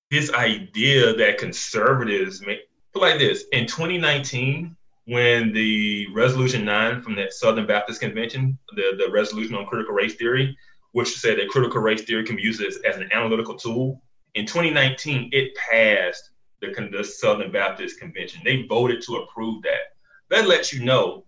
this 0.09 0.31
idea 0.33 1.13
that 1.15 1.37
conservatives 1.37 2.45
make 2.45 2.59
like 2.95 3.19
this 3.19 3.45
in 3.51 3.65
2019, 3.65 4.75
when 5.05 5.51
the 5.53 6.07
resolution 6.13 6.63
nine 6.63 7.01
from 7.01 7.15
the 7.15 7.27
Southern 7.29 7.67
Baptist 7.67 7.99
Convention, 7.99 8.57
the, 8.75 8.93
the 8.97 9.11
resolution 9.11 9.55
on 9.55 9.65
critical 9.65 9.93
race 9.93 10.15
theory, 10.15 10.55
which 10.93 11.17
said 11.17 11.37
that 11.37 11.49
critical 11.49 11.81
race 11.81 12.03
theory 12.03 12.23
can 12.23 12.35
be 12.35 12.43
used 12.43 12.61
as, 12.61 12.77
as 12.87 12.97
an 12.97 13.09
analytical 13.11 13.55
tool, 13.55 14.01
in 14.35 14.45
2019, 14.45 15.29
it 15.31 15.55
passed 15.55 16.31
the, 16.63 16.89
the 16.91 17.03
Southern 17.03 17.51
Baptist 17.51 17.99
Convention. 17.99 18.41
They 18.43 18.63
voted 18.63 19.01
to 19.03 19.17
approve 19.17 19.63
that. 19.63 19.93
That 20.29 20.47
lets 20.47 20.73
you 20.73 20.83
know 20.83 21.25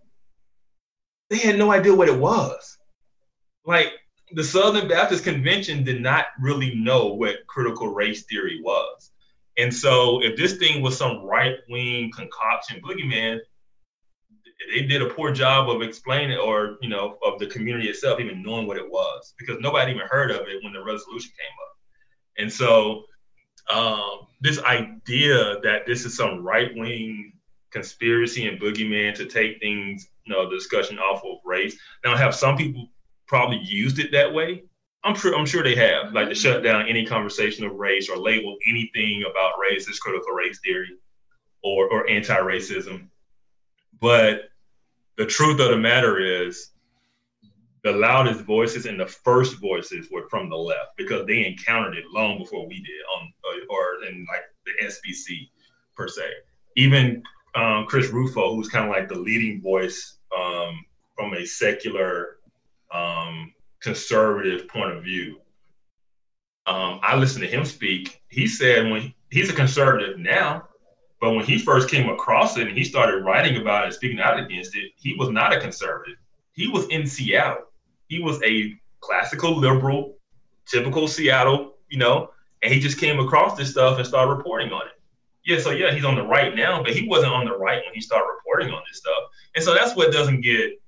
they 1.28 1.38
had 1.38 1.58
no 1.58 1.72
idea 1.72 1.94
what 1.94 2.08
it 2.08 2.18
was. 2.18 2.78
Like 3.64 3.92
the 4.32 4.44
Southern 4.44 4.88
Baptist 4.88 5.24
Convention 5.24 5.84
did 5.84 6.00
not 6.00 6.26
really 6.40 6.74
know 6.74 7.06
what 7.06 7.46
critical 7.46 7.88
race 7.88 8.24
theory 8.24 8.60
was. 8.62 9.10
And 9.58 9.72
so 9.72 10.22
if 10.22 10.36
this 10.36 10.54
thing 10.54 10.82
was 10.82 10.96
some 10.96 11.24
right 11.24 11.56
wing 11.68 12.10
concoction 12.14 12.80
boogeyman, 12.80 13.40
they 14.72 14.82
did 14.82 15.02
a 15.02 15.10
poor 15.10 15.32
job 15.32 15.68
of 15.68 15.82
explaining 15.82 16.38
or 16.38 16.76
you 16.80 16.88
know 16.88 17.18
of 17.24 17.38
the 17.38 17.46
community 17.46 17.88
itself 17.88 18.20
even 18.20 18.42
knowing 18.42 18.66
what 18.66 18.78
it 18.78 18.88
was 18.88 19.34
because 19.38 19.58
nobody 19.60 19.92
even 19.92 20.06
heard 20.08 20.30
of 20.30 20.48
it 20.48 20.62
when 20.64 20.72
the 20.72 20.82
resolution 20.82 21.30
came 21.38 21.56
up 21.62 21.76
and 22.38 22.50
so 22.50 23.04
um, 23.68 24.26
this 24.40 24.62
idea 24.62 25.60
that 25.62 25.86
this 25.86 26.04
is 26.04 26.16
some 26.16 26.44
right-wing 26.44 27.32
conspiracy 27.70 28.46
and 28.46 28.60
boogeyman 28.60 29.14
to 29.14 29.26
take 29.26 29.58
things 29.60 30.08
you 30.24 30.32
know 30.32 30.48
discussion 30.48 30.98
off 30.98 31.22
of 31.24 31.38
race 31.44 31.76
now 32.04 32.16
have 32.16 32.34
some 32.34 32.56
people 32.56 32.88
probably 33.26 33.58
used 33.58 33.98
it 33.98 34.12
that 34.12 34.32
way 34.32 34.62
i'm 35.04 35.14
sure 35.14 35.36
i'm 35.36 35.44
sure 35.44 35.62
they 35.62 35.74
have 35.74 36.12
like 36.12 36.28
to 36.28 36.34
shut 36.34 36.62
down 36.62 36.86
any 36.86 37.04
conversation 37.04 37.66
of 37.66 37.74
race 37.74 38.08
or 38.08 38.16
label 38.16 38.56
anything 38.68 39.24
about 39.28 39.54
race 39.60 39.90
as 39.90 39.98
critical 39.98 40.32
race 40.32 40.60
theory 40.64 40.96
or 41.66 41.88
or 41.88 42.08
anti-racism. 42.08 43.08
But 44.00 44.48
the 45.16 45.26
truth 45.26 45.60
of 45.60 45.70
the 45.70 45.76
matter 45.76 46.18
is 46.18 46.70
the 47.86 47.92
loudest 47.92 48.40
voices 48.40 48.84
and 48.86 48.98
the 48.98 49.06
first 49.06 49.60
voices 49.60 50.08
were 50.10 50.28
from 50.28 50.50
the 50.50 50.56
left 50.56 50.96
because 50.96 51.24
they 51.24 51.46
encountered 51.46 51.96
it 51.96 52.04
long 52.12 52.36
before 52.36 52.66
we 52.66 52.82
did 52.82 53.00
on 53.16 53.32
or 53.70 54.04
in 54.08 54.26
like 54.28 54.42
the 54.64 54.86
SBC 54.86 55.48
per 55.94 56.08
se. 56.08 56.24
Even 56.76 57.22
um, 57.54 57.86
Chris 57.86 58.08
Rufo, 58.08 58.56
who's 58.56 58.68
kind 58.68 58.84
of 58.86 58.90
like 58.90 59.08
the 59.08 59.14
leading 59.14 59.62
voice 59.62 60.18
um, 60.36 60.84
from 61.14 61.34
a 61.34 61.46
secular 61.46 62.38
um, 62.92 63.52
conservative 63.80 64.66
point 64.66 64.90
of 64.90 65.04
view. 65.04 65.40
Um, 66.66 66.98
I 67.04 67.16
listened 67.16 67.44
to 67.44 67.48
him 67.48 67.64
speak. 67.64 68.20
He 68.30 68.48
said 68.48 68.90
when 68.90 69.14
he's 69.30 69.48
a 69.48 69.54
conservative 69.54 70.18
now, 70.18 70.64
but 71.20 71.34
when 71.34 71.44
he 71.44 71.56
first 71.56 71.88
came 71.88 72.08
across 72.08 72.56
it 72.56 72.66
and 72.66 72.76
he 72.76 72.82
started 72.82 73.24
writing 73.24 73.60
about 73.60 73.86
it, 73.86 73.94
speaking 73.94 74.18
out 74.18 74.40
against 74.40 74.74
it, 74.74 74.90
he 74.96 75.14
was 75.14 75.30
not 75.30 75.54
a 75.54 75.60
conservative. 75.60 76.16
He 76.52 76.66
was 76.66 76.88
in 76.88 77.06
Seattle. 77.06 77.66
He 78.08 78.20
was 78.20 78.42
a 78.42 78.74
classical 79.00 79.56
liberal, 79.56 80.16
typical 80.66 81.08
Seattle, 81.08 81.74
you 81.88 81.98
know, 81.98 82.30
and 82.62 82.72
he 82.72 82.80
just 82.80 82.98
came 82.98 83.20
across 83.20 83.56
this 83.56 83.70
stuff 83.70 83.98
and 83.98 84.06
started 84.06 84.32
reporting 84.32 84.72
on 84.72 84.82
it. 84.86 84.92
Yeah, 85.44 85.60
so 85.60 85.70
yeah, 85.70 85.92
he's 85.92 86.04
on 86.04 86.16
the 86.16 86.24
right 86.24 86.54
now, 86.56 86.82
but 86.82 86.92
he 86.92 87.06
wasn't 87.06 87.32
on 87.32 87.44
the 87.44 87.56
right 87.56 87.80
when 87.84 87.94
he 87.94 88.00
started 88.00 88.26
reporting 88.26 88.72
on 88.72 88.82
this 88.88 88.98
stuff. 88.98 89.30
And 89.54 89.64
so 89.64 89.74
that's 89.74 89.94
what 89.94 90.12
doesn't 90.12 90.40
get 90.40 90.80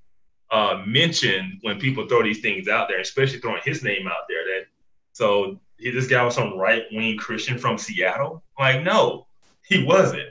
uh, 0.51 0.82
mentioned 0.86 1.59
when 1.62 1.78
people 1.78 2.09
throw 2.09 2.23
these 2.23 2.40
things 2.40 2.69
out 2.69 2.89
there, 2.89 3.01
especially 3.01 3.39
throwing 3.39 3.61
his 3.65 3.82
name 3.85 4.09
out 4.09 4.27
there. 4.28 4.45
That 4.45 4.66
so 5.12 5.61
he, 5.78 5.90
this 5.90 6.09
guy 6.09 6.24
was 6.24 6.35
some 6.35 6.59
right 6.59 6.85
wing 6.90 7.16
Christian 7.16 7.59
from 7.59 7.78
Seattle. 7.78 8.43
Like, 8.59 8.82
no, 8.82 9.27
he 9.66 9.85
wasn't. 9.85 10.28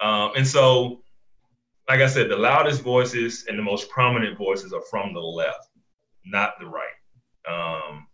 Um, 0.00 0.32
and 0.36 0.46
so, 0.46 1.02
like 1.88 2.00
I 2.00 2.06
said, 2.06 2.28
the 2.28 2.36
loudest 2.36 2.82
voices 2.82 3.46
and 3.48 3.58
the 3.58 3.62
most 3.62 3.88
prominent 3.90 4.36
voices 4.36 4.72
are 4.72 4.82
from 4.82 5.12
the 5.12 5.20
left, 5.20 5.68
not 6.24 6.54
the 6.58 6.66
right. 6.66 6.86
Um, 7.48 8.06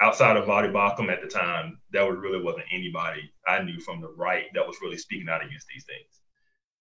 outside 0.00 0.36
of 0.36 0.46
Voddie 0.46 0.72
Baucham 0.72 1.10
at 1.10 1.22
the 1.22 1.28
time, 1.28 1.78
there 1.92 2.06
was 2.06 2.18
really 2.18 2.42
wasn't 2.42 2.64
anybody 2.72 3.32
I 3.46 3.62
knew 3.62 3.78
from 3.80 4.00
the 4.00 4.12
right 4.16 4.46
that 4.54 4.66
was 4.66 4.76
really 4.82 4.98
speaking 4.98 5.28
out 5.28 5.44
against 5.44 5.66
these 5.68 5.84
things. 5.84 6.20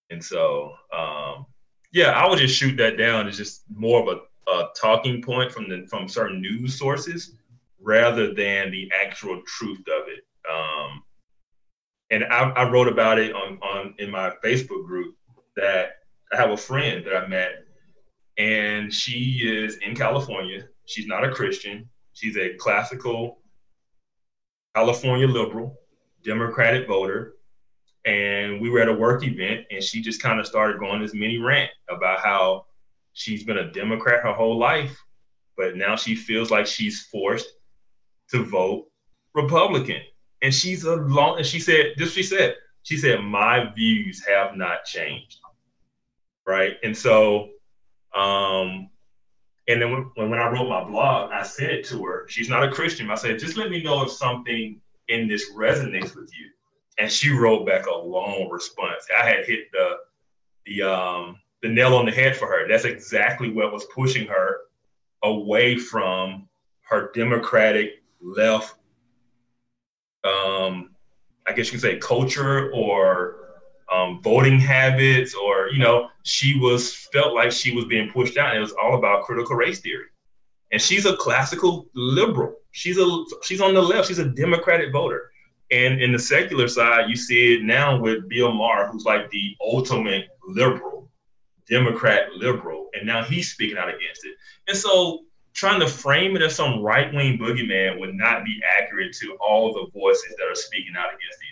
And 0.09 0.23
so, 0.23 0.73
um, 0.95 1.45
yeah, 1.93 2.11
I 2.11 2.27
would 2.27 2.39
just 2.39 2.55
shoot 2.55 2.75
that 2.77 2.97
down 2.97 3.27
as 3.27 3.37
just 3.37 3.63
more 3.73 4.01
of 4.01 4.17
a, 4.17 4.51
a 4.51 4.69
talking 4.79 5.21
point 5.21 5.51
from 5.51 5.69
the 5.69 5.85
from 5.87 6.07
certain 6.07 6.41
news 6.41 6.77
sources 6.77 7.35
rather 7.79 8.33
than 8.33 8.71
the 8.71 8.91
actual 9.01 9.41
truth 9.45 9.79
of 9.79 10.07
it. 10.07 10.23
Um, 10.49 11.03
and 12.09 12.25
I, 12.25 12.49
I, 12.49 12.69
wrote 12.69 12.87
about 12.87 13.19
it 13.19 13.33
on, 13.33 13.57
on 13.61 13.95
in 13.99 14.11
my 14.11 14.31
Facebook 14.43 14.85
group 14.85 15.15
that 15.55 15.93
I 16.31 16.37
have 16.37 16.51
a 16.51 16.57
friend 16.57 17.05
that 17.05 17.15
I 17.15 17.27
met, 17.27 17.65
and 18.37 18.93
she 18.93 19.41
is 19.43 19.77
in 19.77 19.95
California. 19.95 20.67
She's 20.85 21.07
not 21.07 21.23
a 21.23 21.31
Christian. 21.31 21.89
She's 22.13 22.37
a 22.37 22.55
classical 22.55 23.39
California 24.75 25.27
liberal, 25.27 25.77
Democratic 26.23 26.87
voter, 26.87 27.35
and 28.05 28.61
we 28.61 28.69
were 28.69 28.79
at 28.79 28.87
a 28.87 28.93
work 28.93 29.23
event 29.23 29.65
and 29.69 29.83
she 29.83 30.01
just 30.01 30.21
kind 30.21 30.39
of 30.39 30.47
started 30.47 30.79
going 30.79 31.01
this 31.01 31.13
mini 31.13 31.37
rant 31.37 31.69
about 31.89 32.19
how 32.19 32.65
she's 33.13 33.43
been 33.43 33.59
a 33.59 33.71
democrat 33.71 34.23
her 34.23 34.33
whole 34.33 34.57
life 34.57 34.97
but 35.55 35.75
now 35.75 35.95
she 35.95 36.15
feels 36.15 36.49
like 36.49 36.65
she's 36.65 37.03
forced 37.11 37.47
to 38.31 38.43
vote 38.43 38.87
republican. 39.33 40.01
And 40.41 40.53
she's 40.53 40.83
a 40.83 40.95
long 40.95 41.37
and 41.37 41.45
she 41.45 41.59
said 41.59 41.93
this 41.97 42.13
she 42.13 42.23
said. 42.23 42.55
She 42.83 42.97
said 42.97 43.21
my 43.21 43.71
views 43.75 44.25
have 44.25 44.57
not 44.57 44.85
changed. 44.85 45.37
Right? 46.47 46.77
And 46.83 46.97
so 46.97 47.49
um 48.15 48.89
and 49.67 49.81
then 49.81 49.91
when, 49.91 50.29
when 50.29 50.39
i 50.39 50.49
wrote 50.49 50.67
my 50.67 50.83
blog 50.83 51.31
i 51.31 51.43
said 51.43 51.83
to 51.83 52.03
her 52.03 52.27
she's 52.27 52.49
not 52.49 52.63
a 52.63 52.71
christian 52.71 53.09
i 53.09 53.15
said 53.15 53.39
just 53.39 53.57
let 53.57 53.69
me 53.69 53.81
know 53.81 54.03
if 54.03 54.11
something 54.11 54.79
in 55.07 55.27
this 55.27 55.51
resonates 55.53 56.15
with 56.15 56.29
you 56.37 56.49
and 56.97 57.11
she 57.11 57.31
wrote 57.31 57.65
back 57.65 57.87
a 57.87 57.97
long 57.97 58.47
response. 58.49 59.05
I 59.17 59.25
had 59.25 59.45
hit 59.45 59.71
the 59.71 59.95
the 60.65 60.83
um 60.83 61.39
the 61.61 61.69
nail 61.69 61.95
on 61.95 62.05
the 62.05 62.11
head 62.11 62.35
for 62.35 62.47
her. 62.47 62.67
That's 62.67 62.85
exactly 62.85 63.51
what 63.51 63.73
was 63.73 63.85
pushing 63.85 64.27
her 64.27 64.57
away 65.23 65.77
from 65.77 66.47
her 66.81 67.11
democratic 67.13 68.03
left 68.21 68.75
um 70.23 70.91
I 71.47 71.53
guess 71.53 71.67
you 71.67 71.71
could 71.71 71.81
say 71.81 71.97
culture 71.97 72.71
or 72.71 73.37
um, 73.91 74.21
voting 74.21 74.59
habits 74.59 75.33
or 75.33 75.60
you 75.71 75.79
know 75.79 76.09
she 76.23 76.57
was 76.59 76.93
felt 77.13 77.33
like 77.33 77.51
she 77.51 77.75
was 77.75 77.85
being 77.85 78.11
pushed 78.11 78.37
out 78.37 78.49
and 78.49 78.57
it 78.57 78.61
was 78.61 78.73
all 78.81 78.97
about 78.97 79.23
critical 79.23 79.55
race 79.55 79.79
theory 79.79 80.07
and 80.71 80.81
she's 80.81 81.05
a 81.05 81.15
classical 81.17 81.87
liberal 81.93 82.55
she's 82.71 82.97
a 82.97 83.23
she's 83.43 83.61
on 83.61 83.73
the 83.73 83.81
left 83.81 84.07
she's 84.07 84.19
a 84.19 84.29
democratic 84.29 84.91
voter 84.91 85.31
and 85.71 86.01
in 86.01 86.11
the 86.11 86.19
secular 86.19 86.67
side, 86.67 87.09
you 87.09 87.15
see 87.15 87.55
it 87.55 87.63
now 87.63 87.97
with 87.97 88.27
Bill 88.27 88.51
Maher, 88.51 88.87
who's 88.87 89.05
like 89.05 89.29
the 89.29 89.55
ultimate 89.61 90.27
liberal, 90.45 91.09
Democrat 91.69 92.33
liberal, 92.33 92.89
and 92.93 93.07
now 93.07 93.23
he's 93.23 93.53
speaking 93.53 93.77
out 93.77 93.87
against 93.87 94.25
it. 94.25 94.35
And 94.67 94.77
so 94.77 95.21
trying 95.53 95.79
to 95.79 95.87
frame 95.87 96.35
it 96.35 96.41
as 96.41 96.55
some 96.55 96.81
right 96.81 97.13
wing 97.13 97.37
boogeyman 97.37 97.99
would 97.99 98.15
not 98.15 98.43
be 98.43 98.61
accurate 98.77 99.13
to 99.13 99.37
all 99.39 99.73
the 99.73 99.87
voices 99.97 100.35
that 100.37 100.47
are 100.51 100.55
speaking 100.55 100.93
out 100.97 101.07
against 101.07 101.39
these. 101.39 101.50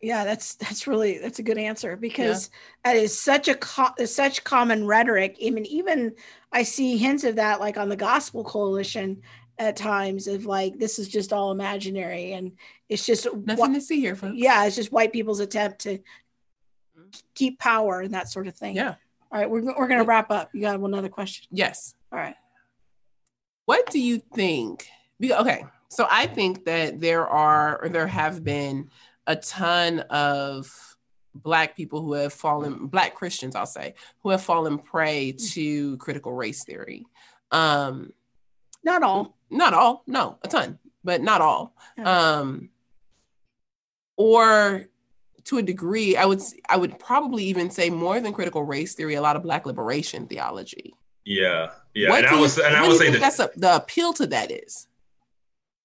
Yeah, 0.00 0.24
that's 0.24 0.54
that's 0.56 0.86
really 0.86 1.18
that's 1.18 1.38
a 1.38 1.42
good 1.42 1.58
answer 1.58 1.96
because 1.96 2.50
yeah. 2.84 2.92
that 2.92 3.02
is 3.02 3.18
such 3.18 3.48
a 3.48 3.54
co- 3.54 4.04
such 4.04 4.44
common 4.44 4.86
rhetoric. 4.86 5.36
Even 5.38 5.66
even 5.66 6.14
I 6.52 6.62
see 6.62 6.96
hints 6.96 7.24
of 7.24 7.36
that 7.36 7.60
like 7.60 7.76
on 7.76 7.88
the 7.88 7.96
Gospel 7.96 8.44
Coalition 8.44 9.22
at 9.58 9.76
times 9.76 10.26
of 10.26 10.46
like 10.46 10.78
this 10.78 10.98
is 10.98 11.08
just 11.08 11.32
all 11.32 11.50
imaginary 11.52 12.32
and 12.32 12.52
it's 12.88 13.04
just 13.04 13.26
nothing 13.44 13.72
wh- 13.72 13.74
to 13.74 13.80
see 13.80 14.00
here 14.00 14.16
folks. 14.16 14.34
yeah 14.36 14.64
it's 14.64 14.76
just 14.76 14.92
white 14.92 15.12
people's 15.12 15.40
attempt 15.40 15.80
to 15.80 15.98
keep 17.34 17.58
power 17.58 18.00
and 18.00 18.14
that 18.14 18.28
sort 18.28 18.46
of 18.46 18.56
thing 18.56 18.74
yeah 18.74 18.94
all 19.30 19.38
right 19.38 19.50
we're, 19.50 19.62
we're 19.62 19.88
gonna 19.88 20.04
wrap 20.04 20.30
up 20.30 20.50
you 20.52 20.62
got 20.62 20.78
another 20.80 21.08
question 21.08 21.46
yes 21.50 21.94
all 22.10 22.18
right 22.18 22.34
what 23.66 23.88
do 23.90 24.00
you 24.00 24.18
think 24.34 24.88
okay 25.22 25.64
so 25.88 26.06
i 26.10 26.26
think 26.26 26.64
that 26.64 27.00
there 27.00 27.26
are 27.28 27.82
or 27.82 27.88
there 27.88 28.06
have 28.06 28.42
been 28.42 28.90
a 29.26 29.36
ton 29.36 30.00
of 30.10 30.96
black 31.34 31.76
people 31.76 32.02
who 32.02 32.12
have 32.12 32.32
fallen 32.32 32.86
black 32.86 33.14
christians 33.14 33.56
i'll 33.56 33.64
say 33.64 33.94
who 34.22 34.28
have 34.28 34.42
fallen 34.42 34.78
prey 34.78 35.32
to 35.32 35.96
critical 35.96 36.32
race 36.32 36.64
theory 36.64 37.06
um 37.52 38.12
not 38.84 39.02
all 39.02 39.34
not 39.52 39.74
all, 39.74 40.02
no, 40.06 40.38
a 40.42 40.48
ton, 40.48 40.78
but 41.04 41.20
not 41.20 41.40
all. 41.40 41.74
Um, 42.02 42.70
or 44.16 44.86
to 45.44 45.58
a 45.58 45.62
degree, 45.62 46.16
I 46.16 46.24
would 46.24 46.40
I 46.68 46.76
would 46.76 46.98
probably 46.98 47.44
even 47.44 47.70
say 47.70 47.90
more 47.90 48.20
than 48.20 48.32
critical 48.32 48.64
race 48.64 48.94
theory, 48.94 49.14
a 49.14 49.22
lot 49.22 49.36
of 49.36 49.42
Black 49.42 49.66
liberation 49.66 50.26
theology. 50.26 50.94
Yeah, 51.24 51.70
yeah, 51.94 52.08
what 52.08 52.24
and 52.24 52.34
I 52.34 52.40
was 52.40 52.58
and 52.58 52.74
I 52.74 52.88
would 52.88 52.96
say 52.96 53.10
that 53.10 53.20
that's 53.20 53.38
a, 53.38 53.50
the 53.56 53.76
appeal 53.76 54.12
to 54.14 54.26
that 54.28 54.50
is. 54.50 54.88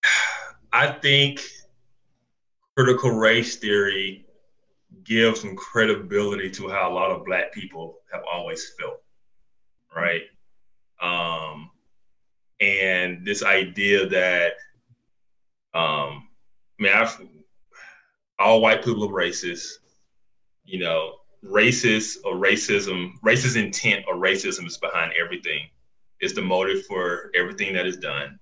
I 0.74 0.92
think 0.92 1.42
critical 2.78 3.10
race 3.10 3.56
theory 3.56 4.24
gives 5.04 5.42
some 5.42 5.56
credibility 5.56 6.48
to 6.48 6.70
how 6.70 6.92
a 6.92 6.94
lot 6.94 7.10
of 7.10 7.26
Black 7.26 7.52
people 7.52 7.98
have 8.14 8.22
always 8.32 8.74
felt, 8.80 9.02
right? 9.96 10.22
Um, 11.02 11.72
and 12.62 13.26
this 13.26 13.44
idea 13.44 14.08
that 14.08 14.54
um 15.74 16.28
I 16.80 16.84
mean 16.84 16.94
I've, 16.94 17.20
all 18.38 18.62
white 18.62 18.84
people 18.84 19.06
are 19.06 19.12
racist, 19.12 19.68
you 20.64 20.80
know, 20.80 21.16
racist 21.44 22.18
or 22.26 22.36
racism, 22.36 23.14
racist 23.26 23.60
intent 23.62 24.06
or 24.08 24.16
racism 24.16 24.68
is 24.68 24.78
behind 24.78 25.14
everything. 25.20 25.68
It's 26.20 26.34
the 26.34 26.44
motive 26.44 26.86
for 26.86 27.32
everything 27.34 27.74
that 27.74 27.88
is 27.88 27.98
done. 27.98 28.40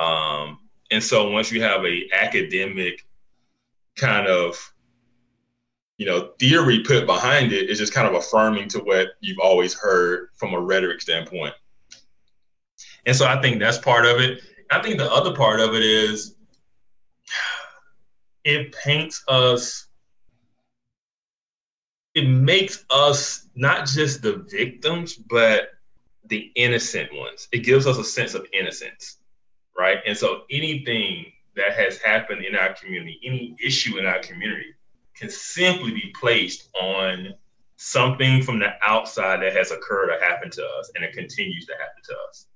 Um, 0.00 0.60
and 0.92 1.02
so 1.02 1.30
once 1.30 1.50
you 1.50 1.60
have 1.62 1.84
a 1.84 2.08
academic 2.12 3.07
kind 3.98 4.26
of 4.26 4.56
you 5.98 6.06
know 6.06 6.30
theory 6.38 6.82
put 6.84 7.06
behind 7.06 7.52
it's 7.52 7.78
just 7.78 7.92
kind 7.92 8.06
of 8.06 8.14
affirming 8.14 8.68
to 8.68 8.78
what 8.78 9.08
you've 9.20 9.40
always 9.40 9.74
heard 9.74 10.28
from 10.34 10.54
a 10.54 10.60
rhetoric 10.60 11.00
standpoint. 11.00 11.54
And 13.04 13.16
so 13.16 13.26
I 13.26 13.40
think 13.42 13.58
that's 13.58 13.78
part 13.78 14.06
of 14.06 14.20
it. 14.20 14.42
I 14.70 14.80
think 14.80 14.98
the 14.98 15.10
other 15.10 15.34
part 15.34 15.60
of 15.60 15.74
it 15.74 15.82
is 15.82 16.36
it 18.44 18.72
paints 18.72 19.24
us, 19.28 19.86
it 22.14 22.28
makes 22.28 22.84
us 22.90 23.48
not 23.54 23.86
just 23.86 24.22
the 24.22 24.44
victims, 24.50 25.14
but 25.14 25.70
the 26.26 26.52
innocent 26.54 27.10
ones. 27.14 27.48
It 27.52 27.60
gives 27.60 27.86
us 27.86 27.98
a 27.98 28.04
sense 28.04 28.34
of 28.34 28.46
innocence, 28.52 29.18
right? 29.76 29.98
And 30.06 30.16
so 30.16 30.42
anything 30.50 31.32
that 31.58 31.74
has 31.74 31.98
happened 31.98 32.44
in 32.44 32.56
our 32.56 32.74
community, 32.74 33.20
any 33.24 33.56
issue 33.64 33.98
in 33.98 34.06
our 34.06 34.20
community, 34.20 34.74
can 35.14 35.30
simply 35.30 35.92
be 35.92 36.12
placed 36.18 36.70
on 36.80 37.34
something 37.76 38.42
from 38.42 38.58
the 38.58 38.70
outside 38.84 39.42
that 39.42 39.54
has 39.54 39.70
occurred 39.70 40.10
or 40.10 40.18
happened 40.20 40.52
to 40.52 40.64
us 40.64 40.90
and 40.94 41.04
it 41.04 41.12
continues 41.12 41.66
to 41.66 41.72
happen 41.74 42.02
to 42.04 42.14
us 42.28 42.46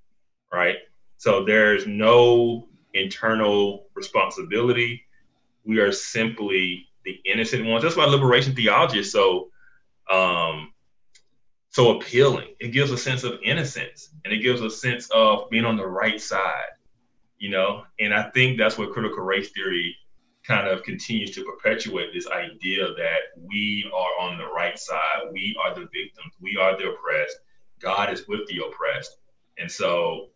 right? 0.53 0.77
So 1.17 1.43
there's 1.43 1.87
no 1.87 2.67
internal 2.93 3.87
responsibility. 3.95 5.03
We 5.65 5.79
are 5.79 5.91
simply 5.91 6.87
the 7.03 7.19
innocent 7.25 7.65
ones. 7.65 7.83
That's 7.83 7.95
why 7.97 8.05
liberation 8.05 8.55
theology 8.55 8.99
is 8.99 9.11
so 9.11 9.49
um 10.11 10.71
so 11.69 11.97
appealing. 11.97 12.49
It 12.59 12.67
gives 12.67 12.91
a 12.91 12.97
sense 12.97 13.23
of 13.23 13.39
innocence 13.43 14.09
and 14.23 14.33
it 14.33 14.39
gives 14.39 14.61
a 14.61 14.69
sense 14.69 15.09
of 15.11 15.49
being 15.49 15.65
on 15.65 15.75
the 15.75 15.87
right 15.87 16.21
side 16.21 16.69
you 17.43 17.49
know 17.49 17.83
and 17.99 18.13
i 18.13 18.23
think 18.31 18.57
that's 18.57 18.77
what 18.77 18.93
critical 18.93 19.23
race 19.23 19.49
theory 19.51 19.95
kind 20.45 20.67
of 20.67 20.83
continues 20.83 21.31
to 21.31 21.43
perpetuate 21.43 22.13
this 22.13 22.27
idea 22.27 22.87
that 22.95 23.19
we 23.41 23.89
are 23.93 24.27
on 24.27 24.37
the 24.37 24.45
right 24.45 24.77
side. 24.77 25.21
We 25.31 25.55
are 25.63 25.73
the 25.73 25.81
victims. 25.81 26.33
We 26.41 26.57
are 26.59 26.77
the 26.77 26.89
oppressed. 26.89 27.37
God 27.79 28.11
is 28.11 28.27
with 28.27 28.47
the 28.47 28.61
oppressed. 28.65 29.17
And 29.57 29.71
so, 29.71 30.29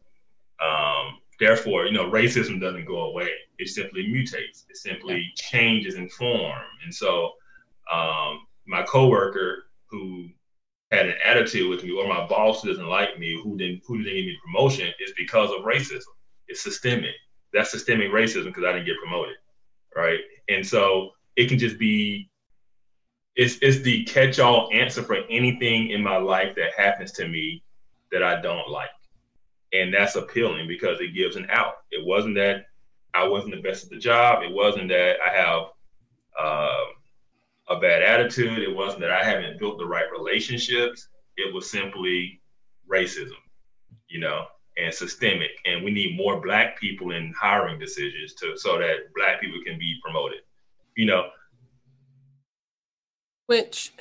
um, 0.65 1.19
therefore, 1.39 1.85
you 1.85 1.91
know, 1.91 2.09
racism 2.09 2.59
doesn't 2.59 2.85
go 2.85 3.01
away. 3.01 3.29
It 3.57 3.67
simply 3.67 4.07
mutates. 4.07 4.65
It 4.69 4.77
simply 4.77 5.31
changes 5.35 5.95
in 5.95 6.09
form. 6.09 6.61
And 6.84 6.93
so, 6.93 7.34
um, 7.91 8.45
my 8.65 8.84
coworker 8.84 9.65
who 9.89 10.29
had 10.91 11.07
an 11.07 11.15
attitude 11.23 11.69
with 11.69 11.84
me, 11.84 11.91
or 11.91 12.07
my 12.07 12.25
boss 12.27 12.61
who 12.61 12.69
doesn't 12.69 12.88
like 12.88 13.19
me, 13.19 13.39
who 13.43 13.57
didn't 13.57 13.81
who 13.85 13.97
didn't 13.97 14.15
give 14.15 14.25
me 14.25 14.38
promotion, 14.45 14.88
is 14.99 15.13
because 15.17 15.49
of 15.51 15.65
racism. 15.65 16.03
It's 16.48 16.64
systemic. 16.64 17.15
That's 17.53 17.72
systemic 17.72 18.11
racism 18.11 18.45
because 18.45 18.64
I 18.65 18.74
didn't 18.74 18.86
get 18.86 18.98
promoted 18.98 19.36
right? 19.98 20.19
And 20.48 20.65
so 20.65 21.11
it 21.36 21.49
can 21.49 21.57
just 21.57 21.78
be 21.78 22.30
it's 23.36 23.57
it's 23.61 23.82
the 23.82 24.03
catch-all 24.06 24.69
answer 24.74 25.03
for 25.03 25.18
anything 25.30 25.90
in 25.90 26.02
my 26.02 26.18
life 26.18 26.56
that 26.56 26.72
happens 26.78 27.11
to 27.14 27.28
me 27.28 27.64
that 28.11 28.24
I 28.24 28.41
don't 28.41 28.69
like. 28.69 28.90
And 29.74 29.94
that's 29.94 30.15
appealing 30.15 30.68
because 30.68 31.02
it 31.02 31.14
gives 31.14 31.36
an 31.36 31.48
out. 31.52 31.74
It 31.91 32.06
wasn't 32.06 32.36
that 32.36 32.65
I 33.14 33.28
wasn't 33.28 33.56
the 33.56 33.61
best 33.61 33.84
at 33.84 33.90
the 33.90 33.98
job. 33.98 34.44
It 34.44 34.53
wasn't 34.53 34.90
that 34.90 35.18
I 35.19 35.36
have 35.36 35.64
uh, 36.40 36.86
a 37.76 37.80
bad 37.80 38.02
attitude. 38.02 38.60
It 38.60 38.74
wasn't 38.74 39.02
that 39.02 39.11
I 39.11 39.24
haven't 39.24 39.60
built 39.60 39.78
the 39.78 39.86
right 39.86 40.06
relationships. 40.11 41.10
It 41.36 41.53
was 41.53 41.69
simply 41.69 42.41
racism, 42.90 43.38
you 44.07 44.19
know 44.19 44.45
and 44.78 44.94
systemic. 44.94 45.52
And 45.66 45.84
we 45.84 45.91
need 45.91 46.16
more 46.16 46.41
black 46.41 46.80
people 46.80 47.12
in 47.12 47.34
hiring 47.40 47.80
decisions 47.80 48.34
to 48.36 48.58
so 48.58 48.78
that 48.78 49.14
black 49.16 49.41
people 49.41 49.60
can 49.66 49.78
be 49.78 49.95
promoted. 50.04 50.40
You 50.95 51.06
know. 51.06 51.30
Which 53.48 53.94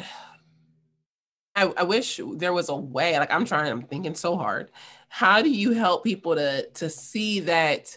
I, 1.54 1.72
I 1.76 1.82
wish 1.84 2.20
there 2.34 2.52
was 2.52 2.68
a 2.68 2.76
way. 2.76 3.18
Like 3.18 3.32
I'm 3.32 3.44
trying, 3.44 3.72
I'm 3.72 3.82
thinking 3.82 4.14
so 4.14 4.36
hard. 4.36 4.70
How 5.08 5.40
do 5.40 5.50
you 5.50 5.72
help 5.72 6.04
people 6.04 6.34
to 6.34 6.68
to 6.74 6.90
see 6.90 7.40
that 7.40 7.96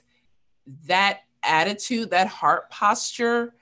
that 0.86 1.22
attitude, 1.44 2.12
that 2.12 2.28
heart 2.28 2.70
posture 2.70 3.54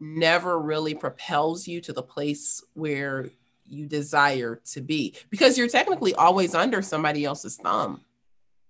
never 0.00 0.60
really 0.60 0.94
propels 0.94 1.66
you 1.66 1.80
to 1.80 1.92
the 1.92 2.02
place 2.02 2.62
where 2.74 3.30
you 3.66 3.86
desire 3.86 4.60
to 4.66 4.80
be 4.80 5.14
because 5.30 5.56
you're 5.56 5.68
technically 5.68 6.14
always 6.14 6.54
under 6.54 6.82
somebody 6.82 7.24
else's 7.24 7.56
thumb. 7.56 8.03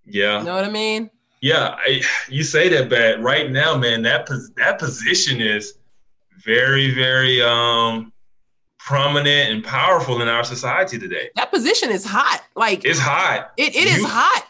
Yeah. 0.07 0.39
You 0.39 0.45
know 0.45 0.55
what 0.55 0.65
I 0.65 0.71
mean? 0.71 1.11
Yeah, 1.41 1.77
I, 1.79 2.03
you 2.29 2.43
say 2.43 2.69
that, 2.71 2.89
but 2.89 3.21
right 3.21 3.51
now, 3.51 3.77
man, 3.77 4.01
that 4.03 4.29
that 4.57 4.79
position 4.79 5.43
is 5.43 5.75
very, 6.43 6.95
very 6.95 7.43
um 7.43 8.13
prominent 8.79 9.51
and 9.51 9.65
powerful 9.65 10.21
in 10.21 10.29
our 10.29 10.45
society 10.45 10.99
today. 10.99 11.31
That 11.37 11.51
position 11.51 11.91
is 11.91 12.05
hot. 12.05 12.43
Like 12.55 12.85
it's 12.85 12.99
hot. 12.99 13.53
It 13.57 13.75
it 13.75 13.89
you, 13.89 13.97
is 13.97 14.05
hot. 14.05 14.47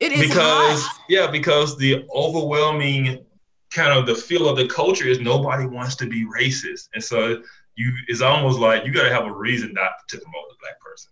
It 0.00 0.12
is 0.12 0.28
because 0.28 0.82
hot. 0.82 1.00
yeah, 1.08 1.30
because 1.30 1.76
the 1.78 2.06
overwhelming 2.14 3.24
kind 3.70 3.92
of 3.92 4.06
the 4.06 4.14
feel 4.14 4.48
of 4.48 4.56
the 4.56 4.66
culture 4.66 5.06
is 5.06 5.20
nobody 5.20 5.66
wants 5.66 5.94
to 5.96 6.06
be 6.06 6.24
racist, 6.26 6.88
and 6.94 7.02
so 7.02 7.42
you 7.76 7.92
it's 8.08 8.20
almost 8.20 8.58
like 8.58 8.84
you 8.84 8.92
got 8.92 9.04
to 9.04 9.12
have 9.12 9.24
a 9.24 9.32
reason 9.32 9.72
not 9.72 9.92
to 10.08 10.18
promote 10.18 10.48
the 10.48 10.56
black 10.60 10.80
person, 10.80 11.10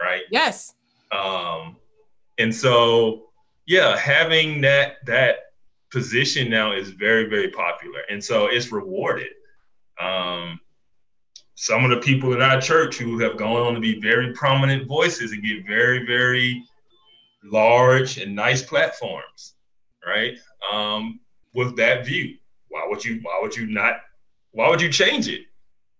right? 0.00 0.22
Yes. 0.30 0.74
Um, 1.12 1.76
and 2.38 2.54
so, 2.54 3.26
yeah, 3.66 3.96
having 3.96 4.60
that 4.62 5.04
that 5.06 5.36
position 5.90 6.50
now 6.50 6.72
is 6.72 6.90
very 6.90 7.28
very 7.28 7.50
popular, 7.50 8.00
and 8.10 8.22
so 8.22 8.46
it's 8.46 8.72
rewarded. 8.72 9.28
Um, 10.00 10.60
some 11.54 11.84
of 11.84 11.90
the 11.90 11.98
people 11.98 12.34
in 12.34 12.42
our 12.42 12.60
church 12.60 12.96
who 12.96 13.18
have 13.18 13.38
gone 13.38 13.62
on 13.62 13.74
to 13.74 13.80
be 13.80 14.00
very 14.00 14.32
prominent 14.34 14.86
voices 14.86 15.32
and 15.32 15.42
get 15.42 15.66
very 15.66 16.04
very 16.06 16.62
large 17.44 18.18
and 18.18 18.34
nice 18.34 18.62
platforms, 18.62 19.54
right? 20.06 20.36
Um, 20.72 21.20
with 21.54 21.76
that 21.76 22.04
view, 22.04 22.36
why 22.68 22.84
would 22.86 23.04
you? 23.04 23.20
Why 23.22 23.38
would 23.42 23.56
you 23.56 23.66
not? 23.66 24.00
Why 24.52 24.68
would 24.68 24.80
you 24.80 24.90
change 24.90 25.28
it? 25.28 25.42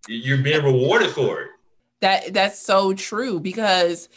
You're 0.09 0.39
being 0.39 0.63
rewarded 0.63 1.11
for 1.11 1.43
it. 1.43 1.49
That 2.01 2.35
that's 2.35 2.59
so 2.59 2.93
true 2.93 3.41
because 3.41 4.09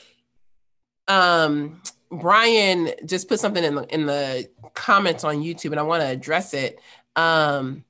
um 1.10 1.81
Brian 2.11 2.91
just 3.06 3.27
put 3.27 3.40
something 3.40 3.64
in 3.64 3.76
the 3.76 3.94
in 3.94 4.06
the 4.06 4.49
comments 4.73 5.23
on 5.23 5.38
YouTube, 5.38 5.72
and 5.72 5.80
I 5.80 5.84
want 5.84 6.02
to 6.02 6.07
address 6.07 6.53
it. 6.53 6.80
Um, 7.15 7.84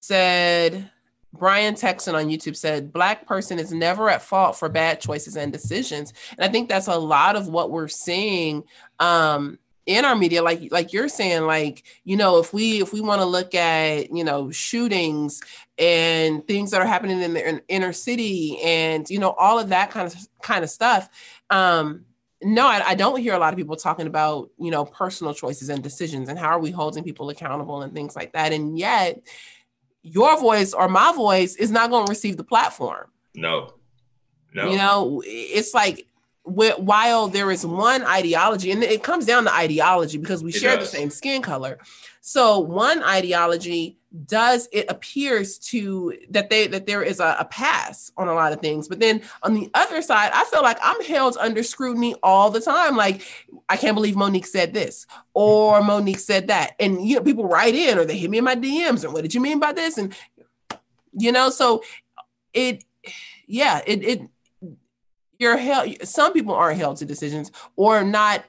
said 0.00 0.90
Brian 1.32 1.74
Texan 1.74 2.14
on 2.14 2.26
YouTube 2.26 2.56
said, 2.56 2.92
Black 2.92 3.26
person 3.26 3.58
is 3.58 3.72
never 3.72 4.08
at 4.10 4.22
fault 4.22 4.56
for 4.56 4.68
bad 4.68 5.00
choices 5.00 5.36
and 5.36 5.52
decisions. 5.52 6.12
And 6.36 6.48
I 6.48 6.48
think 6.52 6.68
that's 6.68 6.88
a 6.88 6.98
lot 6.98 7.36
of 7.36 7.48
what 7.48 7.70
we're 7.70 7.88
seeing 7.88 8.64
um, 9.00 9.58
in 9.86 10.04
our 10.04 10.16
media. 10.16 10.42
Like, 10.42 10.68
like 10.70 10.92
you're 10.92 11.08
saying, 11.08 11.42
like, 11.42 11.84
you 12.04 12.16
know, 12.16 12.38
if 12.38 12.52
we 12.52 12.82
if 12.82 12.92
we 12.92 13.00
want 13.00 13.20
to 13.20 13.24
look 13.24 13.54
at, 13.54 14.12
you 14.12 14.24
know, 14.24 14.50
shootings 14.50 15.40
and 15.78 16.46
things 16.46 16.72
that 16.72 16.80
are 16.80 16.86
happening 16.86 17.22
in 17.22 17.34
the 17.34 17.48
in 17.48 17.62
inner 17.68 17.92
city 17.92 18.60
and, 18.62 19.08
you 19.08 19.18
know, 19.18 19.30
all 19.30 19.58
of 19.58 19.70
that 19.70 19.90
kind 19.90 20.06
of 20.06 20.14
kind 20.42 20.64
of 20.64 20.70
stuff. 20.70 21.08
Um, 21.50 22.04
no, 22.42 22.66
I, 22.66 22.88
I, 22.88 22.94
don't 22.94 23.18
hear 23.20 23.32
a 23.32 23.38
lot 23.38 23.54
of 23.54 23.56
people 23.56 23.76
talking 23.76 24.06
about, 24.06 24.50
you 24.58 24.70
know, 24.70 24.84
personal 24.84 25.32
choices 25.32 25.70
and 25.70 25.82
decisions 25.82 26.28
and 26.28 26.38
how 26.38 26.48
are 26.48 26.58
we 26.58 26.70
holding 26.70 27.02
people 27.02 27.30
accountable 27.30 27.80
and 27.80 27.94
things 27.94 28.14
like 28.14 28.32
that. 28.34 28.52
And 28.52 28.78
yet, 28.78 29.26
your 30.02 30.38
voice 30.38 30.72
or 30.74 30.88
my 30.88 31.12
voice 31.12 31.56
is 31.56 31.70
not 31.70 31.90
going 31.90 32.06
to 32.06 32.10
receive 32.10 32.36
the 32.36 32.44
platform. 32.44 33.10
No, 33.34 33.74
no. 34.54 34.70
You 34.70 34.76
know, 34.76 35.22
it's 35.24 35.72
like 35.72 36.06
while 36.46 37.26
there 37.28 37.50
is 37.50 37.66
one 37.66 38.04
ideology, 38.04 38.70
and 38.70 38.82
it 38.82 39.02
comes 39.02 39.26
down 39.26 39.44
to 39.44 39.54
ideology 39.54 40.18
because 40.18 40.42
we 40.44 40.50
it 40.50 40.56
share 40.56 40.76
does. 40.76 40.90
the 40.90 40.96
same 40.96 41.10
skin 41.10 41.42
color. 41.42 41.78
So 42.20 42.60
one 42.60 43.02
ideology 43.02 43.98
does 44.26 44.68
it 44.72 44.86
appears 44.88 45.58
to 45.58 46.14
that 46.30 46.48
they 46.48 46.66
that 46.66 46.86
there 46.86 47.02
is 47.02 47.20
a, 47.20 47.36
a, 47.38 47.44
pass 47.44 48.10
on 48.16 48.28
a 48.28 48.34
lot 48.34 48.52
of 48.52 48.60
things 48.60 48.88
but 48.88 48.98
then 48.98 49.20
on 49.42 49.52
the 49.52 49.70
other 49.74 50.00
side 50.00 50.30
i 50.32 50.42
feel 50.44 50.62
like 50.62 50.78
i'm 50.82 51.02
held 51.04 51.36
under 51.38 51.62
scrutiny 51.62 52.14
all 52.22 52.48
the 52.48 52.60
time 52.60 52.96
like 52.96 53.20
i 53.68 53.76
can't 53.76 53.94
believe 53.94 54.16
monique 54.16 54.46
said 54.46 54.72
this 54.72 55.06
or 55.34 55.82
monique 55.82 56.18
said 56.18 56.46
that 56.46 56.74
and 56.80 57.06
you 57.06 57.16
know 57.16 57.22
people 57.22 57.46
write 57.46 57.74
in 57.74 57.98
or 57.98 58.06
they 58.06 58.16
hit 58.16 58.30
me 58.30 58.38
in 58.38 58.44
my 58.44 58.56
dms 58.56 59.04
and 59.04 59.12
what 59.12 59.22
did 59.22 59.34
you 59.34 59.40
mean 59.40 59.58
by 59.58 59.72
this 59.72 59.98
and 59.98 60.14
you 61.12 61.30
know 61.30 61.50
so 61.50 61.82
it 62.54 62.84
yeah 63.46 63.82
it 63.86 64.02
it 64.02 64.22
you're 65.38 65.56
held 65.56 65.94
some 66.06 66.32
people 66.32 66.54
aren't 66.54 66.78
held 66.78 66.96
to 66.96 67.04
decisions 67.04 67.50
or 67.76 68.02
not 68.04 68.44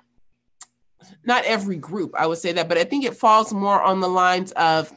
not 1.23 1.43
every 1.45 1.77
group 1.77 2.13
i 2.17 2.25
would 2.25 2.37
say 2.37 2.51
that 2.51 2.67
but 2.67 2.77
i 2.77 2.83
think 2.83 3.05
it 3.05 3.15
falls 3.15 3.53
more 3.53 3.81
on 3.81 3.99
the 3.99 4.07
lines 4.07 4.51
of 4.53 4.91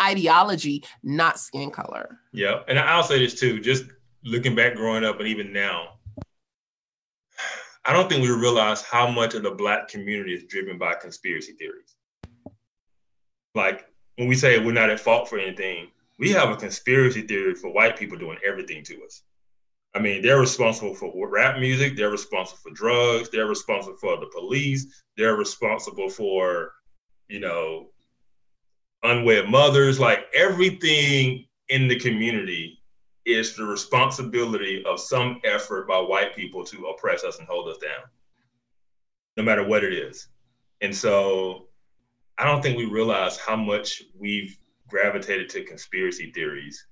ideology, 0.00 0.84
not 1.02 1.38
skin 1.38 1.70
color. 1.70 2.18
Yeah. 2.32 2.60
And 2.68 2.78
I'll 2.78 3.02
say 3.02 3.18
this 3.18 3.38
too, 3.38 3.60
just 3.60 3.84
looking 4.24 4.54
back 4.54 4.74
growing 4.74 5.04
up 5.04 5.18
and 5.18 5.28
even 5.28 5.52
now, 5.52 5.98
I 7.84 7.92
don't 7.92 8.08
think 8.08 8.22
we 8.22 8.30
realize 8.30 8.82
how 8.82 9.10
much 9.10 9.34
of 9.34 9.42
the 9.42 9.50
black 9.50 9.88
community 9.88 10.34
is 10.34 10.44
driven 10.44 10.78
by 10.78 10.94
conspiracy 10.94 11.52
theories. 11.52 11.94
Like 13.54 13.86
when 14.16 14.28
we 14.28 14.34
say 14.34 14.58
we're 14.58 14.72
not 14.72 14.90
at 14.90 15.00
fault 15.00 15.28
for 15.28 15.38
anything, 15.38 15.88
we 16.18 16.30
have 16.32 16.50
a 16.50 16.56
conspiracy 16.56 17.22
theory 17.22 17.54
for 17.54 17.72
white 17.72 17.96
people 17.96 18.18
doing 18.18 18.38
everything 18.46 18.84
to 18.84 19.02
us. 19.04 19.22
I 19.94 19.98
mean, 19.98 20.22
they're 20.22 20.38
responsible 20.38 20.94
for 20.94 21.28
rap 21.28 21.58
music, 21.58 21.96
they're 21.96 22.10
responsible 22.10 22.60
for 22.62 22.70
drugs, 22.70 23.28
they're 23.30 23.46
responsible 23.46 23.96
for 23.96 24.18
the 24.18 24.30
police, 24.32 25.02
they're 25.16 25.36
responsible 25.36 26.08
for, 26.08 26.72
you 27.28 27.40
know, 27.40 27.88
unwed 29.02 29.48
mothers, 29.48 29.98
like 29.98 30.26
everything 30.34 31.46
in 31.68 31.88
the 31.88 31.98
community 31.98 32.78
is 33.26 33.56
the 33.56 33.64
responsibility 33.64 34.82
of 34.86 35.00
some 35.00 35.40
effort 35.44 35.88
by 35.88 35.98
white 35.98 36.34
people 36.36 36.64
to 36.64 36.86
oppress 36.86 37.24
us 37.24 37.38
and 37.38 37.48
hold 37.48 37.68
us 37.68 37.78
down, 37.78 38.08
no 39.36 39.42
matter 39.42 39.66
what 39.66 39.84
it 39.84 39.92
is. 39.92 40.28
And 40.80 40.94
so 40.94 41.68
I 42.38 42.44
don't 42.44 42.62
think 42.62 42.78
we 42.78 42.86
realize 42.86 43.36
how 43.38 43.56
much 43.56 44.02
we've 44.18 44.56
gravitated 44.88 45.48
to 45.50 45.64
conspiracy 45.64 46.32
theories 46.32 46.86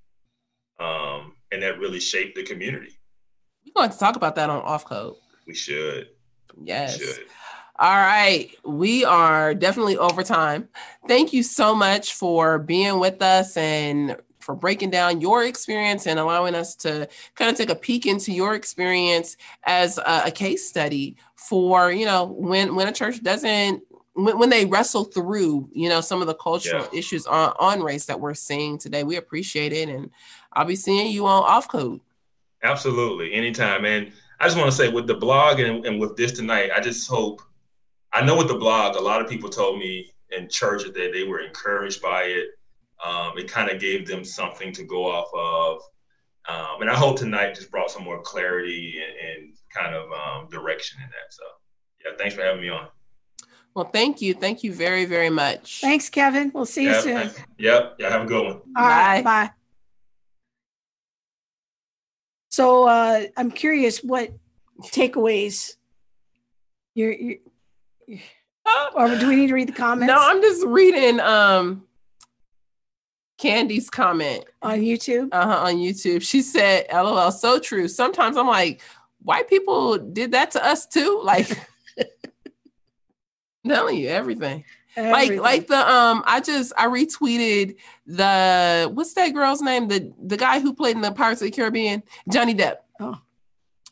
um, 0.78 1.32
and 1.52 1.62
that 1.62 1.78
really 1.78 2.00
shaped 2.00 2.36
the 2.36 2.42
community. 2.42 2.98
We're 3.66 3.82
going 3.82 3.90
to 3.90 3.98
talk 3.98 4.16
about 4.16 4.34
that 4.36 4.50
on 4.50 4.62
Off 4.62 4.84
Code. 4.84 5.14
We 5.46 5.54
should. 5.54 6.08
Yes. 6.62 6.98
We 6.98 7.06
should. 7.06 7.26
All 7.78 7.96
right. 7.96 8.50
We 8.64 9.04
are 9.04 9.54
definitely 9.54 9.96
over 9.98 10.22
time. 10.22 10.68
Thank 11.06 11.32
you 11.32 11.42
so 11.42 11.74
much 11.74 12.14
for 12.14 12.58
being 12.58 12.98
with 12.98 13.22
us 13.22 13.56
and 13.56 14.16
for 14.40 14.56
breaking 14.56 14.90
down 14.90 15.20
your 15.20 15.44
experience 15.44 16.06
and 16.06 16.18
allowing 16.18 16.54
us 16.54 16.74
to 16.76 17.08
kind 17.34 17.50
of 17.50 17.56
take 17.56 17.70
a 17.70 17.74
peek 17.74 18.06
into 18.06 18.32
your 18.32 18.54
experience 18.54 19.36
as 19.64 19.98
a, 19.98 20.22
a 20.26 20.30
case 20.30 20.68
study 20.68 21.16
for, 21.36 21.92
you 21.92 22.06
know, 22.06 22.24
when 22.24 22.74
when 22.74 22.88
a 22.88 22.92
church 22.92 23.22
doesn't 23.22 23.82
when, 24.14 24.38
when 24.38 24.48
they 24.50 24.64
wrestle 24.64 25.04
through, 25.04 25.68
you 25.72 25.88
know, 25.88 26.00
some 26.00 26.20
of 26.20 26.26
the 26.26 26.34
cultural 26.34 26.88
Yeah. 26.92 26.98
issues 26.98 27.26
on, 27.26 27.52
on 27.60 27.82
race 27.82 28.06
that 28.06 28.18
we're 28.18 28.34
seeing 28.34 28.78
today. 28.78 29.04
We 29.04 29.16
appreciate 29.16 29.72
it. 29.72 29.88
And 29.88 30.10
I'll 30.52 30.64
be 30.64 30.76
seeing 30.76 31.10
you 31.12 31.26
on 31.26 31.44
off 31.44 31.68
code. 31.68 32.00
Absolutely, 32.62 33.32
anytime. 33.34 33.84
And 33.84 34.12
I 34.40 34.44
just 34.44 34.56
want 34.56 34.70
to 34.70 34.76
say 34.76 34.88
with 34.88 35.06
the 35.06 35.14
blog 35.14 35.60
and, 35.60 35.84
and 35.86 36.00
with 36.00 36.16
this 36.16 36.32
tonight, 36.32 36.70
I 36.74 36.80
just 36.80 37.08
hope. 37.08 37.40
I 38.12 38.24
know 38.24 38.36
with 38.36 38.48
the 38.48 38.54
blog, 38.54 38.96
a 38.96 39.00
lot 39.00 39.20
of 39.20 39.28
people 39.28 39.50
told 39.50 39.78
me 39.78 40.10
in 40.30 40.48
church 40.48 40.82
that 40.84 40.94
they 40.94 41.24
were 41.24 41.40
encouraged 41.40 42.00
by 42.00 42.22
it. 42.24 42.48
Um, 43.04 43.36
it 43.38 43.48
kind 43.48 43.70
of 43.70 43.80
gave 43.80 44.08
them 44.08 44.24
something 44.24 44.72
to 44.72 44.84
go 44.84 45.04
off 45.04 45.28
of. 45.34 45.82
Um, 46.48 46.80
and 46.80 46.90
I 46.90 46.94
hope 46.94 47.18
tonight 47.18 47.54
just 47.54 47.70
brought 47.70 47.90
some 47.90 48.02
more 48.04 48.22
clarity 48.22 49.00
and, 49.04 49.42
and 49.44 49.54
kind 49.72 49.94
of 49.94 50.06
um, 50.10 50.48
direction 50.48 50.98
in 51.02 51.08
that. 51.10 51.30
So, 51.30 51.42
yeah, 52.04 52.16
thanks 52.16 52.34
for 52.34 52.42
having 52.42 52.62
me 52.62 52.70
on. 52.70 52.88
Well, 53.74 53.90
thank 53.92 54.22
you. 54.22 54.34
Thank 54.34 54.64
you 54.64 54.72
very, 54.72 55.04
very 55.04 55.30
much. 55.30 55.80
Thanks, 55.82 56.08
Kevin. 56.08 56.50
We'll 56.54 56.66
see 56.66 56.84
you 56.84 56.90
Yep, 56.90 57.02
soon. 57.02 57.16
thanks. 57.16 57.40
Yep. 57.58 57.96
Yeah, 57.98 58.10
have 58.10 58.22
a 58.22 58.26
good 58.26 58.44
one. 58.44 58.60
All 58.76 58.88
right, 58.88 59.22
Bye. 59.22 59.50
So 62.50 62.88
uh, 62.88 63.22
I'm 63.36 63.50
curious 63.50 63.98
what 63.98 64.32
takeaways 64.84 65.74
you're, 66.94 67.12
you're 67.12 67.36
or 68.94 69.08
do 69.16 69.28
we 69.28 69.36
need 69.36 69.48
to 69.48 69.54
read 69.54 69.68
the 69.68 69.72
comments 69.72 70.12
No, 70.12 70.18
I'm 70.18 70.40
just 70.40 70.66
reading 70.66 71.20
um 71.20 71.84
Candy's 73.38 73.88
comment 73.88 74.44
on 74.62 74.80
YouTube? 74.80 75.28
uh, 75.30 75.46
huh. 75.46 75.66
on 75.66 75.76
YouTube. 75.76 76.22
She 76.22 76.42
said, 76.42 76.86
LOL, 76.92 77.30
so 77.30 77.60
true. 77.60 77.86
Sometimes 77.86 78.36
I'm 78.36 78.48
like, 78.48 78.80
white 79.22 79.48
people 79.48 79.96
did 79.96 80.32
that 80.32 80.50
to 80.52 80.64
us 80.64 80.86
too. 80.86 81.20
Like 81.22 81.48
telling 83.66 83.96
you 83.96 84.08
everything. 84.08 84.64
Like 85.02 85.32
like 85.32 85.66
the 85.66 85.76
um 85.76 86.22
I 86.26 86.40
just 86.40 86.72
I 86.76 86.86
retweeted 86.86 87.76
the 88.06 88.90
what's 88.92 89.14
that 89.14 89.32
girl's 89.34 89.62
name? 89.62 89.88
The 89.88 90.12
the 90.22 90.36
guy 90.36 90.60
who 90.60 90.74
played 90.74 90.96
in 90.96 91.02
the 91.02 91.12
Pirates 91.12 91.40
of 91.40 91.46
the 91.46 91.50
Caribbean, 91.52 92.02
Johnny 92.30 92.54
Depp. 92.54 92.76
Oh. 93.00 93.20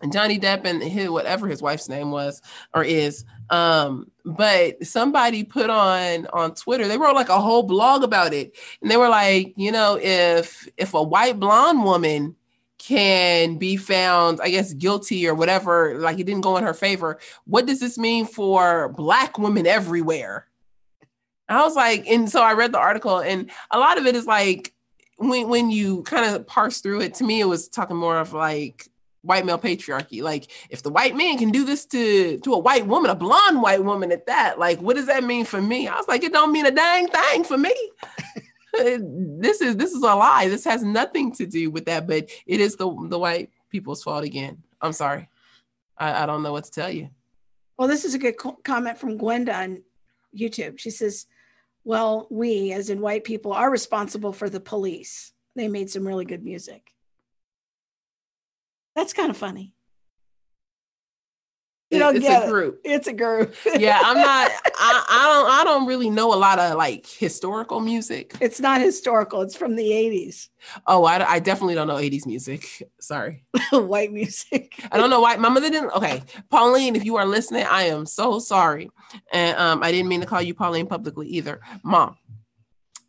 And 0.03 0.13
Johnny 0.13 0.39
Depp 0.39 0.65
and 0.65 0.83
his 0.83 1.09
whatever 1.09 1.49
his 1.49 1.63
wife's 1.63 1.89
name 1.89 2.11
was 2.11 2.43
or 2.75 2.85
is. 2.85 3.25
Um, 3.49 4.11
but 4.25 4.85
somebody 4.85 5.45
put 5.45 5.71
on 5.71 6.27
on 6.27 6.55
Twitter, 6.55 6.87
they 6.87 6.99
wrote 6.99 7.15
like 7.15 7.31
a 7.31 7.41
whole 7.41 7.63
blog 7.63 8.03
about 8.03 8.35
it. 8.35 8.57
And 8.83 8.91
they 8.91 8.97
were 8.97 9.09
like, 9.09 9.55
you 9.57 9.73
know, 9.73 9.99
if 10.01 10.69
if 10.77 10.93
a 10.95 11.03
white 11.03 11.41
blonde 11.41 11.83
woman 11.83 12.37
can 12.79 13.57
be 13.57 13.77
found, 13.77 14.41
I 14.43 14.51
guess, 14.51 14.75
guilty 14.75 15.27
or 15.27 15.35
whatever, 15.35 15.99
like 15.99 16.19
it 16.19 16.25
didn't 16.25 16.43
go 16.43 16.57
in 16.57 16.65
her 16.65 16.75
favor, 16.75 17.19
what 17.45 17.67
does 17.67 17.81
this 17.81 17.97
mean 17.97 18.27
for 18.27 18.91
black 18.91 19.39
women 19.39 19.67
everywhere? 19.67 20.47
I 21.49 21.63
was 21.63 21.77
like, 21.77 22.07
and 22.09 22.31
so 22.31 22.43
I 22.43 22.55
read 22.55 22.73
the 22.73 22.79
article, 22.79 23.19
and 23.19 23.51
a 23.71 23.79
lot 23.79 23.99
of 23.99 24.07
it 24.07 24.17
is 24.17 24.27
like 24.27 24.73
when 25.17 25.49
when 25.49 25.71
you 25.71 26.03
kind 26.03 26.35
of 26.35 26.47
parse 26.47 26.81
through 26.81 27.03
it, 27.03 27.15
to 27.15 27.25
me, 27.25 27.41
it 27.41 27.45
was 27.45 27.69
talking 27.69 27.97
more 27.97 28.19
of 28.19 28.33
like 28.33 28.89
white 29.23 29.45
male 29.45 29.59
patriarchy. 29.59 30.23
Like, 30.23 30.51
if 30.71 30.83
the 30.83 30.91
white 30.91 31.17
man 31.17 31.39
can 31.39 31.51
do 31.51 31.65
this 31.65 31.85
to 31.87 32.39
to 32.39 32.55
a 32.55 32.59
white 32.59 32.87
woman, 32.87 33.11
a 33.11 33.15
blonde 33.15 33.63
white 33.63 33.85
woman 33.85 34.13
at 34.13 34.27
that, 34.27 34.59
like, 34.59 34.81
what 34.81 34.97
does 34.97 35.07
that 35.07 35.25
mean 35.25 35.45
for 35.45 35.61
me? 35.61 35.89
I 35.89 35.97
was 35.97 36.09
like, 36.09 36.25
it 36.25 36.33
don't 36.33 36.53
mean 36.53 36.67
a 36.67 36.71
dang 36.71 37.09
thing 37.09 37.45
for 37.45 37.59
me. 37.59 37.75
Uh, 38.79 38.99
this 39.41 39.63
is 39.63 39.75
this 39.77 39.93
is 39.93 40.03
a 40.03 40.15
lie. 40.15 40.49
This 40.49 40.65
has 40.67 40.83
nothing 40.83 41.33
to 41.33 41.47
do 41.47 41.71
with 41.71 41.87
that, 41.87 42.07
but 42.07 42.29
it 42.47 42.61
is 42.61 42.77
the 42.77 42.85
the 43.09 43.19
white 43.19 43.49
people's 43.71 44.03
fault 44.03 44.23
again. 44.23 44.63
I'm 44.83 44.93
sorry. 44.93 45.31
I, 45.97 46.25
I 46.25 46.27
don't 46.27 46.43
know 46.43 46.53
what 46.53 46.65
to 46.65 46.71
tell 46.71 46.91
you. 46.91 47.09
Well, 47.79 47.89
this 47.89 48.05
is 48.05 48.13
a 48.13 48.19
good 48.19 48.37
co- 48.37 48.59
comment 48.65 48.99
from 48.99 49.17
Gwenda 49.17 49.55
on 49.55 49.83
YouTube. 50.39 50.79
She 50.79 50.91
says, 50.91 51.27
Well, 51.87 52.27
we, 52.33 52.73
as 52.73 52.91
in 52.91 53.01
white 53.01 53.23
people, 53.23 53.53
are 53.53 53.71
responsible 53.71 54.33
for 54.33 54.51
the 54.51 54.59
police. 54.59 55.33
They 55.55 55.69
made 55.69 55.89
some 55.89 56.05
really 56.05 56.25
good 56.25 56.43
music. 56.43 56.93
That's 58.97 59.13
kind 59.13 59.31
of 59.31 59.37
funny. 59.37 59.76
You 61.91 61.97
It- 61.97 62.01
don't 62.01 62.17
it's 62.17 62.27
get 62.27 62.43
a 62.43 62.47
it. 62.47 62.51
group. 62.51 62.81
It's 62.85 63.07
a 63.07 63.13
group. 63.13 63.55
yeah, 63.77 64.01
I'm 64.03 64.17
not. 64.31 64.51
I, 64.77 65.05
I 65.09 65.33
don't. 65.33 65.51
I 65.61 65.65
don't 65.65 65.87
really 65.87 66.11
know 66.11 66.35
a 66.35 66.37
lot 66.37 66.59
of 66.59 66.77
like 66.77 67.07
historical 67.07 67.79
music. 67.81 68.35
it's 68.41 68.59
not 68.61 68.81
historical. 68.81 69.43
It's 69.43 69.57
from 69.57 69.77
the 69.77 69.85
80s. 69.89 70.49
Oh, 70.89 71.05
I, 71.05 71.35
I 71.35 71.39
definitely 71.39 71.75
don't 71.75 71.87
know 71.87 71.95
80s 71.95 72.27
music. 72.27 72.83
Sorry, 73.01 73.45
white 73.73 74.13
music. 74.13 74.75
I 74.91 74.97
don't 74.99 75.11
know 75.11 75.21
why 75.21 75.37
my 75.37 75.49
mother 75.49 75.71
didn't. 75.71 75.93
Okay, 75.93 76.23
Pauline, 76.51 76.97
if 76.97 77.05
you 77.05 77.17
are 77.19 77.27
listening, 77.27 77.65
I 77.71 77.83
am 77.85 78.05
so 78.05 78.41
sorry, 78.41 78.91
and 79.33 79.57
um, 79.57 79.83
I 79.85 79.93
didn't 79.93 80.09
mean 80.09 80.23
to 80.23 80.27
call 80.27 80.43
you 80.43 80.55
Pauline 80.55 80.89
publicly 80.89 81.29
either, 81.29 81.61
Mom. 81.85 82.17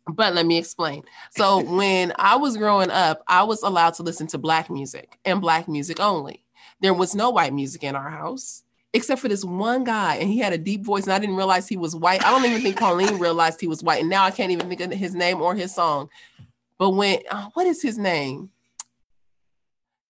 But 0.06 0.34
let 0.34 0.46
me 0.46 0.56
explain. 0.56 1.02
So 1.32 1.62
when 1.76 2.12
I 2.16 2.36
was 2.36 2.56
growing 2.56 2.90
up, 2.90 3.22
I 3.26 3.42
was 3.42 3.62
allowed 3.62 3.94
to 3.94 4.02
listen 4.04 4.26
to 4.28 4.38
black 4.38 4.70
music 4.70 5.18
and 5.24 5.40
black 5.40 5.68
music 5.68 5.98
only. 6.00 6.44
There 6.80 6.94
was 6.94 7.14
no 7.14 7.30
white 7.30 7.52
music 7.52 7.82
in 7.82 7.96
our 7.96 8.08
house 8.08 8.62
except 8.94 9.20
for 9.20 9.28
this 9.28 9.44
one 9.44 9.84
guy, 9.84 10.16
and 10.16 10.30
he 10.30 10.38
had 10.38 10.52
a 10.52 10.58
deep 10.58 10.84
voice, 10.84 11.04
and 11.04 11.12
I 11.12 11.18
didn't 11.18 11.36
realize 11.36 11.68
he 11.68 11.76
was 11.76 11.94
white. 11.94 12.24
I 12.24 12.30
don't 12.30 12.44
even 12.44 12.62
think 12.62 12.78
Pauline 12.78 13.18
realized 13.18 13.60
he 13.60 13.68
was 13.68 13.82
white, 13.82 14.00
and 14.00 14.10
now 14.10 14.24
I 14.24 14.30
can't 14.30 14.52
even 14.52 14.68
think 14.68 14.80
of 14.80 14.92
his 14.92 15.14
name 15.14 15.40
or 15.40 15.54
his 15.54 15.74
song. 15.74 16.08
But 16.78 16.90
when 16.90 17.18
uh, 17.30 17.48
what 17.54 17.66
is 17.66 17.82
his 17.82 17.98
name? 17.98 18.50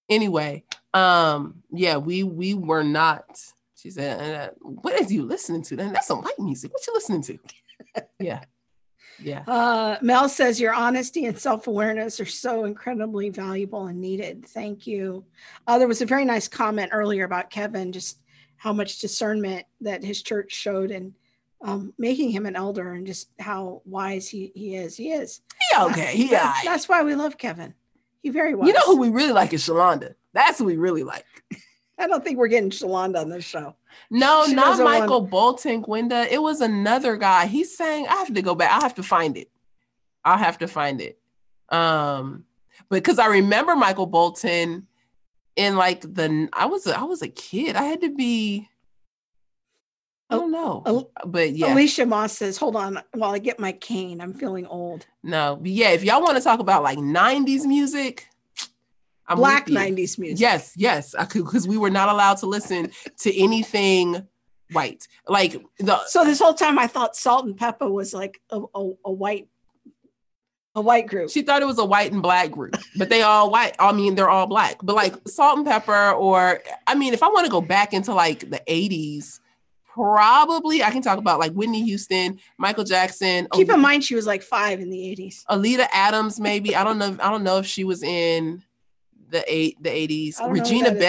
Anyway, 0.09 0.65
um, 0.95 1.63
yeah, 1.71 1.97
we 1.97 2.23
we 2.23 2.55
were 2.55 2.85
not. 2.85 3.41
She 3.75 3.91
said, 3.91 4.21
uh, 4.21 4.51
"What 4.61 5.01
is 5.01 5.13
you 5.13 5.25
listening 5.25 5.63
to? 5.63 5.77
Then 5.77 5.93
that's 5.93 6.07
some 6.07 6.23
white 6.23 6.39
music. 6.39 6.73
What 6.73 6.87
you 6.87 6.95
listening 6.95 7.23
to?" 7.23 7.39
yeah, 8.21 8.43
yeah. 9.23 9.43
Uh, 9.47 9.99
Mel 10.03 10.29
says 10.29 10.61
your 10.61 10.75
honesty 10.75 11.25
and 11.25 11.39
self 11.39 11.67
awareness 11.67 12.21
are 12.21 12.27
so 12.27 12.65
incredibly 12.65 13.31
valuable 13.31 13.87
and 13.87 14.01
needed. 14.01 14.47
Thank 14.47 14.87
you. 14.87 15.25
Uh, 15.67 15.79
there 15.79 15.89
was 15.89 16.03
a 16.03 16.07
very 16.07 16.25
nice 16.25 16.49
comment 16.49 16.91
earlier 16.93 17.25
about 17.25 17.51
Kevin, 17.51 17.93
just 17.93 18.19
how 18.59 18.73
much 18.73 18.99
discernment 18.99 19.65
that 19.81 20.05
his 20.05 20.23
church 20.23 20.53
showed 20.53 20.91
in 20.91 21.15
um, 21.63 21.93
making 21.99 22.31
him 22.31 22.47
an 22.47 22.55
elder 22.55 22.93
and 22.93 23.07
just 23.07 23.31
how 23.41 23.83
wise 23.85 24.29
he, 24.29 24.53
he 24.55 24.77
is. 24.77 24.97
He 24.97 25.11
is. 25.13 25.41
He 25.73 25.83
okay. 25.83 26.15
He 26.17 26.29
That- 26.29 26.43
all 26.43 26.49
right. 26.51 26.63
That's 26.65 26.89
why 26.89 27.03
we 27.03 27.15
love 27.15 27.39
Kevin. 27.39 27.75
He 28.23 28.31
very 28.31 28.55
well. 28.55 28.67
You 28.67 28.75
know 28.75 28.85
who 28.85 28.99
we 28.99 29.09
really 29.11 29.33
like 29.33 29.53
is 29.53 29.67
Shalonda. 29.67 30.15
That's 30.35 30.59
who 30.59 30.65
we 30.65 30.77
really 30.77 31.05
like. 31.05 31.25
I 31.99 32.07
don't 32.07 32.23
think 32.23 32.37
we're 32.39 32.49
getting 32.49 32.71
Shalonda 32.71 33.21
on 33.21 33.29
this 33.29 33.45
show. 33.45 33.75
No, 34.11 34.45
She 34.47 34.55
not 34.55 34.67
doesn't 34.67 34.85
want- 34.85 35.01
Michael 35.01 35.21
Bolton, 35.23 35.83
Gwenda. 35.83 36.27
It 36.33 36.43
was 36.43 36.61
another 36.61 37.17
guy. 37.17 37.47
He 37.47 37.65
sang. 37.65 38.07
I 38.09 38.17
have 38.17 38.35
to 38.35 38.43
go 38.43 38.55
back. 38.55 38.71
I 38.71 38.81
have 38.85 38.95
to 38.97 39.03
find 39.03 39.37
it. 39.37 39.51
I'll 40.25 40.37
have 40.39 40.59
to 40.59 40.69
find 40.69 41.01
it. 41.01 41.19
Um, 41.71 42.45
because 42.91 43.19
I 43.21 43.27
remember 43.27 43.77
Michael 43.77 44.07
Bolton 44.07 44.87
in 45.59 45.77
like 45.77 46.01
the 46.03 46.49
I 46.53 46.67
was 46.67 46.87
a, 46.87 46.99
I 46.99 47.03
was 47.03 47.21
a 47.21 47.29
kid. 47.29 47.77
I 47.77 47.83
had 47.83 48.01
to 48.03 48.15
be. 48.15 48.69
I 50.31 50.37
don't 50.37 50.53
know, 50.53 51.11
but 51.25 51.53
yeah, 51.53 51.73
Alicia 51.73 52.05
Moss 52.05 52.35
says, 52.35 52.59
hold 52.59 52.77
on 52.77 53.01
while 53.15 53.31
I 53.31 53.39
get 53.39 53.59
my 53.59 53.73
cane. 53.73 54.21
I'm 54.21 54.35
feeling 54.35 54.67
old. 54.67 55.07
no, 55.23 55.57
but 55.57 55.71
yeah. 55.71 55.91
If 55.91 56.05
y'all 56.05 56.21
want 56.21 56.37
to 56.37 56.45
talk 56.45 56.61
about 56.61 56.83
like 56.83 56.99
'90s 56.99 57.65
music, 57.65 58.29
I'm 59.27 59.39
Black 59.39 59.67
90s 59.67 60.19
music. 60.19 60.39
Yes, 60.39 60.75
yes, 60.77 61.15
I 61.15 61.25
could 61.25 61.45
because 61.45 61.67
we 61.67 61.79
were 61.79 61.91
not 61.91 62.11
allowed 62.11 62.37
to 62.39 62.47
listen 62.47 62.91
to 63.21 63.39
anything 63.39 64.27
white. 64.73 65.09
Like 65.27 65.65
the 65.79 65.99
So 66.07 66.25
this 66.25 66.39
whole 66.39 66.55
time 66.55 66.79
I 66.79 66.87
thought 66.87 67.17
Salt-N-Pepa 67.17 67.91
was 67.91 68.13
like 68.13 68.39
a, 68.51 68.61
a, 68.75 68.93
a 69.07 69.13
white 69.13 69.49
a 70.79 70.81
white 70.81 71.07
group. 71.07 71.31
she 71.31 71.43
thought 71.43 71.63
it 71.63 71.67
was 71.67 71.79
a 71.79 71.85
white 71.85 72.13
and 72.13 72.23
black 72.23 72.51
group, 72.51 72.77
but 72.97 73.09
they 73.09 73.23
all 73.23 73.51
white. 73.51 73.75
I 73.79 73.93
mean, 73.93 74.15
they're 74.15 74.31
all 74.31 74.47
black. 74.47 74.77
But 74.83 74.97
like 74.97 75.15
Salt-N-Pepa, 75.27 76.19
or 76.19 76.61
I 76.87 76.95
mean, 76.95 77.13
if 77.13 77.23
I 77.23 77.29
want 77.29 77.45
to 77.45 77.51
go 77.51 77.61
back 77.61 77.93
into 77.93 78.15
like 78.15 78.49
the 78.51 78.61
'80s, 78.69 79.41
probably 79.85 80.83
I 80.83 80.91
can 80.91 81.03
talk 81.03 81.19
about 81.19 81.39
like 81.39 81.53
Whitney 81.53 81.83
Houston, 81.85 82.39
Michael 82.57 82.85
Jackson. 82.85 83.49
Keep 83.53 83.69
Al- 83.69 83.75
in 83.77 83.81
mind 83.81 84.05
she 84.05 84.15
was 84.15 84.27
like 84.27 84.43
five 84.43 84.81
in 84.81 84.91
the 84.91 84.99
80s. 84.99 85.45
Oleta 85.51 85.89
Adams, 85.95 86.39
maybe. 86.39 86.77
I 86.77 86.85
don't 86.85 86.99
know. 86.99 87.17
I 87.21 87.31
don't 87.31 87.43
know 87.43 87.59
if 87.59 87.67
she 87.67 87.85
was 87.85 88.03
in 88.03 88.63
the 89.31 89.45
eight 89.47 89.83
the 89.83 89.91
'80s. 89.91 90.37
I 90.41 90.47
don't 90.47 90.55
know 90.55 90.55
who 90.55 90.61
Regina 90.61 90.91
that 90.91 90.97
is. 90.97 91.01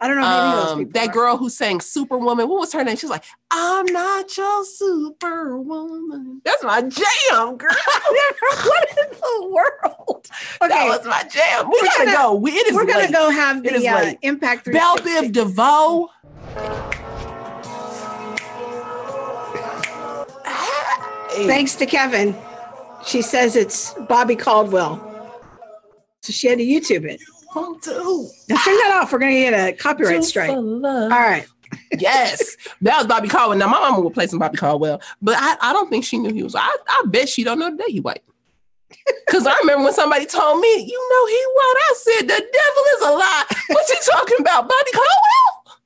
Belle. 0.00 0.08
I 0.08 0.08
don't 0.08 0.16
know 0.20 0.72
Um, 0.84 0.90
that 0.90 1.12
girl 1.12 1.36
who 1.36 1.48
sang 1.50 1.80
Superwoman. 1.80 2.48
What 2.48 2.60
was 2.60 2.72
her 2.72 2.84
name? 2.84 2.96
She 2.96 3.06
was 3.06 3.10
like, 3.10 3.24
I'm 3.50 3.86
not 3.86 4.36
your 4.36 4.64
superwoman. 4.64 6.40
That's 6.44 6.62
my 6.62 6.82
jam, 6.82 7.56
girl. 7.56 7.68
what 8.08 8.88
in 8.98 9.10
the 9.10 9.48
world? 9.50 10.28
Okay, 10.62 10.68
that 10.68 10.86
was 10.88 11.04
my 11.06 11.22
jam. 11.30 11.66
We 11.68 11.78
We're 11.80 11.86
gotta 11.88 12.04
gonna- 12.06 12.16
go. 12.16 12.34
We, 12.34 12.50
it 12.52 12.66
is 12.68 12.74
we're 12.74 12.86
gonna 12.86 13.04
late. 13.04 13.12
go 13.12 13.30
have 13.30 13.62
the 13.62 13.88
uh. 13.88 14.14
Impact 14.22 14.66
Belle 14.70 14.96
360. 14.98 15.28
Biv 15.28 15.32
DeVoe. 15.32 16.08
Thanks 21.46 21.74
to 21.76 21.86
Kevin. 21.86 22.34
She 23.06 23.22
says 23.22 23.54
it's 23.56 23.94
Bobby 24.08 24.34
Caldwell. 24.36 25.04
So 26.22 26.32
she 26.32 26.48
had 26.48 26.58
to 26.58 26.64
YouTube 26.64 27.04
it. 27.04 27.20
One, 27.52 27.80
two. 27.80 28.28
Now 28.48 28.56
turn 28.64 28.76
that 28.76 29.00
off. 29.00 29.12
We're 29.12 29.18
gonna 29.18 29.32
get 29.32 29.54
a 29.54 29.72
copyright 29.72 30.24
strike. 30.24 30.50
All 30.50 30.80
right. 30.80 31.46
yes, 31.98 32.56
that 32.80 32.96
was 32.96 33.06
Bobby 33.06 33.28
Caldwell. 33.28 33.58
Now 33.58 33.68
my 33.68 33.78
mama 33.78 34.00
would 34.00 34.14
play 34.14 34.26
some 34.26 34.38
Bobby 34.38 34.56
Caldwell, 34.56 35.02
but 35.20 35.36
I, 35.38 35.56
I 35.60 35.72
don't 35.72 35.90
think 35.90 36.04
she 36.04 36.18
knew 36.18 36.32
he 36.32 36.42
was. 36.42 36.54
I, 36.54 36.76
I 36.88 37.02
bet 37.06 37.28
she 37.28 37.44
don't 37.44 37.58
know 37.58 37.70
today 37.70 37.84
he 37.88 38.00
white. 38.00 38.22
Cause 39.30 39.46
I 39.46 39.54
remember 39.58 39.84
when 39.84 39.92
somebody 39.92 40.24
told 40.26 40.60
me, 40.60 40.68
you 40.68 41.08
know 41.10 41.26
he 41.26 41.44
white. 41.54 41.74
I 41.78 41.92
said 41.96 42.22
the 42.22 42.28
devil 42.28 42.84
is 42.96 43.02
a 43.02 43.10
lie. 43.12 43.44
What 43.68 43.88
you 43.88 43.96
talking 44.10 44.36
about, 44.40 44.68
Bobby 44.68 44.90
Caldwell? 44.92 45.78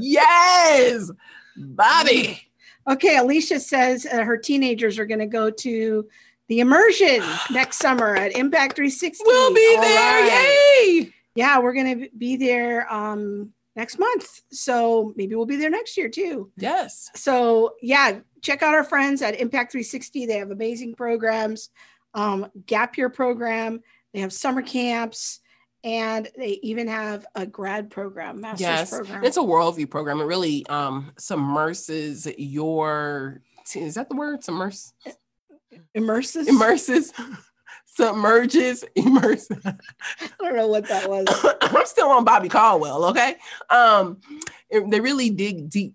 yes, 0.00 1.10
Bobby. 1.56 2.40
Okay, 2.88 3.18
Alicia 3.18 3.60
says 3.60 4.06
uh, 4.06 4.22
her 4.22 4.38
teenagers 4.38 4.98
are 4.98 5.04
going 5.04 5.18
to 5.18 5.26
go 5.26 5.50
to 5.50 6.08
the 6.48 6.60
immersion 6.60 7.22
next 7.50 7.78
summer 7.78 8.14
at 8.16 8.32
Impact 8.36 8.76
360. 8.76 9.22
We'll 9.26 9.54
be 9.54 9.74
All 9.76 9.82
there. 9.82 10.22
right. 10.22 10.82
Yay! 10.86 11.12
Yeah, 11.34 11.58
we're 11.60 11.74
going 11.74 12.00
to 12.00 12.08
be 12.16 12.36
there 12.36 12.92
um, 12.92 13.52
next 13.76 13.98
month. 13.98 14.40
So 14.50 15.12
maybe 15.16 15.34
we'll 15.34 15.46
be 15.46 15.56
there 15.56 15.70
next 15.70 15.96
year 15.96 16.08
too. 16.08 16.50
Yes. 16.56 17.10
So 17.14 17.74
yeah, 17.82 18.20
check 18.42 18.62
out 18.62 18.74
our 18.74 18.84
friends 18.84 19.22
at 19.22 19.38
Impact 19.40 19.72
360. 19.72 20.26
They 20.26 20.38
have 20.38 20.50
amazing 20.50 20.94
programs, 20.94 21.70
um, 22.14 22.50
gap 22.66 22.96
year 22.96 23.08
program. 23.10 23.80
They 24.14 24.20
have 24.20 24.32
summer 24.32 24.62
camps, 24.62 25.40
and 25.84 26.28
they 26.36 26.58
even 26.62 26.88
have 26.88 27.26
a 27.34 27.46
grad 27.46 27.90
program, 27.90 28.40
master's 28.40 28.60
Yes, 28.62 28.90
program. 28.90 29.22
it's 29.22 29.36
a 29.36 29.40
worldview 29.40 29.88
program. 29.90 30.20
It 30.20 30.24
really 30.24 30.66
um 30.68 31.12
submerses 31.20 32.34
your. 32.38 33.42
Is 33.76 33.94
that 33.96 34.08
the 34.08 34.16
word? 34.16 34.42
Submerse. 34.42 34.92
Immersive. 35.96 36.46
Immerses. 36.48 37.12
Submerges. 37.86 38.84
Immerse. 38.94 39.48
I 39.64 39.74
don't 40.40 40.56
know 40.56 40.68
what 40.68 40.86
that 40.88 41.10
was. 41.10 41.26
I'm 41.62 41.86
still 41.86 42.08
on 42.10 42.24
Bobby 42.24 42.48
Caldwell. 42.48 43.06
Okay. 43.06 43.36
Um, 43.70 44.20
they 44.70 45.00
really 45.00 45.30
dig 45.30 45.68
deep. 45.68 45.94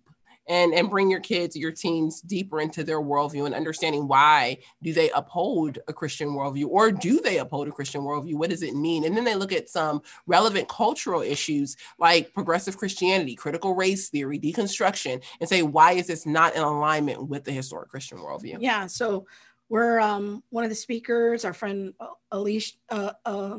And, 0.49 0.73
and 0.73 0.89
bring 0.89 1.10
your 1.10 1.22
kids, 1.22 1.55
your 1.55 1.72
teens 1.72 2.19
deeper 2.19 2.60
into 2.60 2.84
their 2.84 2.99
worldview 2.99 3.45
and 3.45 3.55
understanding 3.55 4.10
why 4.10 4.57
do 4.81 4.91
they 4.91 5.10
uphold 5.11 5.80
a 5.88 5.93
Christian 5.93 6.31
worldview 6.31 6.68
or 6.68 6.91
do 6.91 7.22
they 7.22 7.38
uphold 7.38 7.69
a 7.69 7.72
Christian 7.72 8.01
worldview? 8.01 8.35
What 8.35 8.49
does 8.49 8.61
it 8.61 8.76
mean? 8.76 9.05
And 9.05 9.15
then 9.15 9.23
they 9.23 9.35
look 9.35 9.53
at 9.53 9.69
some 9.69 10.01
relevant 10.27 10.68
cultural 10.68 11.22
issues 11.22 11.77
like 11.97 12.34
progressive 12.34 12.76
Christianity, 12.76 13.35
critical 13.35 13.73
race 13.73 14.10
theory, 14.10 14.38
deconstruction, 14.38 15.23
and 15.39 15.47
say, 15.47 15.61
why 15.61 15.93
is 15.93 16.07
this 16.07 16.26
not 16.26 16.53
in 16.55 16.61
alignment 16.61 17.30
with 17.30 17.45
the 17.45 17.53
historic 17.53 17.88
Christian 17.88 18.18
worldview? 18.18 18.57
yeah 18.60 18.85
so 18.85 19.26
we're 19.69 19.99
um 19.99 20.44
one 20.49 20.64
of 20.64 20.69
the 20.69 20.76
speakers 20.76 21.45
our 21.45 21.53
friend 21.53 21.94
uh, 21.99 22.07
elise 22.31 22.76
uh, 22.90 23.11
uh 23.26 23.57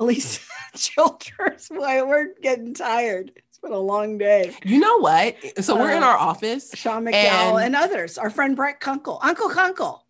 elise 0.00 0.40
childers 0.76 1.68
why 1.70 2.02
we're 2.02 2.34
getting 2.42 2.74
tired 2.74 3.32
it's 3.36 3.58
been 3.58 3.72
a 3.72 3.78
long 3.78 4.18
day 4.18 4.54
You 4.64 4.78
know 4.78 4.98
what? 4.98 5.36
So 5.60 5.74
we're 5.76 5.90
in 5.92 6.02
Uh, 6.02 6.06
our 6.06 6.16
office. 6.16 6.70
sean 6.74 7.04
mcdowell 7.04 7.56
And- 7.62 7.74
and, 7.74 7.76
others 7.76 8.18
our 8.18 8.30
friend 8.30 8.54
brett 8.56 8.80
kunkle 8.80 9.18
uncle 9.22 9.48
kunkle 9.50 10.00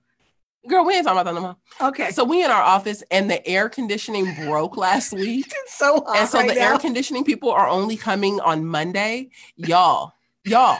Girl, 0.68 0.84
we 0.84 0.92
ain't 0.94 1.04
talking 1.06 1.20
about 1.20 1.32
that 1.32 1.40
no 1.40 1.46
more. 1.80 1.88
okay 1.88 2.10
So 2.10 2.24
we 2.24 2.44
in 2.44 2.50
our 2.50 2.60
office 2.60 3.02
and 3.10 3.30
the 3.30 3.46
air 3.46 3.70
conditioning 3.70 4.34
broke 4.44 4.76
last 4.76 5.12
week. 5.14 5.46
it's 5.64 5.78
so 5.78 6.02
hot 6.04 6.16
and 6.18 6.28
so 6.28 6.40
right 6.40 6.48
the 6.48 6.56
now. 6.56 6.72
air 6.72 6.78
conditioning 6.78 7.24
people 7.24 7.50
are 7.50 7.68
only 7.68 7.96
coming 7.96 8.38
on 8.40 8.66
Monday. 8.66 9.30
Y'all, 9.56 10.12
y'all, 10.44 10.78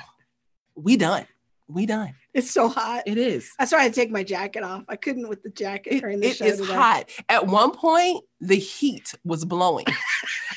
we 0.74 0.97
done. 0.98 1.26
We 1.69 1.85
done. 1.86 2.15
it's 2.35 2.51
so 2.51 2.69
hot 2.69 3.03
It 3.07 3.19
is. 3.19 3.51
that's 3.59 3.73
why 3.73 3.78
i 3.78 3.82
had 3.85 3.93
to 3.95 4.01
take 4.01 4.11
my 4.11 4.23
jacket 4.23 4.62
off 4.62 4.85
i 4.89 4.97
couldn't 4.97 5.28
with 5.28 5.43
the 5.43 5.51
jacket 5.51 5.95
It, 5.97 6.01
during 6.01 6.20
the 6.20 6.28
it 6.28 6.36
show 6.36 6.47
is 6.47 6.59
today. 6.61 6.73
hot. 6.73 7.11
At 7.28 7.47
one 7.47 7.73
point, 7.73 8.24
the 8.40 8.57
heat 8.57 9.15
was 9.24 9.45
blowing. 9.45 9.85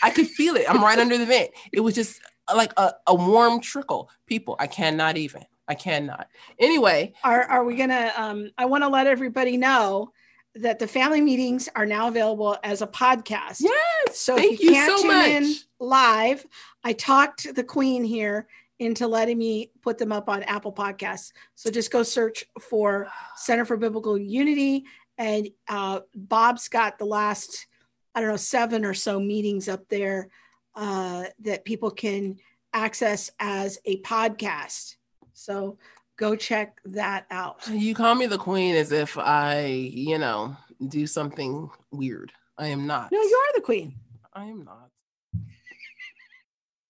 I 0.04 0.10
could 0.10 0.28
feel 0.28 0.56
it. 0.56 0.66
I'm 0.70 0.82
right 0.84 0.98
under 1.00 1.18
the 1.18 1.26
vent. 1.26 1.52
It 1.74 1.82
was 1.82 1.96
just 1.96 2.22
like 2.56 2.74
a, 2.78 2.94
a 3.08 3.14
warm 3.16 3.60
trickle. 3.62 4.10
People, 4.26 4.56
I 4.60 4.68
cannot 4.68 5.18
even. 5.18 5.44
I 5.68 5.76
cannot. 5.76 6.28
Anyway, 6.60 7.14
are, 7.24 7.44
are 7.44 7.64
we 7.64 7.76
gonna 7.76 8.12
um 8.18 8.50
i 8.58 8.66
want 8.66 8.84
to 8.84 8.90
let 8.90 9.08
everybody 9.08 9.58
know 9.58 10.12
that 10.56 10.80
the 10.80 10.88
family 10.88 11.22
meetings 11.22 11.70
are 11.76 11.86
now 11.86 12.08
available 12.10 12.58
as 12.64 12.82
a 12.82 12.88
podcast 12.88 13.58
yes. 13.62 14.18
So 14.18 14.36
thank 14.36 14.54
if 14.54 14.60
you, 14.62 14.68
you 14.70 14.74
can't 14.76 14.98
so 15.00 15.04
tune 15.08 15.16
much. 15.18 15.30
in 15.30 15.56
live, 15.80 16.46
I 16.84 16.94
talked 16.94 17.54
the 17.56 17.64
queen 17.64 18.04
here 18.04 18.48
into 18.82 19.08
letting 19.08 19.38
me 19.38 19.70
put 19.84 20.00
them 20.00 20.12
up 20.12 20.28
on 20.28 20.42
Apple 20.42 20.74
Podcasts. 20.74 21.34
So 21.54 21.70
just 21.70 21.92
go 21.92 22.02
search 22.02 22.46
for 22.60 23.08
Center 23.36 23.64
for 23.64 23.78
Biblical 23.78 24.18
Unity, 24.18 24.86
and 25.20 25.50
uh, 25.70 26.00
Bob's 26.16 26.68
got 26.68 26.98
the 26.98 27.06
last, 27.06 27.68
I 28.16 28.22
don't 28.22 28.30
know, 28.30 28.38
seven 28.38 28.84
or 28.84 28.96
so 28.96 29.20
meetings 29.20 29.70
up 29.70 29.88
there 29.88 30.30
uh, 30.76 31.26
that 31.42 31.64
people 31.64 31.92
can 31.92 32.38
access 32.74 33.30
as 33.40 33.78
a 33.86 34.02
podcast. 34.02 34.96
So 35.34 35.78
go 36.18 36.36
check 36.36 36.80
that 36.86 37.28
out. 37.30 37.68
You 37.68 37.94
call 37.94 38.16
me 38.16 38.26
the 38.26 38.40
queen 38.40 38.76
as 38.76 38.92
if 38.92 39.16
I, 39.16 39.66
you 39.66 40.18
know, 40.18 40.58
do 40.88 41.06
something 41.06 41.70
weird. 41.92 42.32
I 42.58 42.68
am 42.68 42.88
not. 42.88 43.12
No, 43.12 43.22
you 43.22 43.36
are 43.36 43.60
the 43.60 43.64
queen. 43.64 43.94
I 44.34 44.46
am 44.46 44.64
not. 44.64 44.91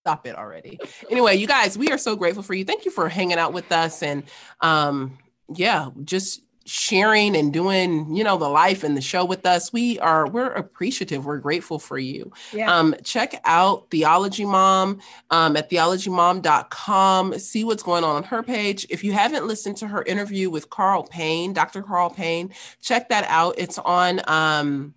Stop 0.02 0.26
it 0.26 0.36
already. 0.36 0.80
Anyway, 1.10 1.36
you 1.36 1.48
guys, 1.48 1.78
we 1.78 1.90
are 1.90 1.98
so 1.98 2.16
grateful 2.16 2.44
for 2.44 2.54
you. 2.54 2.66
Thank 2.66 2.86
you 2.86 2.92
for 2.92 3.08
hanging 3.08 3.38
out 3.38 3.54
with 3.54 3.72
us 3.72 4.02
and 4.02 4.24
um 4.62 5.18
yeah, 5.54 5.90
just 6.04 6.42
sharing 6.66 7.36
and 7.36 7.52
doing, 7.52 8.16
you 8.16 8.24
know, 8.24 8.38
the 8.38 8.48
life 8.48 8.84
and 8.84 8.96
the 8.96 9.02
show 9.02 9.26
with 9.26 9.46
us. 9.46 9.74
We 9.74 10.00
are 10.00 10.28
we're 10.28 10.52
appreciative. 10.52 11.26
We're 11.26 11.40
grateful 11.40 11.80
for 11.80 11.98
you. 11.98 12.32
Yeah. 12.54 12.74
Um, 12.74 12.96
check 13.04 13.40
out 13.44 13.90
Theology 13.90 14.46
Mom 14.46 15.00
um, 15.32 15.58
at 15.58 15.70
theologymom.com. 15.70 17.40
See 17.40 17.64
what's 17.64 17.84
going 17.84 18.04
on 18.04 18.16
on 18.16 18.24
her 18.24 18.44
page. 18.44 18.86
If 18.90 19.04
you 19.04 19.12
haven't 19.14 19.48
listened 19.48 19.78
to 19.78 19.88
her 19.88 20.04
interview 20.04 20.50
with 20.50 20.70
Karl 20.70 21.04
Payne, 21.04 21.54
Dr. 21.54 21.82
Karl 21.82 22.10
Payne, 22.10 22.54
check 22.82 23.10
that 23.10 23.26
out. 23.28 23.56
It's 23.58 23.80
on 23.80 24.22
um, 24.28 24.94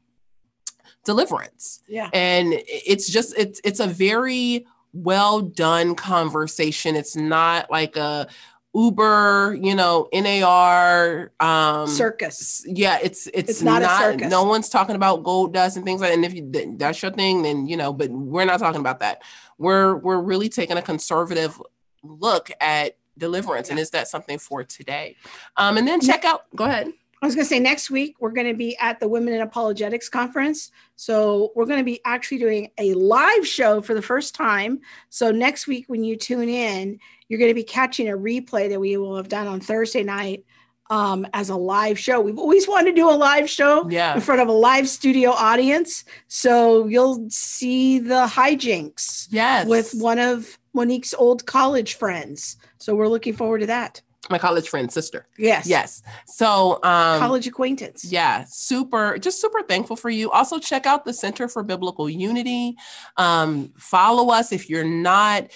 Deliverance, 1.05 1.83
yeah. 1.87 2.09
and 2.15 2.55
it's 2.67 3.11
just 3.11 3.35
it's 3.37 3.61
it's 3.63 3.81
a 3.81 3.87
very 3.87 4.67
well 4.95 5.43
done 5.43 5.95
conversation. 5.95 6.97
It's 6.97 7.17
not 7.17 7.71
like 7.71 7.97
a 7.97 8.29
Uber, 8.75 9.57
you 9.61 9.75
know, 9.75 10.09
NAR 10.13 11.31
um, 11.39 11.87
Circus. 11.87 12.65
yeah, 12.67 12.99
it's 13.03 13.29
it's, 13.29 13.51
It's 13.51 13.63
not 13.63 13.83
not. 13.83 14.01
a 14.01 14.05
circus. 14.13 14.31
No 14.31 14.45
one's 14.45 14.69
talking 14.69 14.97
about 14.97 15.23
gold 15.23 15.53
dust 15.55 15.77
and 15.77 15.85
things 15.85 16.01
like. 16.01 16.11
that. 16.11 16.15
And 16.17 16.25
if 16.25 16.35
you 16.35 16.77
that's 16.77 17.01
your 17.01 17.13
thing, 17.13 17.43
then 17.43 17.67
you 17.67 17.77
know. 17.77 17.93
But 17.93 18.11
we're 18.11 18.45
not 18.45 18.59
talking 18.59 18.81
about 18.81 19.01
that. 19.01 19.23
We're 19.59 19.95
we're 19.97 20.21
really 20.21 20.49
taking 20.49 20.77
a 20.77 20.83
conservative 20.83 21.61
look 22.03 22.51
at 22.61 22.97
deliverance, 23.17 23.71
and 23.71 23.79
is 23.79 23.91
that 23.91 24.09
something 24.09 24.39
for 24.39 24.65
today? 24.65 25.17
Um, 25.57 25.77
and 25.77 25.87
then 25.87 26.01
check 26.01 26.25
out. 26.25 26.43
Go 26.57 26.65
ahead. 26.65 26.93
I 27.25 27.27
was 27.27 27.35
going 27.35 27.47
to 27.47 27.49
say 27.49 27.59
next 27.59 27.91
week 27.91 28.17
we're 28.21 28.33
going 28.33 28.49
to 28.49 28.53
be 28.55 28.77
at 28.77 29.01
the 29.01 29.09
Women 29.09 29.33
in 29.33 29.41
Apologetics 29.41 30.11
conference. 30.11 30.71
So 30.97 31.53
we're 31.57 31.65
going 31.65 31.79
to 31.79 31.85
be 31.85 31.99
actually 32.05 32.37
doing 32.37 32.71
a 32.77 32.93
live 32.93 33.47
show 33.47 33.81
for 33.81 33.95
the 33.95 34.03
first 34.03 34.35
time. 34.35 34.83
So 35.09 35.31
next 35.31 35.67
week 35.67 35.87
when 35.89 36.05
you 36.05 36.17
tune 36.17 36.51
in, 36.51 36.99
you're 37.29 37.39
going 37.39 37.49
to 37.51 37.55
be 37.55 37.65
catching 37.65 38.11
a 38.11 38.13
replay 38.13 38.69
that 38.69 38.79
we 38.79 38.99
will 38.99 39.17
have 39.17 39.31
done 39.31 39.47
on 39.47 39.59
Thursday 39.61 40.03
night 40.03 40.45
um, 40.91 41.27
as 41.33 41.49
a 41.49 41.57
live 41.57 41.99
show. 41.99 42.21
We've 42.21 42.39
always 42.39 42.69
wanted 42.69 42.91
to 42.91 42.97
do 42.97 43.09
a 43.09 43.17
live 43.17 43.49
show 43.49 43.89
Yeah. 43.89 44.15
in 44.17 44.21
front 44.21 44.43
of 44.43 44.49
a 44.49 44.53
live 44.53 44.87
studio 44.87 45.31
audience. 45.31 46.05
So 46.29 46.87
you'll 46.89 47.31
see 47.31 48.01
the 48.01 48.27
hijinks 48.27 49.29
Yes. 49.31 49.67
with 49.67 49.95
one 49.95 50.19
of 50.19 50.59
Monique's 50.75 51.15
old 51.15 51.47
college 51.47 51.95
friends. 51.95 52.59
So 52.77 52.95
we're 52.95 53.09
looking 53.09 53.33
forward 53.33 53.61
to 53.61 53.67
that. 53.69 54.03
My 54.31 54.39
college 54.39 54.69
friend 54.69 54.91
sister. 54.93 55.27
Yes. 55.39 55.67
Yes. 55.67 56.03
So 56.27 56.75
um, 56.83 57.19
College 57.21 57.47
acquaintance. 57.47 58.05
yeah 58.05 58.45
super 58.49 59.19
just 59.19 59.41
super 59.41 59.63
thankful 59.63 59.97
for 59.97 60.11
you 60.11 60.31
also 60.31 60.59
check 60.59 60.87
out 60.87 61.05
the 61.05 61.13
center 61.13 61.49
for 61.49 61.63
biblical 61.63 62.09
unity 62.09 62.77
um, 63.17 63.73
follow 63.77 64.33
us 64.33 64.53
if 64.53 64.71
you're 64.71 64.85
not 64.85 65.49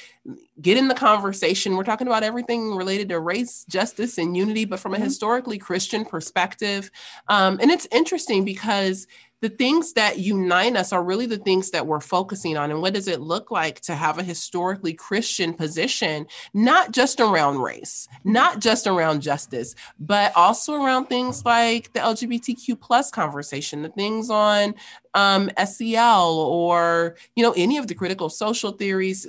get 0.60 0.76
in 0.76 0.88
the 0.88 0.94
conversation 0.94 1.76
we're 1.76 1.84
talking 1.84 2.06
about 2.06 2.22
everything 2.22 2.74
related 2.74 3.08
to 3.08 3.18
race 3.18 3.64
justice 3.68 4.18
and 4.18 4.36
unity 4.36 4.64
but 4.66 4.78
from 4.78 4.92
a 4.94 4.98
Mhm. 4.98 5.02
historically 5.04 5.56
christian 5.58 6.04
perspective 6.04 6.90
um, 7.28 7.58
and 7.62 7.70
it's 7.70 7.86
interesting 7.92 8.44
because 8.44 9.06
the 9.40 9.48
things 9.48 9.92
that 9.92 10.18
unite 10.18 10.76
us 10.76 10.92
are 10.92 11.02
really 11.02 11.26
the 11.26 11.38
things 11.38 11.70
that 11.70 11.86
we're 11.86 12.00
focusing 12.00 12.56
on. 12.56 12.70
And 12.70 12.82
what 12.82 12.94
does 12.94 13.06
it 13.06 13.20
look 13.20 13.50
like 13.50 13.80
to 13.82 13.94
have 13.94 14.18
a 14.18 14.22
historically 14.22 14.94
Christian 14.94 15.54
position, 15.54 16.26
not 16.54 16.92
just 16.92 17.20
around 17.20 17.58
race, 17.58 18.08
not 18.24 18.58
just 18.58 18.86
around 18.86 19.20
justice, 19.20 19.74
but 20.00 20.32
also 20.34 20.74
around 20.74 21.06
things 21.06 21.44
like 21.44 21.92
the 21.92 22.00
LGBTQ 22.00 22.80
plus 22.80 23.10
conversation, 23.10 23.82
the 23.82 23.90
things 23.90 24.28
on 24.30 24.74
um, 25.14 25.50
SEL 25.64 26.38
or, 26.38 27.16
you 27.36 27.42
know, 27.42 27.54
any 27.56 27.78
of 27.78 27.86
the 27.86 27.94
critical 27.94 28.28
social 28.28 28.72
theories, 28.72 29.26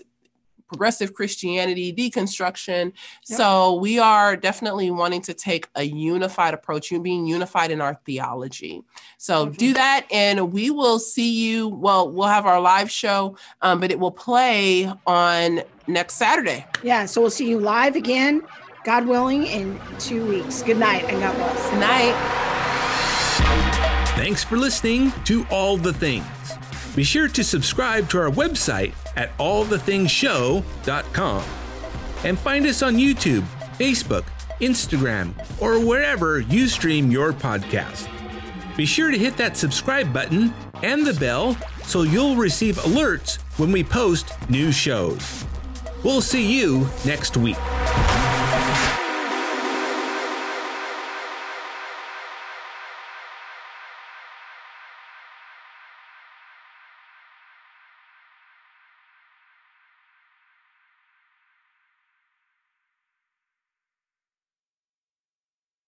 progressive 0.69 1.13
Christianity, 1.13 1.91
deconstruction. 1.91 2.93
Yep. 3.27 3.37
So 3.37 3.73
we 3.75 3.99
are 3.99 4.37
definitely 4.37 4.91
wanting 4.91 5.21
to 5.23 5.33
take 5.33 5.67
a 5.75 5.83
unified 5.83 6.53
approach, 6.53 6.91
you 6.91 7.01
being 7.01 7.25
unified 7.25 7.71
in 7.71 7.81
our 7.81 7.99
theology. 8.05 8.83
So 9.17 9.47
mm-hmm. 9.47 9.55
do 9.55 9.73
that, 9.73 10.05
and 10.11 10.53
we 10.53 10.69
will 10.69 10.99
see 10.99 11.31
you. 11.31 11.67
Well, 11.67 12.09
we'll 12.09 12.27
have 12.27 12.45
our 12.45 12.61
live 12.61 12.89
show, 12.89 13.35
um, 13.61 13.81
but 13.81 13.91
it 13.91 13.99
will 13.99 14.11
play 14.11 14.89
on 15.05 15.61
next 15.87 16.15
Saturday. 16.15 16.65
Yeah, 16.83 17.05
so 17.05 17.19
we'll 17.19 17.31
see 17.31 17.49
you 17.49 17.59
live 17.59 17.95
again, 17.95 18.41
God 18.85 19.07
willing, 19.07 19.45
in 19.45 19.79
two 19.99 20.25
weeks. 20.25 20.61
Good 20.61 20.77
night, 20.77 21.03
and 21.05 21.19
God 21.19 21.35
bless. 21.35 21.69
Good 21.69 21.79
night. 21.79 22.15
Thanks 24.15 24.43
for 24.43 24.57
listening 24.57 25.11
to 25.25 25.45
All 25.49 25.77
the 25.77 25.93
Things. 25.93 26.25
Be 26.99 27.05
sure 27.05 27.29
to 27.29 27.43
subscribe 27.45 28.09
to 28.09 28.19
our 28.19 28.29
website 28.29 28.93
at 29.15 29.31
allthingshow.com 29.37 31.43
and 32.25 32.37
find 32.37 32.65
us 32.65 32.83
on 32.83 32.97
YouTube, 32.97 33.45
Facebook, 33.77 34.25
Instagram, 34.59 35.33
or 35.61 35.79
wherever 35.79 36.41
you 36.41 36.67
stream 36.67 37.09
your 37.09 37.31
podcast. 37.31 38.09
Be 38.75 38.85
sure 38.85 39.11
to 39.11 39.17
hit 39.17 39.37
that 39.37 39.55
subscribe 39.55 40.11
button 40.11 40.53
and 40.83 41.07
the 41.07 41.13
bell 41.13 41.55
so 41.85 42.01
you'll 42.01 42.35
receive 42.35 42.75
alerts 42.79 43.37
when 43.57 43.71
we 43.71 43.81
post 43.81 44.33
new 44.49 44.73
shows. 44.73 45.45
We'll 46.03 46.19
see 46.19 46.59
you 46.59 46.89
next 47.05 47.37
week. 47.37 47.55